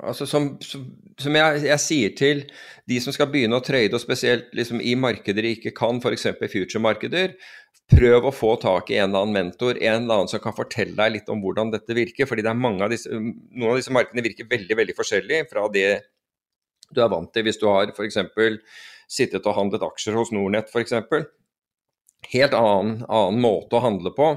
altså 0.07 0.25
som, 0.25 0.55
som, 0.65 0.85
som 1.19 1.35
jeg, 1.37 1.65
jeg, 1.67 1.81
sier 1.83 2.13
til 2.17 2.45
de 2.89 2.97
som 3.03 3.13
skal 3.13 3.29
begynne 3.29 3.59
å 3.59 3.65
trøyde, 3.65 3.93
og 3.97 4.01
spesielt 4.01 4.49
liksom 4.57 4.81
i 4.81 4.95
markeder 4.97 5.45
de 5.45 5.53
ikke 5.57 5.75
kan, 5.77 6.01
f.eks. 6.01 6.31
future-markeder. 6.41 7.35
Prøv 7.91 8.29
å 8.29 8.33
få 8.33 8.55
tak 8.61 8.89
i 8.89 8.97
en 8.97 9.09
eller 9.11 9.27
annen 9.27 9.35
mentor, 9.35 9.75
en 9.75 10.05
eller 10.05 10.21
annen 10.21 10.31
som 10.31 10.41
kan 10.41 10.55
fortelle 10.55 10.95
deg 10.95 11.17
litt 11.17 11.29
om 11.29 11.43
hvordan 11.43 11.73
dette 11.73 11.93
virker. 11.93 12.25
fordi 12.25 12.47
det 12.47 12.53
er 12.53 12.63
mange 12.63 12.87
av 12.87 12.93
disse, 12.93 13.11
Noen 13.11 13.73
av 13.73 13.81
disse 13.81 13.93
markedene 13.93 14.23
virker 14.25 14.47
veldig 14.49 14.77
veldig 14.79 14.95
forskjellig 14.97 15.43
fra 15.51 15.67
det 15.75 15.89
du 16.95 17.01
er 17.03 17.11
vant 17.11 17.31
til 17.33 17.47
hvis 17.47 17.59
du 17.61 17.67
har 17.69 17.91
f.eks. 17.93 18.19
sittet 19.11 19.47
og 19.47 19.57
handlet 19.57 19.83
aksjer 19.85 20.17
hos 20.19 20.31
Nordnett 20.35 20.71
f.eks. 20.71 20.95
Helt 22.31 22.55
annen, 22.55 23.01
annen 23.09 23.41
måte 23.41 23.77
å 23.77 23.83
handle 23.83 24.13
på. 24.15 24.31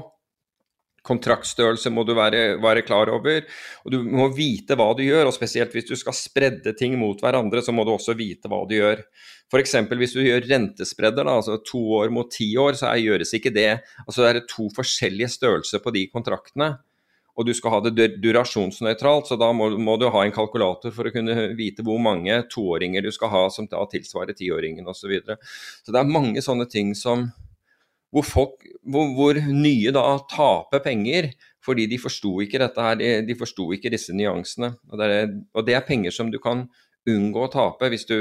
Kontraktstørrelse 1.05 1.91
må 1.93 2.01
du 2.01 2.15
være, 2.17 2.55
være, 2.63 2.81
klar 2.85 3.11
over. 3.13 3.45
og 3.85 3.93
Du 3.93 3.99
må 4.01 4.25
vite 4.33 4.73
hva 4.77 4.87
du 4.97 5.03
gjør, 5.05 5.29
og 5.29 5.35
spesielt 5.35 5.75
hvis 5.75 5.85
du 5.85 5.93
skal 5.99 6.17
spredde 6.17 6.73
ting 6.77 6.97
mot 6.97 7.21
hverandre, 7.21 7.61
så 7.61 7.75
må 7.75 7.85
du 7.85 7.93
også 7.93 8.17
vite 8.17 8.49
hva 8.49 8.63
du 8.65 8.73
gjør. 8.79 9.03
F.eks. 9.53 9.77
hvis 9.85 10.17
du 10.17 10.23
gjør 10.25 10.49
rentespredder, 10.49 11.27
da, 11.27 11.37
altså 11.37 11.59
to 11.61 11.83
år 11.99 12.09
mot 12.13 12.31
ti 12.33 12.49
år, 12.57 12.73
så 12.79 12.95
gjøres 12.97 13.35
ikke 13.37 13.53
det. 13.53 13.69
altså 14.07 14.25
Det 14.25 14.31
er 14.31 14.49
to 14.49 14.65
forskjellige 14.73 15.29
størrelser 15.37 15.83
på 15.85 15.93
de 15.93 16.07
kontraktene 16.09 16.73
og 17.35 17.47
du 17.47 17.51
skal 17.55 17.73
ha 17.73 17.79
det 17.83 18.07
durasjonsnøytralt, 18.23 19.27
så 19.27 19.37
da 19.39 19.49
må, 19.55 19.67
må, 19.75 19.97
du 19.99 20.07
ha 20.11 20.21
en 20.23 20.33
kalkulator 20.35 20.93
for 20.95 21.07
å 21.07 21.11
kunne 21.11 21.49
vite 21.57 21.83
hvor 21.83 21.99
mange 21.99 22.37
toåringer 22.51 23.03
du 23.03 23.11
skal 23.11 23.31
ha 23.33 23.41
som 23.51 23.67
tilsvarer 23.67 24.37
tiåringen 24.37 24.87
osv. 24.87 25.01
Så, 25.05 25.11
videre. 25.11 25.35
så 25.83 25.91
det 25.91 25.99
er 25.99 26.15
mange 26.15 26.41
sånne 26.41 26.65
ting 26.71 26.95
som 26.97 27.27
hvor, 28.15 28.23
folk, 28.23 28.63
hvor, 28.87 29.11
hvor 29.17 29.41
nye 29.51 29.91
da 29.93 30.05
taper 30.31 30.83
penger 30.85 31.33
fordi 31.65 31.89
de 31.91 31.99
forsto 31.99 32.37
ikke 32.45 32.61
dette 32.61 32.87
her, 32.87 32.97
de, 32.99 33.11
de 33.27 33.35
forsto 33.37 33.67
ikke 33.73 33.91
disse 33.91 34.13
nyansene. 34.15 34.71
Og 34.91 34.99
det, 35.01 35.07
er, 35.11 35.31
og 35.57 35.65
det 35.67 35.75
er 35.75 35.87
penger 35.87 36.13
som 36.15 36.29
du 36.31 36.37
kan 36.41 36.67
unngå 37.09 37.45
å 37.45 37.51
tape 37.51 37.89
hvis 37.91 38.07
du 38.07 38.17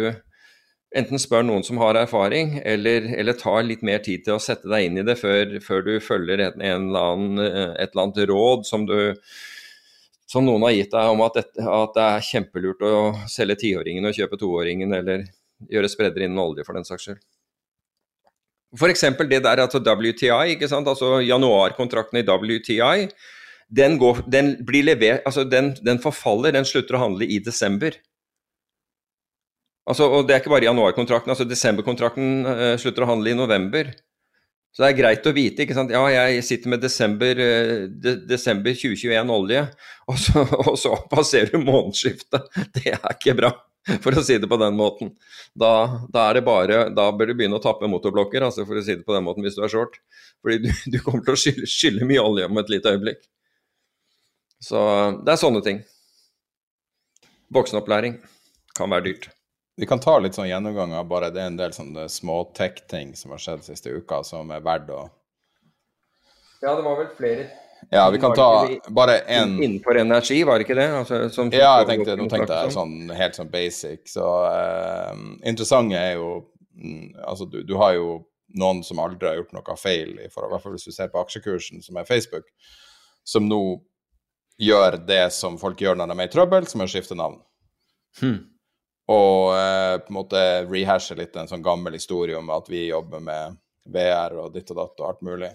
enten 0.94 1.20
spør 1.20 1.44
noen 1.46 1.64
som 1.66 1.78
har 1.82 1.98
erfaring, 1.98 2.58
eller, 2.64 3.08
eller 3.18 3.36
tar 3.38 3.66
litt 3.66 3.82
mer 3.86 4.02
tid 4.04 4.24
til 4.26 4.36
å 4.36 4.42
sette 4.42 4.70
deg 4.70 4.86
inn 4.86 5.00
i 5.02 5.06
det 5.06 5.16
før, 5.20 5.56
før 5.64 5.84
du 5.86 5.92
følger 6.02 6.42
en, 6.46 6.62
en 6.62 6.88
eller 6.88 7.10
annen, 7.10 7.44
eh, 7.44 7.74
et 7.82 7.92
eller 7.92 8.06
annet 8.06 8.22
råd 8.30 8.66
som, 8.68 8.86
du, 8.88 9.14
som 10.30 10.46
noen 10.46 10.66
har 10.68 10.76
gitt 10.76 10.94
deg 10.94 11.12
om 11.14 11.24
at, 11.26 11.38
det, 11.38 11.66
at 11.66 11.96
det 11.96 12.08
er 12.08 12.28
kjempelurt 12.30 12.84
å 12.86 12.96
selge 13.30 13.58
tiåringen 13.64 14.06
og 14.08 14.16
kjøpe 14.16 14.40
toåringen, 14.40 14.94
eller 15.00 15.26
gjøre 15.70 15.90
spredder 15.90 16.26
innen 16.26 16.42
olje, 16.42 16.66
for 16.66 16.78
den 16.78 16.86
saks 16.86 17.08
skyld. 17.08 17.22
F.eks. 18.74 19.04
det 19.30 19.44
der 19.44 19.62
altså 19.62 19.78
WTI, 19.78 20.56
ikke 20.56 20.68
sant? 20.70 20.88
altså 20.90 21.20
januarkontrakten 21.22 22.18
i 22.18 22.26
WTI, 22.26 23.06
den, 23.74 23.98
går, 23.98 24.24
den 24.30 24.56
blir 24.66 24.86
levert, 24.86 25.22
altså 25.26 25.44
den, 25.46 25.72
den 25.86 26.00
forfaller, 26.02 26.54
den 26.54 26.66
slutter 26.66 26.98
å 26.98 27.04
handle 27.06 27.26
i 27.26 27.38
desember. 27.42 27.94
Altså, 29.84 30.08
og 30.08 30.24
det 30.24 30.34
er 30.34 30.40
ikke 30.40 30.52
bare 30.54 30.64
januarkontrakten, 30.64 31.32
altså 31.34 31.44
desemberkontrakten 31.48 32.48
uh, 32.48 32.72
slutter 32.80 33.04
å 33.04 33.10
handle 33.10 33.34
i 33.34 33.36
november. 33.36 33.90
Så 34.74 34.82
det 34.82 34.88
er 34.88 34.96
greit 34.98 35.28
å 35.28 35.34
vite. 35.36 35.62
ikke 35.62 35.76
sant? 35.76 35.92
Ja, 35.94 36.00
jeg 36.10 36.40
sitter 36.46 36.72
med 36.72 36.82
desember, 36.82 37.36
uh, 37.36 37.84
de, 37.92 38.16
desember 38.30 38.72
2021 38.72 39.34
olje, 39.34 39.66
og 40.10 40.18
så, 40.22 40.46
og 40.64 40.80
så, 40.80 40.96
passerer 41.12 41.60
månedsskiftet. 41.60 42.48
Det 42.78 42.94
er 42.94 43.06
ikke 43.12 43.36
bra, 43.42 43.52
for 44.00 44.16
å 44.16 44.24
si 44.24 44.38
det 44.40 44.48
på 44.48 44.60
den 44.64 44.80
måten. 44.80 45.12
Da, 45.52 45.74
da, 46.08 46.30
er 46.30 46.40
det 46.40 46.46
bare, 46.48 46.80
da 46.96 47.10
bør 47.12 47.30
du 47.30 47.36
begynne 47.36 47.60
å 47.60 47.64
tappe 47.64 47.90
motorblokker, 47.92 48.48
altså 48.48 48.64
for 48.64 48.80
å 48.80 48.86
si 48.86 48.96
det 48.96 49.04
på 49.04 49.16
den 49.16 49.28
måten, 49.28 49.44
hvis 49.44 49.60
du 49.60 49.62
er 49.66 49.72
short. 49.72 50.00
Fordi 50.40 50.64
du, 50.64 50.72
du 50.96 51.00
kommer 51.04 51.28
til 51.28 51.36
å 51.36 51.42
skylle, 51.44 51.68
skylle 51.68 52.08
mye 52.08 52.24
olje 52.24 52.48
om 52.48 52.64
et 52.64 52.72
lite 52.72 52.96
øyeblikk. 52.96 53.20
Så 54.64 54.80
det 55.20 55.36
er 55.36 55.44
sånne 55.44 55.60
ting. 55.64 55.84
Voksenopplæring 57.52 58.16
kan 58.72 58.88
være 58.88 59.10
dyrt. 59.10 59.33
Vi 59.76 59.86
kan 59.86 60.00
ta 60.00 60.18
litt 60.22 60.36
sånn 60.36 60.46
gjennomgang 60.46 60.92
av 60.94 61.06
bare 61.10 61.32
det 61.34 61.42
er 61.42 61.50
en 61.50 61.58
del 61.58 61.72
sånne 61.74 62.06
små-tech-ting 62.10 63.14
som 63.18 63.32
har 63.34 63.42
skjedd 63.42 63.64
siste 63.66 63.90
uka, 63.90 64.22
som 64.26 64.52
er 64.54 64.62
verdt 64.62 64.92
å 64.94 65.02
Ja, 66.62 66.76
det 66.76 66.84
var 66.84 67.00
vel 67.00 67.08
flere 67.16 67.48
Ja, 67.90 68.04
vi 68.14 68.20
kan 68.22 68.36
ta 68.38 68.68
bare 68.94 69.18
én 69.26 69.56
Innenfor 69.58 69.98
energi, 69.98 70.38
var 70.46 70.60
det 70.60 70.68
ikke 70.68 70.78
det? 70.78 70.86
Altså, 71.00 71.18
som, 71.34 71.50
ja, 71.52 71.80
jeg 71.82 71.90
tenkte, 71.90 72.14
nå 72.20 72.28
tenkte 72.30 72.60
jeg 72.60 72.76
sånn 72.76 73.10
helt 73.12 73.36
sånn 73.36 73.50
basic. 73.50 74.06
Så 74.08 74.22
uh, 74.46 75.10
interessante 75.42 75.98
er 75.98 76.20
jo 76.20 76.30
mm, 76.78 77.10
Altså, 77.26 77.50
du, 77.50 77.64
du, 77.66 77.74
har 77.82 77.98
jo 77.98 78.22
noen 78.54 78.84
som 78.86 79.02
aldri 79.02 79.26
har 79.26 79.40
gjort 79.40 79.58
noe 79.58 79.76
feil, 79.80 80.14
i 80.22 80.30
forhold, 80.30 80.52
i 80.52 80.54
hvert 80.54 80.62
fall 80.68 80.78
hvis 80.78 80.86
du 80.86 80.94
ser 80.94 81.10
på 81.10 81.18
aksjekursen, 81.18 81.82
som 81.82 81.98
er 81.98 82.06
Facebook, 82.06 82.46
som 83.26 83.50
nå 83.50 83.60
gjør 84.62 85.00
det 85.02 85.24
som 85.34 85.58
folk 85.58 85.82
gjør 85.82 85.98
når 85.98 86.12
de 86.12 86.20
er 86.20 86.28
i 86.30 86.34
trøbbel, 86.36 86.68
som 86.70 86.84
er 86.84 86.86
å 86.86 86.94
skifte 86.94 87.18
navn. 87.18 87.40
Hmm 88.22 88.53
og 89.12 89.52
eh, 89.58 89.98
på 90.00 90.12
en 90.12 90.16
måte 90.16 90.40
rehashe 90.64 91.16
litt 91.18 91.36
en 91.36 91.50
sånn 91.50 91.64
gammel 91.64 91.96
historie 91.96 92.38
om 92.38 92.48
at 92.54 92.70
vi 92.72 92.86
jobber 92.86 93.20
med 93.24 93.58
VR 93.92 94.38
og 94.40 94.54
ditt 94.54 94.70
og 94.72 94.80
datt 94.80 95.02
og 95.02 95.08
alt 95.10 95.24
mulig. 95.26 95.50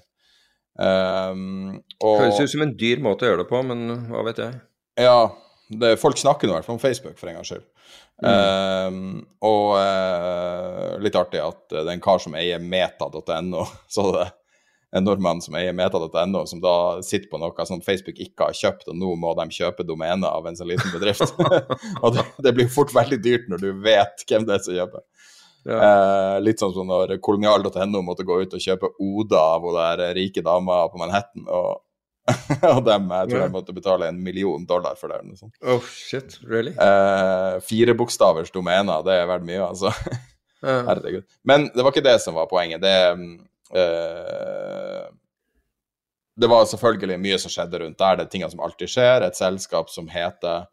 Um, 0.80 1.80
og, 1.98 2.22
Høres 2.22 2.40
ut 2.40 2.54
som 2.54 2.64
en 2.64 2.76
dyr 2.80 3.02
måte 3.04 3.26
å 3.26 3.32
gjøre 3.32 3.44
det 3.44 3.50
på, 3.50 3.62
men 3.68 3.88
hva 4.12 4.22
vet 4.30 4.42
jeg. 4.44 4.60
Ja, 5.02 5.32
det, 5.70 5.96
folk 6.02 6.20
snakker 6.22 6.48
nå 6.48 6.54
i 6.54 6.60
hvert 6.60 6.68
fall 6.68 6.78
om 6.78 6.84
Facebook, 6.84 7.18
for 7.20 7.32
en 7.32 7.40
gangs 7.40 7.52
skyld. 7.52 7.66
Mm. 8.20 8.30
Um, 8.30 9.20
og 9.48 9.74
uh, 9.80 10.96
litt 11.02 11.18
artig 11.18 11.42
at 11.42 11.62
det 11.72 11.86
er 11.86 11.94
en 11.96 12.04
kar 12.04 12.22
som 12.22 12.36
eier 12.38 12.62
meta.no, 12.62 13.66
så 13.96 14.06
det 14.14 14.30
en 14.96 15.06
nordmann 15.06 15.42
som 15.42 15.56
eier 15.60 15.74
meta.no, 15.78 16.46
som 16.50 16.62
da 16.64 16.76
sitter 17.06 17.30
på 17.30 17.40
noe 17.42 17.66
som 17.68 17.82
Facebook 17.86 18.18
ikke 18.22 18.50
har 18.50 18.58
kjøpt, 18.58 18.88
og 18.90 18.98
nå 18.98 19.14
må 19.22 19.36
de 19.38 19.46
kjøpe 19.54 19.86
domenet 19.86 20.30
av 20.30 20.48
en 20.50 20.58
så 20.58 20.66
liten 20.66 20.90
bedrift. 20.96 21.36
og 22.04 22.16
det, 22.16 22.26
det, 22.42 22.56
blir 22.58 22.72
fort 22.74 22.94
veldig 22.96 23.20
dyrt 23.22 23.52
når 23.52 23.62
du 23.66 23.70
vet 23.86 24.26
hvem 24.26 24.48
det 24.48 24.58
er 24.58 24.64
som 24.66 24.80
kjøper. 24.80 25.06
Ja. 25.68 25.78
Eh, 25.78 26.38
litt 26.42 26.62
sånn 26.62 26.74
som 26.74 26.88
når 26.90 27.18
kolonial.no 27.22 28.02
måtte 28.06 28.26
gå 28.26 28.40
ut 28.42 28.56
og 28.56 28.64
kjøpe 28.64 28.94
Oda 29.04 29.44
av 29.58 29.68
hun 29.68 29.76
der 29.76 30.16
rike 30.18 30.42
dama 30.46 30.86
på 30.90 31.02
Manhattan. 31.02 31.46
og 31.46 31.86
og 32.76 32.84
dem 32.86 33.08
jeg 33.10 33.30
tror 33.32 33.40
jeg 33.42 33.52
måtte 33.54 33.74
betale 33.74 34.10
en 34.12 34.18
million 34.22 34.66
dollar 34.70 34.98
for 35.00 35.10
det. 35.10 35.22
Liksom. 35.26 35.50
Oh, 35.66 35.82
shit, 35.82 36.38
really? 36.46 36.76
Eh, 36.78 37.60
fire 37.66 37.96
bokstavers 37.98 38.52
domener, 38.54 39.02
det 39.06 39.16
er 39.18 39.30
verdt 39.30 39.48
mye, 39.48 39.64
altså. 39.66 39.94
Herregud. 40.66 41.24
Men 41.48 41.70
det 41.74 41.86
var 41.86 41.94
ikke 41.94 42.06
det 42.06 42.20
som 42.22 42.38
var 42.38 42.50
poenget. 42.52 42.84
Det, 42.84 42.94
eh, 43.10 43.49
Det 46.40 46.48
var 46.48 46.66
selvfølgelig 46.66 47.20
mye 47.22 47.38
som 47.42 47.52
skjedde 47.52 47.82
rundt 47.84 48.00
der. 48.00 48.18
Det 48.18 48.26
er 48.26 48.32
tingene 48.34 48.52
som 48.54 48.62
alltid 48.64 48.92
skjer. 48.94 49.26
Et 49.26 49.38
selskap 49.38 49.92
som 49.92 50.08
heter 50.10 50.68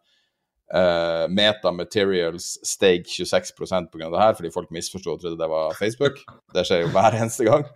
uh, 0.72 1.24
Meta 1.32 1.72
Materials 1.74 2.52
steg 2.66 3.08
26% 3.10 3.90
pga. 3.92 4.10
det 4.12 4.22
her, 4.22 4.36
fordi 4.38 4.52
folk 4.54 4.70
misforsto 4.74 5.16
og 5.16 5.22
trodde 5.22 5.40
det 5.40 5.50
var 5.50 5.74
Facebook. 5.78 6.22
Det 6.54 6.64
skjer 6.68 6.84
jo 6.84 6.92
hver 6.94 7.18
eneste 7.18 7.48
gang. 7.48 7.66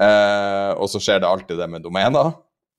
Uh, 0.00 0.72
og 0.80 0.88
så 0.88 1.02
skjer 1.02 1.20
det 1.20 1.28
alltid 1.28 1.60
det 1.60 1.68
med 1.68 1.84
domener. 1.84 2.32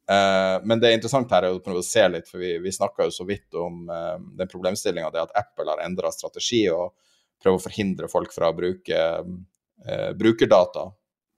Uh, 0.04 0.58
men 0.68 0.82
det 0.82 0.90
er 0.90 0.98
interessant 0.98 1.32
her 1.32 1.46
prøve 1.64 1.80
å 1.80 1.86
se 1.86 2.04
litt, 2.12 2.28
for 2.28 2.42
vi, 2.42 2.58
vi 2.64 2.74
snakka 2.74 3.08
jo 3.08 3.14
så 3.14 3.24
vidt 3.28 3.56
om 3.56 3.86
eh, 3.88 4.18
den 4.36 4.50
problemstillinga 4.52 5.14
det 5.14 5.22
at 5.22 5.38
Apple 5.40 5.70
har 5.70 5.80
endra 5.86 6.12
strategi 6.12 6.66
og 6.74 6.92
prøver 7.40 7.56
å 7.56 7.64
forhindre 7.64 8.10
folk 8.12 8.34
fra 8.36 8.50
å 8.52 8.58
bruke 8.58 8.98
eh, 9.00 10.10
brukerdata 10.20 10.90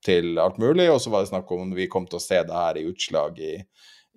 til 0.05 0.39
alt 0.41 0.59
mulig. 0.61 0.87
Og 0.91 1.01
så 1.01 1.11
var 1.13 1.23
det 1.23 1.31
snakk 1.31 1.51
om 1.55 1.73
vi 1.75 1.89
kom 1.91 2.07
til 2.09 2.19
å 2.19 2.23
se 2.23 2.41
det 2.45 2.55
her 2.55 2.79
i 2.79 2.85
utslag 2.89 3.39
i, 3.41 3.55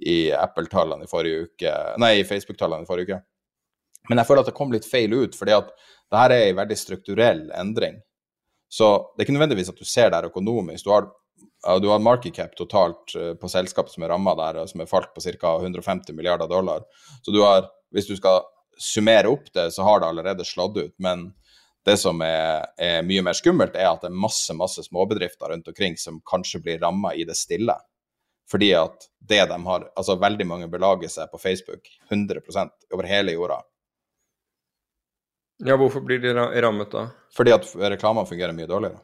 i 0.07 0.19
Apple-tallene 0.37 1.09
i 1.09 1.11
forrige 1.11 1.49
uke, 1.49 1.75
nei, 2.03 2.19
i 2.21 2.27
Facebook-tallene 2.29 2.87
i 2.87 2.91
forrige 2.91 3.09
uke. 3.09 3.23
Men 4.09 4.23
jeg 4.23 4.29
føler 4.29 4.45
at 4.45 4.51
det 4.51 4.57
kom 4.57 4.73
litt 4.73 4.89
feil 4.89 5.15
ut, 5.15 5.37
fordi 5.37 5.57
at 5.57 5.73
det 6.09 6.21
her 6.23 6.35
er 6.35 6.45
en 6.49 6.61
veldig 6.63 6.77
strukturell 6.81 7.49
endring. 7.57 7.99
Så 8.73 8.87
det 9.15 9.23
er 9.23 9.29
ikke 9.29 9.37
nødvendigvis 9.37 9.73
at 9.73 9.81
du 9.81 9.89
ser 9.89 10.11
det 10.11 10.21
her 10.21 10.29
økonomisk. 10.29 10.85
Du 10.85 10.93
har, 10.93 11.09
du 11.81 11.89
har 11.91 12.05
market 12.05 12.37
cap 12.37 12.55
totalt 12.57 13.17
på 13.41 13.51
selskapet 13.53 13.93
som 13.93 14.05
er 14.05 14.13
ramma 14.13 14.35
der, 14.39 14.63
som 14.69 14.81
er 14.85 14.89
falt 14.89 15.13
på 15.17 15.25
ca. 15.25 15.57
150 15.61 16.17
milliarder 16.17 16.49
dollar. 16.49 16.85
Så 17.25 17.35
du 17.35 17.43
har, 17.45 17.69
hvis 17.93 18.09
du 18.09 18.17
skal 18.17 18.45
summere 18.79 19.29
opp 19.33 19.49
det, 19.57 19.71
så 19.75 19.85
har 19.85 20.01
det 20.01 20.09
allerede 20.09 20.47
slått 20.47 20.77
ut. 20.79 20.95
Men 21.03 21.31
det 21.89 21.97
som 22.01 22.21
er, 22.25 22.69
er, 22.77 23.01
mye 23.07 23.25
mer 23.25 23.37
skummelt, 23.37 23.77
er 23.77 23.89
at 23.91 24.05
det 24.05 24.11
er 24.11 24.21
masse 24.27 24.55
masse 24.57 24.85
småbedrifter 24.87 25.53
rundt 25.53 25.71
omkring 25.73 25.97
som 26.01 26.21
kanskje 26.29 26.61
blir 26.65 26.83
ramma 26.83 27.15
i 27.17 27.25
det 27.29 27.37
stille. 27.39 27.75
Fordi 28.49 28.71
at 28.77 29.09
det 29.29 29.43
de 29.51 29.59
har 29.65 29.91
Altså, 29.97 30.17
veldig 30.17 30.47
mange 30.49 30.69
belager 30.73 31.11
seg 31.13 31.29
på 31.33 31.41
Facebook 31.41 31.89
100% 32.11 32.93
over 32.95 33.09
hele 33.09 33.35
jorda. 33.37 33.61
Ja, 35.67 35.77
hvorfor 35.77 36.01
blir 36.07 36.23
de 36.23 36.33
rammet 36.63 36.93
da? 36.95 37.09
Fordi 37.35 37.53
at 37.53 37.67
reklamene 37.93 38.29
fungerer 38.29 38.55
mye 38.55 38.71
dårligere. 38.71 39.03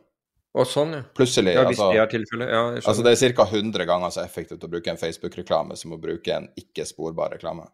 Og 0.54 0.68
sånn, 0.70 0.92
ja. 0.94 1.02
Plutselig, 1.18 1.56
ja, 1.56 1.64
hvis 1.66 1.80
altså, 1.80 1.90
det 1.90 2.00
er 2.00 2.10
tilfellet, 2.12 2.50
ja, 2.54 2.60
altså 2.78 3.02
Det 3.02 3.12
er 3.16 3.32
ca. 3.34 3.46
100 3.50 3.86
ganger 3.90 4.12
så 4.14 4.22
effektivt 4.22 4.62
å 4.62 4.70
bruke 4.70 4.92
en 4.92 5.00
Facebook-reklame 5.00 5.74
som 5.76 5.96
å 5.96 5.98
bruke 5.98 6.30
en 6.30 6.46
ikke-sporbar 6.60 7.34
reklame. 7.34 7.66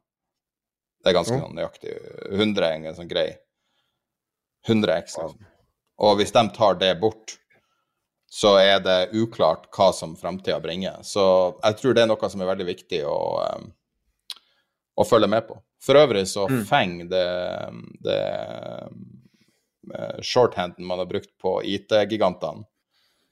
Det 1.04 1.12
er 1.12 1.18
ganske 1.18 1.36
Oh. 1.36 1.52
nøyaktig. 1.52 1.92
100 2.32 2.64
er 2.64 2.88
en 2.88 2.96
sånn 2.96 3.08
grei 3.08 3.36
100x. 4.68 5.16
Liksom. 5.18 5.36
Og 6.00 6.16
hvis 6.20 6.32
de 6.32 6.44
tar 6.56 6.78
det 6.80 6.94
bort, 7.00 7.36
så 8.30 8.54
er 8.62 8.78
det 8.84 9.10
uklart 9.18 9.66
hva 9.74 9.90
som 9.92 10.14
framtida 10.16 10.60
bringer. 10.62 11.02
Så 11.02 11.22
jeg 11.64 11.76
tror 11.80 11.96
det 11.96 12.04
er 12.04 12.10
noe 12.12 12.30
som 12.30 12.42
er 12.42 12.52
veldig 12.52 12.66
viktig 12.68 13.02
å, 13.08 13.18
um, 13.42 13.72
å 14.94 15.06
følge 15.06 15.28
med 15.32 15.48
på. 15.48 15.58
For 15.82 15.98
øvrig 15.98 16.26
så 16.28 16.46
Mm. 16.48 16.64
Feng, 16.68 17.08
det, 17.08 17.26
det 18.04 18.20
eh, 19.94 20.20
shorthanden 20.22 20.86
man 20.86 20.98
har 20.98 21.08
brukt 21.08 21.32
på 21.40 21.62
IT-gigantene, 21.64 22.66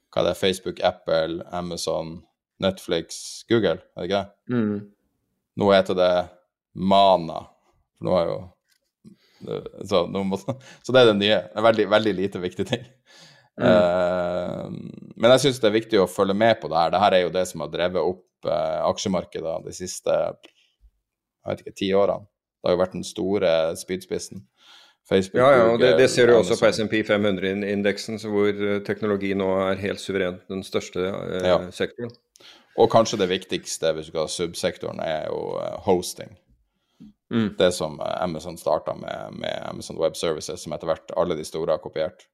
hva 0.09 0.23
er 0.23 0.31
det, 0.31 0.39
Facebook, 0.41 0.81
Apple, 0.81 1.45
Amazon, 1.53 2.23
Netflix, 2.59 3.45
Google, 3.49 3.79
er 3.95 4.01
det 4.01 4.09
ikke 4.09 4.23
det? 4.25 4.55
Mm. 4.55 4.91
Nå 5.59 5.73
heter 5.73 5.95
det 5.95 6.29
Mana. 6.75 7.45
For 7.99 8.09
nå 8.09 8.17
har 8.17 8.31
jo 8.31 8.39
så, 9.89 10.05
må, 10.11 10.39
så 10.39 10.95
det 10.95 11.01
er 11.03 11.11
det 11.13 11.19
nye. 11.21 11.41
En 11.57 11.67
veldig, 11.67 11.89
veldig 11.93 12.15
lite 12.19 12.41
viktig 12.43 12.67
ting. 12.69 12.87
Eh, 13.59 14.65
men 15.19 15.33
jeg 15.35 15.43
syns 15.45 15.61
det 15.63 15.69
er 15.71 15.77
viktig 15.79 16.01
å 16.03 16.09
følge 16.11 16.37
med 16.39 16.61
på 16.63 16.71
det 16.71 16.79
her. 16.79 16.93
Det 16.95 17.01
her 17.03 17.17
er 17.17 17.25
jo 17.27 17.35
det 17.35 17.45
som 17.51 17.65
har 17.65 17.73
drevet 17.73 18.05
opp 18.05 18.47
eh, 18.51 18.81
aksjemarkedet 18.87 19.57
de 19.67 19.75
siste 19.75 20.15
jeg 20.19 21.51
vet 21.55 21.63
ikke, 21.65 21.79
ti 21.81 21.89
årene. 21.97 22.27
Det 22.59 22.69
har 22.69 22.75
jo 22.77 22.81
vært 22.83 22.97
den 22.99 23.07
store 23.07 23.51
spydspissen. 23.79 24.45
Facebook, 25.09 25.41
Ja, 25.41 25.53
ja, 25.57 25.69
og 25.73 25.79
det, 25.81 25.95
det 25.97 26.11
ser 26.13 26.29
du 26.29 26.35
også 26.37 26.59
på. 26.61 26.69
SMP 26.75 26.99
500-indeksen, 27.09 28.19
hvor 28.29 28.51
eh, 28.53 28.81
teknologi 28.85 29.31
nå 29.39 29.47
er 29.71 29.81
helt 29.81 30.03
suverent 30.03 30.43
den 30.53 30.61
største 30.67 31.07
eh, 31.09 31.47
Ja. 31.49 31.59
sektoren. 31.73 32.13
Og 32.79 32.91
kanskje 32.93 33.19
det 33.23 33.31
viktigste 33.33 33.91
hvis 33.97 34.07
du 34.07 34.13
skal 34.13 34.27
ha 34.27 34.31
subsektoren, 34.31 35.01
er 35.03 35.25
jo 35.33 35.41
hosting. 35.87 36.37
Mm. 37.35 37.55
Det 37.59 37.73
som 37.73 38.01
eh, 38.01 38.23
Amazon 38.23 38.59
starta 38.59 38.95
med, 38.95 39.39
med 39.41 39.63
Amazon 39.69 39.99
Web 40.01 40.17
Services, 40.17 40.63
som 40.63 40.73
etter 40.73 40.89
hvert 40.89 41.13
alle 41.17 41.37
de 41.37 41.45
store 41.45 41.77
har 41.77 41.83
kopiert. 41.83 42.25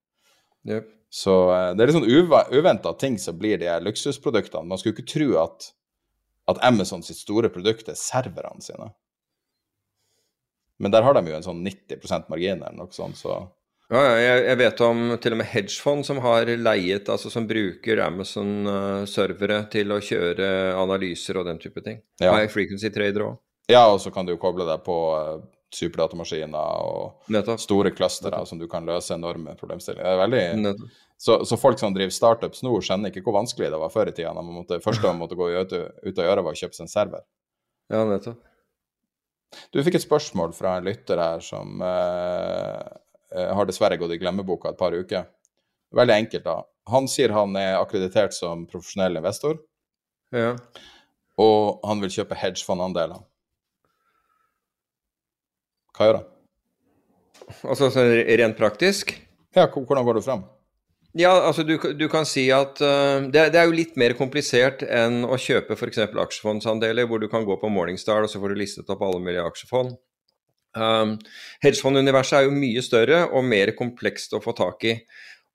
Yep. 0.69 0.91
Så 1.15 1.35
eh, 1.55 1.71
det 1.75 1.85
er 1.85 1.91
litt 1.91 1.99
sånn 1.99 2.55
uventa 2.55 2.95
ting 2.99 3.19
som 3.23 3.39
blir 3.39 3.59
de 3.61 3.71
luksusproduktene. 3.85 4.69
Man 4.71 4.81
skulle 4.81 4.97
ikke 4.97 5.11
tro 5.11 5.33
at, 5.43 5.73
at 6.51 6.63
Amazon 6.67 7.05
sitt 7.07 7.21
store 7.21 7.51
produkt 7.53 7.91
er 7.91 7.99
serverne 7.99 8.63
sine. 8.65 8.93
Men 10.83 10.95
der 10.95 11.05
har 11.07 11.15
de 11.15 11.23
jo 11.31 11.37
en 11.37 11.47
sånn 11.47 11.63
90 11.63 12.27
margin 12.31 12.63
eller 12.63 12.75
noe 12.79 12.95
sånt, 12.95 13.19
så 13.19 13.45
Ja, 13.93 14.01
jeg, 14.17 14.39
jeg 14.49 14.59
vet 14.59 14.81
om 14.83 15.03
til 15.23 15.35
og 15.37 15.39
med 15.39 15.51
hedgefond 15.53 16.07
som 16.09 16.19
har 16.25 16.49
leiet, 16.49 17.11
altså 17.13 17.31
som 17.31 17.47
bruker 17.47 18.01
Amazon-servere 18.03 19.59
til 19.71 19.93
å 19.93 20.01
kjøre 20.03 20.49
analyser 20.81 21.39
og 21.39 21.47
den 21.51 21.61
type 21.63 21.85
ting. 21.85 22.01
Ja. 22.19 22.33
High 22.33 22.51
frequency 22.51 22.91
trader 22.95 23.29
òg. 23.29 23.37
Ja, 23.71 23.87
og 23.93 24.01
så 24.03 24.11
kan 24.13 24.27
du 24.27 24.35
jo 24.35 24.41
koble 24.41 24.67
deg 24.69 24.83
på 24.85 24.95
uh, 25.17 25.39
superdatamaskiner 25.75 26.83
og 26.85 27.31
Nettopp. 27.33 27.63
store 27.63 27.91
clustere 27.97 28.43
som 28.47 28.61
du 28.61 28.67
kan 28.71 28.85
løse 28.87 29.17
enorme 29.17 29.57
problemstillinger. 29.59 30.05
Det 30.05 30.13
er 30.13 30.23
veldig... 30.23 30.91
Så, 31.25 31.39
så 31.49 31.57
folk 31.57 31.79
som 31.81 31.95
driver 31.95 32.13
startups 32.13 32.61
nå, 32.67 32.73
skjønner 32.85 33.09
ikke 33.09 33.23
hvor 33.25 33.37
vanskelig 33.39 33.71
det 33.73 33.79
var 33.81 33.93
før 33.95 34.11
i 34.11 34.13
tida. 34.17 34.33
Det 34.69 34.81
første 34.85 35.07
man 35.07 35.23
måtte 35.23 35.39
gå 35.39 35.47
ut, 35.55 35.73
ut 35.73 36.19
og 36.19 36.27
gjøre, 36.27 36.43
var 36.45 36.57
å 36.57 36.59
kjøpe 36.59 36.77
seg 36.77 36.85
en 36.85 36.91
server. 36.93 37.23
Ja, 37.93 38.03
nettopp. 38.09 38.43
Du 39.73 39.79
fikk 39.87 39.97
et 40.01 40.05
spørsmål 40.05 40.53
fra 40.57 40.75
en 40.81 40.89
lytter 40.89 41.21
her 41.23 41.43
som 41.47 41.81
eh, 41.87 42.81
eh, 43.31 43.53
har 43.55 43.69
dessverre 43.71 43.97
gått 44.01 44.17
i 44.17 44.19
glemmeboka 44.21 44.73
et 44.75 44.81
par 44.81 44.93
uker. 44.99 45.29
Veldig 45.95 46.17
enkelt, 46.25 46.45
da. 46.45 46.57
Han 46.91 47.07
sier 47.09 47.33
han 47.33 47.55
er 47.57 47.79
akkreditert 47.79 48.35
som 48.37 48.67
profesjonell 48.69 49.17
investor, 49.23 49.61
Ja. 50.35 50.57
og 51.41 51.79
han 51.87 52.03
vil 52.03 52.13
kjøpe 52.19 52.37
hedgefondandeler. 52.43 53.23
Hva 55.95 56.09
gjør 56.09 56.21
han? 56.21 56.31
Altså 57.69 57.91
sånn 57.93 58.13
rent 58.41 58.59
praktisk? 58.59 59.15
Ja, 59.55 59.69
hvordan 59.71 60.07
går 60.07 60.19
du 60.19 60.25
fram? 60.25 60.45
Ja, 61.15 61.31
altså 61.47 61.63
du, 61.63 61.77
du 61.95 62.09
kan 62.11 62.27
si 62.27 62.49
at 62.51 62.81
uh, 62.83 63.23
det, 63.31 63.51
det 63.55 63.61
er 63.61 63.69
jo 63.69 63.77
litt 63.77 63.95
mer 64.01 64.17
komplisert 64.19 64.83
enn 64.83 65.23
å 65.23 65.39
kjøpe 65.39 65.77
f.eks. 65.77 66.01
aksjefondsandeler, 66.11 67.07
hvor 67.07 67.23
du 67.23 67.29
kan 67.31 67.47
gå 67.47 67.55
på 67.61 67.71
Morningstar 67.71 68.27
og 68.27 68.33
så 68.33 68.41
får 68.43 68.51
du 68.51 68.59
listet 68.59 68.91
opp 68.91 69.05
alle 69.07 69.23
mulige 69.23 69.45
aksjefond. 69.47 69.95
Um, 70.75 71.15
Hedgefonduniverset 71.63 72.41
er 72.41 72.49
jo 72.49 72.57
mye 72.57 72.83
større 72.83 73.21
og 73.31 73.47
mer 73.47 73.71
komplekst 73.79 74.35
å 74.35 74.43
få 74.43 74.57
tak 74.59 74.83
i. 74.91 74.97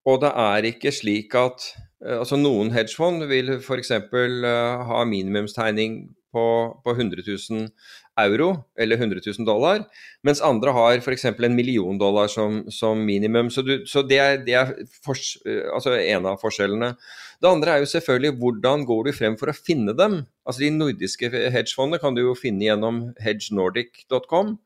Og 0.08 0.22
det 0.24 0.32
er 0.32 0.70
ikke 0.70 0.94
slik 0.96 1.36
at 1.36 1.68
uh, 2.06 2.22
altså 2.22 2.40
Noen 2.40 2.72
hedgefond 2.72 3.28
vil 3.28 3.58
f.eks. 3.58 3.92
Uh, 4.16 4.88
ha 4.88 5.04
minimumstegning 5.04 6.06
på, 6.32 6.46
på 6.86 6.96
100 6.96 7.26
000 7.28 7.68
euro 8.28 8.50
eller 8.80 9.00
100 9.00 9.22
000 9.26 9.48
dollar, 9.48 9.84
mens 10.26 10.42
andre 10.44 10.74
har 10.76 11.00
f.eks. 11.00 11.26
en 11.32 11.56
million 11.56 11.98
dollar 11.98 12.28
som, 12.28 12.62
som 12.72 13.00
minimum. 13.06 13.50
Så, 13.54 13.64
du, 13.66 13.86
så 13.88 14.04
det 14.06 14.20
er, 14.20 14.40
det 14.46 14.56
er 14.60 14.74
for, 15.06 15.20
altså 15.76 15.96
en 15.98 16.30
av 16.30 16.40
forskjellene. 16.42 16.94
Det 17.40 17.50
andre 17.50 17.76
er 17.76 17.84
jo 17.84 17.92
selvfølgelig 17.94 18.38
hvordan 18.42 18.88
går 18.90 19.04
du 19.08 19.12
frem 19.16 19.38
for 19.40 19.52
å 19.52 19.58
finne 19.58 19.96
dem. 19.98 20.22
Altså 20.46 20.66
De 20.66 20.72
nordiske 20.76 21.32
hedgefondene 21.32 22.02
kan 22.02 22.18
du 22.18 22.24
jo 22.26 22.38
finne 22.38 22.68
gjennom 22.68 23.06
hedgenordic.com. 23.24 24.58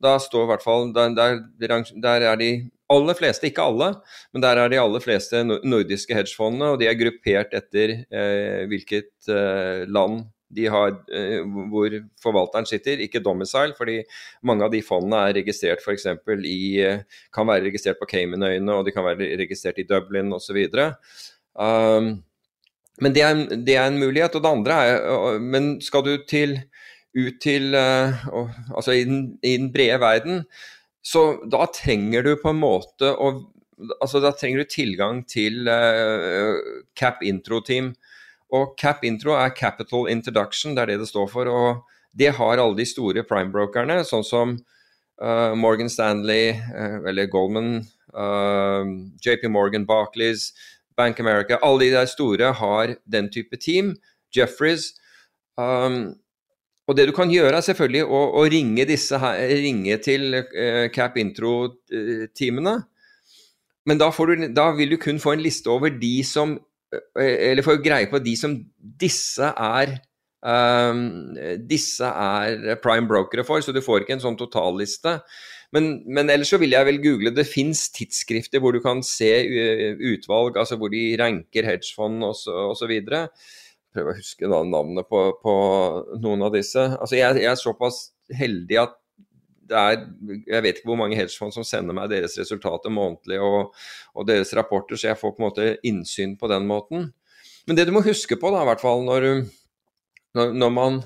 Da 0.00 0.16
står 0.22 0.46
i 0.46 0.50
hvert 0.54 0.64
fall 0.64 0.92
der, 0.96 1.16
der, 1.16 1.40
der 2.00 2.28
er 2.30 2.38
de 2.40 2.52
aller 2.90 3.14
fleste, 3.14 3.46
ikke 3.50 3.64
alle, 3.70 3.92
men 4.34 4.42
der 4.42 4.58
er 4.58 4.70
de 4.72 4.80
aller 4.80 5.02
fleste 5.02 5.42
nordiske 5.46 6.16
hedgefondene, 6.16 6.72
og 6.72 6.80
de 6.80 6.88
er 6.90 6.98
gruppert 6.98 7.54
etter 7.56 8.00
eh, 8.02 8.66
hvilket 8.70 9.30
eh, 9.30 9.86
land 9.90 10.24
de 10.50 10.66
har, 10.66 10.94
eh, 11.14 11.42
hvor 11.70 11.94
forvalteren 12.22 12.66
sitter, 12.66 13.02
ikke 13.04 13.22
domicile, 13.22 13.74
fordi 13.78 14.00
mange 14.46 14.66
av 14.66 14.72
de 14.72 14.82
fondene 14.82 15.20
er 15.28 15.36
registrert 15.38 15.82
f.eks. 15.84 16.08
i 16.48 16.62
eh, 16.82 17.04
kan 17.34 17.46
være 17.46 17.68
registrert 17.68 18.00
på 18.00 18.08
Caymanøyene, 18.10 18.74
og 18.74 18.86
de 18.86 18.94
kan 18.94 19.06
være 19.06 19.30
registrert 19.40 19.78
i 19.78 19.86
Dublin 19.86 20.32
osv. 20.34 20.58
Um, 21.54 22.10
men 23.00 23.14
det 23.14 23.22
er, 23.24 23.44
det 23.54 23.76
er, 23.76 23.86
en 23.88 24.00
mulighet. 24.00 24.34
Og 24.34 24.42
det 24.42 24.50
andre 24.50 24.80
er 24.86 25.38
Men 25.40 25.70
skal 25.82 26.04
du 26.04 26.12
til, 26.28 26.58
ut 27.16 27.40
til 27.42 27.74
uh, 27.74 28.26
Altså 28.76 28.94
i 28.94 29.04
den, 29.04 29.38
i 29.42 29.56
den, 29.56 29.72
brede 29.72 30.00
verden, 30.02 30.44
så 31.02 31.40
da 31.50 31.64
trenger 31.72 32.26
du 32.26 32.34
på 32.42 32.52
en 32.52 32.60
måte 32.60 33.14
å 33.14 33.32
Altså 34.02 34.20
da 34.20 34.34
trenger 34.36 34.60
du 34.60 34.68
tilgang 34.68 35.22
til 35.24 35.64
uh, 35.64 36.58
Cap 36.92 37.22
Intro-team. 37.24 37.94
Og 38.56 38.74
Cap 38.80 39.04
Intro 39.06 39.36
er 39.38 39.54
Capital 39.56 40.08
Introduction, 40.10 40.74
det 40.74 40.82
er 40.82 40.92
det 40.92 41.00
det 41.04 41.08
står 41.10 41.28
for. 41.30 41.50
Og 41.50 41.82
det 42.16 42.34
har 42.36 42.58
alle 42.58 42.76
de 42.78 42.86
store 42.88 43.24
prime-brokerne, 43.26 44.00
sånn 44.06 44.26
som 44.26 44.56
uh, 45.22 45.52
Morgan 45.58 45.90
Stanley, 45.92 46.56
uh, 46.74 46.98
eller 47.06 47.30
Goldman, 47.30 47.84
uh, 48.14 48.82
JP 49.22 49.46
Morgan, 49.54 49.86
Barclays, 49.86 50.50
Bank 50.98 51.20
America, 51.22 51.60
alle 51.62 51.86
de 51.86 51.92
der 51.94 52.10
store 52.10 52.52
har 52.58 52.96
den 53.06 53.30
type 53.32 53.56
team. 53.62 53.94
Jeffries. 54.34 54.92
Um, 55.58 56.16
og 56.90 56.96
det 56.98 57.06
du 57.06 57.14
kan 57.14 57.30
gjøre, 57.30 57.54
er 57.54 57.64
selvfølgelig 57.66 58.04
å, 58.06 58.20
å 58.40 58.44
ringe, 58.50 58.84
her, 58.84 59.40
ringe, 59.62 59.96
til 60.02 60.40
Cap 60.94 61.18
Intro-teamene. 61.18 62.80
Men 63.86 64.00
da, 64.00 64.10
du, 64.10 64.46
da, 64.54 64.66
vil 64.76 64.92
du 64.94 64.98
kun 65.00 65.20
få 65.22 65.36
en 65.36 65.44
liste 65.44 65.70
over 65.70 65.92
de 65.94 66.20
som 66.26 66.58
Eller 67.20 67.62
får 67.62 67.82
greie 67.84 68.08
på 68.10 68.18
de 68.22 68.34
som 68.38 68.56
disse 69.00 69.46
er 69.46 69.92
um, 70.42 71.04
Disse 71.70 72.06
er 72.06 72.80
prime 72.82 73.06
brokere 73.10 73.44
for, 73.46 73.62
så 73.62 73.74
du 73.74 73.82
får 73.84 74.04
ikke 74.04 74.18
en 74.18 74.24
sånn 74.24 74.38
totalliste. 74.40 75.18
Men, 75.74 75.90
men, 76.10 76.30
ellers 76.32 76.50
så 76.50 76.58
vil 76.58 76.74
jeg 76.74 76.86
vel 76.88 77.00
google. 77.02 77.34
Det 77.34 77.46
fins 77.46 77.86
tidsskrifter 77.94 78.62
hvor 78.62 78.74
du 78.74 78.80
kan 78.82 79.04
se 79.06 79.30
utvalg, 80.12 80.58
altså 80.58 80.78
hvor 80.80 80.90
de 80.90 81.04
ranker 81.20 81.68
hedgefond 81.68 82.26
osv. 82.26 82.96
prøver 83.94 84.10
å 84.10 84.16
huske 84.18 84.50
da 84.50 84.62
navnet 84.66 85.06
på, 85.10 85.22
på, 85.42 85.54
noen 86.22 86.46
av 86.46 86.54
disse. 86.56 86.82
Altså 86.98 87.20
jeg, 87.20 87.38
jeg, 87.44 87.52
er 87.52 87.60
såpass 87.60 88.08
heldig 88.34 88.82
at 88.82 88.98
er 89.76 90.02
Jeg 90.46 90.64
vet 90.64 90.78
ikke 90.78 90.90
hvor 90.90 90.98
mange 91.00 91.18
hedgefond 91.18 91.54
som 91.54 91.66
sender 91.66 91.96
meg 91.96 92.10
deres 92.12 92.36
resultater 92.40 92.92
månedlig 92.92 93.40
og, 93.42 93.74
og, 94.14 94.26
deres 94.28 94.52
rapporter, 94.56 94.98
så 94.98 95.10
jeg 95.10 95.20
får 95.20 95.34
på 95.36 95.42
en 95.42 95.46
måte 95.48 95.70
innsyn 95.86 96.36
på 96.40 96.50
den 96.50 96.66
måten. 96.68 97.08
Men 97.68 97.78
det 97.78 97.86
du 97.88 97.94
må 97.94 98.04
huske 98.04 98.38
på, 98.40 98.52
da, 98.52 98.64
i 98.64 98.70
hvert 98.70 98.82
fall 98.82 99.04
når, 99.06 99.30
når, 100.36 100.54
når 100.58 100.74
man 100.74 101.00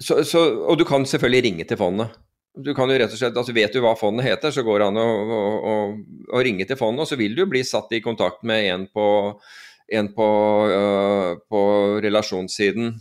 så, 0.00 0.22
så, 0.24 0.40
Og 0.64 0.78
du 0.80 0.86
kan 0.88 1.04
selvfølgelig 1.04 1.44
ringe 1.44 1.64
til 1.68 1.76
fondet. 1.76 2.14
Du 2.56 2.72
kan 2.74 2.90
jo 2.90 2.96
rett 2.98 3.12
og 3.12 3.20
slett, 3.20 3.36
altså 3.36 3.54
Vet 3.54 3.74
du 3.74 3.82
hva 3.84 3.92
fondet 3.98 4.26
heter, 4.26 4.52
så 4.54 4.64
går 4.66 4.80
det 4.80 4.86
an 4.88 4.98
å, 4.98 5.04
å, 5.06 5.74
å, 6.32 6.40
ringe 6.42 6.64
til 6.66 6.78
fondet, 6.80 7.04
og 7.04 7.10
så 7.10 7.18
vil 7.20 7.36
du 7.36 7.44
bli 7.46 7.62
satt 7.66 7.92
i 7.94 8.00
kontakt 8.02 8.42
med 8.48 8.64
en 8.72 8.86
på, 8.90 9.04
en 9.92 10.08
på, 10.16 10.28
uh, 10.72 11.36
på 11.46 11.60
relasjonssiden 12.02 12.96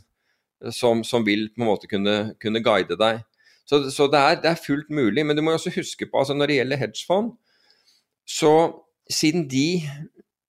som, 0.76 1.04
som, 1.08 1.26
vil 1.26 1.48
på 1.56 1.64
en 1.64 1.70
måte 1.70 1.90
kunne, 1.90 2.36
kunne 2.42 2.62
guide 2.64 3.00
deg. 3.00 3.24
Så, 3.70 3.84
så 3.94 4.08
det, 4.10 4.20
er, 4.20 4.40
det, 4.42 4.50
er, 4.50 4.64
fullt 4.64 4.90
mulig. 4.90 5.26
Men 5.26 5.38
du 5.38 5.44
må 5.46 5.54
også 5.54 5.74
huske 5.76 6.08
på 6.10 6.22
altså 6.22 6.34
når 6.38 6.50
det 6.50 6.60
gjelder 6.60 6.82
hedgefond, 6.82 7.36
så 8.30 8.54
siden 9.10 9.46
de, 9.50 9.82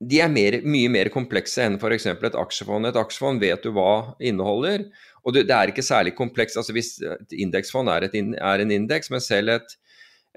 de 0.00 0.22
er 0.24 0.32
mer, 0.32 0.56
mye 0.64 0.88
mer 0.92 1.10
komplekse 1.12 1.64
enn 1.64 1.76
f.eks. 1.80 2.08
et 2.12 2.38
aksjefond. 2.40 2.88
Et 2.88 3.00
aksjefond 3.00 3.42
vet 3.42 3.64
du 3.64 3.74
hva 3.76 4.16
inneholder, 4.24 4.88
og 5.20 5.36
det, 5.36 5.44
er 5.52 5.72
ikke 5.72 5.84
særlig 5.84 6.14
komplekst. 6.16 6.56
altså 6.56 6.72
Hvis 6.76 6.96
et 7.04 7.36
indeksfond 7.36 7.92
er, 7.92 8.08
er, 8.08 8.64
en 8.64 8.72
indeks, 8.72 9.12
men 9.12 9.20
selv 9.20 9.52
et, 9.58 9.76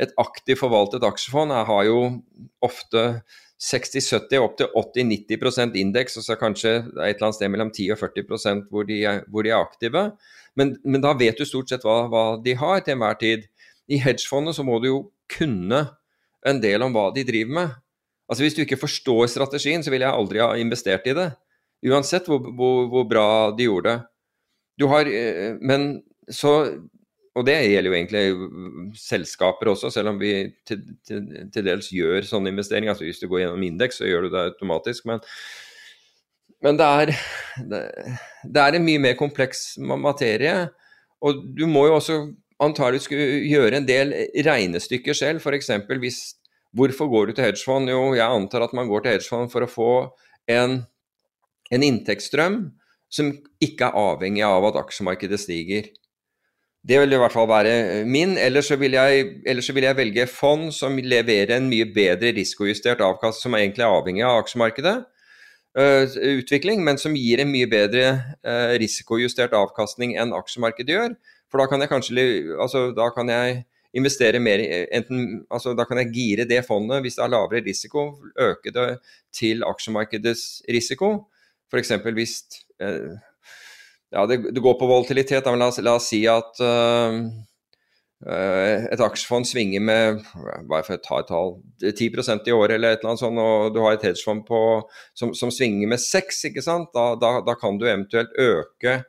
et 0.04 0.12
aktivt 0.20 0.60
forvaltet 0.60 1.08
aksjefond 1.08 1.56
er, 1.56 1.64
har 1.70 1.88
jo 1.88 2.00
ofte 2.64 3.06
60-70, 3.64 4.42
opp 4.44 4.58
til 4.60 4.68
80-90% 4.76 5.80
indeks, 5.80 6.18
og 6.20 6.26
så 6.26 6.36
kanskje 6.36 6.76
et 6.82 7.16
eller 7.16 7.30
annet 7.30 7.40
sted 7.40 7.52
mellom 7.54 7.72
10 7.72 7.94
og 7.96 8.02
40% 8.02 8.66
hvor 8.72 8.88
de 8.90 9.00
hvor 9.32 9.48
de 9.48 9.54
er 9.54 9.62
aktive. 9.64 10.10
Men, 10.60 10.76
men, 10.86 11.02
da 11.02 11.14
vet 11.18 11.40
du 11.40 11.46
stort 11.48 11.72
sett 11.72 11.86
hva, 11.86 12.04
hva 12.12 12.24
de 12.44 12.56
har 12.60 12.84
til 12.84 12.96
enhver 12.96 13.18
tid. 13.22 13.48
I 13.90 14.00
hedgefondet 14.02 14.58
så 14.58 14.66
må 14.66 14.80
du 14.82 14.90
jo 14.90 15.00
kunne 15.32 15.82
en 16.48 16.62
del 16.64 16.86
om 16.86 16.94
hva 16.94 17.10
de 17.16 17.26
driver 17.28 17.58
med. 17.60 17.76
Altså 18.30 18.46
Hvis 18.46 18.58
du 18.58 18.64
ikke 18.64 18.82
forstår 18.82 19.28
strategien, 19.32 19.84
så 19.84 19.92
vil 19.94 20.06
jeg 20.06 20.14
aldri 20.14 20.42
ha 20.44 20.54
investert 20.60 21.08
i 21.10 21.16
det. 21.18 21.30
Uansett 21.90 22.30
hvor, 22.30 22.44
hvor, 22.56 22.88
hvor 22.92 23.08
bra 23.10 23.28
de 23.56 23.68
gjorde 23.68 23.92
det. 23.92 24.10
Du 24.80 24.88
har 24.90 25.10
eh, 25.10 25.60
Men 25.62 26.04
så 26.32 26.80
Og 27.34 27.46
det 27.46 27.56
gjelder 27.66 27.90
jo 27.90 27.96
egentlig 27.98 28.98
selskaper 29.02 29.72
også, 29.72 29.90
selv 29.90 30.12
om 30.12 30.20
vi 30.22 30.54
til, 30.70 30.84
til, 31.02 31.24
til 31.50 31.66
dels 31.66 31.88
gjør 31.90 32.28
sånne 32.30 32.52
investeringer. 32.54 32.94
altså 32.94 33.08
Hvis 33.08 33.24
du 33.24 33.26
går 33.28 33.40
gjennom 33.42 33.64
indeks, 33.66 33.98
så 33.98 34.06
gjør 34.06 34.28
du 34.28 34.36
det 34.36 34.44
automatisk. 34.52 35.08
Men, 35.10 35.24
men 36.64 36.80
det, 36.80 36.86
er, 36.88 37.12
det, 38.44 38.62
er 38.62 38.78
en 38.78 38.86
mye 38.86 39.02
mer 39.04 39.18
kompleks 39.20 39.74
materie. 39.80 40.70
Og 41.24 41.44
du 41.58 41.66
må 41.68 41.88
jo 41.90 41.98
også 41.98 42.20
antagelig 42.64 43.04
skulle 43.06 43.42
gjøre 43.50 43.82
en 43.82 43.88
del 43.88 44.14
regnestykker 44.48 45.18
selv. 45.18 45.44
F.eks. 45.44 45.72
hvis 46.00 46.22
Hvorfor 46.74 47.06
går 47.06 47.26
du 47.26 47.34
til 47.34 47.46
hedgefond? 47.46 47.90
Jo, 47.92 48.14
jeg 48.18 48.26
antar 48.26 48.64
at 48.66 48.72
man 48.74 48.88
går 48.90 49.04
til 49.04 49.14
hedgefond 49.14 49.52
for 49.54 49.62
å 49.62 49.70
få 49.70 49.92
en, 50.50 50.80
en 51.70 51.84
inntektsstrøm 51.86 52.64
som 53.14 53.30
ikke 53.62 53.92
er 53.92 54.00
avhengig 54.00 54.42
av 54.48 54.66
at 54.72 54.80
aksjemarkedet 54.82 55.38
stiger. 55.38 55.92
Det 56.84 56.98
vil 57.00 57.14
i 57.14 57.20
hvert 57.22 57.36
fall 57.36 57.46
være 57.48 58.04
min. 58.10 58.34
Ellers 58.42 58.72
så 58.72 58.80
vil 58.82 58.98
jeg, 58.98 59.36
så 59.62 59.76
vil 59.76 59.86
jeg 59.86 60.00
velge 60.00 60.26
fond 60.28 60.72
som 60.74 60.98
leverer 60.98 61.60
en 61.60 61.70
mye 61.70 61.86
bedre 61.94 62.34
risikojustert 62.36 63.06
avkast, 63.06 63.46
som 63.46 63.54
er 63.54 63.68
egentlig 63.68 63.86
er 63.86 63.94
avhengig 63.94 64.26
av 64.26 64.42
aksjemarkedet. 64.42 64.98
Uh, 65.74 66.06
utvikling, 66.38 66.84
men 66.86 67.00
som 67.02 67.16
gir 67.18 67.42
en 67.42 67.50
mye 67.50 67.66
bedre 67.66 68.12
uh, 68.46 68.74
risikojustert 68.78 69.56
avkastning 69.58 70.14
enn 70.22 70.36
aksjemarkedet 70.38 70.94
gjør. 70.94 71.16
For 71.50 71.62
da 71.62 71.66
kan 71.70 71.82
jeg 71.82 71.90
kanskje 71.90 72.26
altså, 72.62 72.92
da 72.94 73.08
kan 73.16 73.30
jeg 73.30 73.64
investere 73.94 74.42
mer 74.42 74.62
enten, 74.92 75.46
altså, 75.50 75.74
Da 75.78 75.86
kan 75.86 75.98
jeg 76.02 76.14
gire 76.14 76.46
det 76.50 76.64
fondet 76.66 77.02
hvis 77.02 77.18
det 77.18 77.24
er 77.26 77.34
lavere 77.34 77.64
risiko, 77.66 78.08
øke 78.40 78.74
det 78.74 78.88
til 79.34 79.64
aksjemarkedets 79.66 80.64
risiko. 80.70 81.28
F.eks. 81.72 81.92
hvis 82.14 82.36
eh, 82.82 83.14
ja, 84.14 84.26
det, 84.30 84.54
det, 84.54 84.62
går 84.62 84.78
på 84.80 84.90
volatilitet. 84.90 85.46
La 85.46 85.68
oss, 85.68 85.82
la 85.82 85.96
oss 85.98 86.10
si 86.10 86.24
at 86.30 86.62
uh, 86.62 87.22
et 88.24 89.02
aksjefond 89.04 89.48
svinger 89.48 89.82
med 89.84 90.22
bare 90.70 90.86
for 90.86 90.96
å 90.96 91.02
ta 91.04 91.18
et 91.20 91.28
tall, 91.28 91.56
10 91.84 92.48
i 92.48 92.54
året 92.56 92.78
eller 92.78 92.94
et 92.94 93.02
eller 93.02 93.12
annet 93.12 93.24
sånt, 93.24 93.42
og 93.42 93.74
du 93.76 93.82
har 93.84 93.98
et 93.98 94.06
hedgefond 94.08 94.46
på, 94.48 94.60
som, 95.18 95.34
som 95.36 95.52
svinger 95.52 95.90
med 95.92 96.00
6 96.00 96.46
ikke 96.52 96.64
sant? 96.64 96.92
Da, 96.96 97.14
da, 97.20 97.42
da 97.44 97.58
kan 97.60 97.80
du 97.80 97.88
eventuelt 97.90 98.32
øke, 98.40 99.02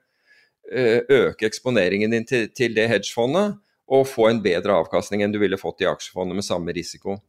øke 0.67 1.47
eksponeringen 1.47 2.17
din 2.17 2.27
til, 2.27 2.49
til, 2.57 2.75
det 2.75 2.89
hedgefondet 2.91 3.61
og 3.95 4.09
få 4.09 4.31
en 4.31 4.43
bedre 4.43 4.81
avkastning 4.81 5.23
enn 5.23 5.35
du 5.35 5.39
ville 5.43 5.61
fått 5.61 5.85
i 5.85 5.89
aksjefondet 5.91 6.41
med 6.41 6.47
samme 6.47 6.75
risiko. 6.75 7.21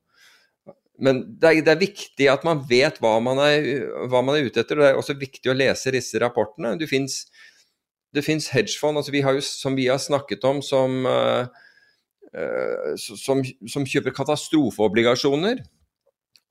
Men 0.97 1.19
det 1.27 1.49
er, 1.49 1.59
det 1.67 1.73
er, 1.73 1.81
viktig 1.81 2.29
at 2.31 2.45
man 2.47 2.61
vet 2.69 3.01
hva 3.03 3.17
man, 3.19 3.41
er, 3.43 3.65
hva 4.07 4.21
man, 4.23 4.37
er, 4.37 4.47
ute 4.47 4.63
etter. 4.63 4.79
og 4.79 4.85
Det 4.85 4.91
er 4.93 5.01
også 5.01 5.17
viktig 5.19 5.51
å 5.51 5.57
lese 5.57 5.91
disse 5.93 6.21
rapportene. 6.23 6.77
Det 6.79 6.87
fins 6.89 8.47
hedgefond 8.55 9.01
altså 9.01 9.11
vi 9.11 9.21
har 9.25 9.35
jo, 9.35 9.43
som 9.43 9.75
vi 9.75 9.89
har 9.91 9.99
snakket 9.99 10.47
om, 10.47 10.63
som, 10.63 11.03
uh, 11.03 11.51
som, 12.99 13.39
som, 13.71 13.85
kjøper 13.87 14.15
katastrofeobligasjoner. 14.15 15.61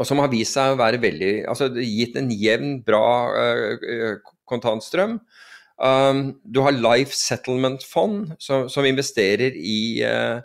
Og 0.01 0.09
som 0.09 0.19
har 0.23 0.31
vist 0.32 0.56
seg 0.56 0.73
å 0.73 0.78
være 0.81 0.98
veldig 1.02 1.32
altså 1.51 1.69
gitt 1.78 2.16
en 2.19 2.31
jevn, 2.35 2.78
bra 2.86 3.05
uh, 3.31 4.32
kontantstrøm. 4.48 5.20
Um, 5.78 6.24
du 6.43 6.62
har 6.65 6.74
Life 6.74 7.15
Settlement-fond, 7.15 8.35
som, 8.43 8.66
som, 8.70 8.86
investerer 8.89 9.55
i 9.55 10.02
uh, 10.06 10.43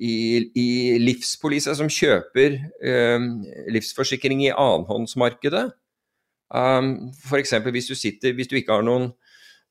i, 0.00 0.14
i 0.56 0.68
livspoliser 1.00 1.76
som 1.76 1.90
kjøper 1.92 2.56
um, 2.80 3.28
livsforsikring 3.72 4.46
i 4.46 4.52
annenhåndsmarkedet. 4.54 5.66
Um, 6.50 7.10
F.eks. 7.20 7.52
Hvis, 7.68 7.90
hvis 8.24 8.50
du 8.50 8.56
ikke 8.58 8.78
har 8.78 8.86
noen, 8.86 9.10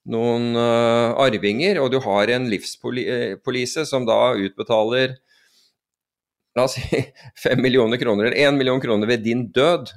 noen 0.09 0.51
uh, 0.57 1.15
arvinger, 1.21 1.79
og 1.83 1.91
du 1.93 1.99
har 2.03 2.31
en 2.33 2.49
livspolise 2.49 3.85
som 3.89 4.07
da 4.09 4.33
utbetaler 4.37 5.17
la 6.57 6.65
oss 6.65 6.77
si 6.79 7.01
5 7.43 7.61
millioner 7.61 8.01
kroner 8.01 8.29
eller 8.29 8.49
1 8.49 8.57
million 8.57 8.81
kroner 8.81 9.09
ved 9.09 9.25
din 9.25 9.47
død, 9.55 9.91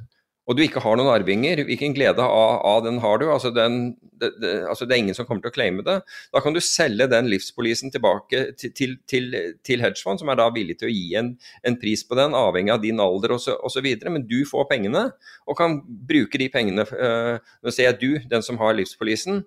og 0.50 0.58
du 0.58 0.64
ikke 0.64 0.82
har 0.82 0.96
noen 0.98 1.12
arvinger, 1.12 1.60
hvilken 1.68 1.94
glede 1.94 2.24
av, 2.24 2.56
av 2.66 2.80
den 2.82 2.96
har 3.02 3.20
du? 3.22 3.28
Altså, 3.30 3.52
den, 3.54 3.92
det, 4.18 4.32
det, 4.42 4.50
altså, 4.66 4.88
det, 4.88 4.96
er 4.96 5.02
ingen 5.04 5.14
som 5.16 5.26
kommer 5.28 5.44
til 5.44 5.52
å 5.52 5.54
claime 5.54 5.84
det. 5.86 6.00
Da 6.34 6.42
kan 6.42 6.56
du 6.56 6.58
selge 6.66 7.06
den 7.10 7.28
livspolisen 7.30 7.94
tilbake 7.94 8.40
til, 8.58 8.72
til, 8.74 8.96
til, 9.06 9.28
til 9.62 9.84
hedgefond, 9.84 10.18
som 10.18 10.32
er 10.32 10.40
da 10.40 10.48
villig 10.54 10.80
til 10.80 10.90
å 10.90 10.92
gi 10.92 11.14
en, 11.20 11.30
en 11.62 11.78
pris 11.78 12.02
på 12.08 12.18
den, 12.18 12.34
avhengig 12.34 12.74
av 12.74 12.82
din 12.82 13.00
alder 13.02 13.36
osv. 13.36 13.88
Men 14.02 14.26
du 14.26 14.40
får 14.50 14.66
pengene, 14.72 15.06
og 15.46 15.58
kan 15.62 15.78
bruke 16.10 16.42
de 16.42 16.50
pengene 16.50 16.88
øh, 16.90 17.38
Nå 17.62 17.70
ser 17.70 17.92
jeg 17.92 18.00
du, 18.02 18.10
den 18.34 18.42
som 18.42 18.58
har 18.58 18.74
livspolisen, 18.74 19.44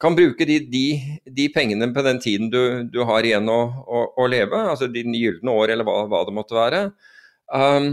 kan 0.00 0.16
bruke 0.16 0.46
de, 0.48 0.58
de, 0.70 0.86
de 1.24 1.46
pengene 1.54 1.88
på 1.94 2.02
den 2.04 2.18
tiden 2.22 2.50
du, 2.52 2.84
du 2.90 3.00
har 3.06 3.24
igjen 3.24 3.48
å, 3.50 3.60
å, 3.84 4.02
å, 4.20 4.26
leve, 4.30 4.58
altså 4.72 4.90
dine 4.90 5.16
gylne 5.16 5.54
år 5.54 5.74
eller 5.74 5.86
hva, 5.86 6.02
hva, 6.10 6.24
det 6.26 6.34
måtte 6.34 6.58
være. 6.58 6.82
Um, 7.54 7.90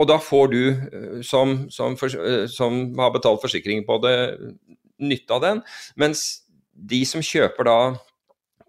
og 0.00 0.08
da 0.08 0.16
får 0.22 0.52
du, 0.52 0.62
eh, 0.72 1.16
som, 1.26 1.66
som, 1.72 1.96
for, 2.00 2.08
eh, 2.08 2.46
som, 2.48 2.82
har 2.98 3.12
betalt 3.12 3.42
forsikring 3.42 3.84
på 3.84 3.98
det, 4.04 4.14
nytte 5.00 5.36
av 5.36 5.42
den. 5.44 5.60
Mens 6.00 6.22
de 6.72 7.02
som 7.08 7.24
kjøper 7.24 7.68
da 7.68 7.78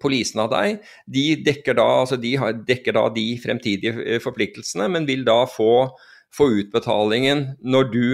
polisen 0.02 0.42
av 0.44 0.52
deg, 0.52 0.82
de 1.08 1.26
dekker 1.46 1.78
da, 1.78 1.88
altså 2.02 2.18
de 2.20 2.34
dekker 2.68 2.98
da 2.98 3.06
de 3.16 3.26
fremtidige 3.40 3.96
eh, 4.04 4.20
forpliktelsene, 4.24 4.90
men 4.92 5.08
vil 5.08 5.24
da 5.28 5.46
få, 5.50 5.88
få 6.36 6.50
utbetalingen 6.60 7.52
når 7.64 7.92
du 7.94 8.06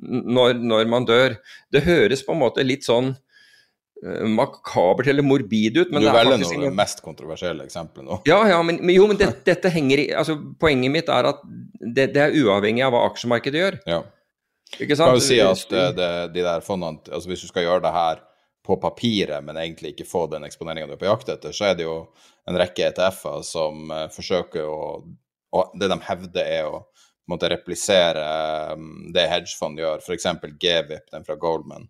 når, 0.00 0.54
når, 0.64 0.86
man 0.88 1.04
dør. 1.04 1.34
Det 1.74 1.84
høres 1.84 2.22
på 2.24 2.32
en 2.32 2.40
måte 2.40 2.64
litt 2.64 2.86
sånn 2.86 3.12
makabert 4.00 5.10
eller 5.12 5.22
morbid 5.22 5.76
ut. 5.76 5.90
Men 5.92 6.02
du 6.02 6.08
velger 6.08 6.40
nå 6.40 6.50
det 6.62 6.72
mest 6.76 7.02
kontroversielle 7.04 7.66
eksempelet 7.66 8.06
nå. 8.06 8.20
Ja, 8.28 8.38
ja, 8.48 8.62
men, 8.64 8.80
men 8.80 8.94
jo, 8.94 9.04
men 9.10 9.18
det, 9.20 9.28
dette 9.44 9.72
henger 9.72 10.00
i 10.00 10.06
altså, 10.16 10.38
Poenget 10.60 10.94
mitt 10.94 11.12
er 11.12 11.28
at 11.34 11.42
det, 11.44 12.10
det, 12.14 12.22
er 12.22 12.38
uavhengig 12.40 12.84
av 12.86 12.94
hva 12.94 13.04
aksjemarkedet 13.10 13.60
gjør. 13.60 13.78
Ja. 13.90 14.00
Ikke 14.78 14.94
Kan 14.94 15.02
sant? 15.02 15.18
jo 15.18 15.26
si 15.26 15.40
at 15.42 15.76
eh, 15.76 15.92
det, 15.96 16.10
de 16.36 16.44
der 16.46 16.64
fondene 16.64 17.02
altså 17.10 17.28
Hvis 17.28 17.42
du 17.44 17.50
skal 17.50 17.66
gjøre 17.66 17.84
det 17.84 17.94
her 17.94 18.24
på 18.66 18.76
papiret, 18.80 19.42
men 19.44 19.58
egentlig 19.58 19.94
ikke 19.94 20.08
få 20.08 20.26
den 20.30 20.44
eksponeringa 20.46 20.86
du 20.86 20.94
er 20.94 21.00
på 21.00 21.08
jakt 21.08 21.32
etter, 21.32 21.52
så 21.56 21.70
er 21.70 21.78
det 21.78 21.86
jo 21.86 21.96
en 22.48 22.58
rekke 22.60 22.90
ETF-er 22.90 23.44
som 23.46 23.90
eh, 23.92 24.06
forsøker 24.14 24.68
å 24.68 24.80
Og 25.50 25.72
det 25.74 25.88
de 25.90 25.96
hevder, 26.06 26.44
er 26.46 26.68
å 26.70 26.84
måtte 27.30 27.48
replisere 27.50 28.22
eh, 28.22 28.76
det 29.14 29.28
hedgefond 29.28 29.80
gjør, 29.80 30.04
f.eks. 30.04 30.28
GVIP, 30.62 31.10
den 31.10 31.26
fra 31.26 31.36
Goldman. 31.40 31.88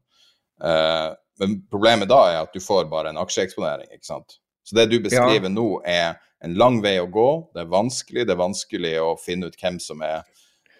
Eh, 0.64 1.10
men 1.40 1.60
problemet 1.72 2.08
da 2.10 2.20
er 2.30 2.40
at 2.44 2.52
du 2.54 2.60
får 2.60 2.86
bare 2.90 3.10
en 3.12 3.20
aksjeeksponering, 3.20 3.88
ikke 3.94 4.06
sant. 4.06 4.38
Så 4.64 4.76
det 4.76 4.90
du 4.90 4.98
beskriver 5.02 5.48
nå, 5.50 5.80
er 5.88 6.18
en 6.44 6.54
lang 6.60 6.78
vei 6.84 6.98
å 7.00 7.08
gå. 7.10 7.28
Det 7.56 7.64
er 7.64 7.70
vanskelig. 7.72 8.26
Det 8.28 8.34
er 8.34 8.40
vanskelig 8.40 8.92
å 9.02 9.14
finne 9.20 9.48
ut 9.50 9.56
hvem 9.60 9.80
som 9.82 10.00
er 10.04 10.20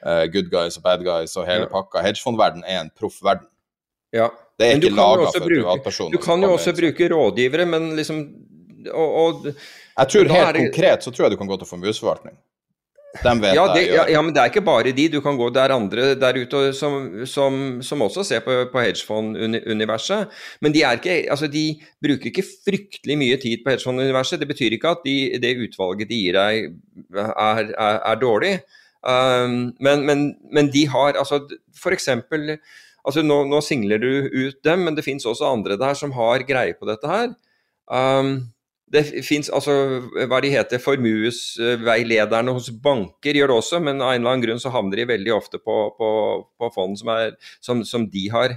uh, 0.05 0.24
good 0.32 0.51
guys 0.53 0.78
og 0.78 0.85
bad 0.87 1.03
guys 1.05 1.37
og 1.37 1.49
hele 1.49 1.66
Ja. 1.66 1.73
pakka. 1.73 2.05
Hedgefondverden 2.05 2.62
er 2.65 2.81
en 2.85 2.93
proff 2.97 3.19
verden. 3.24 3.49
Ja. 4.12 4.31
Det 4.61 4.69
er 4.69 4.78
ikke 4.78 4.93
laga 4.95 5.31
for 5.32 5.47
privatpersoner. 5.49 6.12
Du 6.12 6.23
kan 6.23 6.43
jo 6.45 6.53
også 6.55 6.73
bruke 6.77 7.09
rådgivere, 7.12 7.66
men 7.69 7.91
liksom 7.97 8.23
og, 8.93 9.11
og, 9.20 9.47
Jeg 9.99 10.09
tror 10.09 10.28
helt 10.32 10.55
det- 10.57 10.62
konkret 10.65 11.03
så 11.05 11.11
tror 11.12 11.27
jeg 11.27 11.31
du 11.32 11.37
kan 11.37 11.49
gå 11.49 11.59
til 11.59 11.69
formuesforvaltning. 11.69 12.37
De 13.11 13.32
vet 13.43 13.57
ja, 13.57 13.65
det, 13.74 13.81
ja, 13.91 14.05
ja, 14.07 14.20
men 14.23 14.31
det 14.35 14.39
er 14.39 14.53
ikke 14.53 14.62
bare 14.62 14.93
de. 14.95 15.09
Du 15.11 15.19
kan 15.24 15.39
gå 15.39 15.49
Det 15.51 15.62
er 15.62 15.74
andre 15.74 16.12
der 16.15 16.37
ute 16.39 16.61
som, 16.78 17.24
som, 17.27 17.81
som 17.82 18.05
også 18.07 18.23
ser 18.27 18.45
på, 18.45 18.55
på 18.70 18.85
hedgefonduniverset. 18.85 20.31
Men 20.62 20.74
de, 20.74 20.85
er 20.87 21.01
ikke, 21.01 21.16
altså 21.27 21.49
de 21.51 21.65
bruker 22.03 22.31
ikke 22.31 22.47
fryktelig 22.47 23.16
mye 23.19 23.41
tid 23.43 23.65
på 23.65 23.74
hedgefond-universet. 23.74 24.39
Det 24.39 24.49
betyr 24.53 24.78
ikke 24.78 24.95
at 24.95 25.03
de, 25.07 25.16
det 25.43 25.57
utvalget 25.66 26.11
de 26.11 26.20
gir 26.20 26.39
deg, 26.39 26.70
er, 27.11 27.65
er, 27.74 27.99
er 27.99 28.23
dårlig. 28.23 28.55
Um, 29.03 29.73
men, 29.81 30.07
men, 30.07 30.24
men 30.53 30.70
de 30.70 30.87
har 30.93 31.19
altså 31.19 31.43
f.eks. 31.74 32.09
Altså 33.01 33.24
nå, 33.24 33.43
nå 33.49 33.62
singler 33.65 33.99
du 33.99 34.11
ut 34.28 34.59
dem, 34.62 34.87
men 34.87 34.95
det 34.95 35.07
fins 35.07 35.27
også 35.27 35.51
andre 35.51 35.81
der 35.81 35.99
som 35.99 36.12
har 36.15 36.47
greie 36.47 36.78
på 36.78 36.87
dette 36.87 37.11
her. 37.11 37.35
Um, 37.91 38.53
det 38.91 39.05
fins 39.27 39.51
altså 39.55 39.75
hva 40.27 40.41
de 40.43 40.51
heter, 40.51 40.83
formuesveilederne 40.83 42.55
hos 42.57 42.71
banker 42.83 43.39
gjør 43.39 43.53
det 43.53 43.59
også, 43.62 43.83
men 43.87 44.03
av 44.03 44.15
en 44.15 44.21
eller 44.23 44.35
annen 44.35 44.47
grunn 44.49 44.62
så 44.62 44.73
havner 44.75 45.03
de 45.03 45.11
veldig 45.12 45.35
ofte 45.37 45.62
på, 45.62 45.81
på, 45.99 46.12
på 46.59 46.71
fond 46.75 46.99
som, 46.99 47.12
er, 47.15 47.37
som, 47.62 47.85
som 47.87 48.09
de, 48.11 48.25
har, 48.35 48.57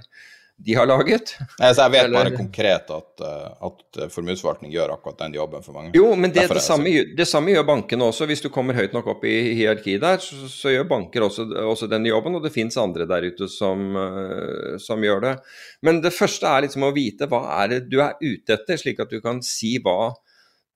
de 0.57 0.73
har 0.79 0.89
laget. 0.89 1.35
Nei, 1.59 1.69
så 1.69 1.85
jeg 1.85 1.93
vet 1.93 2.07
Eller- 2.07 2.17
bare 2.17 2.33
konkret 2.39 2.89
at, 2.95 3.21
eh, 3.27 3.67
at 3.69 4.01
formuesforvaltning 4.15 4.73
gjør 4.73 4.95
akkurat 4.95 5.21
den 5.21 5.37
jobben 5.37 5.61
for 5.65 5.77
mange. 5.77 5.93
Jo, 5.93 6.09
men 6.17 6.33
det, 6.33 6.47
det, 6.49 6.65
samme, 6.65 6.95
det 7.13 7.29
samme 7.29 7.53
gjør 7.53 7.69
bankene 7.69 8.09
også. 8.09 8.25
Hvis 8.33 8.41
du 8.41 8.49
kommer 8.53 8.81
høyt 8.81 8.97
nok 8.97 9.13
opp 9.13 9.29
i 9.29 9.37
hierarkiet 9.59 10.01
der, 10.01 10.17
så, 10.23 10.49
så 10.49 10.73
gjør 10.73 10.89
banker 10.95 11.29
også, 11.29 11.45
også 11.61 11.91
den 11.93 12.09
jobben, 12.09 12.41
og 12.41 12.49
det 12.49 12.55
fins 12.57 12.81
andre 12.81 13.05
der 13.05 13.29
ute 13.29 13.51
som, 13.53 13.85
eh, 14.01 14.81
som 14.81 15.05
gjør 15.05 15.27
det. 15.29 15.37
Men 15.85 16.01
det 16.01 16.15
første 16.17 16.49
er 16.49 16.65
liksom 16.65 16.89
å 16.89 16.93
vite 16.97 17.29
hva 17.29 17.45
er 17.61 17.75
det 17.75 17.83
du 17.93 17.99
er 18.01 18.17
ute 18.17 18.57
etter, 18.57 18.81
slik 18.81 19.05
at 19.05 19.13
du 19.13 19.21
kan 19.21 19.45
si 19.45 19.77
hva 19.77 20.15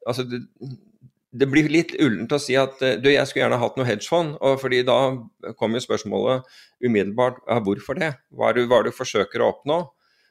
Altså, 0.08 0.24
det, 0.28 0.42
det 1.38 1.48
blir 1.52 1.68
litt 1.72 1.94
ullent 2.00 2.32
å 2.32 2.40
si 2.42 2.56
at 2.60 2.82
eh, 2.86 2.98
du, 3.02 3.10
jeg 3.12 3.28
skulle 3.28 3.46
gjerne 3.46 3.60
hatt 3.62 3.78
noe 3.78 3.88
hedgefond, 3.88 4.38
og 4.40 4.62
fordi 4.62 4.82
da 4.88 4.98
kommer 5.60 5.80
jo 5.80 5.88
spørsmålet 5.88 6.48
umiddelbart 6.84 7.42
ja, 7.44 7.60
hvorfor 7.64 8.00
det? 8.00 8.14
Hva 8.32 8.50
er 8.50 8.58
det 8.58 8.68
hva 8.70 8.80
er 8.80 8.88
det 8.88 8.96
du 8.96 9.00
forsøker 9.02 9.44
å 9.44 9.52
oppnå? 9.56 9.82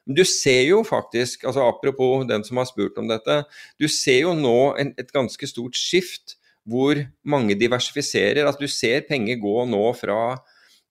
Men 0.07 0.17
du 0.21 0.23
ser 0.27 0.63
jo 0.69 0.81
faktisk, 0.87 1.43
altså 1.47 1.65
apropos 1.67 2.23
den 2.29 2.45
som 2.47 2.59
har 2.61 2.67
spurt 2.69 2.97
om 2.99 3.09
dette, 3.11 3.41
du 3.79 3.89
ser 3.91 4.21
jo 4.23 4.35
nå 4.37 4.73
en, 4.79 4.93
et 4.99 5.11
ganske 5.13 5.49
stort 5.51 5.75
skift 5.77 6.37
hvor 6.67 6.99
mange 7.27 7.57
diversifiserer. 7.59 8.45
Altså 8.45 8.65
du 8.65 8.71
ser 8.71 9.03
penger 9.07 9.39
gå 9.43 9.65
nå 9.67 9.83
fra, 9.99 10.37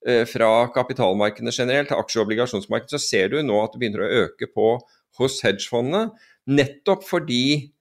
eh, 0.05 0.23
fra 0.29 0.51
kapitalmarkedene 0.73 1.53
generelt 1.53 1.89
til 1.91 1.97
aksje- 1.97 2.21
og 2.21 2.27
obligasjonsmarkedet, 2.27 2.93
så 2.93 3.01
ser 3.01 3.33
du 3.33 3.41
nå 3.41 3.57
at 3.63 3.73
det 3.73 3.81
begynner 3.81 4.05
å 4.05 4.23
øke 4.25 4.49
på 4.53 4.69
hos 5.17 5.41
hedgefondene. 5.45 6.11
Nettopp 6.47 7.03
fordi 7.03 7.73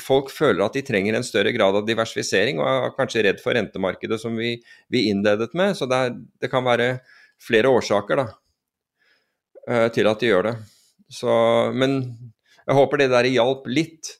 folk 0.00 0.30
føler 0.32 0.64
at 0.64 0.76
de 0.76 0.82
trenger 0.86 1.16
en 1.16 1.26
større 1.26 1.52
grad 1.54 1.76
av 1.78 1.86
diversifisering, 1.86 2.60
og 2.60 2.68
er 2.68 2.96
kanskje 2.98 3.24
redd 3.28 3.42
for 3.42 3.56
rentemarkedet, 3.56 4.18
som 4.20 4.36
vi, 4.38 4.56
vi 4.92 5.06
innledet 5.10 5.54
med. 5.56 5.76
Så 5.78 5.88
det, 5.90 6.00
er, 6.00 6.18
det 6.42 6.50
kan 6.52 6.66
være 6.66 6.98
flere 7.42 7.70
årsaker 7.72 8.22
da, 8.22 8.26
eh, 9.68 9.88
til 9.94 10.10
at 10.10 10.20
de 10.20 10.32
gjør 10.32 10.50
det. 10.50 10.58
Så, 11.12 11.30
men 11.76 12.02
jeg 12.64 12.78
håper 12.78 13.02
det 13.02 13.10
der 13.12 13.30
hjalp 13.30 13.68
litt. 13.70 14.16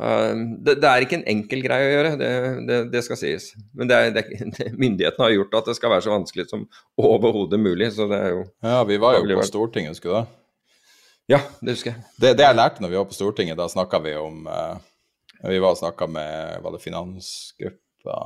Eh, 0.00 0.32
det, 0.64 0.78
det 0.82 0.90
er 0.90 1.06
ikke 1.06 1.20
en 1.20 1.28
enkel 1.36 1.62
greie 1.66 1.90
å 1.90 1.92
gjøre, 1.94 2.14
det, 2.20 2.32
det, 2.68 2.80
det 2.94 3.04
skal 3.06 3.20
sies. 3.20 3.52
Men 3.76 3.92
det 3.92 4.00
det, 4.16 4.26
myndighetene 4.82 5.28
har 5.28 5.36
gjort 5.36 5.60
at 5.60 5.70
det 5.70 5.76
skal 5.78 5.94
være 5.94 6.06
så 6.08 6.14
vanskelig 6.14 6.48
som 6.50 6.66
overhodet 6.96 7.60
mulig. 7.60 7.92
Så 7.96 8.08
det 8.10 8.22
er 8.24 8.34
jo 8.34 8.42
Ja, 8.64 8.82
vi 8.88 9.00
var 9.02 9.20
jo 9.20 9.28
på. 9.28 9.48
Stortinget, 9.52 9.96
husker 9.96 10.12
du 10.12 10.18
det? 10.20 10.26
Ja, 11.30 11.40
det 11.60 11.74
husker 11.74 11.92
jeg. 11.92 12.02
Det, 12.22 12.34
det 12.38 12.44
jeg 12.46 12.56
lærte 12.56 12.82
når 12.82 12.92
vi 12.92 12.98
var 13.00 13.08
på 13.10 13.16
Stortinget, 13.16 13.58
da 13.58 13.66
snakka 13.70 13.98
vi 14.04 14.14
om 14.18 14.44
uh, 14.46 14.76
Vi 15.42 15.58
var 15.58 15.74
og 15.74 15.80
snakka 15.80 16.06
med 16.10 16.60
Var 16.62 16.76
det 16.76 16.82
finansgruppa 16.84 18.18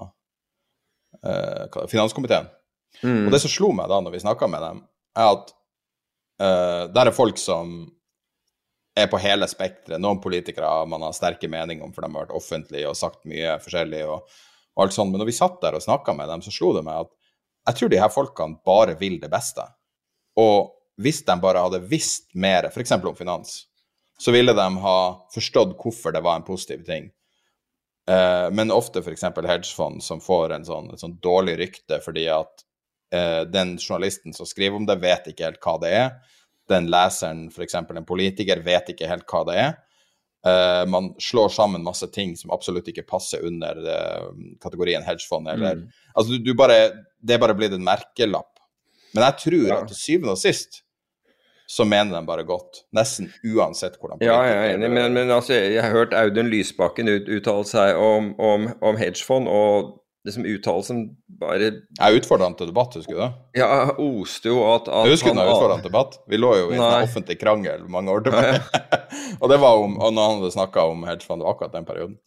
uh, 1.24 1.86
Finanskomiteen. 1.88 2.50
Mm. 3.00 3.24
Og 3.26 3.32
det 3.32 3.40
som 3.40 3.52
slo 3.52 3.70
meg 3.76 3.88
da 3.88 4.00
når 4.02 4.16
vi 4.16 4.24
snakka 4.24 4.48
med 4.50 4.62
dem, 4.66 4.82
er 5.16 5.32
at 5.32 5.54
uh, 6.42 6.84
der 6.92 7.08
er 7.08 7.16
folk 7.16 7.40
som 7.40 7.88
er 8.98 9.08
på 9.08 9.20
hele 9.22 9.48
spekteret. 9.48 10.02
Noen 10.02 10.20
politikere 10.20 10.68
man 10.90 11.06
har 11.06 11.16
sterke 11.16 11.48
meninger 11.48 11.86
om, 11.86 11.94
for 11.94 12.04
de 12.04 12.10
har 12.10 12.26
vært 12.26 12.36
offentlige 12.36 12.90
og 12.90 12.98
sagt 12.98 13.24
mye 13.30 13.56
forskjellig. 13.62 14.02
og, 14.10 14.26
og 14.76 14.84
alt 14.84 14.96
sånt. 14.96 15.12
Men 15.12 15.22
når 15.22 15.30
vi 15.30 15.38
satt 15.38 15.60
der 15.62 15.78
og 15.78 15.84
snakka 15.84 16.14
med 16.16 16.28
dem, 16.28 16.42
så 16.44 16.52
slo 16.54 16.74
det 16.76 16.84
meg 16.86 17.06
at 17.06 17.16
jeg 17.70 17.78
tror 17.78 17.92
de 17.92 18.00
her 18.00 18.12
folkene 18.12 18.60
bare 18.66 18.96
vil 19.00 19.18
det 19.22 19.30
beste. 19.32 19.64
Og 20.40 20.72
hvis 21.00 21.22
de 21.26 21.36
bare 21.42 21.62
hadde 21.64 21.80
visst 21.90 22.28
mer, 22.34 22.68
f.eks. 22.70 22.92
om 22.98 23.16
finans, 23.18 23.54
så 24.20 24.32
ville 24.34 24.52
de 24.56 24.66
ha 24.84 24.98
forstått 25.34 25.76
hvorfor 25.80 26.12
det 26.12 26.22
var 26.24 26.36
en 26.40 26.46
positiv 26.46 26.84
ting. 26.86 27.08
Eh, 28.10 28.48
men 28.52 28.72
ofte 28.74 29.00
f.eks. 29.04 29.22
hedgefond 29.36 30.02
som 30.04 30.20
får 30.20 30.56
en 30.56 30.66
sånn, 30.66 30.90
et 30.92 31.00
sånn 31.02 31.18
dårlig 31.22 31.56
rykte 31.60 32.00
fordi 32.04 32.26
at 32.32 32.64
eh, 33.14 33.42
den 33.48 33.76
journalisten 33.78 34.34
som 34.36 34.48
skriver 34.48 34.76
om 34.80 34.88
det, 34.88 34.98
vet 35.02 35.30
ikke 35.32 35.48
helt 35.48 35.62
hva 35.64 35.76
det 35.82 35.92
er. 36.02 36.10
Den 36.70 36.90
leseren, 36.92 37.46
f.eks. 37.50 37.78
en 37.80 38.06
politiker, 38.08 38.60
vet 38.66 38.92
ikke 38.92 39.08
helt 39.10 39.26
hva 39.30 39.44
det 39.48 39.56
er. 39.62 39.72
Eh, 40.46 40.82
man 40.88 41.10
slår 41.20 41.50
sammen 41.52 41.84
masse 41.84 42.06
ting 42.14 42.36
som 42.38 42.52
absolutt 42.54 42.88
ikke 42.92 43.04
passer 43.08 43.42
under 43.46 43.80
eh, 43.94 44.28
kategorien 44.62 45.04
hedgefond. 45.04 45.48
Eller, 45.52 45.82
altså, 46.14 46.36
du, 46.36 46.50
du 46.50 46.54
bare, 46.56 46.78
det 47.20 47.36
er 47.36 47.42
bare 47.42 47.56
blitt 47.58 47.74
en 47.76 47.84
merkelapp. 47.84 48.52
Men 49.14 49.26
jeg 49.26 49.40
tror 49.46 49.66
Ja. 49.66 49.80
at 49.82 49.90
til 49.90 49.98
syvende 49.98 50.36
og 50.36 50.40
sist 50.40 50.82
så 51.70 51.84
mener 51.86 52.16
de 52.16 52.26
bare 52.26 52.42
godt. 52.42 52.82
Nesten 52.96 53.28
uansett 53.46 53.94
hvordan 54.00 54.18
Ja, 54.24 54.40
jeg 54.42 54.58
er 54.58 54.74
enig, 54.74 54.90
men, 54.90 55.14
men 55.14 55.30
altså, 55.30 55.54
jeg 55.54 55.78
har 55.84 55.94
hørt 55.94 56.14
Audun 56.18 56.50
Lysbakken 56.50 57.06
ut, 57.06 57.30
uttale 57.30 57.66
seg 57.68 57.98
om, 58.00 58.32
om, 58.42 58.66
om 58.82 58.98
hedgefond, 58.98 59.46
og 59.46 59.92
liksom 60.26 60.44
uttalelsen 60.50 61.04
bare 61.40 61.70
Jeg 61.96 62.18
utfordra 62.18 62.50
han 62.50 62.56
til 62.58 62.68
debatt, 62.68 62.96
husker 62.98 63.14
du 63.14 63.20
det? 63.22 63.30
Ja, 63.62 63.68
jeg 63.70 63.94
oste 64.02 64.50
jo 64.50 64.64
at, 64.66 64.90
at 64.90 65.12
husker 65.12 65.30
du 65.30 65.38
når 65.38 65.46
jeg 65.46 65.54
utfordra 65.54 65.76
han 65.78 65.84
til 65.84 65.92
debatt. 65.92 66.18
Vi 66.28 66.40
lå 66.40 66.50
jo 66.58 66.66
i 66.66 66.74
en 66.74 66.82
Nei. 66.82 66.90
sånn 66.90 67.06
offentlig 67.06 67.38
krangel 67.40 67.86
mange 67.92 68.16
år 68.16 68.26
tilbake. 68.26 68.82
og 69.40 69.54
det 69.54 69.60
var 69.62 69.84
om, 69.86 69.94
og 69.94 70.16
når 70.16 70.26
han 70.26 70.42
hadde 70.42 70.52
snakka 70.58 70.88
om 70.90 71.06
hedgefond, 71.06 71.40
det 71.40 71.48
var 71.48 71.54
akkurat 71.54 71.78
den 71.78 71.88
perioden. 71.88 72.18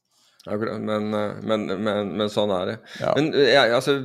Akkurat, 0.43 0.81
Men, 0.81 1.13
eh, 1.13 1.35
men, 1.47 1.65
men, 1.83 2.09
men 2.19 2.31
sånn 2.31 2.51
er 2.51 2.73
det. 2.73 2.75
Ja. 2.99 3.13
Men 3.15 3.29
eh, 3.31 3.53
jeg, 3.53 3.75
altså, 3.77 3.95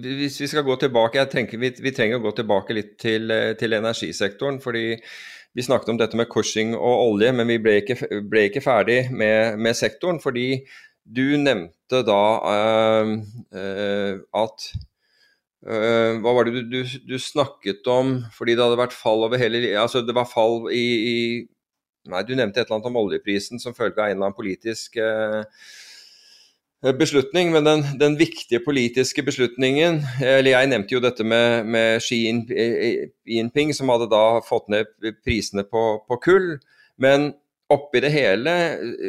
hvis 0.00 0.38
vi 0.40 0.48
skal 0.48 0.64
gå 0.64 0.78
tilbake 0.80 1.20
Jeg 1.20 1.28
tenker 1.34 1.60
vi, 1.60 1.68
vi 1.84 1.92
trenger 1.92 2.20
å 2.20 2.24
gå 2.24 2.32
tilbake 2.38 2.76
litt 2.76 2.94
til, 3.02 3.28
eh, 3.34 3.52
til 3.60 3.76
energisektoren. 3.76 4.60
fordi 4.64 4.86
vi 5.52 5.62
snakket 5.62 5.90
om 5.92 5.98
dette 6.00 6.16
med 6.16 6.30
Cushing 6.32 6.72
og 6.72 7.10
olje, 7.10 7.32
men 7.36 7.50
vi 7.50 7.58
ble 7.60 7.74
ikke, 7.82 7.98
ble 8.24 8.46
ikke 8.48 8.64
ferdig 8.64 9.02
med, 9.12 9.58
med 9.60 9.76
sektoren. 9.76 10.20
Fordi 10.22 10.62
du 11.04 11.36
nevnte 11.36 12.00
da 12.06 12.22
øh, 12.54 13.12
øh, 13.52 14.22
at 14.38 14.68
øh, 15.66 16.20
Hva 16.22 16.34
var 16.38 16.48
det 16.48 16.54
du, 16.56 16.62
du, 16.72 16.94
du 17.04 17.18
snakket 17.20 17.84
om? 17.90 18.22
Fordi 18.32 18.56
det 18.56 18.64
hadde 18.64 18.80
vært 18.80 18.96
fall 18.96 19.26
over 19.26 19.36
hele 19.36 19.60
Altså 19.76 20.00
det 20.06 20.14
var 20.16 20.30
fall 20.30 20.70
i, 20.72 20.86
i 21.12 21.18
Nei, 22.10 22.24
du 22.26 22.34
nevnte 22.34 22.58
et 22.58 22.66
eller 22.66 22.80
annet 22.80 22.90
om 22.90 23.00
oljeprisen 23.04 23.62
som 23.62 23.74
følge 23.76 24.00
av 24.00 24.08
en 24.08 24.16
eller 24.16 24.26
annen 24.26 24.38
politisk 24.38 24.96
eh, 24.98 25.44
beslutning. 26.98 27.52
Men 27.54 27.68
den, 27.68 27.84
den 28.00 28.16
viktige 28.18 28.62
politiske 28.64 29.22
beslutningen 29.22 30.00
Eller 30.18 30.56
jeg 30.56 30.72
nevnte 30.72 30.96
jo 30.96 31.02
dette 31.04 31.22
med, 31.22 31.68
med 31.70 32.02
Xi 32.02 32.24
eh, 32.26 33.06
Jinping, 33.36 33.70
som 33.76 33.92
hadde 33.94 34.10
da 34.10 34.40
fått 34.46 34.66
ned 34.72 34.90
prisene 35.22 35.62
på, 35.68 36.02
på 36.08 36.18
kull. 36.26 36.50
Men 36.98 37.32
oppi 37.72 38.00
det 38.04 38.10
hele, 38.12 38.52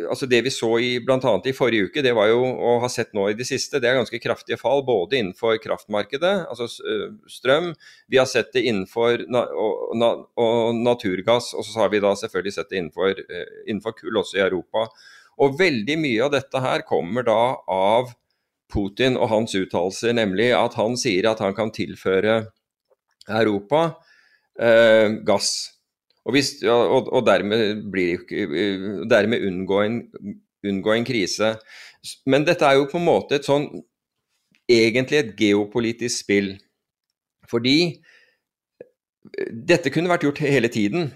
altså 0.10 0.27
det 0.30 0.40
vi 0.45 0.52
så 0.53 0.69
i 0.80 0.91
bl.a. 1.03 1.34
i 1.45 1.56
forrige 1.56 1.90
uke, 1.90 2.03
det 2.06 2.14
var 2.15 2.30
jo 2.31 2.41
å 2.44 2.77
ha 2.84 2.90
sett 2.91 3.11
nå 3.15 3.27
i 3.30 3.35
det 3.38 3.48
siste, 3.49 3.81
det 3.84 3.90
er 3.90 3.99
ganske 3.99 4.22
kraftige 4.23 4.60
fall 4.61 4.85
både 4.88 5.19
innenfor 5.19 5.60
kraftmarkedet, 5.64 6.34
altså 6.48 6.69
strøm, 7.30 7.73
vi 8.11 8.22
har 8.22 8.30
sett 8.30 8.53
det 8.56 8.65
innenfor 8.69 9.26
na 9.31 9.44
og, 9.52 9.99
og 10.40 10.80
naturgass, 10.80 11.52
og 11.57 11.68
så 11.68 11.84
har 11.84 11.94
vi 11.94 12.02
da 12.03 12.15
selvfølgelig 12.19 12.56
sett 12.56 12.72
det 12.72 12.81
innenfor, 12.81 13.23
innenfor 13.68 13.98
kull 13.99 14.23
også 14.23 14.40
i 14.40 14.45
Europa. 14.48 14.88
Og 15.41 15.57
veldig 15.60 15.98
mye 15.98 16.26
av 16.26 16.34
dette 16.35 16.61
her 16.61 16.85
kommer 16.88 17.26
da 17.26 17.40
av 17.72 18.14
Putin 18.73 19.18
og 19.19 19.30
hans 19.31 19.53
uttalelser, 19.57 20.15
nemlig 20.18 20.52
at 20.57 20.77
han 20.80 20.98
sier 20.99 21.30
at 21.30 21.41
han 21.44 21.56
kan 21.57 21.72
tilføre 21.73 22.40
Europa 23.30 23.84
eh, 24.60 25.19
gass. 25.26 25.73
Og, 26.23 26.35
hvis, 26.35 26.55
og, 26.63 27.09
og, 27.11 27.25
dermed, 27.27 27.83
blir 27.91 28.21
dermed 29.11 29.43
unngå, 29.43 29.79
en, 29.83 29.97
unngå 30.63 30.93
en 30.95 31.07
krise. 31.07 31.55
Men 32.25 32.45
dette 32.47 32.67
er 32.67 32.79
jo 32.79 32.87
på 32.91 32.99
en 33.01 33.09
måte 33.09 33.39
et 33.39 33.47
sånn 33.47 33.67
egentlig 34.71 35.19
et 35.19 35.33
geopolitisk 35.39 36.23
spill. 36.23 36.53
Fordi 37.51 37.77
dette 39.51 39.91
kunne 39.91 40.11
vært 40.11 40.23
gjort 40.27 40.41
hele 40.45 40.71
tiden. 40.71 41.11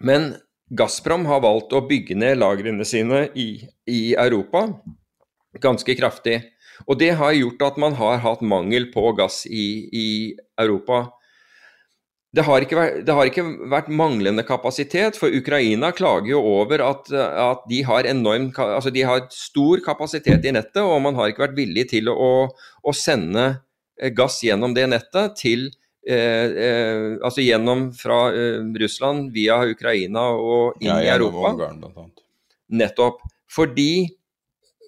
Men 0.00 0.32
Gazprom 0.72 1.26
har 1.28 1.44
valgt 1.44 1.74
å 1.76 1.84
bygge 1.84 2.16
ned 2.16 2.38
lagrene 2.40 2.86
sine 2.88 3.26
i, 3.36 3.60
i 3.84 4.00
Europa 4.16 4.70
ganske 5.60 5.96
kraftig. 5.98 6.40
Og 6.88 6.98
det 6.98 7.12
har 7.18 7.34
gjort 7.36 7.62
at 7.66 7.80
man 7.80 7.96
har 7.98 8.22
hatt 8.24 8.42
mangel 8.42 8.88
på 8.94 9.12
gass 9.18 9.44
i, 9.46 9.88
i 9.92 10.06
Europa. 10.58 11.10
Det 12.32 12.46
har, 12.46 12.64
vært, 12.64 13.02
det 13.04 13.12
har, 13.12 13.28
ikke 13.28 13.42
vært, 13.68 13.90
manglende 13.92 14.40
kapasitet, 14.48 15.18
for 15.20 15.34
Ukraina 15.36 15.90
klager 15.92 16.30
jo 16.32 16.38
over 16.62 16.80
at, 16.80 17.10
at 17.12 17.66
de, 17.68 17.82
har 17.84 18.08
enorm, 18.08 18.46
altså 18.56 18.88
de 18.94 19.02
har 19.04 19.26
stor 19.36 19.82
kapasitet 19.84 20.48
i 20.48 20.54
nettet, 20.56 20.80
og 20.80 20.96
man 21.04 21.18
har 21.18 21.28
ikke 21.28 21.44
vært 21.44 21.58
villig 21.58 21.90
til 21.92 22.08
å, 22.08 22.48
å 22.48 22.94
sende 22.96 23.50
gass 24.16 24.40
gjennom 24.42 24.72
det 24.74 24.86
nettet 24.90 25.36
til 25.38 25.68
eh, 26.08 26.48
eh, 26.48 27.04
Altså 27.20 27.44
gjennom 27.44 27.90
fra 27.96 28.24
eh, 28.32 28.64
Russland 28.80 29.30
via 29.34 29.60
Ukraina 29.68 30.30
og 30.32 30.80
inn 30.80 30.88
ja, 30.88 30.98
i 31.04 31.12
Europa. 31.12 31.52
Ungarn, 31.52 32.10
Nettopp. 32.72 33.20
Fordi 33.52 34.08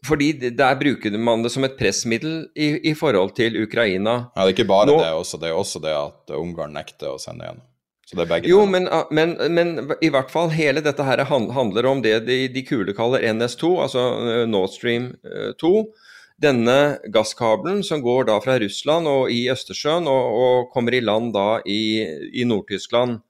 fordi 0.05 0.51
der 0.53 0.79
bruker 0.81 1.15
man 1.19 1.45
det 1.45 1.53
som 1.55 1.65
et 1.67 1.77
pressmiddel 1.79 2.49
i, 2.55 2.91
i 2.91 2.95
forhold 2.99 3.35
til 3.39 3.57
Ukraina. 3.63 4.17
Ja, 4.35 4.45
Det 4.45 4.51
er 4.51 4.57
ikke 4.57 4.69
bare 4.69 4.91
Nå, 4.91 4.99
det, 5.01 5.13
også, 5.13 5.41
det 5.41 5.49
er 5.51 5.61
også 5.61 5.83
det 5.85 5.95
at 5.97 6.35
Ungarn 6.37 6.77
nekter 6.77 7.15
å 7.15 7.21
sende 7.23 7.47
igjen. 7.47 7.63
Så 8.05 8.19
det 8.19 8.27
er 8.27 8.33
begge 8.35 8.51
jo, 8.51 8.65
men, 8.69 8.89
men, 9.17 9.37
men, 9.57 9.71
i 10.05 10.11
hvert 10.13 10.33
fall 10.33 10.51
hele 10.53 10.83
dette 10.85 11.07
her 11.07 11.25
handler 11.25 11.89
om 11.89 12.03
det 12.05 12.19
de, 12.29 12.43
de 12.53 12.65
kule 12.69 12.93
kaller 12.97 13.25
NS2, 13.25 13.71
altså 13.87 14.03
eh, 14.29 14.43
Nord 14.51 14.75
Stream 14.75 15.15
2. 15.61 15.77
Eh, 15.79 16.11
Denne 16.45 16.99
gasskabelen 17.15 17.85
som 17.87 18.01
går 18.03 18.27
da 18.27 18.41
fra 18.43 18.57
Russland 18.59 19.07
og 19.07 19.29
i 19.31 19.45
Østersjøen 19.53 20.09
og, 20.11 20.33
og 20.35 20.73
kommer 20.75 20.97
i 20.97 21.01
land 21.01 21.31
da 21.33 21.61
i, 21.63 22.03
i 22.35 22.43
Nord-Tyskland. 22.45 23.21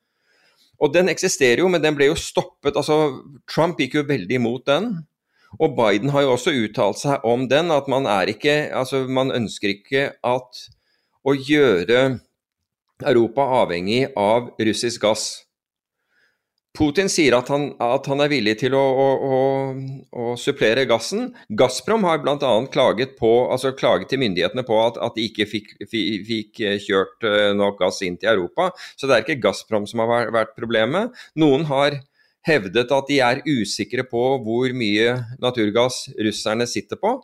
Og 0.81 0.93
den 0.95 1.13
eksisterer 1.13 1.61
jo, 1.61 1.69
men 1.71 1.85
den 1.85 1.95
ble 1.99 2.09
jo 2.09 2.17
stoppet. 2.19 2.73
altså 2.75 3.21
Trump 3.51 3.79
gikk 3.79 3.99
jo 4.01 4.07
veldig 4.09 4.41
imot 4.41 4.65
den. 4.73 4.89
Og 5.61 5.77
Biden 5.79 6.13
har 6.15 6.25
jo 6.25 6.35
også 6.35 6.55
uttalt 6.65 7.01
seg 7.01 7.25
om 7.27 7.49
den, 7.51 7.71
at 7.75 7.89
man 7.91 8.09
er 8.11 8.31
ikke 8.33 8.55
Altså, 8.75 9.05
man 9.09 9.33
ønsker 9.35 9.77
ikke 9.77 10.07
at 10.25 10.63
å 11.25 11.35
gjøre 11.35 12.19
Europa 13.05 13.47
avhengig 13.63 14.07
av 14.17 14.53
russisk 14.61 15.03
gass. 15.03 15.45
Putin 16.75 17.07
sier 17.11 17.37
at 17.37 17.51
han, 17.53 17.69
at 17.83 18.07
han 18.11 18.23
er 18.25 18.31
villig 18.33 18.57
til 18.65 18.75
å, 18.75 18.83
å, 18.83 19.07
å, 19.15 19.43
å, 20.11 20.25
supplere 20.41 20.89
gassen. 20.91 21.29
Gazprom 21.55 22.03
har 22.07 22.19
bl.a. 22.23 22.51
Klaget, 22.75 23.15
altså 23.23 23.71
klaget 23.79 24.11
til 24.11 24.19
myndighetene 24.25 24.65
på 24.67 24.81
at, 24.83 24.99
at 24.99 25.15
de 25.15 25.29
ikke 25.29 25.47
fikk, 25.47 25.71
fikk, 25.87 26.65
kjørt 26.83 27.29
eh, 27.31 27.53
nok 27.55 27.79
gass 27.79 28.03
inn 28.03 28.19
til 28.19 28.33
Europa. 28.33 28.73
Så 28.99 29.07
det 29.07 29.17
er 29.17 29.23
ikke 29.23 29.39
Gazprom 29.47 29.87
som 29.87 30.03
har 30.03 30.35
vært 30.35 30.57
problemet. 30.59 31.15
Noen 31.39 31.69
har 31.71 32.01
hevdet 32.45 32.93
at 32.93 33.09
de 33.09 33.21
er 33.25 33.43
usikre 33.49 34.05
på 34.09 34.23
hvor 34.45 34.75
mye 34.77 35.17
naturgass 35.43 36.09
russerne 36.19 36.67
sitter 36.69 37.01
på 37.01 37.17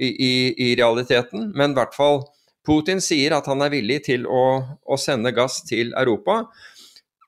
i, 0.00 0.10
i, 0.10 0.34
i 0.54 0.68
realiteten. 0.78 1.50
Men 1.56 1.72
i 1.72 1.78
hvert 1.78 1.96
fall 1.96 2.22
Putin 2.66 3.00
sier 3.02 3.34
at 3.36 3.48
han 3.48 3.64
er 3.64 3.72
villig 3.72 4.02
til 4.10 4.26
å, 4.28 4.60
å 4.84 5.00
sende 5.00 5.32
gass 5.36 5.62
til 5.68 5.94
Europa. 5.96 6.42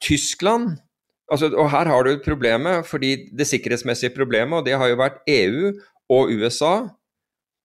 Tyskland 0.02 0.76
altså, 1.32 1.48
Og 1.56 1.70
her 1.72 1.88
har 1.88 2.04
du 2.04 2.18
problemet, 2.24 2.86
fordi 2.88 3.14
det 3.32 3.48
sikkerhetsmessige 3.48 4.14
problemet, 4.16 4.60
og 4.60 4.68
det 4.68 4.76
har 4.78 4.92
jo 4.92 5.00
vært 5.00 5.22
EU 5.30 5.72
og 6.12 6.32
USA. 6.36 6.74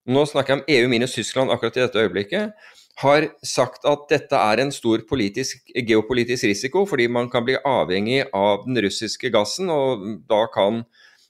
Nå 0.08 0.24
snakker 0.30 0.56
jeg 0.56 0.62
om 0.62 0.68
EU 0.78 0.92
minus 0.92 1.18
Tyskland 1.18 1.52
akkurat 1.52 1.76
i 1.76 1.84
dette 1.84 2.04
øyeblikket 2.06 2.76
har 2.98 3.28
sagt 3.46 3.86
at 3.86 4.08
dette 4.10 4.38
er 4.38 4.62
en 4.62 4.72
stor 4.74 5.04
politisk, 5.10 5.70
geopolitisk 5.76 6.48
risiko, 6.50 6.86
fordi 6.90 7.06
man 7.12 7.30
kan 7.30 7.46
bli 7.46 7.58
avhengig 7.62 8.24
av 8.34 8.64
den 8.66 8.80
russiske 8.88 9.30
gassen, 9.34 9.70
og 9.70 10.06
da 10.30 10.46
kan 10.54 10.82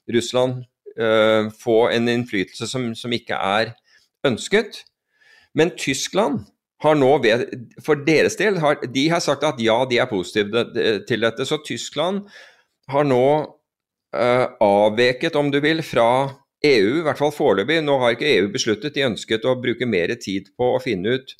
Russland 0.08 0.62
uh, 0.96 1.50
få 1.60 1.80
en 1.92 2.08
innflytelse 2.08 2.70
som, 2.70 2.94
som, 2.96 3.12
ikke 3.12 3.36
er 3.36 3.74
ønsket. 4.24 4.80
Men 5.52 5.74
Tyskland 5.76 6.46
har 6.80 6.96
nå, 6.96 7.10
ved, 7.20 7.44
for 7.84 8.00
deres 8.06 8.38
del, 8.40 8.62
har, 8.62 8.80
de 8.94 9.04
har 9.12 9.20
sagt 9.20 9.44
at 9.44 9.60
ja, 9.60 9.82
de 9.90 9.98
er 10.00 10.08
positive 10.08 10.64
til 11.08 11.26
dette. 11.26 11.44
Så 11.44 11.58
Tyskland 11.66 12.22
har 12.88 13.04
nå 13.04 13.26
uh, 13.44 14.46
avveket, 14.64 15.36
om 15.36 15.52
du 15.52 15.60
vil, 15.60 15.84
fra 15.84 16.30
EU, 16.64 17.02
i 17.02 17.04
hvert 17.04 17.20
fall 17.20 17.34
foreløpig. 17.34 17.82
Nå 17.84 17.98
har 18.00 18.16
ikke 18.16 18.32
EU 18.38 18.48
besluttet, 18.56 18.94
de 18.96 19.04
ønsket 19.10 19.44
å 19.44 19.58
bruke 19.60 19.84
mer 19.84 20.16
tid 20.16 20.48
på 20.56 20.72
å 20.72 20.80
finne 20.80 21.18
ut 21.18 21.36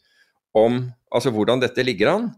om 0.67 0.81
altså 1.15 1.33
hvordan 1.35 1.63
dette 1.63 1.85
ligger 1.87 2.13
an. 2.15 2.29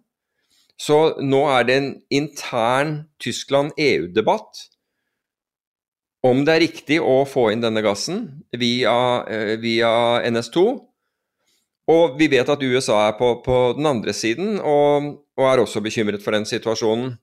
Så 0.81 1.21
nå 1.21 1.43
er 1.53 1.67
det 1.69 1.77
en 1.77 1.91
intern 2.21 2.93
Tyskland-EU-debatt 3.21 4.67
om 6.27 6.43
det 6.45 6.55
er 6.55 6.65
riktig 6.67 6.99
å 7.01 7.23
få 7.29 7.49
inn 7.53 7.63
denne 7.65 7.83
gassen 7.85 8.25
via, 8.53 9.25
eh, 9.29 9.57
via 9.61 10.21
NS2. 10.29 10.65
Og 11.91 12.19
vi 12.21 12.29
vet 12.31 12.49
at 12.49 12.63
USA 12.63 13.09
er 13.09 13.17
på, 13.19 13.33
på 13.45 13.59
den 13.77 13.89
andre 13.89 14.13
siden 14.15 14.59
og, 14.61 15.09
og, 15.39 15.45
er 15.49 15.63
også 15.63 15.83
bekymret 15.83 16.23
for 16.23 16.37
den 16.37 16.47
situasjonen. 16.47 17.17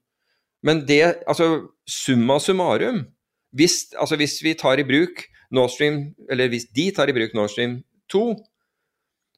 Men 0.66 0.82
det, 0.90 1.22
altså 1.30 1.70
summa 1.88 2.40
summarum 2.42 3.06
hvis, 3.56 3.94
altså 3.96 4.18
hvis 4.20 4.42
vi 4.44 4.58
tar 4.58 4.82
i 4.82 4.86
bruk 4.86 5.24
Nord 5.54 5.72
Stream, 5.72 6.12
eller 6.30 6.50
hvis 6.52 6.68
de 6.76 6.90
tar 6.92 7.08
i 7.08 7.16
bruk 7.16 7.34
Nord 7.38 7.54
Stream 7.54 7.80
2, 8.12 8.26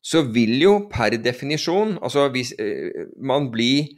så 0.01 0.23
vil 0.31 0.53
jo 0.61 0.75
per 0.91 1.17
definisjon 1.19 1.97
Altså 1.99 2.29
hvis 2.31 2.53
eh, 2.59 3.09
man 3.19 3.49
blir 3.51 3.89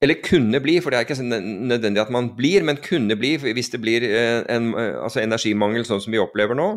eller 0.00 0.16
kunne 0.24 0.62
bli, 0.64 0.78
for 0.80 0.88
det 0.88 0.96
er 0.96 1.04
ikke 1.04 1.26
nødvendig 1.28 2.00
at 2.00 2.12
man 2.14 2.30
blir, 2.32 2.64
men 2.64 2.78
kunne 2.80 3.18
bli 3.20 3.34
hvis 3.36 3.68
det 3.74 3.82
blir 3.82 4.06
eh, 4.08 4.38
en 4.48 4.70
altså 4.78 5.20
energimangel 5.20 5.84
sånn 5.84 6.00
som 6.00 6.14
vi 6.14 6.22
opplever 6.22 6.56
nå, 6.56 6.70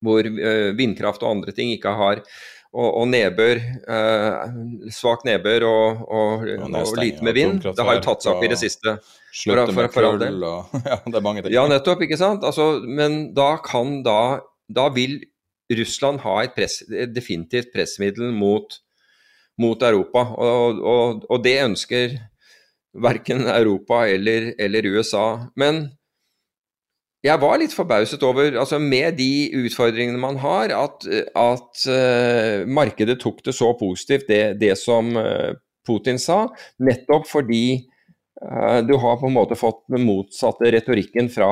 hvor 0.00 0.24
eh, 0.24 0.70
vindkraft 0.78 1.20
og 1.20 1.34
andre 1.34 1.52
ting 1.52 1.74
ikke 1.74 1.92
har 1.98 2.22
og, 2.70 2.86
og 2.86 3.08
nedbør, 3.10 3.58
eh, 3.90 4.58
svak 4.94 5.24
nedbør 5.26 5.66
og, 5.66 6.02
og, 6.06 6.44
og, 6.70 6.92
lite 7.00 7.24
med 7.26 7.34
vind. 7.34 7.64
Det 7.64 7.86
har 7.86 7.98
jo 7.98 8.04
tatt 8.04 8.22
seg 8.22 8.36
opp 8.36 8.46
i 8.46 8.50
det 8.52 8.60
siste. 8.60 8.94
Slutte 9.34 9.74
med 9.74 9.90
kull 9.94 10.22
og 10.46 10.76
Ja, 10.90 11.00
det 11.02 11.16
er 11.18 11.24
mange 11.24 11.42
ting. 11.42 11.54
Ja, 11.54 11.66
nettopp, 11.70 12.04
ikke 12.06 12.18
sant. 12.20 12.46
Altså, 12.46 12.78
men 12.86 13.32
da 13.34 13.56
kan 13.62 14.00
da 14.06 14.40
Da 14.70 14.86
vil 14.94 15.18
Russland 15.78 16.22
har 16.24 16.44
et, 16.44 16.56
press, 16.56 16.80
definitivt 17.14 17.70
pressmiddel 17.74 18.32
mot, 18.34 18.80
mot 19.60 19.82
Europa. 19.82 20.26
Og, 20.34 20.82
og, 20.82 21.24
og, 21.28 21.40
det 21.44 21.56
ønsker 21.62 22.18
verken 23.00 23.46
Europa 23.46 24.02
eller, 24.10 24.52
eller, 24.58 24.90
USA. 24.96 25.46
Men 25.60 25.84
jeg 27.22 27.36
var 27.42 27.60
litt 27.60 27.76
forbauset 27.76 28.22
over, 28.24 28.56
altså 28.58 28.80
med 28.80 29.18
de 29.20 29.50
utfordringene 29.60 30.18
man 30.18 30.40
har, 30.40 30.72
at, 30.72 31.04
at 31.36 31.82
uh, 31.92 32.66
markedet 32.66 33.18
tok 33.20 33.44
det 33.44 33.54
så 33.54 33.74
positivt, 33.78 34.24
det, 34.30 34.56
det 34.62 34.72
som 34.80 35.12
uh, 35.14 35.52
Putin 35.86 36.18
sa. 36.18 36.46
Nettopp 36.82 37.28
fordi 37.28 37.64
du 38.40 38.94
har 38.96 39.18
på 39.20 39.28
en 39.28 39.34
måte 39.34 39.56
fått 39.58 39.82
den 39.92 40.06
motsatte 40.08 40.70
retorikken 40.72 41.26
fra, 41.28 41.50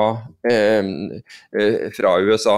fra 1.93 2.13
USA. 2.25 2.55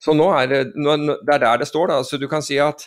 Så 0.00 0.14
nå 0.16 0.30
er 0.32 0.48
det, 0.50 0.60
nå, 0.80 0.96
det 1.20 1.36
er 1.36 1.44
der 1.44 1.62
det 1.62 1.68
står. 1.68 1.92
Da. 1.92 2.00
Så 2.06 2.18
du 2.20 2.26
kan 2.30 2.44
si 2.44 2.58
at 2.62 2.86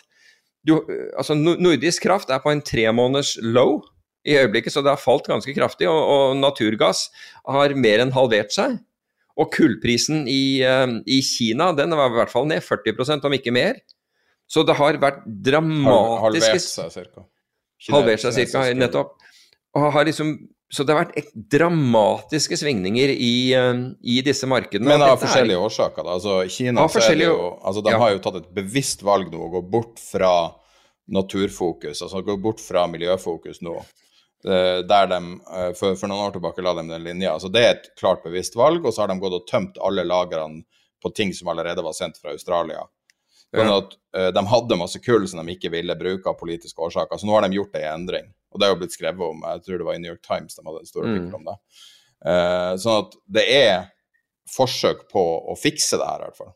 du, 0.66 0.78
altså, 1.18 1.36
nordisk 1.36 2.06
kraft 2.06 2.32
er 2.32 2.40
på 2.42 2.52
en 2.52 2.62
tremåneders 2.64 3.36
low 3.42 3.82
i 4.24 4.38
øyeblikket, 4.40 4.72
så 4.72 4.80
det 4.80 4.94
har 4.94 5.00
falt 5.00 5.28
ganske 5.28 5.54
kraftig. 5.56 5.88
Og, 5.90 6.00
og 6.00 6.36
naturgass 6.40 7.06
har 7.44 7.76
mer 7.76 8.02
enn 8.04 8.14
halvert 8.16 8.54
seg. 8.54 8.78
Og 9.40 9.50
kullprisen 9.52 10.28
i, 10.30 10.62
uh, 10.62 11.00
i, 11.10 11.20
Kina 11.26 11.72
den 11.76 11.94
var 11.98 12.12
i 12.12 12.18
hvert 12.20 12.32
fall 12.32 12.48
ned 12.48 12.64
40% 12.64 13.26
om 13.28 13.36
ikke 13.36 13.54
mer. 13.54 13.80
Så 14.50 14.62
det 14.66 14.76
har 14.78 15.00
vært 15.00 15.22
dramatiske 15.24 16.20
Halvert 16.20 16.66
seg 16.68 17.08
ca. 17.12 17.24
Halvert 17.92 18.22
seg 18.24 18.50
ca. 18.52 18.66
nettopp. 18.76 19.14
Og 19.74 19.88
har 19.96 20.06
liksom 20.06 20.36
så 20.74 20.84
det 20.84 20.94
har 20.94 21.04
vært 21.04 21.32
dramatiske 21.54 22.56
svingninger 22.58 23.12
i, 23.14 23.54
eh, 23.54 23.74
i 24.02 24.18
disse 24.26 24.48
markedene. 24.50 24.90
Men 24.90 25.04
av 25.06 25.20
forskjellige 25.22 25.58
er, 25.58 25.66
årsaker. 25.68 26.02
Da. 26.02 26.16
Altså, 26.18 26.36
Kina 26.50 26.86
jo, 27.20 27.36
altså, 27.62 27.82
de 27.84 27.94
ja. 27.94 28.00
har 28.02 28.14
jo 28.14 28.22
tatt 28.24 28.40
et 28.40 28.48
bevisst 28.56 29.04
valg 29.06 29.30
nå 29.32 29.44
å 29.46 29.52
gå 29.52 29.62
bort 29.70 30.02
fra 30.02 30.34
naturfokus, 31.14 32.00
altså 32.02 32.22
gå 32.24 32.38
bort 32.40 32.62
fra 32.64 32.86
miljøfokus 32.88 33.60
nå. 33.62 33.76
Eh, 34.44 34.80
der 34.88 35.08
de 35.12 35.20
eh, 35.20 35.70
for, 35.78 35.94
for, 35.94 36.08
noen 36.10 36.26
år 36.26 36.34
tilbake 36.34 36.64
la 36.64 36.74
de 36.80 36.88
den 36.90 37.06
linja. 37.06 37.36
Altså, 37.36 37.52
det 37.52 37.62
er 37.62 37.76
et 37.76 37.90
klart 38.00 38.24
bevisst 38.24 38.56
valg, 38.58 38.84
og 38.84 38.94
så 38.94 39.04
har 39.04 39.12
de 39.12 39.20
gått 39.22 39.38
og 39.38 39.46
tømt 39.50 39.78
alle 39.84 40.04
lagrene 40.08 40.64
på 41.04 41.12
ting 41.14 41.34
som 41.36 41.52
allerede 41.52 41.84
var 41.84 41.94
sendt 41.96 42.18
fra 42.18 42.34
Australia. 42.34 42.82
Sånn 43.54 43.70
at 43.70 43.92
ja. 43.94 44.30
De 44.34 44.42
hadde 44.50 44.76
masse 44.78 44.98
kull 45.02 45.28
som 45.30 45.40
de 45.42 45.54
ikke 45.54 45.70
ville 45.70 45.94
bruke 45.98 46.30
av 46.30 46.38
politiske 46.38 46.80
årsaker. 46.82 47.18
Så 47.18 47.26
nå 47.28 47.34
har 47.36 47.44
de 47.44 47.58
gjort 47.58 47.76
en 47.78 47.86
endring. 47.92 48.28
Og 48.54 48.60
det 48.60 48.68
har 48.68 48.76
jo 48.76 48.80
blitt 48.84 48.94
skrevet 48.94 49.26
om, 49.26 49.42
jeg 49.42 49.64
tror 49.66 49.80
det 49.80 49.88
var 49.88 49.98
i 49.98 50.02
New 50.02 50.14
York 50.14 50.22
Times 50.24 50.54
de 50.54 50.62
hadde 50.62 50.84
en 50.84 50.90
stor 50.90 51.02
artikkel 51.08 51.32
mm. 51.32 51.38
om 51.40 51.48
det. 51.50 51.56
Uh, 52.24 52.72
sånn 52.80 53.00
at 53.02 53.16
det 53.36 53.46
er 53.50 53.74
forsøk 54.54 55.08
på 55.10 55.24
å 55.50 55.56
fikse 55.58 55.98
det 55.98 56.06
her, 56.06 56.22
i 56.22 56.28
hvert 56.28 56.38
fall. 56.38 56.54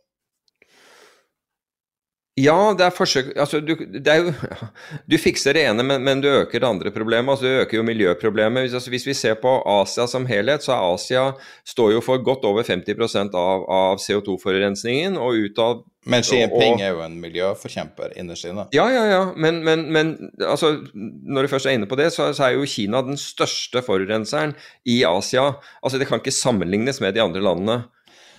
Ja, 2.39 2.57
det 2.77 2.85
er 2.87 2.95
forsøk 2.95 3.33
altså, 3.35 3.59
du, 3.65 3.73
det 3.75 4.13
er 4.13 4.23
jo, 4.23 4.33
du 5.11 5.17
fikser 5.21 5.57
det 5.57 5.65
ene, 5.67 5.85
men, 5.87 6.05
men, 6.07 6.23
du 6.23 6.29
øker 6.31 6.61
det 6.61 6.69
andre 6.69 6.93
problemet. 6.95 7.33
altså 7.33 7.47
Du 7.47 7.63
øker 7.65 7.79
jo 7.81 7.85
miljøproblemet. 7.87 8.67
Hvis, 8.67 8.77
altså, 8.79 8.93
hvis, 8.95 9.07
vi 9.09 9.15
ser 9.17 9.39
på 9.43 9.57
Asia 9.67 10.07
som 10.11 10.27
helhet, 10.29 10.63
så 10.65 10.77
er 10.77 10.95
Asia 10.95 11.25
står 11.67 11.97
jo 11.97 12.03
for 12.05 12.23
godt 12.25 12.47
over 12.49 12.67
50% 12.67 13.35
av, 13.35 13.67
av 13.67 14.03
CO2-forurensningen. 14.05 15.19
og 15.19 15.39
ut 15.49 15.63
av 15.65 15.85
Men 16.09 16.25
Xi 16.25 16.39
Jinping 16.41 16.81
er 16.81 16.95
jo 16.95 17.03
en 17.05 17.19
miljøforkjemper 17.21 18.15
innerst 18.21 18.47
inne. 18.49 18.69
Ja, 18.77 18.87
ja, 18.93 19.05
ja. 19.11 19.23
Men, 19.37 19.63
men, 19.67 19.87
men 19.93 20.15
altså, 20.39 20.77
når 20.95 21.45
du 21.45 21.53
først 21.55 21.69
er 21.69 21.79
inne 21.79 21.91
på 21.91 21.99
det, 21.99 22.13
så, 22.15 22.31
så, 22.33 22.49
er 22.49 22.59
jo 22.59 22.69
Kina 22.69 23.03
den 23.05 23.19
største 23.21 23.83
forurenseren 23.85 24.55
i 24.87 25.03
Asia. 25.09 25.55
Altså 25.83 26.01
Det 26.01 26.09
kan 26.11 26.23
ikke 26.23 26.35
sammenlignes 26.35 27.03
med 27.05 27.19
de 27.19 27.25
andre 27.25 27.43
landene. 27.45 27.81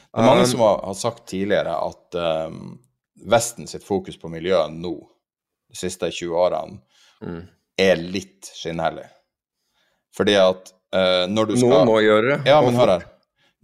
Det 0.10 0.24
er 0.24 0.26
mange 0.26 0.46
um, 0.48 0.50
som 0.50 0.62
har, 0.66 0.80
har, 0.88 0.96
sagt 0.98 1.28
tidligere 1.30 1.74
at 1.86 2.18
um, 2.50 2.80
Vesten 3.28 3.68
sitt 3.68 3.84
fokus 3.84 4.18
på 4.20 4.32
miljøet 4.32 4.74
nå, 4.74 4.94
de 5.70 5.78
siste 5.78 6.10
20 6.12 6.36
årene, 6.40 6.80
mm. 7.26 7.42
er 7.80 8.04
litt 8.04 8.52
skinnhellig. 8.56 9.08
Fordi 10.16 10.36
at 10.40 10.72
uh, 10.96 11.26
når 11.30 11.52
du 11.52 11.58
skal 11.58 11.74
Noen 11.76 11.90
må 11.92 12.00
gjøre 12.04 12.32
det. 12.32 12.40
Ja, 12.50 12.62
men 12.66 12.78
hør 12.80 12.96
her. 12.98 13.06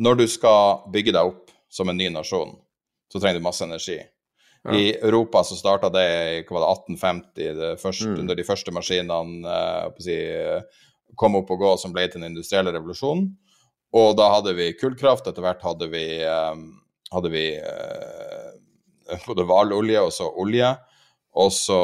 Når 0.01 0.19
du 0.19 0.25
skal 0.29 0.83
bygge 0.91 1.13
deg 1.15 1.31
opp 1.31 1.53
som 1.71 1.89
en 1.89 1.97
ny 1.97 2.09
nasjon, 2.11 2.53
så 3.11 3.21
trenger 3.21 3.39
du 3.39 3.47
masse 3.47 3.63
energi. 3.65 3.97
Ja. 4.65 4.75
I 4.75 4.85
Europa 4.97 5.43
så 5.45 5.55
starta 5.57 5.91
det 5.93 6.05
i 6.09 6.43
hva 6.47 6.57
var 6.57 6.65
det, 6.65 6.71
1850, 6.97 7.49
det 7.59 7.71
første, 7.81 8.11
mm. 8.11 8.19
under 8.23 8.37
de 8.37 8.45
første 8.47 8.73
maskinene 8.75 9.47
uh, 9.47 9.89
si, 10.01 10.17
kom 11.15 11.37
opp 11.39 11.51
og 11.53 11.61
gå 11.61 11.73
som 11.79 11.93
ble 11.95 12.07
til 12.09 12.21
den 12.21 12.33
industrielle 12.33 12.73
revolusjonen. 12.75 13.29
Og 13.95 14.15
da 14.19 14.27
hadde 14.33 14.55
vi 14.57 14.73
kullkraft, 14.75 15.27
etter 15.29 15.45
hvert 15.45 15.61
hadde 15.63 15.87
vi, 15.93 16.05
um, 16.27 16.65
hadde 17.13 17.31
vi 17.31 17.45
uh, 17.61 18.24
både 19.25 19.45
hvalolje 19.47 20.01
og 20.03 20.13
så 20.13 20.29
olje. 20.41 20.73
Og 21.35 21.51
så, 21.53 21.79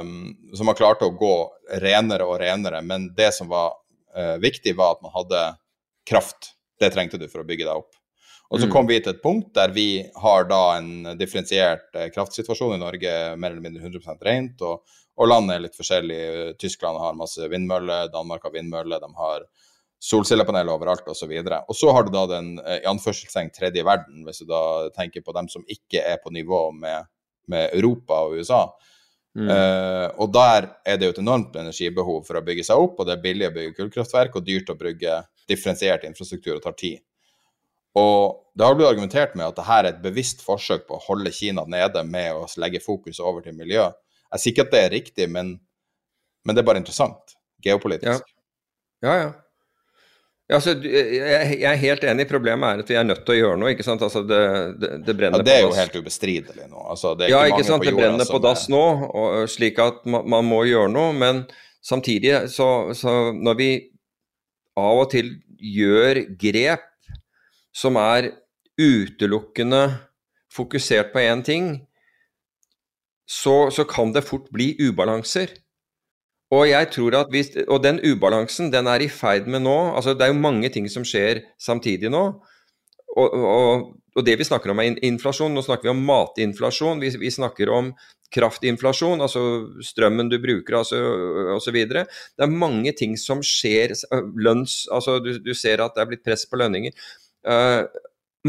um, 0.00 0.30
så 0.54 0.66
man 0.66 0.76
klarte 0.78 1.06
å 1.08 1.16
gå 1.18 1.34
renere 1.82 2.26
og 2.28 2.38
renere. 2.42 2.82
Men 2.86 3.08
det 3.16 3.32
som 3.34 3.50
var 3.50 3.74
uh, 4.14 4.36
viktig, 4.42 4.76
var 4.78 4.94
at 4.94 5.02
man 5.02 5.14
hadde 5.16 5.42
kraft. 6.06 6.52
Det 6.80 6.92
trengte 6.94 7.18
du 7.18 7.26
for 7.26 7.42
å 7.42 7.48
bygge 7.48 7.66
deg 7.66 7.82
opp. 7.82 7.90
Og 8.52 8.60
så 8.60 8.68
mm. 8.68 8.72
kom 8.74 8.86
vi 8.86 9.00
til 9.02 9.14
et 9.14 9.22
punkt 9.24 9.54
der 9.56 9.72
vi 9.74 10.04
har 10.20 10.46
da 10.46 10.76
en 10.76 11.16
differensiert 11.18 11.88
uh, 11.96 12.06
kraftsituasjon 12.14 12.76
i 12.76 12.82
Norge, 12.82 13.14
mer 13.34 13.54
eller 13.54 13.64
mindre 13.64 13.82
100% 13.82 14.22
rent, 14.28 14.62
og, 14.62 14.84
og 15.18 15.30
landet 15.30 15.56
er 15.56 15.64
litt 15.66 15.78
forskjellig. 15.78 16.22
Tyskland 16.62 17.00
har 17.02 17.18
masse 17.18 17.50
vindmøller, 17.50 18.12
Danmark 18.14 18.46
har 18.46 18.54
vindmøller, 18.54 19.02
de 19.02 19.10
har 19.18 19.48
solcellepanel 20.04 20.68
overalt 20.72 21.06
osv. 21.08 21.30
Og, 21.32 21.46
så 21.48 21.60
og 21.68 21.78
så 21.78 21.92
har 21.96 22.04
du 22.04 22.12
da 22.12 22.24
den 22.34 22.54
eh, 22.60 22.82
i 22.82 22.88
anførselstegn 22.90 23.52
tredje 23.54 23.84
verden, 23.86 24.24
hvis 24.26 24.42
du 24.42 24.48
da 24.50 24.90
tenker 24.96 25.24
på 25.24 25.34
dem 25.36 25.48
som 25.52 25.64
ikke 25.70 26.02
er 26.04 26.20
på 26.22 26.32
nivå 26.34 26.66
med, 26.76 27.08
med 27.50 27.72
Europa 27.76 28.24
og 28.26 28.36
USA. 28.40 28.66
Mm. 29.34 29.48
Uh, 29.50 30.08
og 30.22 30.28
der 30.30 30.68
er 30.86 30.98
det 30.98 31.08
jo 31.08 31.12
et 31.16 31.18
enormt 31.18 31.56
energibehov 31.58 32.20
for 32.22 32.38
å 32.38 32.44
bygge 32.46 32.68
seg 32.68 32.78
opp, 32.78 33.00
og 33.00 33.08
det 33.08 33.16
er 33.16 33.24
billig 33.24 33.48
å 33.48 33.54
bygge 33.56 33.74
kullkraftverk 33.80 34.36
og 34.38 34.44
dyrt 34.46 34.70
å 34.70 34.76
bruke 34.78 35.16
differensiert 35.50 36.04
infrastruktur 36.06 36.54
og 36.54 36.62
tar 36.62 36.76
tid. 36.78 37.00
Og 37.98 38.44
det 38.54 38.66
har 38.66 38.76
blitt 38.78 38.90
argumentert 38.90 39.34
med 39.38 39.48
at 39.48 39.58
dette 39.58 39.78
er 39.80 39.88
et 39.88 40.02
bevisst 40.04 40.42
forsøk 40.44 40.86
på 40.86 40.98
å 40.98 41.02
holde 41.08 41.32
Kina 41.34 41.64
nede 41.70 42.02
med 42.06 42.38
å 42.38 42.46
legge 42.62 42.82
fokus 42.82 43.18
over 43.22 43.42
til 43.42 43.56
miljø. 43.58 43.88
Jeg 44.34 44.42
sier 44.42 44.54
ikke 44.54 44.66
at 44.68 44.74
det 44.74 44.82
er 44.84 44.94
riktig, 44.94 45.28
men, 45.30 45.56
men 46.44 46.54
det 46.54 46.62
er 46.62 46.68
bare 46.70 46.82
interessant 46.82 47.34
geopolitisk. 47.64 48.30
Ja, 49.02 49.10
ja. 49.10 49.18
ja. 49.24 49.32
Ja, 50.44 50.58
altså, 50.58 50.74
jeg 50.84 51.64
er 51.64 51.78
helt 51.80 52.02
enig. 52.04 52.26
Problemet 52.28 52.68
er 52.68 52.82
at 52.82 52.90
vi 52.92 52.96
er 53.00 53.06
nødt 53.06 53.22
til 53.24 53.32
å 53.32 53.38
gjøre 53.38 53.60
noe. 53.62 53.70
ikke 53.72 53.86
sant? 53.86 54.02
Altså, 54.04 54.20
det, 54.28 54.40
det, 54.76 54.90
det 55.06 55.14
brenner 55.16 55.40
ja, 55.40 55.46
Det 55.46 55.54
er 55.54 55.62
jo 55.64 55.70
helt 55.72 55.96
ubestridelig 55.96 56.66
nå. 56.68 56.82
Altså, 56.92 57.14
det 57.16 57.30
ja, 57.32 57.40
ikke 57.48 57.64
sant. 57.64 57.84
Det 57.86 57.94
brenner 57.96 58.28
på 58.28 58.40
dass 58.44 58.66
nå, 58.72 58.82
og, 59.08 59.38
slik 59.48 59.80
at 59.80 60.04
man, 60.04 60.26
man, 60.34 60.44
må 60.44 60.60
gjøre 60.68 60.92
noe. 60.92 61.14
Men 61.16 61.42
samtidig, 61.80 62.34
så, 62.52 62.68
så, 62.92 63.32
når 63.32 63.58
vi 63.62 63.70
av 64.76 65.00
og 65.06 65.08
til 65.14 65.32
gjør 65.64 66.20
grep 66.36 66.90
som 67.74 67.96
er 67.96 68.34
utelukkende 68.76 69.86
fokusert 70.52 71.14
på 71.14 71.24
én 71.24 71.40
ting, 71.46 71.72
så, 73.24 73.70
så 73.72 73.88
kan 73.88 74.12
det 74.12 74.26
fort 74.28 74.50
bli 74.52 74.74
ubalanser. 74.76 75.56
Og 76.54 76.68
jeg 76.68 76.90
tror 76.94 77.18
at 77.18 77.30
hvis, 77.32 77.52
og 77.66 77.82
den 77.82 78.00
ubalansen 78.04 78.70
den 78.72 78.88
er 78.90 79.02
i 79.02 79.10
ferd 79.10 79.48
med 79.50 79.64
nå 79.64 79.76
altså 79.96 80.14
Det 80.14 80.26
er 80.26 80.32
jo 80.32 80.40
mange 80.44 80.70
ting 80.70 80.86
som 80.92 81.06
skjer 81.08 81.42
samtidig 81.60 82.12
nå. 82.12 82.24
Og, 83.14 83.34
og, 83.38 83.86
og 84.14 84.26
det 84.26 84.36
vi 84.38 84.46
snakker 84.46 84.72
om 84.72 84.82
er 84.82 84.98
inflasjon. 85.06 85.54
Nå 85.54 85.62
snakker 85.64 85.88
vi 85.88 85.94
om 85.94 86.04
matinflasjon. 86.06 87.02
Vi, 87.02 87.14
vi 87.22 87.32
snakker 87.32 87.70
om 87.72 87.92
kraftinflasjon, 88.34 89.22
altså 89.22 89.40
strømmen 89.84 90.30
du 90.30 90.40
bruker 90.42 90.80
altså, 90.80 90.98
osv. 91.54 91.76
Det 91.86 92.46
er 92.46 92.50
mange 92.50 92.94
ting 92.98 93.14
som 93.20 93.42
skjer. 93.46 93.94
Lønns 94.34 94.84
altså 94.92 95.20
du, 95.22 95.36
du, 95.42 95.52
ser 95.54 95.84
at 95.84 95.94
det 95.94 96.02
er 96.02 96.10
blitt 96.10 96.24
press 96.26 96.42
på 96.50 96.58
lønninger. 96.58 96.94
Uh, 97.46 97.86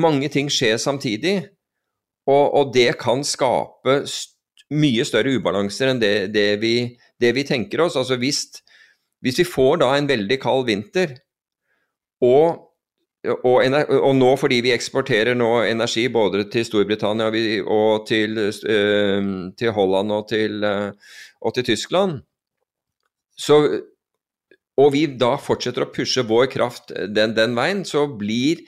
mange 0.02 0.32
ting 0.34 0.50
skjer 0.52 0.80
samtidig, 0.82 1.36
og, 2.26 2.46
og 2.58 2.74
det 2.74 2.96
kan 3.02 3.22
skape 3.28 4.02
st 4.10 4.34
mye 4.74 5.04
større 5.06 5.36
ubalanser 5.38 5.92
enn 5.92 6.00
det, 6.02 6.14
det 6.34 6.56
vi 6.58 6.72
det 7.22 7.32
vi 7.36 7.46
tenker 7.48 7.86
oss. 7.86 7.98
Altså 8.00 8.18
hvis, 8.22 8.46
hvis 9.24 9.42
vi 9.42 9.48
får 9.48 9.82
da 9.84 9.94
en 9.96 10.10
veldig 10.10 10.38
kald 10.42 10.68
vinter, 10.70 11.18
og, 12.24 12.62
og, 13.26 13.58
og, 13.66 14.12
nå 14.16 14.30
fordi 14.40 14.62
vi 14.66 14.74
eksporterer 14.74 15.36
nå 15.38 15.50
energi 15.68 16.06
både 16.14 16.46
til 16.54 16.66
Storbritannia 16.68 17.28
og 17.72 18.06
til, 18.08 18.40
til 19.60 19.76
Holland 19.76 20.16
og 20.16 20.30
til, 20.32 20.64
uh, 20.64 21.20
og 21.42 21.58
til 21.58 21.68
Tyskland, 21.74 22.22
så, 23.36 23.60
og 24.80 24.94
vi 24.96 25.06
da 25.20 25.36
fortsetter 25.42 25.84
å 25.84 25.92
pushe 25.92 26.24
vår 26.28 26.48
kraft 26.54 26.94
den, 27.12 27.36
den 27.36 27.56
veien, 27.58 27.84
så 27.84 28.06
blir 28.08 28.64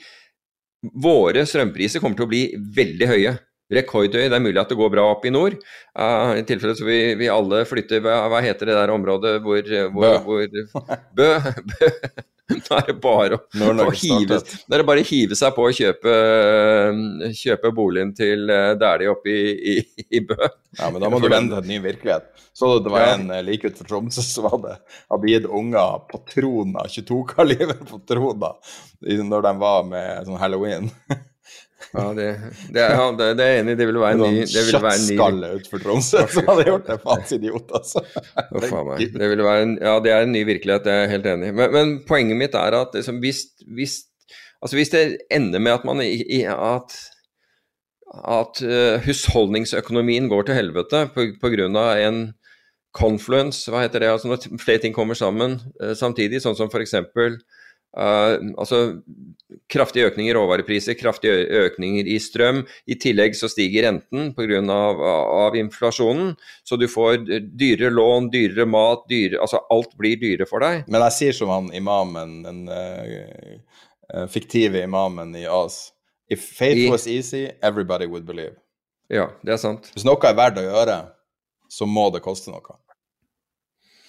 våre 0.94 1.42
strømpriser 1.48 2.02
kommer 2.02 2.20
til 2.20 2.28
å 2.28 2.30
bli 2.30 2.42
veldig 2.76 3.08
høye 3.10 3.32
rekordhøy. 3.72 4.28
Det 4.28 4.38
er 4.38 4.44
mulig 4.44 4.60
at 4.62 4.72
det 4.72 4.78
går 4.78 4.94
bra 4.94 5.08
opp 5.12 5.26
i 5.28 5.34
nord. 5.34 5.58
Uh, 5.98 6.38
I 6.38 6.46
tilfelle 6.48 6.76
så 6.78 6.86
vi, 6.88 7.00
vi 7.20 7.30
alle 7.32 7.64
flytter 7.68 8.02
hva, 8.04 8.22
hva, 8.32 8.42
heter 8.44 8.70
det 8.70 8.78
der 8.78 8.94
området 8.94 9.38
hvor, 9.44 9.74
hvor, 9.94 10.18
hvor 10.24 10.48
Bø. 11.18 11.30
Bø. 11.74 11.92
Nå 12.48 12.78
er 12.78 12.86
det 12.88 12.94
bare 13.02 13.36
å, 13.36 13.40
å 13.84 13.90
hive, 13.92 14.38
det 14.40 14.76
er 14.78 14.84
bare 14.88 15.02
å 15.02 15.06
hive 15.06 15.36
seg 15.36 15.52
på 15.52 15.66
å 15.68 15.72
kjøpe, 15.74 16.12
kjøpe 17.36 17.72
boligen 17.76 18.14
til 18.16 18.48
eh, 18.52 18.70
Dæhlie 18.80 19.10
oppe 19.12 19.34
i, 19.34 19.74
i, 19.74 20.04
i, 20.16 20.22
Bø. 20.24 20.38
Ja, 20.78 20.88
men 20.88 21.04
da 21.04 21.10
må 21.12 21.20
du 21.20 21.28
vende 21.28 21.58
til 21.58 21.66
en 21.66 21.68
ny 21.68 21.82
virkelighet. 21.84 22.30
Så 22.56 22.78
det 22.80 22.92
var 22.94 23.12
en 23.12 23.28
eh, 23.36 23.44
like 23.44 23.68
utenfor 23.68 23.90
Tromsø 23.90 24.24
som 24.24 24.48
hadde, 24.48 24.78
hadde 25.12 25.32
gitt 25.34 25.48
unger 25.60 26.06
patroner, 26.08 26.88
22-kaliber 26.96 27.84
patroner 27.84 28.56
når 29.28 29.44
de 29.44 29.54
var 29.60 29.84
med 29.92 30.30
sånn 30.30 30.40
halloween. 30.40 30.88
Ja, 31.92 32.12
det, 32.12 32.24
det, 32.74 32.80
er, 32.82 32.94
ja, 32.98 33.04
det, 33.16 33.26
det 33.38 33.44
er 33.46 33.60
enig 33.62 33.74
Det 33.78 33.86
ville 33.88 34.00
være 34.02 34.16
en 34.16 34.34
ny 34.34 34.40
det 34.50 34.62
ville 34.66 34.80
være 34.82 34.98
en 34.98 35.04
ny 35.06 35.14
Kjøttskalle 35.14 35.50
utenfor 35.56 35.82
Tromsø 35.84 36.24
som 36.34 36.48
hadde 36.50 36.64
gjort 36.66 36.88
det. 36.88 36.96
Faens 37.04 37.34
idiot, 37.36 37.74
altså. 37.78 38.02
Oh, 38.50 38.64
faen 38.64 38.88
meg. 38.88 39.04
Det 39.14 39.28
ville 39.32 39.46
være 39.46 39.66
en, 39.66 39.74
ja, 39.80 39.92
det 40.04 40.12
er 40.12 40.26
en 40.26 40.34
ny 40.34 40.42
virkelighet, 40.48 40.84
det 40.84 40.92
er 40.94 41.04
jeg 41.04 41.12
helt 41.14 41.28
enig 41.32 41.52
i. 41.52 41.54
Men, 41.60 41.76
men, 41.76 41.94
poenget 42.08 42.40
mitt 42.40 42.56
er 42.58 42.76
at 42.80 42.98
liksom, 42.98 43.20
hvis, 43.22 43.44
hvis, 43.78 43.94
altså, 44.60 44.74
hvis 44.80 44.92
det 44.94 45.04
ender 45.34 45.62
med 45.62 45.76
at 45.78 45.86
man 45.88 46.02
i, 46.04 46.42
at, 46.42 46.98
at 48.36 48.64
uh, 48.66 48.98
husholdningsøkonomien 49.06 50.28
går 50.32 50.48
til 50.48 50.58
helvete 50.58 51.06
pga. 51.14 51.86
en 52.08 52.20
confluence, 52.96 53.70
hva 53.70 53.86
heter 53.86 54.02
det, 54.02 54.12
altså 54.12 54.28
når 54.28 54.60
flere 54.60 54.82
ting 54.82 54.96
kommer 54.96 55.14
sammen 55.14 55.60
uh, 55.80 55.94
samtidig, 55.94 56.42
sånn 56.42 56.58
som 56.58 56.72
f.eks. 56.72 56.98
Uh, 57.14 57.38
altså 57.96 59.00
kraftig 59.72 60.04
økning 60.04 60.28
i 60.28 60.34
råvarepriser, 60.36 60.96
kraftig 60.98 61.30
økninger 61.30 62.06
i 62.06 62.18
strøm. 62.20 62.62
I 62.86 62.98
tillegg 63.00 63.36
så 63.36 63.48
stiger 63.50 63.88
renten 63.88 64.32
pga. 64.36 64.60
Av, 64.68 65.00
av 65.48 65.56
inflasjonen. 65.56 66.34
Så 66.64 66.76
du 66.76 66.86
får 66.88 67.24
dyrere 67.56 67.90
lån, 67.94 68.30
dyrere 68.34 68.66
mat, 68.68 69.04
dyrere, 69.08 69.40
altså 69.42 69.62
alt 69.72 69.94
blir 69.98 70.20
dyrere 70.20 70.48
for 70.48 70.64
deg. 70.64 70.84
Men 70.88 71.04
jeg 71.08 71.16
sier 71.16 71.38
som 71.40 71.52
han 71.52 71.70
imamen, 71.74 72.40
den 72.44 72.64
uh, 72.68 74.26
fiktive 74.32 74.82
imamen 74.84 75.34
i 75.36 75.46
Oz. 75.48 75.92
If 76.28 76.44
faith 76.44 76.78
I, 76.78 76.90
was 76.90 77.06
easy, 77.08 77.48
everybody 77.62 78.06
would 78.06 78.26
believe. 78.26 78.58
Ja, 79.08 79.30
det 79.40 79.54
er 79.56 79.62
sant. 79.62 79.88
Hvis 79.94 80.04
noe 80.04 80.20
er 80.28 80.36
verdt 80.36 80.60
å 80.60 80.66
gjøre, 80.66 80.98
så 81.72 81.88
må 81.88 82.10
det 82.12 82.20
koste 82.24 82.52
noe. 82.52 82.76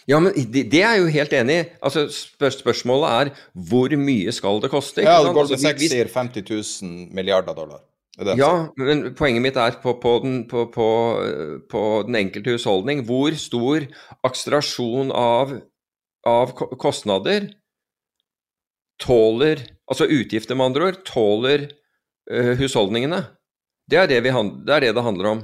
Ja, 0.09 0.17
men 0.23 0.33
det, 0.33 0.65
det 0.71 0.81
er 0.81 0.95
jeg 0.97 1.03
jo 1.03 1.11
helt 1.13 1.35
enig 1.37 1.55
i. 1.59 1.67
Altså, 1.85 2.07
spør 2.13 2.55
Spørsmålet 2.55 3.11
er 3.11 3.29
hvor 3.69 3.93
mye 4.01 4.33
skal 4.33 4.61
det 4.63 4.71
koste? 4.73 5.05
ja, 5.05 5.19
Goldman 5.21 5.45
altså, 5.45 5.59
Sachs 5.61 5.85
sier 5.91 6.09
50 6.09 6.49
000 6.49 7.15
milliarder 7.15 7.53
dollar. 7.53 7.83
Det 8.17 8.25
det 8.27 8.37
Ja, 8.41 8.67
men 8.75 9.13
poenget 9.15 9.45
mitt 9.45 9.57
er 9.57 9.77
på, 9.83 9.93
på, 10.01 10.19
den, 10.23 10.41
på, 10.49 10.65
på, 10.73 10.87
på 11.69 11.83
den 12.07 12.17
enkelte 12.19 12.57
husholdning. 12.57 13.05
Hvor 13.07 13.37
stor 13.39 13.85
akselerasjon 14.27 15.13
av, 15.15 15.53
av 16.27 16.55
kostnader 16.77 17.51
tåler 18.99 19.67
Altså 19.89 20.05
utgifter, 20.05 20.53
med 20.53 20.67
andre 20.69 20.91
ord, 20.91 20.97
tåler 21.01 21.63
uh, 22.29 22.51
husholdningene? 22.59 23.23
Det 23.89 23.97
er 23.97 24.09
det, 24.11 24.19
vi, 24.21 24.29
det 24.67 24.75
er 24.75 24.83
det 24.83 24.91
det 24.93 25.01
handler 25.01 25.29
om. 25.31 25.39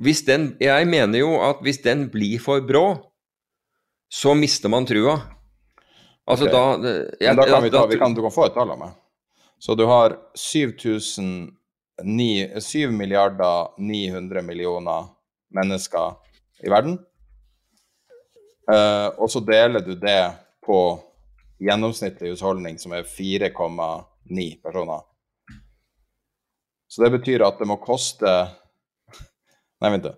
Den, 0.00 0.46
jeg 0.60 0.86
mener 0.88 1.20
jo 1.20 1.34
at 1.44 1.60
hvis 1.60 1.82
den 1.84 2.06
blir 2.08 2.40
for 2.40 2.64
brå, 2.64 2.86
så 4.08 4.34
mister 4.34 4.68
man 4.68 4.86
trua. 4.86 5.20
Altså 6.26 6.46
okay. 6.46 6.52
da 6.52 6.88
jeg- 7.20 7.34
Men 7.34 7.36
da 7.36 7.44
kan 7.46 7.62
vi 7.62 7.70
ta, 7.70 7.80
da- 7.80 7.86
vi 7.86 7.98
kan, 7.98 8.14
du 8.14 8.22
kan 8.22 8.30
få 8.34 8.46
et 8.46 8.54
tall 8.54 8.70
av 8.70 8.78
meg. 8.78 8.90
Så 9.58 9.74
du 9.76 9.86
har 9.86 10.16
7000 10.34 11.52
ni- 12.04 12.60
7 12.60 12.90
milliarder 12.90 13.68
900 13.78 14.42
millioner 14.42 15.08
mennesker 15.54 16.16
i 16.64 16.68
verden. 16.70 16.98
Uh, 18.66 19.14
og 19.22 19.30
så 19.30 19.40
deler 19.46 19.80
du 19.80 19.94
det 19.94 20.32
på 20.66 20.98
gjennomsnittlig 21.62 22.32
husholdning, 22.34 22.78
som 22.78 22.92
er 22.92 23.02
4,9 23.06 24.60
personer. 24.62 25.02
Så 26.88 27.04
det 27.04 27.12
betyr 27.20 27.44
at 27.46 27.58
det 27.58 27.66
må 27.66 27.76
koste 27.82 28.26
Nei, 29.80 29.90
vent, 29.92 30.02
da. 30.08 30.14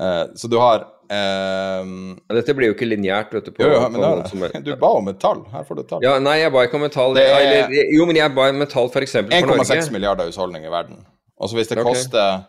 Eh, 0.00 0.24
så 0.38 0.48
du 0.48 0.56
har 0.62 0.84
eh, 1.10 1.88
Dette 2.36 2.54
blir 2.54 2.70
jo 2.70 2.76
ikke 2.76 2.86
lineært, 2.86 3.32
vet 3.34 3.48
du. 3.48 3.52
På, 3.56 3.66
Jo, 3.66 3.80
men 3.90 4.00
da, 4.00 4.12
som- 4.30 4.44
du 4.66 4.72
ba 4.76 4.92
om 5.00 5.08
et 5.10 5.20
tall. 5.20 5.42
Her 5.52 5.66
får 5.66 5.80
du 5.80 5.82
et 5.82 5.90
tall. 5.94 6.06
Ja, 6.06 6.18
nei, 6.22 6.38
jeg 6.42 6.54
ba 6.54 6.64
ikke 6.68 6.78
om 6.78 6.86
et 6.86 6.94
tall. 6.94 7.18
Jo, 7.18 8.06
men 8.06 8.20
jeg 8.20 8.34
ba 8.36 8.48
om 8.52 8.66
et 8.66 8.74
tall 8.74 8.90
f.eks. 8.92 9.16
for 9.18 9.38
1,6 9.40 9.92
milliarder 9.94 10.30
husholdninger 10.30 10.70
i 10.70 10.74
verden. 10.74 11.02
Og 11.38 11.50
så 11.50 11.58
hvis 11.58 11.70
det 11.70 11.78
okay. 11.78 11.92
koster 11.94 12.46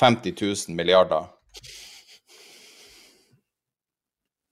50 0.00 0.34
000 0.68 0.76
milliarder 0.76 1.30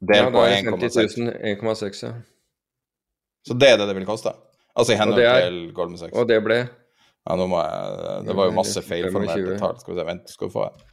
Ja, 0.00 0.26
er 0.26 0.30
på 0.32 0.42
er 0.46 0.62
1,6. 0.64 2.04
ja. 2.06 2.12
Så 3.44 3.56
det 3.56 3.68
er 3.68 3.76
det 3.80 3.88
det 3.88 3.96
vil 3.96 4.06
koste? 4.08 4.32
Altså 4.76 4.94
i 4.94 4.96
henhold 4.96 5.20
til 5.20 5.58
Goldman 5.74 5.98
Sachs. 5.98 6.14
Og 6.16 6.28
det 6.28 6.38
ble 6.44 6.60
Ja, 6.60 7.36
nå 7.36 7.46
må 7.50 7.60
jeg, 7.60 8.20
det 8.26 8.36
var 8.36 8.48
jo 8.48 8.54
masse 8.56 8.80
25. 8.80 8.88
feilformerte 8.88 9.56
tall. 9.60 9.80
Skal 9.80 9.92
vi 9.94 9.98
se, 10.00 10.06
vent, 10.08 10.30
skal 10.32 10.48
vi 10.48 10.54
få 10.54 10.62
en. 10.68 10.84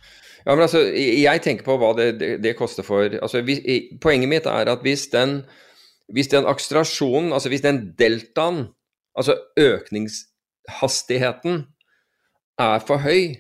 Ja, 0.48 0.56
men 0.56 0.64
altså, 0.64 0.80
jeg 0.96 1.42
tenker 1.44 1.66
på 1.68 1.76
hva 1.76 1.90
det, 1.98 2.06
det, 2.22 2.30
det 2.40 2.54
koster 2.56 2.86
for 2.88 3.04
altså, 3.04 3.42
hvis, 3.44 3.60
Poenget 4.00 4.32
mitt 4.32 4.46
er 4.48 4.72
at 4.72 4.80
hvis 4.86 5.10
den, 5.12 5.42
hvis 6.16 6.32
den 6.32 6.48
akselerasjonen, 6.48 7.34
altså 7.36 7.52
hvis 7.52 7.66
den 7.66 7.92
deltaen, 8.00 8.72
altså 9.18 9.36
økningshastigheten, 9.60 11.66
er 12.58 12.80
for 12.88 12.98
høy, 13.04 13.36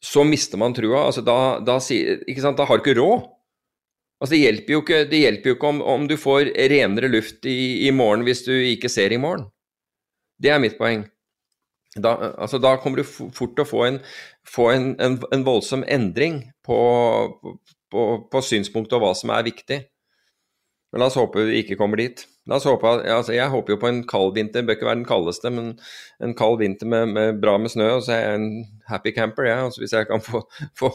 så 0.00 0.24
mister 0.24 0.58
man 0.60 0.74
trua. 0.76 1.06
Altså, 1.08 1.20
da, 1.26 1.58
da, 1.66 1.76
da 1.76 2.64
har 2.64 2.78
du 2.78 2.82
ikke 2.84 3.00
råd. 3.00 3.20
Altså, 4.20 4.34
det 4.34 4.42
hjelper 4.44 4.72
jo 4.72 4.80
ikke, 4.84 5.00
hjelper 5.10 5.50
jo 5.50 5.54
ikke 5.56 5.72
om, 5.74 5.82
om 5.82 6.08
du 6.08 6.16
får 6.20 6.42
renere 6.70 7.08
luft 7.10 7.44
i, 7.48 7.88
i 7.88 7.90
morgen 7.90 8.24
hvis 8.24 8.44
du 8.46 8.52
ikke 8.54 8.88
ser 8.92 9.12
i 9.12 9.20
morgen. 9.20 9.44
Det 10.40 10.50
er 10.54 10.62
mitt 10.62 10.78
poeng. 10.78 11.04
Da, 11.98 12.14
altså, 12.38 12.60
da 12.62 12.76
kommer 12.78 13.00
du 13.00 13.06
fort 13.06 13.56
til 13.56 13.64
å 13.64 13.68
få 13.68 13.84
en, 13.88 13.96
få 14.46 14.68
en, 14.70 14.90
en, 15.02 15.16
en 15.34 15.46
voldsom 15.46 15.82
endring 15.90 16.44
på, 16.66 16.78
på, 17.90 18.04
på 18.30 18.42
synspunktet 18.46 18.94
og 18.98 19.02
hva 19.02 19.14
som 19.18 19.32
er 19.34 19.48
viktig. 19.48 19.80
Men 20.90 21.02
la 21.02 21.08
oss 21.10 21.18
håpe 21.18 21.42
vi 21.46 21.62
ikke 21.62 21.78
kommer 21.78 21.98
dit. 21.98 22.22
Håpe, 22.50 22.94
altså, 23.06 23.34
jeg 23.34 23.50
håper 23.50 23.74
jo 23.74 23.78
på 23.82 23.88
en 23.90 24.00
kald 24.10 24.32
vinter, 24.34 24.64
bør 24.66 24.74
ikke 24.74 24.88
være 24.88 24.98
den 24.98 25.06
kaldeste, 25.06 25.52
men 25.54 25.68
en 26.22 26.32
kald 26.38 26.58
vinter 26.62 26.88
med, 26.90 27.12
med 27.14 27.42
bra 27.42 27.54
med 27.62 27.70
snø. 27.70 27.86
Og 27.98 28.02
så 28.06 28.16
er 28.16 28.24
jeg 28.24 28.40
en 28.40 28.48
happy 28.90 29.14
camper, 29.14 29.46
jeg. 29.46 29.66
Altså, 29.68 29.82
hvis 29.82 29.94
jeg 29.94 30.08
kan 30.10 30.22
få, 30.24 30.42
få 30.78 30.90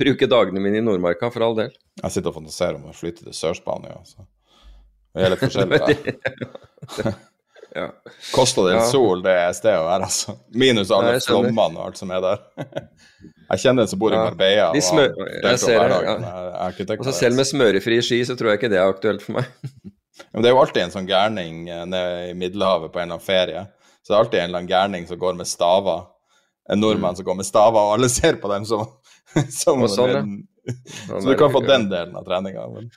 bruke 0.00 0.28
dagene 0.28 0.64
mine 0.64 0.82
i 0.82 0.84
Nordmarka, 0.84 1.32
for 1.32 1.44
all 1.44 1.56
del. 1.60 1.72
Jeg 2.02 2.16
sitter 2.16 2.32
og 2.32 2.40
fantaserer 2.42 2.80
om 2.80 2.90
å 2.92 2.96
flytte 2.96 3.24
til 3.24 3.36
Sør-Spania. 3.36 3.96
altså. 4.00 4.28
Det 5.16 5.24
er 5.24 5.32
litt 5.32 5.44
forskjellig. 5.46 7.16
Ja. 7.74 7.82
Ja. 7.84 8.12
Costa 8.34 8.62
del 8.66 8.76
Ja. 8.78 8.84
Sol, 8.88 9.22
det 9.22 9.34
er 9.36 9.52
stedet 9.56 9.80
å 9.80 9.86
være, 9.88 10.06
altså. 10.08 10.34
Minus 10.54 10.90
alle 10.94 11.12
Nei, 11.16 11.20
flommene 11.24 11.78
og 11.78 11.86
alt 11.90 11.98
som 12.00 12.10
er 12.16 12.20
der. 12.24 12.38
Jeg 13.50 13.62
kjenner 13.64 13.82
en 13.86 13.88
som 13.88 13.98
bor 14.00 14.12
i 14.12 14.16
Ja. 14.16 14.24
Marbella. 14.28 14.68
De 14.72 14.80
og 14.82 14.84
smør- 14.84 15.14
Og 15.18 15.28
jeg 15.50 15.58
ser 15.62 15.78
det, 15.88 16.00
ja. 16.04 16.68
ikke 16.68 16.84
tenkt 16.86 16.98
Altså, 17.00 17.14
selv 17.16 17.36
med 17.36 17.46
smørefrie 17.48 18.02
ski, 18.04 18.18
så 18.28 18.36
tror 18.36 18.50
jeg 18.52 18.58
ikke 18.60 18.70
det 18.74 18.78
er 18.80 18.90
aktuelt 18.92 19.22
for 19.24 19.38
meg. 19.38 19.46
Men 20.34 20.42
det 20.42 20.50
er 20.50 20.54
jo 20.56 20.60
alltid 20.60 20.82
en 20.82 20.90
sånn 20.92 21.08
gærning 21.08 21.68
eh, 21.70 21.84
nede 21.88 22.30
i 22.30 22.34
Middelhavet 22.36 22.92
på 22.92 22.98
en 23.00 23.06
eller 23.08 23.16
annen 23.16 23.24
ferie. 23.24 23.62
Så 24.02 24.12
det 24.12 24.16
er 24.16 24.22
alltid 24.24 24.40
en 24.40 24.48
eller 24.50 24.58
annen 24.62 24.72
gærning 24.72 25.06
som 25.08 25.18
går 25.20 25.36
med 25.38 25.48
staver. 25.48 26.06
En 26.68 26.80
nordmann 26.82 27.16
som 27.16 27.24
går 27.24 27.38
med 27.38 27.46
staver, 27.48 27.80
og 27.80 27.94
alle 27.96 28.08
ser 28.12 28.36
på 28.42 28.50
dem 28.52 28.64
som, 28.68 28.84
som 29.62 29.80
Mm. 29.80 29.88
Sånn, 29.88 30.12
ja. 30.12 30.74
Sånn 31.08 31.22
Så 31.22 31.28
du 31.32 31.36
kan 31.40 31.52
få 31.52 31.62
den 31.64 31.88
delen 31.88 32.16
av 32.16 32.24
treninga. 32.28 32.66
Men... 32.74 32.90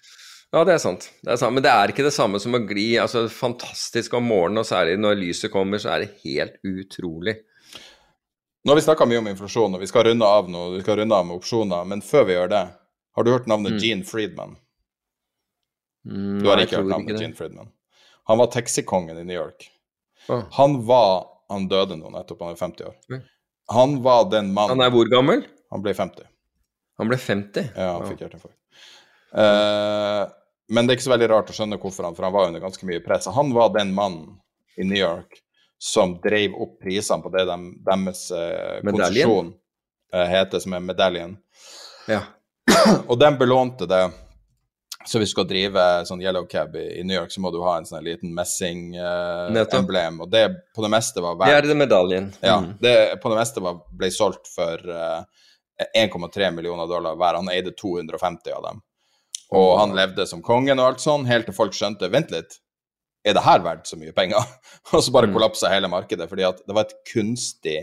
Ja, 0.52 0.66
det 0.68 0.74
er 0.76 0.82
sant. 0.84 1.06
Det 1.24 1.32
er 1.32 1.40
sant. 1.40 1.54
Men 1.56 1.64
det 1.64 1.72
er 1.72 1.94
ikke 1.94 2.04
det 2.04 2.12
samme 2.16 2.40
som 2.44 2.58
å 2.58 2.60
gli. 2.68 2.90
altså 3.00 3.24
Fantastisk 3.32 4.14
om 4.20 4.26
morgenen, 4.28 4.60
og 4.64 4.68
særlig 4.68 4.98
når 5.00 5.20
lyset 5.22 5.52
kommer, 5.54 5.80
så 5.80 5.94
er 5.96 6.04
det 6.04 6.10
helt 6.26 6.58
utrolig. 6.68 7.38
Nå 8.62 8.74
har 8.74 8.78
vi 8.78 8.84
snakka 8.86 9.08
mye 9.10 9.22
om 9.24 9.30
inflasjon, 9.32 9.74
og 9.78 9.82
vi 9.82 9.88
skal 9.90 10.04
runde 10.10 10.28
av 10.28 10.50
nå, 10.52 10.66
vi 10.76 10.82
skal 10.84 11.00
runde 11.00 11.16
av 11.18 11.26
med 11.26 11.40
opsjoner, 11.40 11.88
men 11.90 12.04
før 12.06 12.28
vi 12.28 12.36
gjør 12.36 12.52
det, 12.52 12.66
har 13.18 13.26
du 13.26 13.32
hørt 13.32 13.48
navnet 13.50 13.74
Mm. 13.74 13.80
Gene 13.82 14.06
Friedman? 14.06 14.58
Mm, 16.06 16.42
Du 16.44 16.50
har 16.50 16.62
ikke 16.62 16.78
hørt 16.82 16.92
navnet 16.92 17.10
ikke 17.16 17.24
Gene 17.24 17.36
Friedman? 17.40 17.72
Han 18.30 18.38
var 18.38 18.52
taxikongen 18.54 19.18
i 19.18 19.24
New 19.24 19.36
York. 19.36 19.66
Å, 20.30 20.44
Han 20.60 20.82
var 20.86 21.28
Han 21.52 21.66
døde 21.68 21.98
nå 22.00 22.08
nettopp, 22.14 22.40
han 22.46 22.54
er 22.54 22.60
50 22.60 22.86
år. 22.88 22.94
Mm. 23.12 23.24
Han 23.76 23.96
var 24.04 24.30
den 24.32 24.54
mannen 24.54 24.78
Han 24.80 24.86
er 24.86 24.92
hvor 24.94 25.10
gammel? 25.12 25.42
Han 25.72 25.82
ble 25.84 25.92
50. 25.94 26.24
Han 27.00 27.10
ble 27.10 27.18
50? 27.18 27.74
Ja, 27.76 27.90
han 27.98 28.06
fikk 28.08 28.22
hjerteinfarkt. 28.24 28.56
Eh, 29.34 30.22
men 30.72 30.88
det 30.88 30.94
er 30.94 31.00
ikke 31.00 31.10
så 31.10 31.12
veldig 31.12 31.30
rart 31.34 31.50
å 31.52 31.56
skjønne 31.56 31.80
hvorfor 31.82 32.08
han, 32.08 32.16
for 32.16 32.24
han 32.28 32.36
var 32.36 32.48
under 32.48 32.64
ganske 32.64 32.88
mye 32.88 33.02
press. 33.04 33.28
Han 33.36 33.52
var 33.56 33.74
den 33.76 33.90
mannen 33.96 34.38
i 34.80 34.86
New 34.88 35.00
York 35.00 35.42
som 35.82 36.14
drev 36.24 36.56
opp 36.62 36.78
prisene 36.80 37.24
på 37.24 37.32
det 37.34 37.44
de, 37.50 37.58
deres 37.84 38.28
uh, 38.32 38.78
konsesjon 38.86 39.50
eh, 40.14 40.28
heter, 40.30 40.62
som 40.62 40.76
er 40.78 40.84
medaljen. 40.86 41.34
Ja. 42.08 42.22
Og 43.10 43.18
de 43.20 43.32
belånte 43.40 43.88
det. 43.90 44.04
Så 45.10 45.18
hvis 45.18 45.32
du 45.32 45.34
skal 45.34 45.48
drive 45.50 45.86
sånn 46.06 46.22
yellow 46.22 46.46
cab 46.46 46.76
i, 46.78 46.86
i 47.00 47.04
New 47.04 47.18
York, 47.18 47.34
så 47.34 47.42
må 47.42 47.50
du 47.52 47.58
ha 47.66 47.74
en 47.80 47.88
sånn 47.90 48.06
liten 48.06 48.30
messing-emblem. 48.38 50.22
og 50.22 50.30
det 50.30 50.44
på 50.76 50.86
det 50.86 50.92
meste 50.94 51.26
var 51.26 51.40
Det 51.42 51.58
er 51.58 51.76
medaljen. 51.76 52.30
Mm. 52.30 52.46
ja, 52.46 52.60
det 52.80 52.96
på 53.24 53.34
det 53.34 53.42
meste 53.42 53.66
var, 53.66 53.82
ble 53.90 54.12
solgt 54.14 54.48
for 54.54 54.94
eh, 54.94 55.26
1,3 56.06 56.54
millioner 56.54 56.88
dollar 56.88 57.18
hver. 57.18 57.42
Han 57.42 57.50
eide 57.50 57.74
250 57.74 58.54
av 58.54 58.70
dem. 58.70 58.86
Og 59.52 59.80
han 59.80 59.96
levde 59.98 60.26
som 60.30 60.42
kongen 60.42 60.80
og 60.80 60.86
alt 60.94 61.02
sånn, 61.04 61.26
helt 61.28 61.46
til 61.50 61.56
folk 61.58 61.74
skjønte 61.76 62.08
Vent 62.12 62.30
litt, 62.32 62.60
er 63.28 63.34
det 63.36 63.44
her 63.44 63.60
verdt 63.62 63.86
så 63.90 63.98
mye 64.00 64.14
penger? 64.16 64.40
og 64.94 65.02
så 65.04 65.12
bare 65.12 65.28
Mm. 65.28 65.34
kollapsa 65.36 65.70
hele 65.74 65.90
markedet, 65.92 66.30
fordi 66.32 66.46
at 66.48 66.62
det 66.66 66.74
var 66.78 66.88
et 66.88 66.96
kunstig 67.12 67.80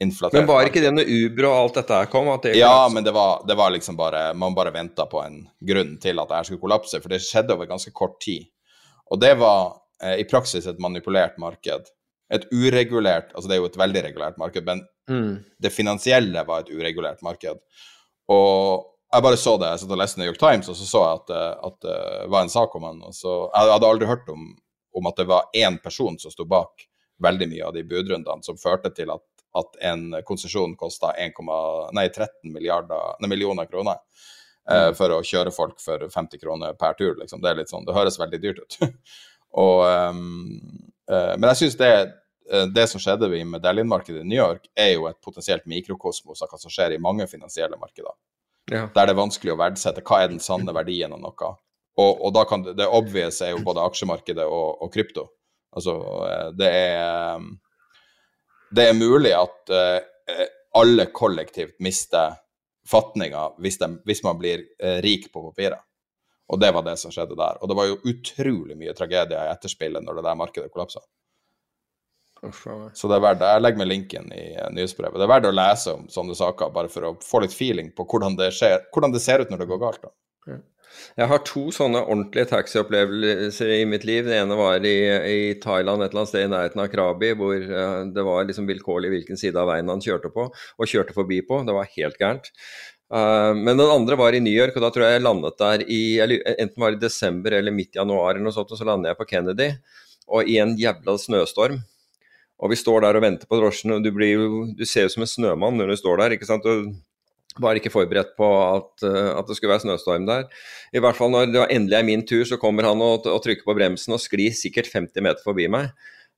inflatert 0.00 0.38
Men 0.38 0.46
var 0.46 0.68
ikke 0.68 0.80
det 0.84 0.92
når 0.94 1.08
Uber 1.10 1.48
og 1.48 1.56
alt 1.64 1.74
dette 1.80 1.96
her 1.98 2.06
kom? 2.12 2.30
Det 2.40 2.54
Ja, 2.56 2.68
kollapset? 2.70 2.94
men 2.94 3.04
det 3.04 3.12
var, 3.16 3.42
det 3.48 3.56
var 3.58 3.70
liksom 3.74 3.96
bare 3.98 4.22
Man 4.38 4.54
bare 4.54 4.70
venta 4.72 5.06
på 5.10 5.20
en 5.26 5.40
grunn 5.60 5.96
til 6.00 6.18
at 6.22 6.28
det 6.30 6.36
her 6.38 6.44
skulle 6.44 6.62
kollapse, 6.62 7.00
for 7.02 7.08
det 7.08 7.20
skjedde 7.20 7.52
over 7.56 7.66
ganske 7.66 7.90
kort 7.92 8.20
tid. 8.22 8.46
Og 9.10 9.18
det 9.20 9.34
var 9.40 9.74
eh, 10.00 10.20
i 10.22 10.24
praksis 10.30 10.66
et 10.70 10.78
manipulert 10.78 11.36
marked. 11.42 11.90
Et 12.30 12.44
uregulert 12.52 13.32
Altså 13.34 13.48
det 13.48 13.56
er 13.56 13.62
jo 13.64 13.66
et 13.72 13.76
veldig 13.82 14.04
regulert 14.04 14.38
marked, 14.38 14.64
men 14.64 14.86
Mm. 15.08 15.38
det 15.58 15.72
finansielle 15.72 16.42
var 16.46 16.60
et 16.60 16.68
uregulert 16.70 17.22
marked. 17.24 17.58
Og 18.28 18.84
jeg 19.12 19.24
bare 19.24 19.40
så 19.40 19.56
det, 19.56 19.70
jeg 19.72 19.82
satt 19.82 19.92
og 19.94 20.00
leste 20.00 20.20
New 20.20 20.28
York 20.28 20.40
Times, 20.40 20.68
og 20.68 20.76
så 20.76 20.86
så 20.88 21.04
jeg 21.04 21.20
at, 21.20 21.30
eh, 21.32 21.66
at 21.70 21.78
det 21.84 22.30
var 22.34 22.44
en 22.44 22.52
sak 22.52 22.74
om 22.76 22.86
han. 22.88 23.02
Og 23.08 23.14
så, 23.16 23.34
jeg 23.54 23.72
hadde 23.72 23.88
aldri 23.88 24.08
hørt 24.10 24.28
om, 24.32 24.50
om 24.98 25.08
at 25.10 25.20
det 25.20 25.28
var 25.30 25.48
én 25.56 25.78
person 25.82 26.18
som 26.20 26.34
sto 26.34 26.44
bak 26.48 26.88
veldig 27.22 27.48
mye 27.50 27.66
av 27.66 27.74
de 27.74 27.84
budrundene 27.88 28.46
som 28.46 28.58
førte 28.60 28.90
til 28.94 29.10
at, 29.14 29.24
at 29.58 29.80
en 29.90 30.10
konsesjon 30.26 30.76
kosta 30.78 31.14
13 31.16 32.52
milliarder, 32.52 33.16
nei, 33.20 33.32
millioner 33.32 33.66
kroner 33.70 33.98
eh, 34.70 34.92
for 34.98 35.16
å 35.16 35.22
kjøre 35.24 35.54
folk 35.54 35.80
for 35.82 36.06
50 36.14 36.42
kroner 36.42 36.78
per 36.78 36.94
tur. 36.98 37.16
Liksom. 37.18 37.42
Det 37.42 37.50
er 37.50 37.60
litt 37.62 37.72
sånn, 37.72 37.86
det 37.88 37.96
høres 37.96 38.20
veldig 38.20 38.42
dyrt 38.44 38.62
ut. 38.62 38.78
og, 39.64 39.84
ehm, 39.88 40.30
eh, 41.10 41.34
men 41.36 41.50
jeg 41.52 41.62
syns 41.64 41.78
det, 41.80 41.92
eh, 42.52 42.68
det 42.74 42.88
som 42.92 43.02
skjedde 43.02 43.32
i 43.34 43.44
medaljenmarkedet 43.48 44.22
i 44.22 44.28
New 44.28 44.38
York, 44.38 44.68
er 44.76 44.94
jo 44.94 45.08
et 45.10 45.20
potensielt 45.24 45.66
mikrokosmos 45.70 46.44
av 46.44 46.52
hva 46.52 46.60
som 46.60 46.72
skjer 46.72 46.94
i 46.94 47.02
mange 47.02 47.26
finansielle 47.30 47.80
markeder 47.80 48.14
Ja. 48.68 48.84
der 48.94 49.08
det 49.08 49.14
er 49.14 49.18
vanskelig 49.18 49.54
å 49.54 49.58
verdsette 49.60 50.04
hva 50.04 50.22
er 50.22 50.30
den 50.32 50.42
sanne 50.44 50.74
verdien 50.76 51.14
av 51.14 51.22
noe. 51.22 51.54
Og, 51.98 52.20
og 52.26 52.34
da 52.36 52.44
kan 52.46 52.62
det, 52.62 52.76
det 52.78 52.86
obvious 52.86 53.40
er 53.42 53.54
jo 53.54 53.64
både 53.66 53.84
aksjemarkedet 53.88 54.44
og, 54.44 54.82
og 54.84 54.92
krypto. 54.94 55.26
Altså, 55.74 55.94
eh, 56.28 56.50
det 56.58 56.68
er 56.68 57.48
Det 58.68 58.84
er 58.84 58.96
mulig 58.96 59.32
at 59.32 59.70
uh, 59.72 60.44
alle 60.76 61.06
kollektivt 61.08 61.78
mister 61.80 62.34
fatninga 62.84 63.46
hvis, 63.56 63.78
hvis 64.04 64.20
man 64.26 64.36
blir 64.36 64.60
uh, 64.84 64.98
rik 65.00 65.30
på 65.32 65.40
papiret. 65.46 65.80
Og 66.52 66.60
det 66.60 66.68
var 66.76 66.84
det 66.84 66.98
som 67.00 67.12
skjedde 67.12 67.36
der. 67.36 67.62
Og 67.62 67.68
det 67.68 67.76
var 67.76 67.88
jo 67.88 67.96
utrolig 68.08 68.76
mye 68.76 68.92
tragedier 68.96 69.40
i 69.40 69.54
etterspillet 69.54 70.04
når 70.04 70.20
det 70.20 70.26
der 70.28 70.36
markedet 70.36 70.72
kollapsa. 70.72 71.00
Så 72.94 73.10
det 73.10 73.18
er 73.18 73.24
verdt, 73.24 73.42
Jeg 73.42 73.64
legger 73.64 73.82
med 73.82 73.90
linken 73.90 74.32
i 74.34 74.44
eh, 74.54 74.70
nyhetsbrevet. 74.74 75.18
Det 75.18 75.26
er 75.26 75.34
verdt 75.34 75.50
å 75.50 75.54
lese 75.54 75.94
om 75.96 76.06
sånne 76.12 76.36
saker, 76.38 76.72
bare 76.74 76.90
for 76.92 77.08
å 77.08 77.16
få 77.24 77.42
litt 77.44 77.56
feeling 77.56 77.90
på 77.96 78.06
hvordan 78.08 78.38
det, 78.38 78.52
skjer, 78.56 78.84
hvordan 78.94 79.14
det 79.14 79.22
ser 79.24 79.42
ut 79.42 79.50
når 79.52 79.64
det 79.64 79.70
går 79.72 79.82
galt. 79.82 80.06
da. 80.06 80.14
Jeg 81.18 81.28
har 81.30 81.40
to 81.46 81.64
sånne 81.74 82.00
ordentlige 82.06 82.48
taxiopplevelser 82.52 83.72
i 83.76 83.86
mitt 83.88 84.04
liv. 84.08 84.26
Det 84.26 84.36
ene 84.38 84.56
var 84.58 84.84
i, 84.86 84.96
i, 85.30 85.40
Thailand, 85.62 86.02
et 86.02 86.12
eller 86.12 86.24
annet 86.24 86.32
sted 86.32 86.46
i 86.46 86.52
nærheten 86.52 86.82
av 86.82 86.90
Krabi, 86.92 87.32
hvor 87.38 87.56
uh, 87.58 88.04
det 88.14 88.24
var 88.26 88.46
liksom 88.48 88.68
vilkårlig 88.70 89.12
hvilken 89.14 89.40
side 89.40 89.58
av 89.60 89.70
veien 89.70 89.90
han 89.92 90.02
kjørte 90.04 90.30
på, 90.34 90.48
og 90.50 90.90
kjørte 90.90 91.16
forbi 91.16 91.40
på. 91.46 91.60
Det 91.66 91.76
var 91.76 91.90
helt 91.94 92.18
gærent. 92.22 92.50
Uh, 93.12 93.52
men 93.56 93.74
den 93.74 93.86
andre 93.88 94.18
var 94.20 94.36
i 94.36 94.42
New 94.44 94.54
York, 94.54 94.76
og 94.78 94.86
da 94.86 94.92
tror 94.94 95.06
jeg 95.06 95.18
jeg 95.18 95.26
landet 95.26 95.60
der 95.60 95.84
i 95.86 96.02
eller, 96.24 96.42
enten 96.56 96.82
var 96.82 96.94
det 96.94 97.00
i 97.00 97.06
desember 97.06 97.56
eller 97.58 97.74
midt 97.74 97.98
januar, 97.98 98.34
eller 98.34 98.48
noe 98.48 98.56
sånt, 98.56 98.74
og 98.74 98.80
så 98.80 98.88
landet 98.88 99.12
jeg 99.12 99.20
på 99.20 99.28
Kennedy, 99.32 99.70
og 100.28 100.50
i 100.50 100.58
en 100.62 100.76
jævla 100.78 101.16
snøstorm. 101.20 101.80
Og 102.58 102.72
vi 102.72 102.78
står 102.78 103.04
der 103.04 103.18
og 103.18 103.22
venter 103.22 103.46
på 103.46 103.58
drosjen, 103.60 103.94
og 103.94 104.02
du, 104.02 104.10
blir 104.14 104.40
du 104.74 104.84
ser 104.88 105.06
jo 105.06 105.12
som 105.14 105.22
en 105.22 105.30
snømann 105.30 105.78
når 105.78 105.92
du 105.92 106.00
står 106.00 106.24
der. 106.24 106.34
ikke 106.34 106.48
sant? 106.48 106.66
Og 106.66 106.90
var 107.62 107.78
ikke 107.78 107.92
forberedt 107.92 108.34
på 108.38 108.48
at, 108.48 108.92
uh, 109.06 109.32
at, 109.38 109.48
det 109.48 109.56
skulle 109.56 109.72
være 109.74 109.84
snøstorm 109.86 110.28
der. 110.28 110.46
I 110.94 111.02
hvert 111.02 111.18
fall 111.18 111.32
når 111.34 111.50
det 111.54 111.64
endelig 111.74 111.98
er 111.98 112.06
min 112.06 112.26
tur, 112.26 112.44
så 112.48 112.60
kommer 112.60 112.86
han 112.86 113.02
og, 113.02 113.26
og 113.26 113.42
trykker 113.44 113.66
på 113.66 113.76
bremsen 113.78 114.14
og 114.14 114.22
sklir 114.22 114.54
sikkert 114.56 114.90
50 114.94 115.24
meter 115.24 115.44
forbi 115.44 115.68
meg. 115.72 115.90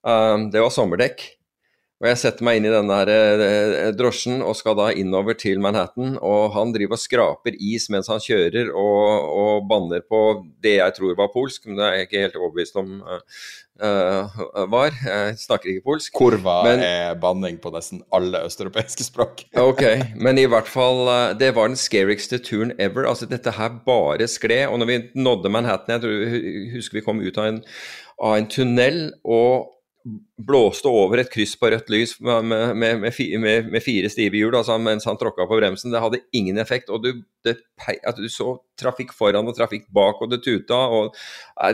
Uh, 0.07 0.49
det 0.53 0.63
var 0.63 0.73
sommerdekk. 0.75 1.27
Og 2.01 2.07
jeg 2.09 2.17
setter 2.17 2.47
meg 2.47 2.57
inn 2.57 2.71
i 2.71 2.73
denne 2.73 2.99
uh, 3.05 3.91
drosjen 3.93 4.41
og 4.41 4.57
skal 4.57 4.79
da 4.79 4.89
innover 4.97 5.37
til 5.37 5.61
Manhattan. 5.61 6.15
Og 6.17 6.55
han 6.57 6.73
driver 6.73 6.97
og 6.97 7.03
skraper 7.03 7.59
is 7.61 7.91
mens 7.93 8.09
han 8.09 8.23
kjører 8.25 8.73
og, 8.73 9.27
og 9.43 9.69
banner 9.69 10.05
på 10.09 10.23
det 10.65 10.79
jeg 10.79 10.97
tror 10.97 11.19
var 11.19 11.33
polsk, 11.35 11.69
men 11.69 11.77
det 11.77 11.87
er 11.87 11.99
jeg 11.99 12.09
ikke 12.09 12.25
helt 12.25 12.41
overbevist 12.41 12.81
om 12.81 12.95
var. 13.81 14.95
Jeg 15.05 15.39
snakker 15.41 15.73
ikke 15.73 15.87
polsk. 15.87 16.13
Kurva 16.17 16.61
men, 16.67 16.85
er 16.85 17.19
banning 17.21 17.59
på 17.63 17.73
nesten 17.75 18.03
alle 18.15 18.45
østeuropeiske 18.49 19.07
språk. 19.07 19.45
ok, 19.71 19.85
men 20.21 20.41
i 20.41 20.47
hvert 20.51 20.69
fall 20.71 21.03
uh, 21.09 21.33
Det 21.39 21.53
var 21.57 21.71
den 21.71 21.81
scarigste 21.81 22.41
turen 22.45 22.75
ever. 22.79 23.09
Altså 23.09 23.29
Dette 23.31 23.55
her 23.57 23.81
bare 23.87 24.29
skled. 24.29 24.69
Og 24.69 24.81
når 24.83 24.91
vi 24.93 25.01
nådde 25.15 25.53
Manhattan, 25.53 25.97
jeg 25.97 26.05
tror, 26.07 26.39
husker 26.77 27.01
vi 27.01 27.05
kom 27.07 27.21
ut 27.25 27.39
av 27.39 27.51
en, 27.51 27.61
av 28.21 28.39
en 28.39 28.51
tunnel 28.51 29.07
og 29.25 29.71
blåste 30.41 30.89
over 30.89 31.21
et 31.21 31.31
kryss 31.31 31.53
på 31.61 31.69
rødt 31.73 31.91
lys 31.93 32.15
med, 32.25 32.47
med, 32.49 33.03
med, 33.03 33.67
med 33.69 33.83
fire 33.85 34.09
stive 34.13 34.39
hjul 34.39 34.57
altså, 34.57 34.79
mens 34.81 35.05
han 35.09 35.19
tråkka 35.21 35.45
på 35.49 35.59
bremsen. 35.61 35.93
Det 35.93 36.01
hadde 36.01 36.23
ingen 36.37 36.59
effekt. 36.59 36.89
og 36.91 37.05
Du, 37.05 37.23
det, 37.45 37.59
du 38.17 38.29
så 38.33 38.55
trafikk 38.81 39.13
foran 39.17 39.49
og 39.49 39.57
trafikk 39.59 39.87
bak, 39.93 40.23
og 40.23 40.33
det 40.33 40.43
tuta. 40.45 40.79
og 40.89 41.15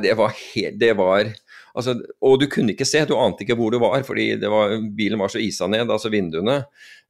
Det 0.03 0.17
var, 0.19 0.35
helt, 0.35 0.81
det 0.81 0.93
var 0.99 1.31
Altså, 1.77 1.93
og 2.25 2.39
du 2.41 2.47
kunne 2.49 2.73
ikke 2.73 2.87
se, 2.89 3.03
du 3.05 3.17
ante 3.21 3.45
ikke 3.45 3.57
hvor 3.59 3.75
du 3.75 3.79
var, 3.83 4.01
fordi 4.07 4.31
var, 4.41 4.79
bilen 4.97 5.21
var 5.21 5.33
så 5.33 5.43
isa 5.43 5.69
ned, 5.69 5.91
altså 5.93 6.09
vinduene. 6.13 6.63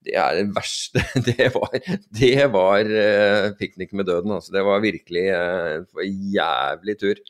Det 0.07 0.17
er 0.19 0.41
det 0.41 0.49
verste. 0.55 1.03
Det 1.29 1.49
var, 1.55 1.77
det 2.19 2.49
var 2.55 2.91
uh, 2.91 3.47
piknik 3.59 3.95
med 3.95 4.07
døden, 4.11 4.35
altså. 4.35 4.53
Det 4.55 4.65
var 4.67 4.83
virkelig 4.83 5.25
uh, 5.35 6.03
jævlig 6.35 6.99
tur. 7.01 7.23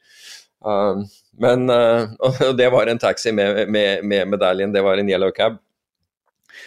Uh, 0.65 1.05
men 1.41 1.69
uh, 1.73 2.51
det 2.57 2.71
var 2.73 2.89
en 2.89 3.01
taxi 3.01 3.33
med, 3.37 3.67
med, 3.69 4.05
med, 4.05 4.29
medaljen, 4.33 4.73
det 4.75 4.85
var 4.85 5.01
en 5.01 5.13
yellow 5.13 5.33
cab. 5.37 5.61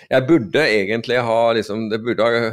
Jeg 0.10 0.26
burde 0.30 0.62
egentlig 0.62 1.18
ha 1.26 1.54
liksom, 1.58 1.88
Det 1.90 1.98
burde 2.06 2.26
ha 2.26 2.52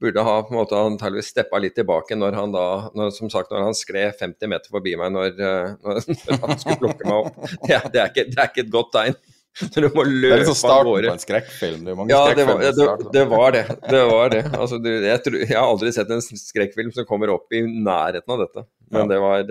burde 0.00 0.20
ha 0.20 0.42
på 0.42 0.48
en 0.52 0.56
måte 0.58 0.78
antageligvis 0.78 1.26
steppa 1.32 1.58
litt 1.62 1.74
tilbake 1.78 2.16
når 2.18 2.32
han 2.36 2.52
da 2.52 2.90
når, 2.96 3.10
som 3.16 3.30
sagt, 3.32 3.50
når 3.52 3.60
han 3.68 3.74
skled 3.76 4.14
50 4.20 4.48
meter 4.52 4.68
forbi 4.72 4.96
meg 5.00 5.12
når, 5.14 5.28
eh, 5.40 5.70
når, 5.80 5.94
han 6.44 6.58
skulle 6.60 6.80
plukke 6.82 7.04
meg 7.08 7.16
opp. 7.16 7.34
Ja, 7.70 7.80
det, 7.86 8.00
er 8.02 8.08
ikke, 8.12 8.24
det, 8.28 8.36
er 8.36 8.46
ikke, 8.50 8.64
et 8.66 8.74
godt 8.74 8.90
tegn. 8.96 9.16
Det 9.56 9.80
er 9.80 9.88
liksom 10.36 10.52
starten 10.58 10.90
på 10.92 11.12
en 11.14 11.22
skrekkfilm. 11.22 11.80
Det 11.86 11.92
ja, 12.10 12.18
det 12.36 12.44
var 12.44 12.58
det, 12.60 12.72
det, 12.76 13.24
var 13.30 13.54
det. 13.54 13.62
det, 13.88 14.02
var 14.10 14.28
det. 14.34 14.42
Altså, 14.52 14.76
du, 14.84 14.90
jeg, 14.92 15.16
tror, 15.24 15.36
jeg, 15.40 15.56
har 15.56 15.64
aldri 15.64 15.88
sett 15.96 16.12
en 16.12 16.20
skrekkfilm 16.20 16.92
som 16.92 17.08
kommer 17.08 17.32
opp 17.32 17.48
i 17.56 17.64
nærheten 17.64 18.28
av 18.34 18.42
dette. 18.42 18.66
Men 18.92 19.06
ja. 19.06 19.08
det 19.14 19.18
var 19.22 19.48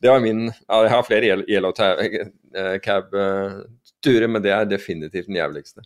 det 0.00 0.08
var 0.08 0.24
min 0.24 0.48
Jeg 0.48 0.88
har 0.94 1.04
flere 1.04 1.44
Yellow 1.44 1.76
Cab-turer, 1.76 4.24
men 4.32 4.40
det 4.40 4.56
er 4.56 4.72
definitivt 4.72 5.28
den 5.28 5.36
jævligste. 5.36 5.84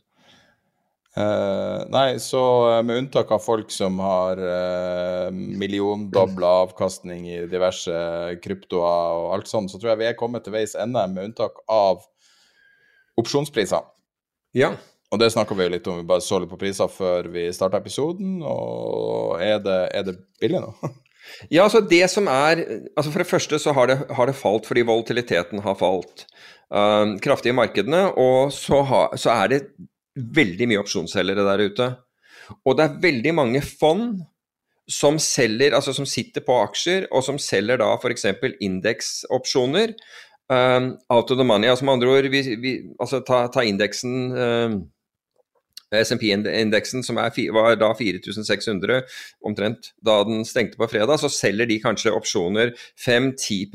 Uh, 1.14 1.84
nei, 1.94 2.16
så 2.18 2.40
uh, 2.66 2.80
med 2.82 3.04
unntak 3.04 3.28
av 3.30 3.42
folk 3.44 3.70
som 3.70 4.00
har 4.02 4.40
uh, 4.42 5.28
milliondobla 5.30 6.48
avkastning 6.64 7.28
i 7.30 7.36
diverse 7.46 7.94
kryptoer 8.42 9.20
og 9.20 9.28
alt 9.36 9.50
sånt, 9.50 9.70
så 9.70 9.78
tror 9.78 9.92
jeg 9.92 10.00
vi 10.00 10.08
er 10.08 10.18
kommet 10.18 10.42
til 10.42 10.56
veis 10.56 10.74
ende, 10.74 11.04
med 11.12 11.30
unntak 11.30 11.62
av 11.70 12.02
opsjonspriser. 13.22 13.86
Ja. 14.58 14.72
Og 15.14 15.22
det 15.22 15.30
snakka 15.30 15.54
vi 15.54 15.68
jo 15.68 15.74
litt 15.76 15.86
om, 15.86 16.02
vi 16.02 16.08
bare 16.10 16.24
så 16.24 16.42
litt 16.42 16.50
på 16.50 16.58
priser 16.58 16.90
før 16.90 17.30
vi 17.30 17.46
starta 17.54 17.78
episoden. 17.78 18.40
Og 18.42 19.38
er 19.38 19.62
det, 19.62 19.80
er 19.94 20.08
det 20.10 20.18
billig 20.42 20.64
nå? 20.64 20.74
ja, 21.54 21.62
altså 21.62 21.78
det 21.78 22.08
som 22.10 22.26
er 22.26 22.64
altså 22.96 23.12
For 23.12 23.22
det 23.22 23.30
første 23.30 23.60
så 23.62 23.76
har 23.76 23.92
det, 23.92 24.00
har 24.18 24.26
det 24.26 24.34
falt 24.34 24.66
fordi 24.66 24.82
volatiliteten 24.88 25.62
har 25.62 25.78
falt 25.78 26.26
kraftig 27.22 27.52
i 27.52 27.54
markedene. 27.54 28.08
Og 28.18 28.50
så, 28.56 28.82
ha, 28.90 29.06
så 29.14 29.30
er 29.36 29.52
det 29.52 29.60
veldig 30.14 30.68
mye 30.70 30.82
opsjonsselgere 30.82 31.46
der 31.46 31.64
ute. 31.64 31.88
Og 32.64 32.76
det 32.78 32.86
er 32.86 33.02
veldig 33.02 33.34
mange 33.34 33.62
fond 33.64 34.22
som 34.90 35.16
selger, 35.22 35.72
altså 35.76 35.94
som 35.96 36.06
sitter 36.08 36.44
på 36.44 36.58
aksjer, 36.60 37.08
og 37.10 37.24
som 37.24 37.38
selger 37.40 37.80
da 37.80 37.94
f.eks. 37.96 38.26
indeksopsjoner. 38.60 39.94
Um, 40.52 40.98
out 41.08 41.30
of 41.30 41.38
the 41.38 41.44
money. 41.44 41.68
altså 41.68 41.84
med 41.84 41.94
andre 41.94 42.08
ord, 42.08 42.26
vi, 42.28 42.42
vi, 42.60 42.72
altså 43.00 43.22
ta, 43.24 43.46
ta 43.48 43.62
indeksen 43.64 44.32
um, 44.36 44.74
SMP-indeksen 45.94 47.04
som 47.06 47.16
er, 47.22 47.32
var 47.54 47.78
da 47.80 47.92
4600 47.96 49.02
omtrent 49.46 49.92
da 50.04 50.18
den 50.26 50.44
stengte 50.44 50.76
på 50.76 50.88
fredag, 50.90 51.16
så 51.22 51.30
selger 51.32 51.68
de 51.70 51.80
kanskje 51.80 52.12
opsjoner 52.12 52.74
5-10 53.00 53.70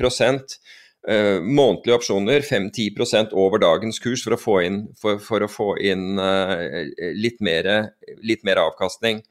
Uh, 1.08 1.40
månedlige 1.40 1.96
opsjoner 1.96 2.44
5-10 2.44 3.30
over 3.32 3.62
dagens 3.62 3.96
kurs 4.04 4.20
for 4.20 4.36
å 4.36 4.40
få 4.40 4.56
inn, 4.66 4.82
for, 5.00 5.16
for 5.24 5.40
å 5.40 5.48
få 5.48 5.70
inn 5.80 6.20
uh, 6.20 6.60
litt, 7.16 7.38
mer, 7.40 7.70
litt, 8.20 8.44
mer, 8.44 8.60
avkastning. 8.60 9.22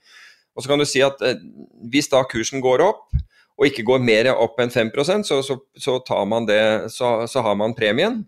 Og 0.58 0.66
så 0.66 0.72
kan 0.72 0.82
du 0.82 0.88
si 0.90 1.04
at 1.06 1.22
uh, 1.22 1.38
Hvis 1.94 2.10
da 2.10 2.24
kursen 2.26 2.64
går 2.66 2.82
opp, 2.88 3.14
og 3.60 3.68
ikke 3.68 3.86
går 3.86 4.02
mer 4.02 4.32
opp 4.32 4.58
enn 4.64 4.72
5 4.72 4.90
så, 5.04 5.22
så, 5.44 5.60
så, 5.78 6.00
så, 6.02 6.26
det, 6.48 6.62
så, 6.96 7.28
så 7.28 7.46
har 7.46 7.56
man 7.60 7.76
premien. 7.78 8.24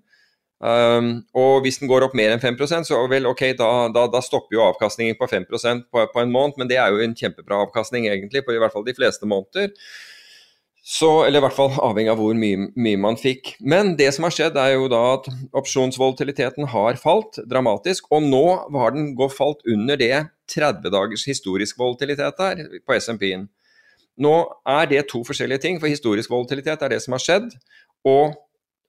Um, 0.62 1.24
og 1.34 1.64
hvis 1.66 1.80
den 1.82 1.90
går 1.90 2.06
opp 2.06 2.14
mer 2.14 2.36
enn 2.36 2.42
5% 2.44 2.86
så 2.86 3.00
vel, 3.10 3.26
ok, 3.26 3.48
da, 3.58 3.70
da, 3.90 4.04
da 4.14 4.20
stopper 4.22 4.60
jo 4.60 4.66
avkastningen 4.68 5.18
på 5.18 5.26
5% 5.32 5.88
på, 5.90 6.04
på 6.14 6.22
en 6.22 6.34
måned, 6.34 6.60
men 6.62 6.70
det 6.70 6.78
er 6.78 6.94
jo 6.94 7.02
en 7.02 7.16
kjempebra 7.18 7.64
avkastning 7.66 8.06
egentlig, 8.12 8.44
på 8.46 8.54
i 8.54 8.60
hvert 8.62 8.76
fall 8.76 8.86
de 8.86 8.94
fleste 8.94 9.26
måneder. 9.26 9.72
Så, 10.82 11.08
eller 11.28 11.38
i 11.38 11.44
hvert 11.44 11.54
fall 11.54 11.76
avhengig 11.78 12.10
av 12.10 12.18
hvor 12.18 12.34
mye, 12.34 12.72
mye, 12.74 12.98
man 12.98 13.18
fikk. 13.20 13.54
Men 13.62 13.94
det 14.00 14.08
som 14.16 14.26
har 14.26 14.34
skjedd, 14.34 14.56
er 14.58 14.74
jo 14.74 14.88
da 14.90 15.02
at 15.14 15.28
opsjonsvolatiliteten 15.62 16.66
har 16.74 16.98
falt 16.98 17.38
dramatisk. 17.50 18.08
Og 18.10 18.26
nå 18.26 18.46
har 18.74 18.96
den 18.96 19.12
gått 19.18 19.36
falt 19.38 19.62
under 19.70 20.00
det 20.02 20.16
30 20.50 20.90
dagers 20.90 21.28
historisk 21.30 21.78
volatilitet 21.80 22.42
er 22.42 22.64
på 22.82 22.98
SMP-en. 22.98 23.46
Nå 24.22 24.34
er 24.68 24.90
det 24.90 25.06
to 25.12 25.22
forskjellige 25.26 25.62
ting, 25.68 25.78
for 25.80 25.92
historisk 25.92 26.34
volatilitet 26.34 26.82
er 26.82 26.96
det 26.96 27.00
som 27.06 27.14
har 27.14 27.24
skjedd. 27.24 27.54
Og 28.10 28.34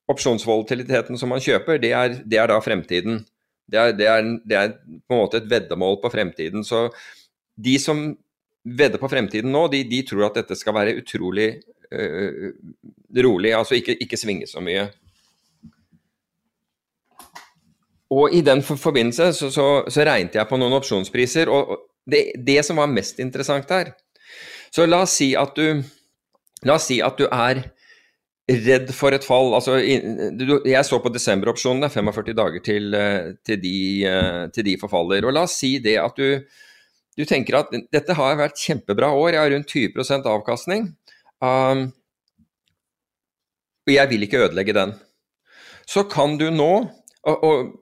opsjonsvolatiliteten 0.09 1.21
som 1.21 1.29
man 1.31 1.45
kjøper, 1.45 1.77
det 1.81 1.93
er, 1.93 2.17
det 2.25 2.41
er 2.41 2.49
da 2.49 2.57
fremtiden. 2.61 3.21
Det 3.69 3.79
er, 3.79 3.93
det, 3.95 4.09
er, 4.09 4.33
det 4.49 4.57
er, 4.59 4.73
på 5.05 5.13
en 5.13 5.21
måte 5.21 5.39
et 5.39 5.49
veddemål 5.49 6.01
på 6.01 6.11
fremtiden. 6.11 6.65
Så 6.65 6.87
de 7.53 7.77
som 7.79 8.09
vedder 8.63 8.97
på 8.97 9.11
fremtiden 9.11 9.53
nå, 9.53 9.67
de, 9.71 9.83
de 9.87 10.01
tror 10.07 10.27
at 10.27 10.41
dette 10.41 10.57
skal 10.57 10.75
være 10.75 10.97
utrolig 10.99 11.51
rolig, 13.23 13.53
altså 13.53 13.77
ikke, 13.77 13.97
ikke, 14.01 14.19
svinge 14.19 14.47
så 14.49 14.61
mye. 14.63 14.87
Og 18.13 18.33
I 18.33 18.41
den 18.45 18.61
forbindelse 18.63 19.31
så, 19.33 19.49
så, 19.51 19.67
så 19.89 20.05
regnet 20.05 20.35
jeg 20.37 20.49
på 20.49 20.59
noen 20.61 20.77
opsjonspriser, 20.77 21.49
og 21.49 21.77
det, 22.05 22.33
det, 22.45 22.59
som 22.65 22.81
var 22.81 22.91
mest 22.91 23.21
interessant 23.23 23.69
her 23.71 23.93
Så 24.73 24.85
la 24.85 25.03
oss 25.05 25.15
si 25.15 25.31
at 25.39 25.55
du, 25.55 25.79
la 26.67 26.75
oss 26.75 26.89
si 26.91 26.99
at 27.01 27.17
du 27.17 27.25
er 27.29 27.63
redd 28.49 28.89
for 28.95 29.15
et 29.15 29.23
fall. 29.23 29.53
Altså, 29.55 29.77
jeg 29.79 30.85
så 30.85 30.99
på 30.99 31.11
desemberopsjonene, 31.13 31.89
45 31.89 32.35
dager 32.35 32.63
til, 32.65 32.93
eh, 32.97 33.31
til, 33.45 33.61
de, 33.61 33.77
eh, 34.09 34.41
til 34.53 34.67
de 34.67 34.77
forfaller. 34.81 35.25
Og 35.25 35.33
la 35.35 35.45
oss 35.47 35.55
si 35.61 35.77
det 35.83 35.95
at 36.01 36.19
du, 36.19 36.43
du 37.17 37.23
tenker 37.29 37.61
at 37.61 37.71
dette 37.71 38.17
har 38.17 38.39
vært 38.39 38.59
kjempebra 38.59 39.13
år, 39.15 39.29
jeg 39.31 39.41
har 39.41 39.53
rundt 39.55 39.71
20 39.71 40.27
avkastning. 40.33 40.91
Um, 41.43 41.89
og 43.83 43.91
jeg 43.91 44.09
vil 44.13 44.23
ikke 44.23 44.45
ødelegge 44.45 44.75
den. 44.77 44.93
Så 45.87 46.05
kan 46.07 46.37
du 46.39 46.47
nå 46.53 46.71
og, 47.23 47.43
og 47.43 47.73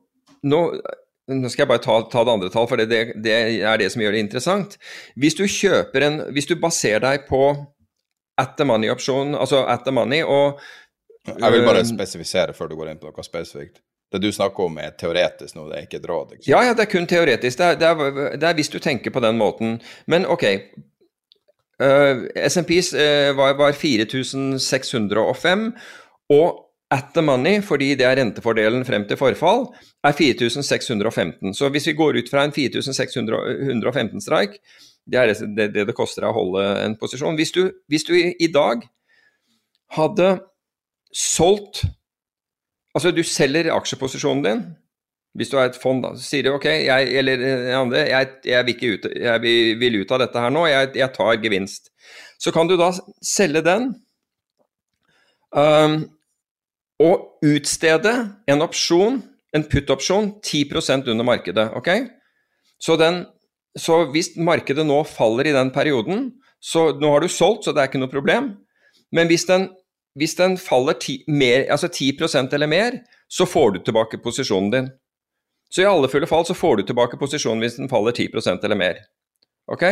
nå, 0.46 0.60
nå, 1.30 1.50
skal 1.50 1.64
jeg 1.64 1.70
bare 1.70 1.84
ta, 1.84 1.98
ta 2.10 2.24
det 2.26 2.34
andre 2.34 2.50
tall, 2.54 2.68
for 2.70 2.82
det, 2.82 2.88
det, 2.90 3.02
det, 3.26 3.36
er 3.62 3.78
det 3.82 3.92
som 3.94 4.02
gjør 4.04 4.18
det 4.18 4.26
interessant. 4.26 4.78
Hvis 5.20 5.38
du 5.38 5.46
kjøper 5.50 6.08
en 6.08 6.20
Hvis 6.34 6.50
du 6.50 6.56
baserer 6.62 7.04
deg 7.06 7.28
på 7.30 7.44
at 8.42 8.58
the 8.58 8.66
money-opsjon, 8.66 9.36
altså 9.38 9.66
at 9.70 9.86
the 9.86 9.94
money 9.94 10.24
og 10.24 10.60
Jeg 11.28 11.54
vil 11.54 11.66
bare 11.66 11.84
um, 11.86 11.90
spesifisere 11.90 12.54
før 12.58 12.72
du 12.72 12.78
går 12.80 12.94
inn 12.94 13.02
på 13.02 13.10
noe 13.10 13.26
spesifikt. 13.26 13.82
Det 14.12 14.20
du 14.20 14.32
snakker 14.34 14.66
om 14.66 14.80
er 14.82 14.96
teoretisk 15.00 15.56
nå, 15.56 15.68
det 15.70 15.78
er 15.78 15.86
ikke 15.86 16.00
et 16.02 16.08
råd? 16.10 16.32
Ikke? 16.36 16.48
Ja, 16.50 16.64
ja, 16.66 16.74
det 16.76 16.88
er 16.88 16.92
kun 16.92 17.06
teoretisk. 17.08 17.60
Det 17.60 17.68
er, 17.68 17.78
det, 17.80 17.92
er, 17.92 18.34
det 18.42 18.48
er, 18.50 18.56
hvis 18.58 18.72
du 18.74 18.80
tenker 18.84 19.14
på 19.14 19.22
den 19.24 19.38
måten. 19.40 19.78
Men 20.12 20.26
ok. 20.26 20.44
Uh, 21.82 22.28
SMPs 22.48 22.94
uh, 22.94 23.32
var, 23.38 23.56
var 23.58 23.72
4605, 23.78 25.72
og 26.30 26.68
at 26.92 27.14
the 27.16 27.24
money, 27.24 27.62
fordi 27.64 27.96
det 27.96 28.06
er 28.06 28.18
rentefordelen 28.20 28.86
frem 28.86 29.08
til 29.08 29.18
forfall, 29.18 29.66
er 30.04 30.12
4615. 30.12 31.54
Så 31.56 31.70
hvis 31.72 31.88
vi 31.88 31.94
går 31.96 32.20
ut 32.20 32.30
fra 32.32 32.44
en 32.46 32.52
4615-streik, 32.52 34.50
det 35.12 35.20
er 35.20 35.26
det, 35.32 35.74
det 35.74 35.88
det 35.88 35.96
koster 35.96 36.28
å 36.28 36.34
holde 36.36 36.66
en 36.84 36.98
posisjon. 37.00 37.36
Hvis 37.40 37.56
du, 37.56 37.72
hvis 37.88 38.04
du 38.04 38.14
i, 38.20 38.36
i 38.40 38.52
dag 38.52 38.84
hadde 39.98 40.40
solgt 41.16 41.86
Altså, 42.92 43.14
du 43.16 43.22
selger 43.24 43.70
aksjeposisjonen 43.72 44.44
din. 44.44 44.62
Hvis 45.38 45.52
du 45.52 45.58
er 45.58 45.70
et 45.70 45.80
fond, 45.80 46.02
da, 46.04 46.12
så 46.20 46.26
sier 46.26 46.44
du 46.44 46.56
ok, 46.58 46.66
jeg, 46.68 47.12
eller 47.22 47.44
andre, 47.78 48.04
jeg, 48.10 48.32
jeg, 48.52 48.68
vil 48.68 48.96
ut, 48.98 49.06
jeg, 49.16 49.44
vil 49.80 50.00
ut, 50.02 50.12
av 50.12 50.24
dette 50.26 50.44
her 50.44 50.52
nå, 50.52 50.66
jeg, 50.68 51.08
tar 51.16 51.38
gevinst. 51.40 51.92
Så 52.42 52.52
kan 52.52 52.68
du 52.68 52.76
da 52.80 52.90
selge 53.24 53.62
den 53.64 53.94
um, 55.56 56.02
og 57.02 57.46
utstede 57.48 58.16
en 58.52 58.66
opsjon, 58.66 59.22
en 59.56 59.68
put-opsjon, 59.72 60.34
10% 60.44 61.08
under 61.14 61.28
markedet. 61.28 61.70
ok? 61.80 61.90
Så, 62.82 62.98
den, 63.00 63.24
så 63.80 64.04
hvis 64.12 64.34
markedet 64.36 64.84
nå 64.88 65.00
faller 65.08 65.48
i 65.48 65.56
den 65.56 65.72
perioden, 65.72 66.28
så 66.60 66.92
nå 67.00 67.16
har 67.16 67.24
du 67.24 67.32
solgt, 67.32 67.66
så 67.66 67.74
det 67.74 67.86
er 67.86 67.90
ikke 67.90 68.04
noe 68.04 68.12
problem. 68.12 68.52
Men 69.16 69.32
hvis 69.32 69.48
den 69.48 69.70
hvis 70.20 70.36
den 70.36 70.58
faller 70.60 70.98
ti, 71.00 71.22
mer, 71.28 71.66
altså 71.72 71.88
10% 71.88 72.54
eller 72.54 72.68
mer, 72.68 72.98
så 73.32 73.46
får 73.48 73.70
du 73.72 73.80
tilbake 73.84 74.20
posisjonen 74.24 74.72
din. 74.74 74.90
Så 75.72 75.84
i 75.84 75.88
alle 75.88 76.10
fulle 76.12 76.28
fall 76.28 76.46
så 76.48 76.56
får 76.58 76.82
du 76.82 76.90
tilbake 76.90 77.20
posisjonen 77.20 77.64
hvis 77.64 77.78
den 77.80 77.92
faller 77.92 78.16
10% 78.16 78.66
eller 78.68 78.80
mer. 78.80 79.04
Ok? 79.72 79.86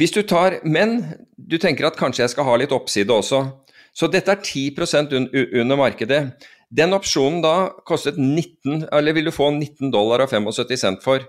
Hvis 0.00 0.14
du 0.14 0.22
tar 0.22 0.58
Men 0.64 1.02
du 1.36 1.58
tenker 1.58 1.86
at 1.86 1.98
kanskje 1.98 2.24
jeg 2.24 2.32
skal 2.32 2.48
ha 2.48 2.56
litt 2.58 2.72
oppside 2.74 3.12
også. 3.12 3.44
Så 3.92 4.08
dette 4.08 4.32
er 4.32 4.40
10 4.40 4.72
un, 5.12 5.28
under 5.60 5.76
markedet. 5.76 6.22
Den 6.72 6.96
opsjonen 6.96 7.42
da 7.44 7.68
kostet 7.84 8.16
19, 8.16 8.88
eller 8.90 9.12
vil 9.12 9.28
du 9.28 9.30
få 9.30 9.50
19 9.52 9.92
dollar 9.92 10.24
og 10.24 10.30
75 10.32 10.80
cent 10.80 11.02
for. 11.04 11.20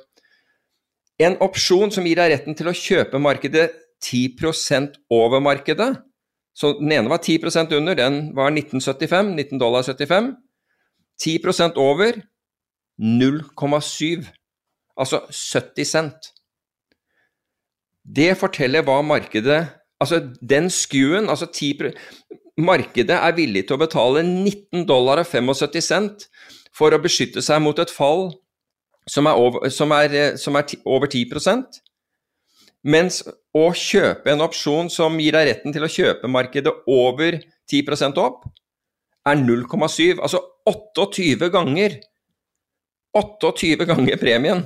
En 1.20 1.36
opsjon 1.44 1.92
som 1.92 2.06
gir 2.08 2.16
deg 2.16 2.32
retten 2.32 2.56
til 2.56 2.72
å 2.72 2.74
kjøpe 2.78 3.20
markedet 3.20 3.68
10% 4.04 4.96
over 5.12 5.44
markedet, 5.44 5.92
så 6.56 6.74
den 6.80 6.94
ene 6.96 7.12
var 7.12 7.20
10% 7.20 7.76
under, 7.76 7.98
den 7.98 8.32
var 8.36 8.54
1975, 8.54 9.34
19 9.36 9.60
dollar 9.60 9.84
75. 9.84 10.32
10% 11.20 11.78
over 11.78 12.22
0,7. 13.02 14.28
Altså 15.00 15.24
70 15.30 15.90
cent. 15.90 16.30
Det 18.04 18.34
forteller 18.38 18.84
hva 18.86 19.02
markedet 19.06 19.64
Altså 20.02 20.18
den 20.42 20.66
skuen, 20.68 21.30
altså 21.30 21.46
10 21.46 21.94
Markedet 22.60 23.16
er 23.16 23.36
villig 23.38 23.62
til 23.68 23.78
å 23.78 23.80
betale 23.80 24.20
19 24.26 24.84
dollar 24.90 25.22
og 25.22 25.30
75 25.30 25.86
cent 25.86 26.26
for 26.76 26.92
å 26.92 27.00
beskytte 27.00 27.40
seg 27.42 27.62
mot 27.64 27.80
et 27.80 27.94
fall 27.94 28.34
som 29.08 29.30
er 29.32 29.40
over, 29.40 29.70
som 29.72 29.94
er, 29.96 30.36
som 30.36 30.60
er 30.60 30.76
over 30.84 31.08
10% 31.08 31.80
mens 32.84 33.22
å 33.56 33.70
kjøpe 33.78 34.32
en 34.34 34.44
opsjon 34.44 34.90
som 34.92 35.16
gir 35.22 35.36
deg 35.36 35.48
retten 35.48 35.76
til 35.76 35.86
å 35.86 35.92
kjøpe 35.92 36.30
markedet 36.32 36.74
over 36.90 37.40
10% 37.72 38.20
opp, 38.20 38.44
er 39.24 39.40
0,7. 39.40 40.20
Altså 40.20 40.42
28 40.68 41.50
ganger. 41.54 41.96
28 43.18 43.86
ganger 43.90 44.18
premien. 44.22 44.64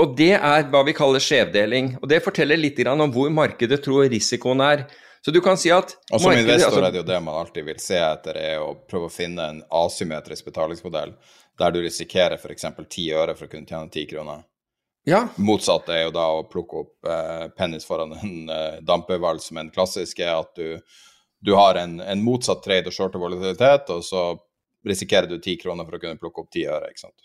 Og 0.00 0.14
det 0.16 0.34
er 0.38 0.68
hva 0.72 0.82
vi 0.86 0.94
kaller 0.96 1.20
skjevdeling. 1.20 1.96
Og 2.00 2.08
det 2.08 2.22
forteller 2.24 2.60
litt 2.60 2.78
om 2.88 3.10
hvor 3.12 3.32
markedet 3.34 3.82
tror 3.84 4.08
risikoen 4.08 4.62
er. 4.64 4.86
Så 5.22 5.30
du 5.30 5.40
kan 5.40 5.58
si 5.60 5.70
at 5.70 5.92
Og 6.10 6.20
Som 6.20 6.32
investor 6.32 6.66
altså, 6.66 6.80
er 6.82 6.90
det 6.90 7.02
jo 7.02 7.10
det 7.12 7.20
man 7.22 7.36
alltid 7.38 7.64
vil 7.64 7.78
se 7.78 7.98
etter, 8.00 8.38
er 8.38 8.62
å 8.62 8.72
prøve 8.88 9.06
å 9.06 9.12
finne 9.12 9.44
en 9.52 9.60
asymmetrisk 9.82 10.48
betalingsmodell 10.48 11.12
der 11.60 11.74
du 11.74 11.82
risikerer 11.84 12.40
f.eks. 12.40 12.64
10 12.64 13.12
øre 13.20 13.36
for 13.36 13.46
å 13.46 13.52
kunne 13.52 13.68
tjene 13.68 13.92
10 13.92 14.08
kroner. 14.10 14.42
Ja. 15.06 15.26
Motsatt 15.36 15.88
er 15.90 16.06
jo 16.06 16.12
da 16.14 16.28
å 16.30 16.44
plukke 16.50 16.84
opp 16.84 17.10
eh, 17.10 17.46
pennis 17.58 17.86
foran 17.86 18.14
en 18.16 18.50
eh, 18.50 19.38
som 19.42 19.58
en 19.58 19.70
klassisk 19.70 20.22
er 20.22 20.36
at 20.36 20.54
du, 20.56 20.78
du 21.42 21.54
har 21.58 21.78
en, 21.78 22.00
en, 22.00 22.22
motsatt 22.22 22.62
trade 22.62 22.86
og 22.86 22.94
short 22.94 23.18
volatilitet, 23.18 23.90
og 23.90 24.04
så 24.06 24.24
risikerer 24.88 25.30
du 25.30 25.38
ti 25.42 25.56
kroner 25.60 25.86
for 25.86 25.98
å 25.98 26.02
kunne 26.02 26.20
plukke 26.20 26.44
opp 26.44 26.50
ti 26.52 26.66
øre. 26.66 26.90
ikke 26.90 27.06
sant? 27.06 27.18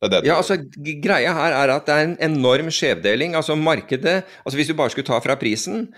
Det 0.00 0.08
det 0.14 0.20
ja, 0.30 0.38
altså 0.40 0.56
Greia 1.04 1.34
her 1.36 1.54
er 1.58 1.74
at 1.74 1.88
det 1.88 1.96
er 1.96 2.06
en 2.06 2.16
enorm 2.30 2.70
skjevdeling. 2.72 3.36
Altså 3.36 3.56
markedet, 3.56 4.22
altså 4.44 4.56
hvis 4.56 4.70
du 4.70 4.76
bare 4.78 4.92
skulle 4.92 5.08
ta 5.08 5.20
fra 5.20 5.36
prisen, 5.40 5.90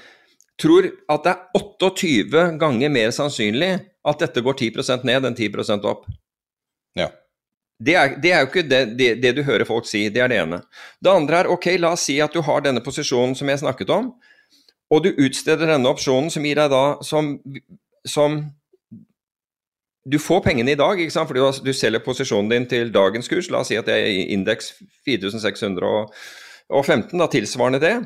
tror 0.60 0.90
at 1.10 1.24
det 1.24 1.32
er 1.32 1.62
28 1.62 2.46
ganger 2.60 2.92
mer 2.92 3.14
sannsynlig 3.14 3.72
at 4.02 4.22
dette 4.22 4.42
går 4.42 4.58
10% 4.58 5.06
ned 5.06 5.28
enn 5.28 5.38
10% 5.38 5.86
opp. 5.88 6.08
Ja. 6.98 7.08
Det 7.82 7.94
er, 7.98 8.16
det 8.22 8.30
er, 8.30 8.42
jo 8.42 8.50
ikke 8.50 8.66
det, 8.66 8.82
det, 8.98 9.08
det, 9.22 9.32
du 9.38 9.42
hører 9.46 9.66
folk 9.66 9.86
si, 9.90 10.04
det 10.12 10.22
er 10.22 10.30
det 10.30 10.38
ene. 10.42 10.60
Det 11.02 11.10
andre 11.10 11.42
er 11.42 11.50
ok, 11.50 11.72
la 11.82 11.94
oss 11.96 12.04
si 12.06 12.18
at 12.22 12.34
du 12.34 12.42
har 12.46 12.62
denne 12.62 12.82
posisjonen 12.84 13.34
som 13.38 13.50
jeg 13.50 13.62
snakket 13.62 13.90
om, 13.90 14.12
og 14.92 15.02
du 15.02 15.10
utsteder 15.10 15.72
denne 15.72 15.90
opsjonen 15.90 16.30
som 16.30 16.46
gir 16.46 16.60
deg 16.60 16.70
da 16.70 16.84
som, 17.06 17.32
som 18.06 18.42
Du 20.04 20.18
får 20.18 20.40
pengene 20.42 20.72
i 20.74 20.78
dag, 20.78 20.98
ikke 20.98 21.12
sant? 21.14 21.28
fordi 21.30 21.40
du, 21.40 21.46
du 21.68 21.72
selger 21.76 22.02
posisjonen 22.02 22.50
din 22.50 22.66
til 22.70 22.92
dagens 22.94 23.28
kurs. 23.30 23.50
La 23.50 23.58
oss 23.62 23.68
si 23.70 23.78
at 23.78 23.86
det 23.86 23.94
er 24.00 24.32
indeks 24.34 24.72
4615, 25.06 27.18
da 27.20 27.26
tilsvarende 27.30 27.80
det. 27.82 27.96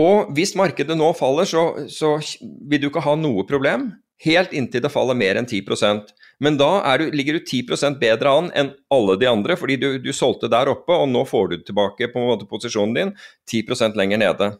Og 0.00 0.32
hvis 0.34 0.56
markedet 0.58 0.96
nå 0.98 1.12
faller, 1.14 1.44
så, 1.46 1.86
så 1.92 2.16
vil 2.40 2.80
du 2.82 2.88
ikke 2.88 3.04
ha 3.04 3.14
noe 3.18 3.44
problem 3.46 3.92
helt 4.24 4.52
inntil 4.54 4.82
det 4.84 4.92
faller 4.92 5.16
mer 5.18 5.38
enn 5.38 5.48
10% 5.48 6.12
Men 6.44 6.58
da 6.58 6.96
du, 7.00 7.06
ligger 7.14 7.38
du 7.38 7.46
10% 7.46 7.98
bedre 8.00 8.30
an 8.30 8.50
enn 8.54 8.72
alle 8.92 9.16
de 9.20 9.28
andre, 9.30 9.56
fordi 9.56 9.78
du, 9.80 9.88
du, 10.02 10.12
solgte 10.12 10.50
der 10.50 10.70
oppe, 10.70 10.92
og 10.92 11.08
nå 11.08 11.24
får 11.28 11.50
du 11.50 11.56
tilbake 11.62 12.10
på 12.10 12.20
en 12.20 12.30
måte 12.32 12.48
posisjonen 12.50 12.96
din 12.96 13.12
10% 13.50 13.98
lenger 13.98 14.22
nede. 14.22 14.50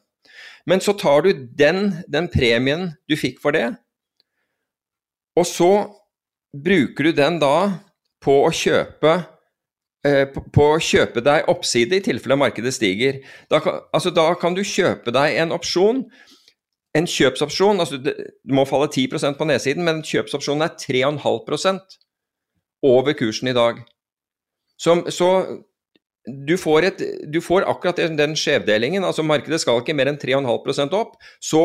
Men 0.71 0.81
så 0.81 0.95
tar 0.97 1.27
du 1.27 1.33
den, 1.35 1.91
den 2.09 2.31
premien 2.33 2.93
du 3.11 3.19
fikk 3.19 3.43
for 3.43 3.57
det, 3.57 3.75
og 5.35 5.47
så 5.49 5.71
bruker 6.55 7.09
du 7.09 7.17
den 7.17 7.41
da 7.43 7.57
på 8.25 8.37
å 8.47 8.53
kjøpe 8.55 9.17
eh, 10.07 10.29
på 10.31 10.69
å 10.77 10.83
kjøpe 10.83 11.25
deg 11.25 11.51
oppside 11.51 11.99
i 11.99 12.05
tilfelle 12.05 12.39
markedet 12.39 12.75
stiger. 12.77 13.19
Da 13.51 13.61
kan, 13.65 13.83
altså 13.93 14.15
da 14.15 14.29
kan 14.39 14.57
du 14.57 14.63
kjøpe 14.65 15.13
deg 15.15 15.41
en 15.43 15.55
opsjon 15.57 16.05
en 16.95 17.09
kjøpsopsjon 17.11 17.83
altså 17.83 17.99
det, 18.03 18.15
må 18.47 18.65
falle 18.69 18.87
10% 18.87 19.39
på 19.39 19.49
nedsiden, 19.51 19.85
men 19.87 20.05
kjøpsopsjonen 20.07 20.67
er 20.67 20.77
3,5% 20.79 21.99
over 22.87 23.17
kursen 23.19 23.51
i 23.51 23.57
dag. 23.57 23.81
Så, 24.81 24.97
så 25.15 25.31
du, 26.25 26.55
får 26.61 26.89
et, 26.91 27.03
du, 27.31 27.41
får 27.43 27.67
akkurat 27.71 27.99
den 28.19 28.37
skjevdelingen. 28.39 29.05
altså 29.05 29.25
Markedet 29.27 29.61
skal 29.63 29.83
ikke 29.83 29.97
mer 29.97 30.13
enn 30.13 30.21
3,5% 30.21 30.95
opp. 30.99 31.19
Så, 31.43 31.65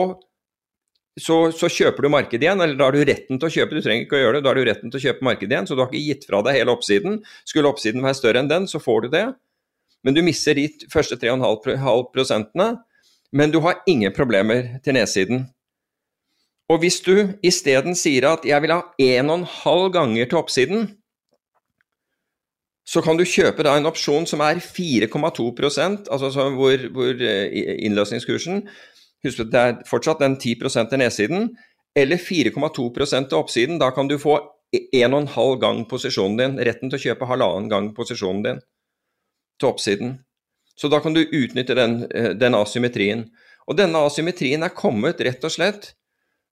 så, 1.21 1.37
så, 1.55 1.69
kjøper 1.69 2.05
du 2.05 2.09
markedet 2.13 2.47
igjen, 2.47 2.61
eller 2.63 2.77
da 2.79 2.87
har 2.87 2.95
du 2.95 3.03
retten 3.05 3.39
til 3.39 3.49
å 3.49 3.53
kjøpe. 3.53 3.75
Du 3.77 3.85
trenger 3.85 4.07
ikke 4.07 4.17
å 4.17 4.23
gjøre 4.23 4.39
det, 4.39 4.43
da 4.45 4.51
har 4.51 4.59
du 4.59 4.67
retten 4.67 4.91
til 4.91 4.99
å 4.99 5.05
kjøpe 5.05 5.27
markedet 5.27 5.55
igjen. 5.55 5.69
Så 5.69 5.75
du 5.75 5.83
har 5.83 5.91
ikke 5.91 6.05
gitt 6.05 6.27
fra 6.29 6.41
deg 6.45 6.59
hele 6.59 6.75
oppsiden. 6.75 7.21
Skulle 7.47 7.71
oppsiden 7.71 8.05
være 8.05 8.19
større 8.19 8.43
enn 8.43 8.51
den, 8.51 8.67
så 8.71 8.81
får 8.83 9.05
du 9.05 9.09
det. 9.17 9.25
Men 10.07 10.15
du 10.15 10.21
mister 10.23 10.55
de 10.55 10.69
første 10.91 11.19
3,5 11.19 12.07
prosentene 12.13 12.77
men 13.31 13.51
du 13.51 13.59
har 13.59 13.83
ingen 13.87 14.13
problemer 14.13 14.79
til 14.83 14.97
nedsiden. 14.97 15.47
Og 16.69 16.81
hvis 16.83 16.99
du 17.01 17.33
isteden 17.43 17.95
sier 17.95 18.27
at 18.29 18.45
'jeg 18.45 18.61
vil 18.61 18.71
ha 18.71 18.81
1,5 19.01 19.91
ganger 19.91 20.25
til 20.25 20.37
oppsiden', 20.37 20.95
så 22.85 23.01
kan 23.01 23.17
du 23.17 23.23
kjøpe 23.23 23.63
da 23.63 23.77
en 23.77 23.85
opsjon 23.85 24.25
som 24.25 24.39
er 24.39 24.55
4,2% 24.55 26.07
altså 26.11 26.49
hvor, 26.49 26.89
hvor 26.91 27.21
eh, 27.21 27.85
innløsningskursen 27.85 28.67
Husk 29.25 29.43
at 29.43 29.51
det 29.51 29.63
er 29.65 29.81
fortsatt 29.89 30.21
den 30.23 30.37
10% 30.39 30.91
til 30.91 31.01
nedsiden, 31.01 31.49
eller 31.97 32.21
4,2 32.21 32.87
til 33.27 33.37
oppsiden. 33.37 33.79
Da 33.81 33.91
kan 33.91 34.07
du 34.07 34.17
få 34.21 34.37
1,5 34.75 35.59
gang 35.59 35.83
posisjonen 35.89 36.37
din, 36.39 36.57
retten 36.65 36.91
til 36.91 36.99
å 36.99 37.03
kjøpe 37.07 37.27
halvannen 37.29 37.69
gang 37.71 37.93
posisjonen 37.97 38.43
din 38.45 38.59
til 39.59 39.71
oppsiden. 39.71 40.17
Så 40.79 40.87
da 40.87 41.01
kan 41.03 41.13
du 41.13 41.25
utnytte 41.25 41.75
den, 41.75 42.07
eh, 42.15 42.33
den 42.33 42.55
asymmetrien. 42.55 43.25
Og 43.67 43.77
denne 43.77 43.99
asymmetrien 44.05 44.63
er 44.63 44.75
kommet 44.75 45.19
rett 45.19 45.43
og 45.43 45.51
slett 45.51 45.93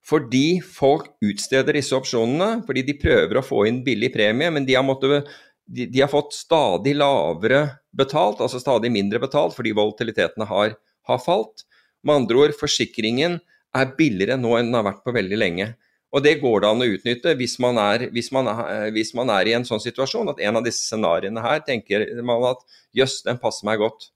fordi 0.08 0.62
folk 0.64 1.10
utsteder 1.26 1.76
disse 1.76 1.96
opsjonene, 1.98 2.64
fordi 2.68 2.84
de 2.88 2.96
prøver 3.00 3.40
å 3.40 3.46
få 3.46 3.66
inn 3.68 3.82
billig 3.84 4.14
premie, 4.14 4.52
men 4.54 4.64
de 4.68 4.78
har, 4.78 4.86
måttet, 4.88 5.28
de, 5.68 5.88
de 5.92 6.00
har 6.00 6.12
fått 6.12 6.32
stadig 6.38 6.94
lavere 6.96 7.66
betalt, 7.92 8.40
altså 8.40 8.62
stadig 8.62 8.92
mindre 8.94 9.20
betalt, 9.20 9.56
fordi 9.58 9.76
volatilitetene 9.76 10.48
har, 10.48 10.78
har, 11.10 11.20
falt. 11.20 11.66
Med 12.08 12.24
andre 12.24 12.40
ord, 12.46 12.56
forsikringen 12.56 13.40
er 13.76 13.94
billigere 13.98 14.40
nå 14.40 14.56
enn 14.58 14.72
den 14.72 14.80
har 14.80 14.88
vært 14.88 15.04
på 15.06 15.14
veldig 15.16 15.40
lenge. 15.40 15.74
Og 16.16 16.24
det 16.24 16.38
går 16.40 16.62
det 16.64 16.70
an 16.70 16.84
å 16.84 16.88
utnytte 16.88 17.34
hvis 17.38 17.58
man, 17.60 17.78
er, 17.82 18.08
hvis, 18.16 18.30
man 18.34 18.48
er, 18.48 18.92
hvis 18.96 19.12
man 19.18 19.32
er 19.34 19.50
i 19.50 19.56
en 19.58 19.66
sånn 19.68 19.84
situasjon 19.84 20.32
at 20.32 20.40
en 20.40 20.60
av 20.60 20.64
disse 20.66 20.86
scenarioene 20.88 21.44
her 21.44 21.60
tenker 21.68 22.08
man 22.26 22.46
at 22.54 22.64
jøss, 22.96 23.20
den 23.28 23.42
passer 23.42 23.68
meg 23.68 23.82
godt. 23.84 24.08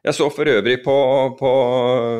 Jeg 0.00 0.16
så 0.16 0.30
for 0.32 0.48
øvrig 0.48 0.78
på, 0.80 0.94
på 1.36 1.50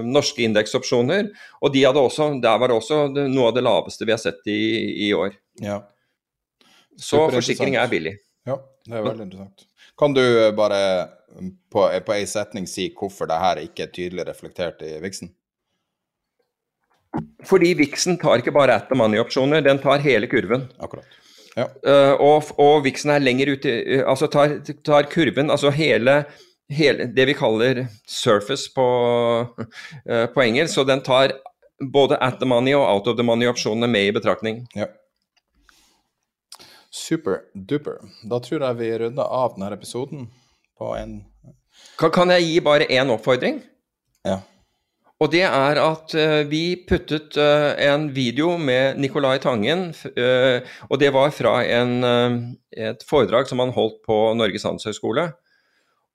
norske 0.04 0.44
indeksopsjoner, 0.44 1.30
og 1.64 1.72
de 1.72 1.86
også, 1.88 2.28
der 2.42 2.58
var 2.60 2.68
det 2.68 2.76
også 2.76 3.06
noe 3.16 3.46
av 3.48 3.56
det 3.56 3.64
laveste 3.64 4.04
vi 4.04 4.12
har 4.12 4.20
sett 4.20 4.44
i, 4.52 4.60
i 5.08 5.14
år. 5.16 5.32
Ja. 5.64 5.78
Så 7.00 7.24
forsikring 7.32 7.78
er 7.80 7.88
billig. 7.88 8.18
Ja, 8.44 8.58
det 8.84 8.98
er 8.98 9.06
veldig 9.06 9.30
interessant. 9.30 9.64
Kan 10.00 10.12
du 10.16 10.22
bare 10.56 10.82
på, 11.72 11.84
på 12.06 12.14
ei 12.16 12.26
setning 12.28 12.66
si 12.68 12.88
hvorfor 12.96 13.30
det 13.30 13.38
her 13.42 13.60
ikke 13.62 13.86
er 13.86 13.94
tydelig 13.94 14.26
reflektert 14.28 14.82
i 14.86 14.96
viksen? 15.02 15.32
Fordi 17.46 17.72
Vixen 17.74 18.18
tar 18.20 18.40
ikke 18.40 18.54
bare 18.54 18.76
at 18.78 18.90
the 18.90 18.98
money-opsjoner, 18.98 19.64
den 19.64 19.80
tar 19.82 20.02
hele 20.04 20.28
kurven. 20.30 20.68
Akkurat. 20.78 21.18
Ja. 21.56 21.66
Uh, 21.82 22.14
og, 22.22 22.52
og 22.62 22.84
Vixen 22.84 23.10
er 23.10 23.22
lenger 23.22 23.50
ute, 23.56 23.72
uh, 23.82 24.04
altså 24.12 24.28
tar, 24.30 24.60
tar, 24.86 25.08
kurven, 25.10 25.50
altså 25.50 25.72
hele, 25.74 26.20
hele, 26.70 27.08
det 27.16 27.26
vi 27.32 27.34
kaller 27.34 27.84
surface 28.08 28.70
på, 28.74 28.86
uh, 29.50 30.26
på 30.34 30.44
engelsk, 30.44 30.76
så 30.76 30.86
den 30.86 31.02
tar 31.06 31.34
både 31.80 32.20
at 32.22 32.38
the 32.38 32.48
money 32.48 32.76
og 32.76 32.86
out 32.86 33.10
of 33.10 33.18
the 33.18 33.26
money-opsjonene 33.26 33.90
med 33.90 34.10
i 34.10 34.14
betraktning. 34.14 34.62
Ja. 34.76 34.86
Super 36.90 37.42
duper. 37.54 38.00
Da 38.26 38.40
tror 38.42 38.66
jeg 38.66 38.78
vi 38.80 38.94
runder 38.98 39.24
av 39.24 39.56
denne 39.56 39.72
episoden 39.74 40.28
på 40.80 40.94
en 40.98 41.20
Kan, 42.00 42.10
kan 42.12 42.32
jeg 42.32 42.44
gi 42.48 42.60
bare 42.64 42.88
én 42.92 43.12
oppfordring? 43.12 43.60
Ja. 44.26 44.40
Og 45.20 45.28
det 45.32 45.42
er 45.44 45.78
at 45.80 46.14
uh, 46.16 46.40
vi 46.48 46.80
puttet 46.88 47.36
uh, 47.36 47.76
en 47.76 48.08
video 48.16 48.56
med 48.56 48.96
Nicolai 49.00 49.38
Tangen, 49.38 49.90
uh, 50.16 50.58
og 50.88 51.00
det 51.00 51.12
var 51.12 51.30
fra 51.36 51.60
en, 51.64 52.04
et 52.72 53.04
foredrag 53.08 53.48
som 53.48 53.60
han 53.60 53.74
holdt 53.76 54.00
på 54.06 54.18
Norges 54.34 54.64
handelshøyskole. 54.64 55.30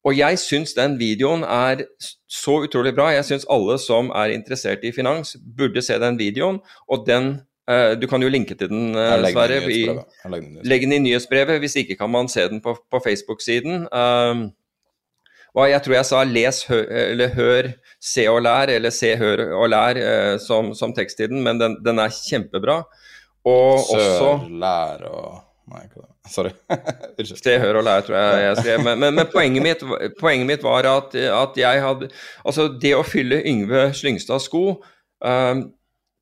Og 0.06 0.18
jeg 0.18 0.38
syns 0.42 0.74
den 0.78 1.00
videoen 1.02 1.44
er 1.44 1.86
så 2.30 2.60
utrolig 2.66 2.94
bra. 2.98 3.10
Jeg 3.14 3.26
syns 3.26 3.48
alle 3.50 3.78
som 3.82 4.12
er 4.14 4.36
interessert 4.36 4.86
i 4.86 4.94
finans, 4.94 5.34
burde 5.58 5.82
se 5.82 5.98
den 6.02 6.20
videoen. 6.22 6.60
Og 6.90 7.08
den 7.08 7.40
Du 7.66 8.06
kan 8.06 8.22
jo 8.22 8.30
linke 8.30 8.54
til 8.54 8.70
den, 8.70 8.92
Sverre. 8.94 9.62
Legg 10.62 10.86
den 10.86 10.94
i 10.94 11.00
nyhetsbrevet. 11.02 11.58
Hvis 11.64 11.80
ikke 11.82 11.98
kan 11.98 12.12
man 12.14 12.30
se 12.30 12.46
den 12.50 12.62
på, 12.62 12.76
på 12.92 13.02
Facebook-siden. 13.02 13.88
Uh, 13.90 14.52
og 15.56 15.70
jeg 15.72 15.82
tror 15.84 15.96
jeg 15.96 16.06
sa 16.10 16.24
'les, 16.28 16.58
hø, 16.68 16.80
eller 16.92 17.30
hør, 17.36 17.72
se 18.04 18.28
og 18.28 18.42
lær', 18.44 18.70
eller 18.76 18.92
'se, 18.92 19.16
hør 19.16 19.54
og 19.56 19.70
lær' 19.70 19.98
eh, 19.98 20.40
som, 20.40 20.74
som 20.76 20.94
den, 20.94 21.44
men 21.44 21.60
den, 21.60 21.78
den, 21.86 22.00
er 22.00 22.12
kjempebra. 22.12 22.84
Og 23.46 23.80
Sør, 23.80 24.00
også 24.00 24.50
lær 24.50 25.06
og 25.08 25.42
Nei, 25.66 25.82
ikke 25.88 26.02
det. 26.04 26.12
Sorry. 26.30 26.52
se, 27.44 27.60
hør 27.60 27.80
og 27.80 27.84
lær, 27.84 28.02
tror 28.02 28.16
jeg 28.16 28.44
jeg 28.44 28.58
skrev. 28.58 28.84
Men, 28.84 29.00
men, 29.00 29.16
men 29.16 29.28
poenget, 29.34 29.64
mitt, 29.64 30.12
poenget, 30.20 30.48
mitt, 30.48 30.64
var 30.64 30.86
at, 30.86 31.16
at, 31.16 31.58
jeg 31.58 31.82
hadde 31.82 32.10
Altså, 32.46 32.68
det 32.82 32.92
å 32.94 33.02
fylle 33.02 33.42
Yngve 33.42 33.88
Slyngstads 33.94 34.46
sko 34.46 34.84
um, 35.26 35.64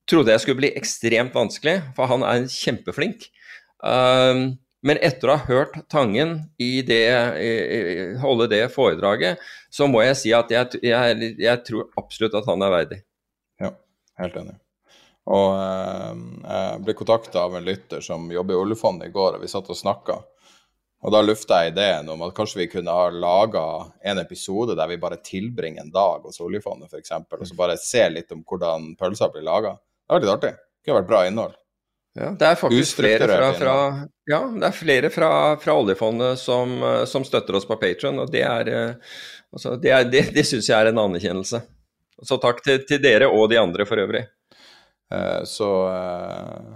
trodde 0.09 0.33
jeg 0.33 0.43
skulle 0.43 0.61
bli 0.61 0.73
ekstremt 0.77 1.35
vanskelig, 1.35 1.79
for 1.97 2.11
han 2.11 2.25
er 2.27 2.49
kjempeflink. 2.51 3.29
Um, 3.83 4.53
men 4.83 4.99
etter 4.99 5.31
å 5.31 5.37
ha 5.37 5.47
hørt 5.47 5.77
Tangen 5.91 6.35
i 6.59 6.81
det, 6.83 7.07
holde 8.19 8.49
det 8.51 8.65
foredraget, 8.73 9.39
så 9.71 9.87
må 9.87 10.03
jeg 10.03 10.17
si 10.19 10.33
at 10.35 10.51
jeg, 10.51 10.81
jeg, 10.83 11.29
jeg 11.39 11.63
tror 11.69 11.87
absolutt 11.99 12.35
at 12.35 12.49
han 12.51 12.65
er 12.67 12.73
verdig. 12.73 12.99
Ja, 13.63 13.71
helt 14.19 14.35
enig. 14.41 14.57
Og 15.31 15.55
eh, 15.55 16.19
jeg 16.43 16.83
ble 16.83 16.95
kontakta 16.99 17.45
av 17.45 17.55
en 17.55 17.63
lytter 17.63 18.03
som 18.03 18.27
jobber 18.31 18.57
i 18.57 18.61
oljefondet 18.65 19.07
i 19.07 19.15
går, 19.15 19.37
og 19.37 19.45
vi 19.45 19.51
satt 19.51 19.71
og 19.71 19.79
snakka. 19.79 20.19
Og 21.03 21.11
da 21.11 21.19
lufta 21.23 21.61
jeg 21.63 21.73
ideen 21.73 22.11
om 22.11 22.21
at 22.23 22.35
kanskje 22.35 22.61
vi 22.61 22.69
kunne 22.71 22.91
ha 22.95 23.09
laga 23.11 23.63
en 24.07 24.19
episode 24.21 24.75
der 24.79 24.87
vi 24.91 24.99
bare 24.99 25.19
tilbringer 25.23 25.83
en 25.83 25.95
dag 25.95 26.27
hos 26.27 26.39
oljefondet, 26.43 26.91
f.eks., 26.91 27.15
og 27.23 27.47
så 27.47 27.57
bare 27.59 27.79
se 27.79 28.03
litt 28.11 28.31
om 28.35 28.43
hvordan 28.47 28.93
pølser 28.99 29.31
blir 29.31 29.47
laga. 29.47 29.77
Det 30.07 30.15
var 30.15 30.23
litt 30.23 30.33
artig. 30.33 30.53
Det 30.53 30.87
kunne 30.87 31.01
vært 31.01 31.11
bra 31.11 31.21
innhold. 31.27 31.59
Ja, 32.13 32.29
det 32.37 32.45
er 32.45 32.57
faktisk 32.59 32.99
flere 32.99 33.25
fra, 33.25 33.47
fra, 33.57 33.75
ja, 34.29 34.39
det 34.53 34.67
er 34.67 34.75
flere 34.77 35.09
fra, 35.09 35.29
fra 35.57 35.73
oljefondet 35.81 36.37
som, 36.37 36.75
eh, 36.85 37.05
som, 37.09 37.23
støtter 37.25 37.57
oss 37.57 37.65
på 37.65 37.77
Patron, 37.81 38.19
og 38.21 38.29
det, 38.29 38.43
er, 38.45 38.69
eh, 38.69 39.15
altså, 39.49 39.73
det, 39.81 39.89
er, 39.89 40.05
det, 40.05 40.27
det 40.35 40.43
syns 40.45 40.69
jeg 40.69 40.77
er 40.77 40.91
en 40.91 41.01
anerkjennelse. 41.07 41.63
Så 42.21 42.37
takk 42.37 42.61
til, 42.61 42.83
til, 42.85 43.01
dere 43.01 43.31
og 43.33 43.47
de 43.49 43.57
andre 43.57 43.87
for 43.89 43.97
øvrig. 44.03 44.21
Eh, 45.09 45.41
så 45.49 45.71
eh, 45.89 46.71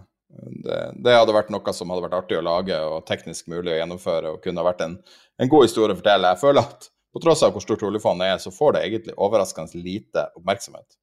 det, 0.65 0.81
det, 1.05 1.15
hadde 1.15 1.37
vært 1.37 1.53
noe 1.53 1.73
som 1.75 1.93
hadde 1.93 2.07
vært 2.07 2.17
artig 2.23 2.41
å 2.41 2.45
lage 2.45 2.81
og 2.89 3.05
teknisk 3.07 3.53
mulig 3.53 3.75
å 3.75 3.79
gjennomføre 3.79 4.33
og 4.33 4.43
kunne 4.43 4.65
vært 4.65 4.83
en, 4.87 4.97
en 5.37 5.51
god 5.53 5.69
historie 5.69 5.93
å 5.93 6.01
fortelle. 6.01 6.33
Jeg 6.33 6.43
føler 6.43 6.65
at 6.65 6.89
på 7.13 7.21
tross 7.23 7.45
av 7.45 7.53
hvor 7.53 7.63
stort 7.63 7.85
oljefondet 7.87 8.33
er, 8.33 8.41
så 8.41 8.53
får 8.53 8.75
det 8.75 8.87
egentlig 8.89 9.21
overraskende 9.21 9.85
lite 9.85 10.27
oppmerksomhet. 10.37 10.97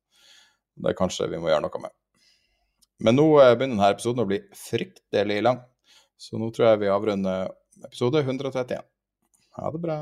Det 0.74 0.90
er 0.90 0.98
kanskje 0.98 1.30
vi 1.30 1.38
må 1.38 1.50
gjøre 1.50 1.68
noe 1.68 1.86
med. 1.86 1.94
Men 3.04 3.18
nå 3.18 3.26
eh, 3.42 3.52
begynner 3.52 3.76
denne 3.76 3.90
episoden 3.92 4.24
å 4.24 4.28
bli 4.28 4.40
fryktelig 4.56 5.42
lang, 5.44 5.60
så 6.16 6.40
nå 6.40 6.48
tror 6.54 6.70
jeg 6.70 6.84
vi 6.86 6.92
avrunder 6.92 7.50
episode 7.84 8.22
131. 8.24 8.86
Ha 9.58 9.72
det 9.74 9.80
bra. 9.82 9.98